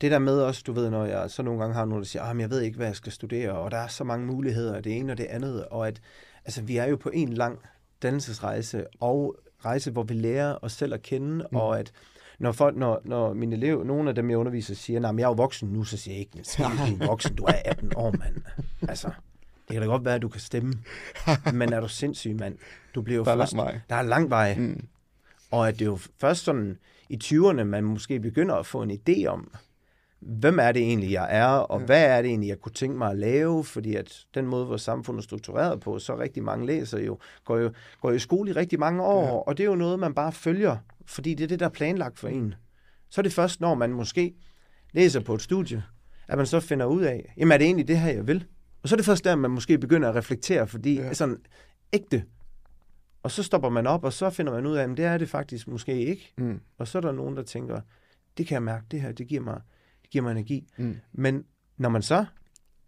det 0.01 0.11
der 0.11 0.19
med 0.19 0.41
også, 0.41 0.63
du 0.67 0.73
ved, 0.73 0.91
når 0.91 1.05
jeg 1.05 1.31
så 1.31 1.43
nogle 1.43 1.61
gange 1.61 1.75
har 1.75 1.85
nogen, 1.85 2.03
der 2.03 2.07
siger, 2.09 2.23
at 2.23 2.39
jeg 2.39 2.51
ved 2.51 2.61
ikke, 2.61 2.77
hvad 2.77 2.87
jeg 2.87 2.97
skal 2.97 3.13
studere, 3.13 3.53
og 3.53 3.71
der 3.71 3.77
er 3.77 3.89
så 3.89 4.05
mange 4.05 4.27
muligheder, 4.27 4.81
det 4.81 4.97
ene 4.97 5.13
og 5.13 5.19
det 5.19 5.25
andet, 5.25 5.65
og 5.65 5.89
at 5.89 6.01
altså, 6.45 6.63
vi 6.63 6.77
er 6.77 6.87
jo 6.87 6.97
på 6.97 7.11
en 7.15 7.33
lang 7.33 7.59
dannelsesrejse, 8.03 8.87
og 9.01 9.37
rejse, 9.65 9.91
hvor 9.91 10.03
vi 10.03 10.15
lærer 10.15 10.59
os 10.63 10.73
selv 10.73 10.95
at 10.95 11.03
kende, 11.03 11.47
mm. 11.51 11.57
og 11.57 11.79
at 11.79 11.93
når, 12.39 12.53
folk, 12.53 12.77
når, 12.77 13.01
når 13.05 13.33
mine 13.33 13.57
elever, 13.57 13.85
nogle 13.85 14.09
af 14.09 14.15
dem, 14.15 14.31
jeg 14.31 14.39
underviser, 14.39 14.75
siger, 14.75 15.09
at 15.09 15.17
jeg 15.17 15.23
er 15.23 15.29
jo 15.29 15.33
voksen 15.33 15.69
nu, 15.69 15.85
så 15.85 15.97
siger 15.97 16.15
jeg 16.15 16.21
ikke, 16.21 16.39
at 16.39 16.55
du 16.59 16.63
er 17.05 17.07
voksen, 17.07 17.37
du 17.37 17.45
er 17.45 17.63
18 17.65 17.93
år, 17.97 18.11
mand. 18.11 18.37
Altså, 18.89 19.11
det 19.69 19.75
kan 19.75 19.83
da 19.83 19.87
godt 19.87 20.05
være, 20.05 20.15
at 20.15 20.23
du 20.23 20.29
kan 20.29 20.41
stemme, 20.41 20.75
men 21.53 21.73
er 21.73 21.81
du 21.81 21.89
sindssyg, 21.89 22.37
mand? 22.37 22.59
Du 22.95 23.03
bliver 23.03 23.17
jo 23.17 23.25
Der 23.25 23.33
er 23.33 23.37
først, 23.37 23.53
lang 23.53 23.67
vej. 23.67 23.81
Der 23.89 23.97
er 23.97 24.03
lang 24.03 24.31
vej. 24.31 24.55
Mm. 24.59 24.87
Og 25.51 25.69
at 25.69 25.75
det 25.75 25.83
er 25.83 25.87
jo 25.87 25.99
først 26.21 26.45
sådan 26.45 26.79
i 27.09 27.19
20'erne, 27.25 27.63
man 27.63 27.85
måske 27.85 28.21
begynder 28.21 28.55
at 28.55 28.67
få 28.67 28.83
en 28.83 28.91
idé 28.91 29.27
om, 29.27 29.55
hvem 30.21 30.59
er 30.59 30.73
det 30.73 30.83
egentlig, 30.83 31.13
jeg 31.13 31.27
er, 31.31 31.47
og 31.47 31.81
ja. 31.81 31.87
hvad 31.87 32.05
er 32.05 32.23
det 32.23 32.29
egentlig, 32.29 32.49
jeg 32.49 32.61
kunne 32.61 32.73
tænke 32.73 32.99
mig 32.99 33.11
at 33.11 33.19
lave, 33.19 33.65
fordi 33.65 33.95
at 33.97 34.27
den 34.35 34.47
måde, 34.47 34.67
vores 34.67 34.83
samfund 34.83 35.19
er 35.19 35.23
struktureret 35.23 35.81
på, 35.81 35.99
så 35.99 36.19
rigtig 36.19 36.43
mange 36.43 36.67
læser 36.67 36.99
jo, 36.99 37.19
går 37.45 37.59
jo, 37.59 37.73
går 38.01 38.11
jo 38.11 38.17
i 38.17 38.19
skole 38.19 38.51
i 38.51 38.53
rigtig 38.53 38.79
mange 38.79 39.03
år, 39.03 39.25
ja. 39.27 39.33
og 39.33 39.59
det 39.59 39.65
er 39.65 39.69
jo 39.69 39.75
noget, 39.75 39.99
man 39.99 40.15
bare 40.15 40.33
følger, 40.33 40.77
fordi 41.07 41.35
det 41.35 41.45
er 41.45 41.49
det, 41.49 41.61
der 41.61 41.67
er 41.67 41.71
planlagt 41.71 42.19
for 42.19 42.29
en. 42.29 42.55
Så 43.11 43.21
er 43.21 43.23
det 43.23 43.33
først, 43.33 43.61
når 43.61 43.75
man 43.75 43.93
måske 43.93 44.35
læser 44.93 45.21
på 45.21 45.35
et 45.35 45.43
studie, 45.43 45.83
at 46.29 46.37
man 46.37 46.47
så 46.47 46.61
finder 46.61 46.87
ud 46.87 47.03
af, 47.03 47.35
jamen 47.37 47.53
er 47.53 47.59
det 47.59 47.65
egentlig 47.65 47.89
det 47.89 47.99
her, 47.99 48.13
jeg 48.13 48.27
vil? 48.27 48.45
Og 48.83 48.89
så 48.89 48.95
er 48.95 48.97
det 48.97 49.07
først 49.07 49.25
der, 49.25 49.37
man 49.37 49.51
måske 49.51 49.79
begynder 49.79 50.09
at 50.09 50.15
reflektere, 50.15 50.67
fordi 50.67 50.95
Ja. 50.95 51.15
sådan 51.15 51.37
ægte. 51.93 52.25
Og 53.23 53.31
så 53.31 53.43
stopper 53.43 53.69
man 53.69 53.87
op, 53.87 54.05
og 54.05 54.13
så 54.13 54.31
finder 54.31 54.53
man 54.53 54.67
ud 54.67 54.77
af, 54.77 54.83
at 54.85 54.97
det 54.97 55.05
er 55.05 55.19
det 55.19 55.29
faktisk 55.29 55.69
måske 55.69 56.05
ikke. 56.05 56.33
Mm. 56.39 56.61
Og 56.79 56.89
så 56.89 56.99
er 56.99 57.03
der 57.03 57.13
nogen, 57.13 57.37
der 57.37 57.43
tænker, 57.43 57.81
det 58.39 58.47
kan 58.47 58.55
jeg 58.55 58.63
mærke, 58.63 58.85
det 58.91 59.01
her, 59.01 59.13
det 59.13 59.27
giver 59.27 59.43
mig, 59.43 59.61
det 60.07 60.11
giver 60.13 60.23
mig 60.25 60.31
energi. 60.31 60.69
Mm. 60.77 60.97
Men 61.13 61.45
når 61.77 61.89
man 61.89 62.03
så 62.03 62.25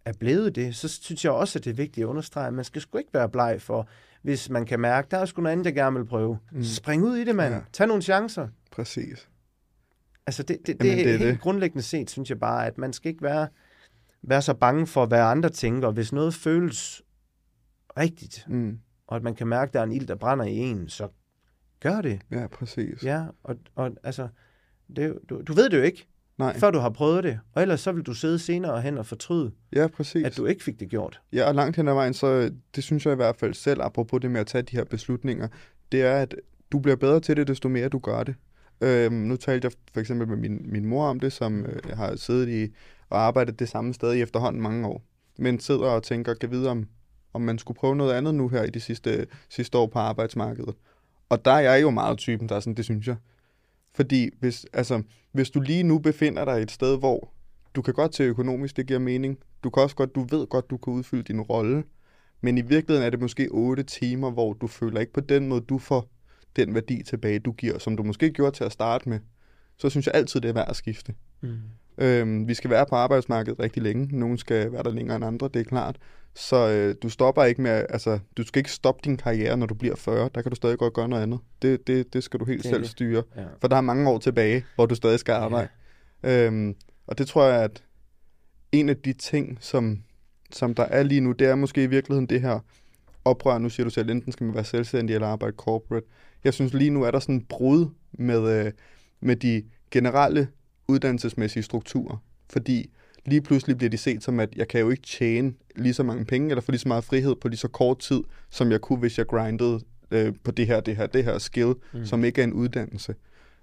er 0.05 0.13
blevet 0.19 0.55
det, 0.55 0.75
så 0.75 0.87
synes 0.87 1.25
jeg 1.25 1.31
også, 1.33 1.59
at 1.59 1.65
det 1.65 1.69
er 1.71 1.75
vigtigt 1.75 2.03
at 2.03 2.07
understrege, 2.07 2.47
at 2.47 2.53
man 2.53 2.63
skal 2.65 2.81
sgu 2.81 2.97
ikke 2.97 3.13
være 3.13 3.29
bleg 3.29 3.61
for, 3.61 3.87
hvis 4.21 4.49
man 4.49 4.65
kan 4.65 4.79
mærke, 4.79 5.07
der 5.11 5.17
er 5.17 5.25
sgu 5.25 5.41
noget 5.41 5.51
andet, 5.51 5.65
jeg 5.65 5.73
gerne 5.73 5.95
vil 5.99 6.05
prøve. 6.05 6.39
Mm. 6.51 6.63
Spring 6.63 7.03
ud 7.03 7.17
i 7.17 7.23
det, 7.23 7.35
mand. 7.35 7.53
Ja. 7.53 7.61
Tag 7.73 7.87
nogle 7.87 8.01
chancer. 8.03 8.47
Præcis. 8.71 9.29
Altså 10.27 10.43
det, 10.43 10.57
det, 10.67 10.75
Jamen, 10.79 10.97
det, 10.97 11.05
det 11.05 11.13
er 11.13 11.17
helt 11.17 11.31
det. 11.31 11.41
grundlæggende 11.41 11.83
set, 11.83 12.09
synes 12.09 12.29
jeg 12.29 12.39
bare, 12.39 12.67
at 12.67 12.77
man 12.77 12.93
skal 12.93 13.09
ikke 13.11 13.23
være, 13.23 13.47
være 14.21 14.41
så 14.41 14.53
bange 14.53 14.87
for, 14.87 15.05
hvad 15.05 15.19
andre 15.19 15.49
tænker. 15.49 15.91
Hvis 15.91 16.13
noget 16.13 16.33
føles 16.33 17.01
rigtigt, 17.97 18.45
Mm. 18.47 18.79
og 19.07 19.15
at 19.15 19.23
man 19.23 19.35
kan 19.35 19.47
mærke, 19.47 19.69
at 19.69 19.73
der 19.73 19.79
er 19.79 19.83
en 19.83 19.91
ild, 19.91 20.07
der 20.07 20.15
brænder 20.15 20.45
i 20.45 20.55
en, 20.57 20.89
så 20.89 21.07
gør 21.79 22.01
det. 22.01 22.21
Ja, 22.31 22.47
præcis. 22.47 23.03
Ja, 23.03 23.25
og, 23.43 23.55
og 23.75 23.91
altså, 24.03 24.27
det, 24.95 25.19
du, 25.29 25.41
du 25.41 25.53
ved 25.53 25.69
det 25.69 25.77
jo 25.77 25.83
ikke, 25.83 26.07
Nej. 26.39 26.59
før 26.59 26.71
du 26.71 26.79
har 26.79 26.89
prøvet 26.89 27.23
det. 27.23 27.39
Og 27.53 27.61
ellers 27.61 27.79
så 27.81 27.91
vil 27.91 28.03
du 28.03 28.13
sidde 28.13 28.39
senere 28.39 28.81
hen 28.81 28.97
og 28.97 29.05
fortryde, 29.05 29.51
Ja, 29.75 29.87
præcis. 29.87 30.25
at 30.25 30.37
du 30.37 30.45
ikke 30.45 30.63
fik 30.63 30.79
det 30.79 30.89
gjort. 30.89 31.21
Ja, 31.33 31.47
og 31.47 31.55
langt 31.55 31.75
hen 31.77 31.87
ad 31.87 31.93
vejen, 31.93 32.13
så 32.13 32.51
det 32.75 32.83
synes 32.83 33.05
jeg 33.05 33.13
i 33.13 33.15
hvert 33.15 33.35
fald 33.35 33.53
selv, 33.53 33.81
apropos 33.81 34.21
det 34.21 34.31
med 34.31 34.41
at 34.41 34.47
tage 34.47 34.61
de 34.61 34.75
her 34.77 34.83
beslutninger, 34.83 35.47
det 35.91 36.01
er, 36.01 36.15
at 36.15 36.35
du 36.71 36.79
bliver 36.79 36.95
bedre 36.95 37.19
til 37.19 37.37
det, 37.37 37.47
desto 37.47 37.69
mere 37.69 37.89
du 37.89 37.99
gør 37.99 38.23
det. 38.23 38.35
Øhm, 38.81 39.13
nu 39.15 39.35
talte 39.35 39.65
jeg 39.65 39.71
for 39.93 39.99
eksempel 39.99 40.27
med 40.27 40.37
min, 40.37 40.65
min 40.65 40.85
mor 40.85 41.05
om 41.07 41.19
det, 41.19 41.33
som 41.33 41.65
øh, 41.65 41.79
har 41.93 42.15
siddet 42.15 42.49
i 42.49 42.73
og 43.09 43.19
arbejdet 43.21 43.59
det 43.59 43.69
samme 43.69 43.93
sted 43.93 44.13
i 44.13 44.21
efterhånden 44.21 44.61
mange 44.61 44.87
år. 44.87 45.01
Men 45.37 45.59
sidder 45.59 45.85
og 45.89 46.03
tænker, 46.03 46.33
kan 46.33 46.51
vide 46.51 46.69
om, 46.69 46.85
om 47.33 47.41
man 47.41 47.57
skulle 47.57 47.77
prøve 47.77 47.95
noget 47.95 48.13
andet 48.13 48.35
nu 48.35 48.47
her 48.47 48.63
i 48.63 48.69
de 48.69 48.79
sidste, 48.79 49.27
sidste 49.49 49.77
år 49.77 49.87
på 49.87 49.99
arbejdsmarkedet. 49.99 50.75
Og 51.29 51.45
der 51.45 51.51
er 51.51 51.59
jeg 51.59 51.81
jo 51.81 51.89
meget 51.89 52.17
typen, 52.17 52.49
der 52.49 52.55
er 52.55 52.59
sådan, 52.59 52.73
det 52.73 52.85
synes 52.85 53.07
jeg. 53.07 53.15
Fordi 53.99 54.29
hvis, 54.39 54.65
altså, 54.73 55.03
hvis 55.31 55.49
du 55.49 55.59
lige 55.59 55.83
nu 55.83 55.99
befinder 55.99 56.45
dig 56.45 56.61
et 56.61 56.71
sted, 56.71 56.99
hvor 56.99 57.33
du 57.75 57.81
kan 57.81 57.93
godt 57.93 58.11
til 58.11 58.23
økonomisk, 58.23 58.77
det 58.77 58.87
giver 58.87 58.99
mening. 58.99 59.37
Du 59.63 59.69
kan 59.69 59.83
også 59.83 59.95
godt, 59.95 60.15
du 60.15 60.27
ved 60.29 60.47
godt, 60.47 60.69
du 60.69 60.77
kan 60.77 60.93
udfylde 60.93 61.23
din 61.23 61.41
rolle. 61.41 61.83
Men 62.41 62.57
i 62.57 62.61
virkeligheden 62.61 63.05
er 63.05 63.09
det 63.09 63.19
måske 63.19 63.47
8 63.51 63.83
timer, 63.83 64.31
hvor 64.31 64.53
du 64.53 64.67
føler 64.67 64.99
ikke 64.99 65.13
på 65.13 65.19
den 65.19 65.47
måde, 65.47 65.61
du 65.61 65.77
får 65.77 66.09
den 66.55 66.73
værdi 66.73 67.03
tilbage, 67.03 67.39
du 67.39 67.51
giver, 67.51 67.79
som 67.79 67.97
du 67.97 68.03
måske 68.03 68.31
gjorde 68.31 68.55
til 68.55 68.63
at 68.63 68.71
starte 68.71 69.09
med. 69.09 69.19
Så 69.77 69.89
synes 69.89 70.05
jeg 70.07 70.15
altid, 70.15 70.41
det 70.41 70.49
er 70.49 70.53
værd 70.53 70.69
at 70.69 70.75
skifte. 70.75 71.13
Mm. 71.41 71.57
Øhm, 71.97 72.47
vi 72.47 72.53
skal 72.53 72.69
være 72.69 72.85
på 72.89 72.95
arbejdsmarkedet 72.95 73.59
rigtig 73.59 73.83
længe. 73.83 74.17
Nogle 74.19 74.37
skal 74.37 74.71
være 74.71 74.83
der 74.83 74.91
længere 74.91 75.15
end 75.15 75.25
andre, 75.25 75.49
det 75.53 75.59
er 75.59 75.63
klart. 75.63 75.97
Så 76.35 76.69
øh, 76.69 76.95
du 77.03 77.09
stopper 77.09 77.43
ikke 77.43 77.61
med, 77.61 77.85
altså, 77.89 78.19
du 78.37 78.43
skal 78.43 78.59
ikke 78.59 78.71
stoppe 78.71 79.01
din 79.03 79.17
karriere, 79.17 79.57
når 79.57 79.65
du 79.65 79.73
bliver 79.73 79.95
40. 79.95 80.29
Der 80.35 80.41
kan 80.41 80.49
du 80.49 80.55
stadig 80.55 80.77
godt 80.77 80.93
gøre 80.93 81.07
noget 81.07 81.23
andet. 81.23 81.39
Det, 81.61 81.87
det, 81.87 82.13
det 82.13 82.23
skal 82.23 82.39
du 82.39 82.45
helt 82.45 82.63
Det 82.63 82.69
selv 82.69 82.81
det. 82.81 82.89
styre. 82.89 83.23
Ja. 83.35 83.43
For 83.61 83.67
der 83.67 83.75
er 83.75 83.81
mange 83.81 84.09
år 84.09 84.17
tilbage, 84.19 84.65
hvor 84.75 84.85
du 84.85 84.95
stadig 84.95 85.19
skal 85.19 85.33
arbejde. 85.33 85.69
Ja. 86.23 86.45
Øhm, 86.45 86.75
og 87.07 87.17
det 87.17 87.27
tror 87.27 87.45
jeg, 87.45 87.63
at 87.63 87.83
en 88.71 88.89
af 88.89 88.97
de 88.97 89.13
ting, 89.13 89.57
som, 89.61 90.03
som 90.51 90.75
der 90.75 90.83
er 90.83 91.03
lige 91.03 91.21
nu, 91.21 91.31
det 91.31 91.47
er 91.47 91.55
måske 91.55 91.83
i 91.83 91.87
virkeligheden 91.87 92.25
det 92.25 92.41
her 92.41 92.59
oprør. 93.25 93.57
Nu 93.57 93.69
siger 93.69 93.83
du 93.83 93.89
selv, 93.89 94.09
enten 94.09 94.31
skal 94.31 94.45
man 94.45 94.55
være 94.55 94.63
selvstændig 94.63 95.13
eller 95.13 95.27
arbejde 95.27 95.55
corporate. 95.57 96.05
Jeg 96.43 96.53
synes 96.53 96.73
lige 96.73 96.89
nu 96.89 97.03
er 97.03 97.11
der 97.11 97.19
sådan 97.19 97.35
en 97.35 97.45
brud 97.45 97.87
med, 98.11 98.65
øh, 98.65 98.71
med 99.21 99.35
de 99.35 99.63
generelle 99.91 100.47
uddannelsesmæssige 100.87 101.63
strukturer. 101.63 102.17
Fordi 102.49 102.91
lige 103.25 103.41
pludselig 103.41 103.77
bliver 103.77 103.89
de 103.89 103.97
set 103.97 104.23
som, 104.23 104.39
at 104.39 104.49
jeg 104.55 104.67
kan 104.67 104.81
jo 104.81 104.89
ikke 104.89 105.03
tjene 105.03 105.53
lige 105.75 105.93
så 105.93 106.03
mange 106.03 106.25
penge, 106.25 106.49
eller 106.49 106.61
få 106.61 106.71
lige 106.71 106.79
så 106.79 106.87
meget 106.87 107.03
frihed 107.03 107.35
på 107.35 107.47
lige 107.47 107.57
så 107.57 107.67
kort 107.67 107.99
tid, 107.99 108.23
som 108.49 108.71
jeg 108.71 108.81
kunne, 108.81 108.99
hvis 108.99 109.17
jeg 109.17 109.27
grindede 109.27 109.79
øh, 110.11 110.33
på 110.43 110.51
det 110.51 110.67
her, 110.67 110.79
det 110.79 110.95
her, 110.95 111.07
det 111.07 111.23
her 111.23 111.37
skill, 111.37 111.73
mm. 111.93 112.05
som 112.05 112.23
ikke 112.23 112.41
er 112.41 112.43
en 112.43 112.53
uddannelse. 112.53 113.15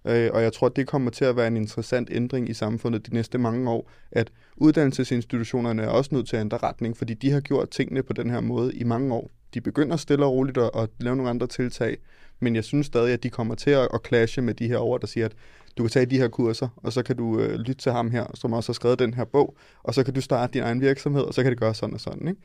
Øh, 0.06 0.30
og 0.32 0.42
jeg 0.42 0.52
tror, 0.52 0.68
det 0.68 0.86
kommer 0.86 1.10
til 1.10 1.24
at 1.24 1.36
være 1.36 1.46
en 1.46 1.56
interessant 1.56 2.08
ændring 2.12 2.48
i 2.48 2.54
samfundet 2.54 3.06
de 3.06 3.14
næste 3.14 3.38
mange 3.38 3.70
år, 3.70 3.90
at 4.12 4.30
uddannelsesinstitutionerne 4.56 5.82
er 5.82 5.88
også 5.88 6.14
nødt 6.14 6.28
til 6.28 6.36
at 6.36 6.40
ændre 6.40 6.56
retning, 6.56 6.96
fordi 6.96 7.14
de 7.14 7.30
har 7.30 7.40
gjort 7.40 7.70
tingene 7.70 8.02
på 8.02 8.12
den 8.12 8.30
her 8.30 8.40
måde 8.40 8.74
i 8.74 8.84
mange 8.84 9.14
år. 9.14 9.30
De 9.54 9.60
begynder 9.60 9.96
stille 9.96 10.24
og 10.24 10.32
roligt 10.32 10.58
at, 10.58 10.70
at 10.74 10.88
lave 10.98 11.16
nogle 11.16 11.30
andre 11.30 11.46
tiltag, 11.46 11.96
men 12.40 12.54
jeg 12.56 12.64
synes 12.64 12.86
stadig, 12.86 13.12
at 13.12 13.22
de 13.22 13.30
kommer 13.30 13.54
til 13.54 13.70
at, 13.70 13.88
at 13.94 14.00
clashe 14.06 14.42
med 14.42 14.54
de 14.54 14.68
her 14.68 14.76
over, 14.76 14.98
der 14.98 15.06
siger, 15.06 15.26
at 15.26 15.32
du 15.76 15.82
kan 15.82 15.90
tage 15.90 16.06
de 16.06 16.18
her 16.18 16.28
kurser, 16.28 16.68
og 16.76 16.92
så 16.92 17.02
kan 17.02 17.16
du 17.16 17.40
øh, 17.40 17.54
lytte 17.54 17.74
til 17.74 17.92
ham 17.92 18.10
her, 18.10 18.26
som 18.34 18.52
også 18.52 18.68
har 18.68 18.74
skrevet 18.74 18.98
den 18.98 19.14
her 19.14 19.24
bog, 19.24 19.56
og 19.82 19.94
så 19.94 20.04
kan 20.04 20.14
du 20.14 20.20
starte 20.20 20.52
din 20.52 20.62
egen 20.62 20.80
virksomhed, 20.80 21.22
og 21.22 21.34
så 21.34 21.42
kan 21.42 21.52
det 21.52 21.60
gøre 21.60 21.74
sådan 21.74 21.94
og 21.94 22.00
sådan. 22.00 22.28
Ikke? 22.28 22.40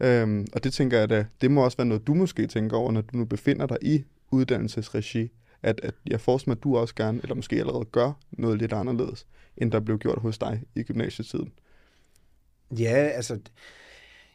Øhm, 0.00 0.46
og 0.52 0.64
det 0.64 0.72
tænker 0.72 0.98
jeg, 0.98 1.10
at 1.10 1.26
det 1.40 1.50
må 1.50 1.64
også 1.64 1.76
være 1.76 1.86
noget, 1.86 2.06
du 2.06 2.14
måske 2.14 2.46
tænker 2.46 2.76
over, 2.76 2.92
når 2.92 3.00
du 3.00 3.16
nu 3.16 3.24
befinder 3.24 3.66
dig 3.66 3.78
i 3.82 4.04
uddannelsesregi, 4.30 5.30
at, 5.62 5.80
at 5.82 5.94
jeg 6.06 6.20
forestiller 6.20 6.50
mig, 6.50 6.58
at 6.58 6.64
du 6.64 6.76
også 6.76 6.94
gerne, 6.94 7.20
eller 7.22 7.34
måske 7.34 7.56
allerede 7.56 7.84
gør 7.84 8.12
noget 8.30 8.58
lidt 8.58 8.72
anderledes, 8.72 9.26
end 9.56 9.72
der 9.72 9.80
blev 9.80 9.98
gjort 9.98 10.18
hos 10.18 10.38
dig 10.38 10.62
i 10.74 10.82
gymnasietiden. 10.82 11.52
Ja, 12.70 13.10
altså, 13.14 13.38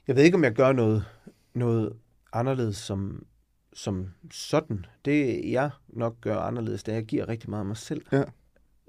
jeg 0.07 0.15
ved 0.15 0.23
ikke, 0.23 0.35
om 0.35 0.43
jeg 0.43 0.53
gør 0.53 0.71
noget, 0.71 1.05
noget 1.53 1.93
anderledes 2.33 2.77
som, 2.77 3.25
som 3.73 4.09
sådan. 4.31 4.85
Det 5.05 5.51
jeg 5.51 5.69
nok 5.87 6.21
gør 6.21 6.37
anderledes, 6.37 6.83
det 6.83 6.91
er, 6.91 6.95
at 6.95 7.01
jeg 7.01 7.07
giver 7.07 7.29
rigtig 7.29 7.49
meget 7.49 7.61
af 7.61 7.65
mig 7.65 7.77
selv. 7.77 8.05
Ja. 8.11 8.23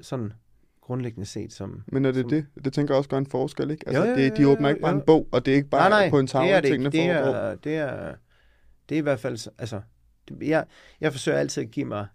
Sådan 0.03 0.32
grundlæggende 0.80 1.26
set 1.26 1.53
som... 1.53 1.82
Men 1.86 2.05
er 2.05 2.12
det 2.12 2.20
som, 2.20 2.30
det? 2.30 2.46
Det 2.64 2.72
tænker 2.72 2.94
jeg 2.94 2.98
også 2.98 3.11
gør 3.11 3.18
en 3.18 3.26
forskel, 3.26 3.70
ikke? 3.70 3.88
Altså, 3.88 4.03
Jo, 4.05 4.11
jo, 4.11 4.16
det, 4.16 4.36
de 4.36 4.42
jo, 4.42 4.50
åbner 4.50 4.68
jo, 4.68 4.74
ikke 4.74 4.82
bare 4.82 4.92
jo. 4.92 4.98
en 4.98 5.05
bog, 5.07 5.28
og 5.32 5.46
det 5.46 5.53
er 5.53 5.57
ikke 5.57 5.68
bare 5.68 5.90
nej, 5.90 6.00
nej, 6.03 6.11
på 6.11 6.18
en 6.18 6.26
tavle, 6.26 6.55
det 6.57 6.62
det 6.62 6.70
tingene. 6.70 6.90
Det 6.90 7.14
foregår. 7.14 7.34
er, 7.38 7.55
det 7.55 7.76
er, 7.76 8.14
det 8.88 8.94
er 8.94 8.98
i 8.98 9.03
hvert 9.03 9.20
fald, 9.20 9.36
så- 9.36 9.50
altså, 9.59 9.80
det- 10.28 10.48
jeg, 10.48 10.66
jeg 11.00 11.12
forsøger 11.12 11.38
altid 11.38 11.62
at 11.62 11.70
give 11.70 11.86
mig 11.86 12.07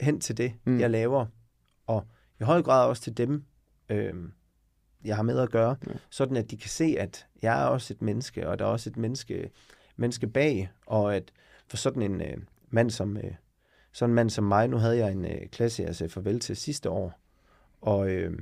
hen 0.00 0.20
til 0.20 0.36
det, 0.36 0.52
Mm. 0.64 0.80
jeg 0.80 0.90
laver, 0.90 1.26
og 1.86 2.06
i 2.40 2.44
høj 2.44 2.62
grad 2.62 2.86
også 2.88 3.02
til 3.02 3.16
dem, 3.16 3.44
øhm, 3.88 4.32
jeg 5.04 5.16
har 5.16 5.22
med 5.22 5.38
at 5.38 5.50
gøre, 5.50 5.76
ja. 5.86 5.92
sådan 6.10 6.36
at 6.36 6.50
de 6.50 6.56
kan 6.56 6.70
se, 6.70 6.96
at 6.98 7.26
jeg 7.42 7.62
er 7.62 7.66
også 7.66 7.94
et 7.94 8.02
menneske, 8.02 8.48
og 8.48 8.58
der 8.58 8.64
er 8.64 8.68
også 8.68 8.90
et 8.90 8.96
menneske, 8.96 9.50
menneske 9.96 10.26
bag, 10.26 10.70
og 10.86 11.16
at 11.16 11.32
for 11.68 11.76
sådan 11.76 12.02
en 12.02 12.20
øh, 12.20 12.36
mand 12.70 12.90
som 12.90 13.16
øh, 13.16 13.34
sådan 13.96 14.10
en 14.10 14.14
mand 14.14 14.30
som 14.30 14.44
mig, 14.44 14.68
nu 14.68 14.76
havde 14.76 14.96
jeg 14.96 15.12
en 15.12 15.24
øh, 15.24 15.48
klasse, 15.52 15.82
jeg 15.82 15.96
sagde 15.96 16.10
farvel 16.12 16.40
til 16.40 16.56
sidste 16.56 16.90
år, 16.90 17.20
og 17.80 18.10
øh, 18.10 18.38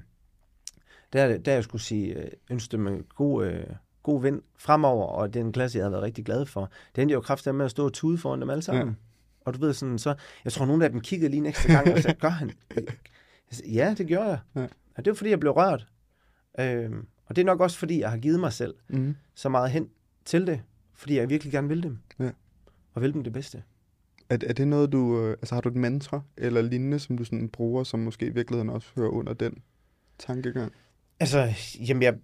der, 1.12 1.38
der 1.38 1.52
jeg 1.52 1.64
skulle 1.64 1.82
sige, 1.82 2.14
øh, 2.14 2.30
ønske 2.50 2.72
dem 2.72 2.86
en 2.86 3.02
god, 3.14 3.46
øh, 3.46 3.66
god 4.02 4.22
vind 4.22 4.42
fremover, 4.58 5.06
og 5.06 5.34
det 5.34 5.40
er 5.40 5.44
en 5.44 5.52
klasse, 5.52 5.78
jeg 5.78 5.84
havde 5.84 5.92
været 5.92 6.02
rigtig 6.02 6.24
glad 6.24 6.46
for. 6.46 6.70
Det 6.96 7.02
endte 7.02 7.12
jo 7.12 7.20
kraftigt 7.20 7.54
med 7.56 7.64
at 7.64 7.70
stå 7.70 7.84
og 7.84 7.92
tude 7.92 8.18
foran 8.18 8.40
dem 8.40 8.50
alle 8.50 8.62
sammen. 8.62 8.86
Ja. 8.88 8.94
Og 9.40 9.54
du 9.54 9.58
ved 9.60 9.72
sådan, 9.72 9.98
så, 9.98 10.14
jeg 10.44 10.52
tror, 10.52 10.66
nogle 10.66 10.84
af 10.84 10.90
dem 10.90 11.00
kiggede 11.00 11.30
lige 11.30 11.48
ekstra 11.48 11.72
gang, 11.72 11.92
og 11.94 11.98
sagde, 11.98 12.18
gør 12.24 12.28
han? 12.28 12.50
Sagde, 13.50 13.72
Ja, 13.72 13.94
det 13.98 14.06
gjorde 14.06 14.24
jeg. 14.28 14.38
Ja. 14.56 14.66
Og 14.96 15.04
det 15.04 15.10
var, 15.10 15.14
fordi 15.14 15.30
jeg 15.30 15.40
blev 15.40 15.52
rørt. 15.52 15.86
Øhm, 16.60 17.06
Og 17.26 17.36
det 17.36 17.42
er 17.42 17.46
nok 17.46 17.60
også, 17.60 17.78
fordi 17.78 18.00
jeg 18.00 18.10
har 18.10 18.18
givet 18.18 18.40
mig 18.40 18.52
selv 18.52 18.74
Mm. 18.88 19.16
så 19.34 19.48
meget 19.48 19.70
hen 19.70 19.88
til 20.24 20.46
det, 20.46 20.60
fordi 20.94 21.16
jeg 21.16 21.28
virkelig 21.30 21.52
gerne 21.52 21.68
vil 21.68 21.82
dem. 21.82 21.98
Ja. 22.20 22.30
Og 22.94 23.02
vil 23.02 23.12
dem 23.14 23.24
det 23.24 23.32
bedste. 23.32 23.62
Er, 24.30 24.38
er 24.46 24.52
det 24.52 24.68
noget, 24.68 24.92
du... 24.92 25.20
Øh, 25.20 25.30
altså 25.30 25.54
har 25.54 25.62
du 25.62 25.68
et 25.68 25.76
mantra 25.76 26.20
eller 26.36 26.62
lignende, 26.62 26.98
som 26.98 27.18
du 27.18 27.24
sådan 27.24 27.48
bruger, 27.48 27.84
som 27.84 28.00
måske 28.00 28.26
i 28.26 28.30
virkeligheden 28.30 28.70
også 28.70 28.88
hører 28.96 29.08
under 29.08 29.34
den 29.34 29.58
tankegang? 30.18 30.72
Altså, 31.20 31.52
jamen 31.88 32.02
jeg, 32.02 32.14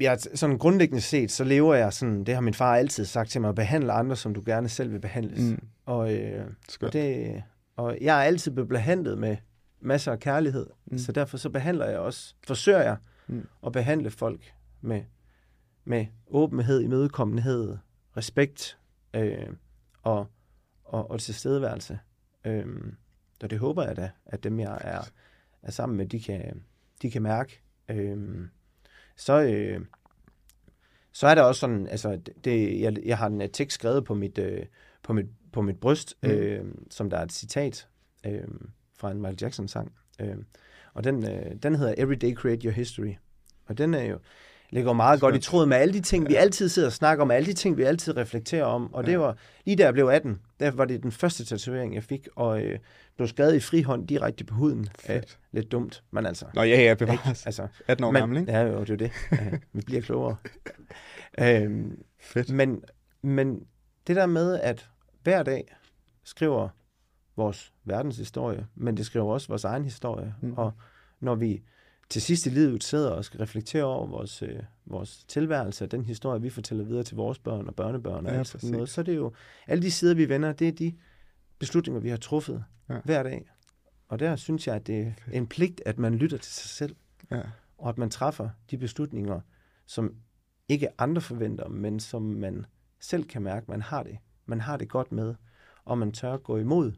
jeg, 0.00 0.18
sådan 0.34 0.58
grundlæggende 0.58 1.00
set, 1.00 1.30
så 1.30 1.44
lever 1.44 1.74
jeg 1.74 1.92
sådan, 1.92 2.24
det 2.24 2.34
har 2.34 2.40
min 2.40 2.54
far 2.54 2.76
altid 2.76 3.04
sagt 3.04 3.30
til 3.30 3.40
mig, 3.40 3.48
at 3.48 3.54
behandle 3.54 3.92
andre, 3.92 4.16
som 4.16 4.34
du 4.34 4.42
gerne 4.46 4.68
selv 4.68 4.92
vil 4.92 5.00
behandles. 5.00 5.40
Mm. 5.40 5.66
Og, 5.86 6.14
øh, 6.14 6.46
og, 6.82 6.92
det, 6.92 7.42
og 7.76 7.98
jeg 8.00 8.18
er 8.18 8.22
altid 8.22 8.50
blevet 8.50 8.68
behandlet 8.68 9.18
med 9.18 9.36
masser 9.80 10.12
af 10.12 10.20
kærlighed, 10.20 10.66
Mm. 10.86 10.98
så 10.98 11.12
derfor 11.12 11.36
så 11.36 11.50
behandler 11.50 11.86
jeg 11.86 11.98
også, 11.98 12.34
forsøger 12.46 12.82
jeg 12.82 12.96
mm. 13.26 13.46
at 13.66 13.72
behandle 13.72 14.10
folk 14.10 14.52
med, 14.80 15.02
med 15.84 16.06
åbenhed, 16.26 16.80
imødekommenhed, 16.80 17.76
respekt 18.16 18.78
øh, 19.14 19.46
og, 20.02 20.26
og, 20.90 21.10
og 21.10 21.20
tilstedeværelse. 21.20 21.98
Øh, 22.44 22.66
og 23.42 23.50
det 23.50 23.58
håber 23.58 23.86
jeg 23.86 23.96
da, 23.96 24.10
at 24.26 24.44
dem 24.44 24.60
jeg 24.60 24.78
er, 24.80 25.00
er 25.62 25.70
sammen 25.70 25.96
med, 25.96 26.06
de 26.06 26.20
kan, 26.20 26.62
de 27.02 27.10
kan 27.10 27.22
mærke. 27.22 27.60
Øh, 27.88 28.46
så, 29.16 29.42
øh, 29.42 29.80
så 31.12 31.26
er 31.26 31.34
der 31.34 31.42
også 31.42 31.58
sådan, 31.60 31.86
altså, 31.88 32.10
det- 32.16 32.44
det, 32.44 32.80
jeg, 32.80 32.96
jeg 33.06 33.18
har 33.18 33.26
en 33.26 33.50
tekst 33.52 33.74
skrevet 33.74 34.04
på 34.04 34.14
mit, 34.14 34.38
øh, 34.38 34.66
på 35.02 35.12
mit, 35.12 35.26
på 35.52 35.62
mit 35.62 35.80
bryst, 35.80 36.14
Mm. 36.22 36.28
mm. 36.28 36.34
øh, 36.34 36.64
som 36.90 37.10
der 37.10 37.16
er 37.16 37.22
et 37.22 37.32
citat 37.32 37.88
øh, 38.26 38.48
fra 38.98 39.10
en 39.10 39.16
Michael 39.16 39.38
Jackson-sang. 39.40 39.92
Øh, 40.20 40.36
og 40.94 41.04
den, 41.04 41.30
øh, 41.30 41.54
den 41.62 41.74
hedder 41.74 41.94
Every 41.98 42.14
Day 42.20 42.34
Create 42.34 42.64
Your 42.64 42.72
History. 42.72 43.14
Og 43.66 43.78
den 43.78 43.94
er 43.94 44.02
jo, 44.04 44.18
ligger 44.70 44.92
meget 44.92 45.20
godt 45.20 45.36
i 45.36 45.38
tråd 45.38 45.66
med 45.66 45.76
alle 45.76 45.94
de 45.94 46.00
ting, 46.00 46.28
vi 46.28 46.34
altid 46.34 46.68
sidder 46.68 46.88
og 46.88 46.92
snakker 46.92 47.22
om, 47.24 47.30
alle 47.30 47.46
de 47.46 47.52
ting, 47.52 47.76
vi 47.76 47.82
altid 47.82 48.16
reflekterer 48.16 48.64
om. 48.64 48.94
Og 48.94 49.04
det 49.06 49.12
Ja. 49.12 49.16
var, 49.18 49.36
lige 49.64 49.76
da 49.76 49.84
jeg 49.84 49.92
blev 49.92 50.06
18, 50.06 50.40
der 50.60 50.70
var 50.70 50.84
det 50.84 51.02
den 51.02 51.12
første 51.12 51.44
tatovering, 51.44 51.94
jeg 51.94 52.02
fik, 52.04 52.28
og 52.36 52.62
øh, 52.62 52.78
blev 53.16 53.28
skrevet 53.28 53.54
i 53.54 53.60
frihånd 53.60 54.08
direkte 54.08 54.44
på 54.44 54.54
huden. 54.54 54.80
Øh, 54.80 54.86
Fedt. 55.14 55.38
lidt 55.52 55.72
dumt, 55.72 56.02
men 56.10 56.26
altså... 56.26 56.46
Nå 56.54 56.62
ja, 56.62 56.80
ja, 56.82 56.94
bevares. 56.94 57.46
Altså, 57.46 57.66
18 57.88 58.04
år 58.04 58.10
men, 58.10 58.20
gammel, 58.22 58.38
ikke? 58.40 58.52
Ja, 58.52 58.60
jo, 58.62 58.80
det 58.80 58.90
er 58.90 58.94
jo 58.94 58.96
det. 58.96 59.10
Ja, 59.32 59.58
vi 59.72 59.80
bliver 59.86 60.02
klogere. 60.02 60.36
øhm, 61.40 62.02
Fedt. 62.20 62.50
men, 62.50 62.82
men 63.22 63.60
det 64.06 64.16
der 64.16 64.26
med, 64.26 64.60
at 64.60 64.88
hver 65.22 65.42
dag 65.42 65.76
skriver 66.24 66.68
vores 67.36 67.72
verdenshistorie, 67.84 68.66
men 68.74 68.96
det 68.96 69.06
skriver 69.06 69.32
også 69.32 69.48
vores 69.48 69.64
egen 69.64 69.84
historie. 69.84 70.34
Mm. 70.42 70.52
Og 70.56 70.72
når 71.20 71.34
vi 71.34 71.62
til 72.10 72.22
sidst 72.22 72.46
i 72.46 72.48
livet 72.48 72.84
sidder 72.84 73.10
og 73.10 73.24
skal 73.24 73.38
reflektere 73.40 73.84
over 73.84 74.06
vores, 74.06 74.42
øh, 74.42 74.62
vores 74.86 75.24
tilværelse, 75.24 75.84
og 75.84 75.90
den 75.90 76.04
historie, 76.04 76.42
vi 76.42 76.50
fortæller 76.50 76.84
videre 76.84 77.02
til 77.02 77.16
vores 77.16 77.38
børn 77.38 77.66
og 77.68 77.74
børnebørn 77.74 78.26
og 78.26 78.32
Ja, 78.32 78.38
alt 78.38 78.48
sådan 78.48 78.70
noget, 78.70 78.88
så 78.88 79.00
er 79.00 79.02
det 79.04 79.16
jo 79.16 79.32
alle 79.66 79.82
de 79.82 79.90
sider, 79.90 80.14
vi 80.14 80.28
vender, 80.28 80.52
det 80.52 80.68
er 80.68 80.72
de 80.72 80.94
beslutninger, 81.58 82.00
vi 82.00 82.08
har 82.08 82.16
truffet 82.16 82.64
ja. 82.88 83.00
hver 83.04 83.22
dag. 83.22 83.50
Og 84.08 84.18
der 84.18 84.36
synes 84.36 84.66
jeg, 84.66 84.76
at 84.76 84.86
det 84.86 85.00
er 85.00 85.12
en 85.32 85.46
pligt, 85.46 85.82
at 85.86 85.98
man 85.98 86.14
lytter 86.14 86.38
til 86.38 86.52
sig 86.52 86.70
selv 86.70 86.96
Ja. 87.30 87.40
og 87.78 87.88
at 87.88 87.98
man 87.98 88.10
træffer 88.10 88.48
de 88.70 88.78
beslutninger, 88.78 89.40
som 89.86 90.14
ikke 90.68 90.88
andre 91.00 91.20
forventer, 91.20 91.68
men 91.68 92.00
som 92.00 92.22
man 92.22 92.66
selv 93.00 93.24
kan 93.24 93.42
mærke, 93.42 93.70
man 93.70 93.82
har 93.82 94.02
det. 94.02 94.18
Man 94.46 94.60
har 94.60 94.76
det 94.76 94.88
godt 94.88 95.12
med, 95.12 95.34
og 95.84 95.98
man 95.98 96.12
tør 96.12 96.36
gå 96.36 96.56
imod 96.56 96.92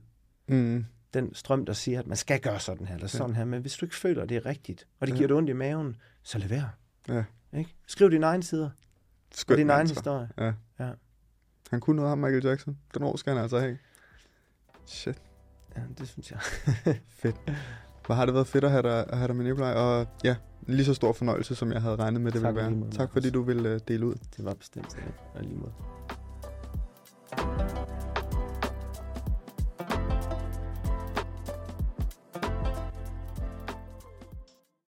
Mm. 0.49 0.85
Den 1.15 1.35
strøm, 1.35 1.65
der 1.67 1.73
siger, 1.73 1.99
at 1.99 2.07
man 2.07 2.17
skal 2.17 2.41
gøre 2.41 2.61
sådan 2.61 2.87
her, 2.87 2.95
eller 2.95 3.09
sådan 3.09 3.37
her. 3.37 3.45
Men 3.45 3.61
hvis 3.61 3.75
du 3.77 3.87
ikke 3.87 3.97
føler, 3.97 4.23
at 4.23 4.29
det 4.29 4.37
er 4.37 4.47
rigtigt, 4.47 4.87
og 5.01 5.07
det 5.07 5.13
Ja. 5.13 5.17
giver 5.17 5.29
dig 5.29 5.37
ondt 5.37 5.51
i 5.51 5.53
maven, 5.53 5.97
så 6.23 6.39
lad 6.39 6.49
være. 6.49 6.71
Ja. 7.09 7.25
Ikke? 7.59 7.75
Skriv 7.87 8.11
dine 8.11 8.27
egne 8.27 8.43
sider, 8.43 8.71
Skønt 9.35 9.59
din 9.59 9.71
egen 9.71 9.89
historie. 9.89 10.29
Ja. 10.39 10.53
Ja. 10.81 10.91
Han 11.71 11.81
kunne 11.81 11.97
noget 11.97 12.11
af 12.11 12.17
Michael 12.17 12.45
Jackson. 12.47 12.79
Den 12.95 13.03
ord 13.03 13.19
skal 13.19 13.33
han 13.33 13.43
altså 13.43 13.59
have. 13.61 13.79
Shit. 14.87 15.23
Ja, 15.77 15.83
det 15.99 16.09
synes 16.09 16.31
jeg. 16.31 16.41
Fedt. 17.21 17.37
Hvor 18.07 18.15
har 18.15 18.25
det 18.27 18.35
været 18.35 18.47
fedt 18.47 18.65
at 18.65 18.71
have 18.71 18.83
dig, 18.83 19.07
at 19.09 19.19
have 19.19 19.29
dig 19.29 19.37
med, 19.37 19.45
Nikolaj. 19.45 19.73
Og 19.75 20.07
ja, 20.25 20.37
lige 20.67 20.85
så 20.85 20.95
stor 20.95 21.13
fornøjelse, 21.13 21.55
som 21.55 21.73
jeg 21.73 21.83
havde 21.83 21.97
regnet 21.97 22.21
med, 22.21 22.33
det 22.33 22.41
Tak 22.43 22.55
ville 22.55 22.63
være. 22.67 22.71
måde, 22.77 22.91
Tak 22.91 23.13
fordi 23.13 23.31
du 23.31 23.43
ville 23.43 23.75
uh, 23.75 23.81
dele 23.89 24.07
ud. 24.07 24.15
Det 24.37 24.45
var 24.45 24.55
bestemt. 24.55 24.97
Og 25.35 25.43
lige 25.43 25.55
måde. 25.57 25.73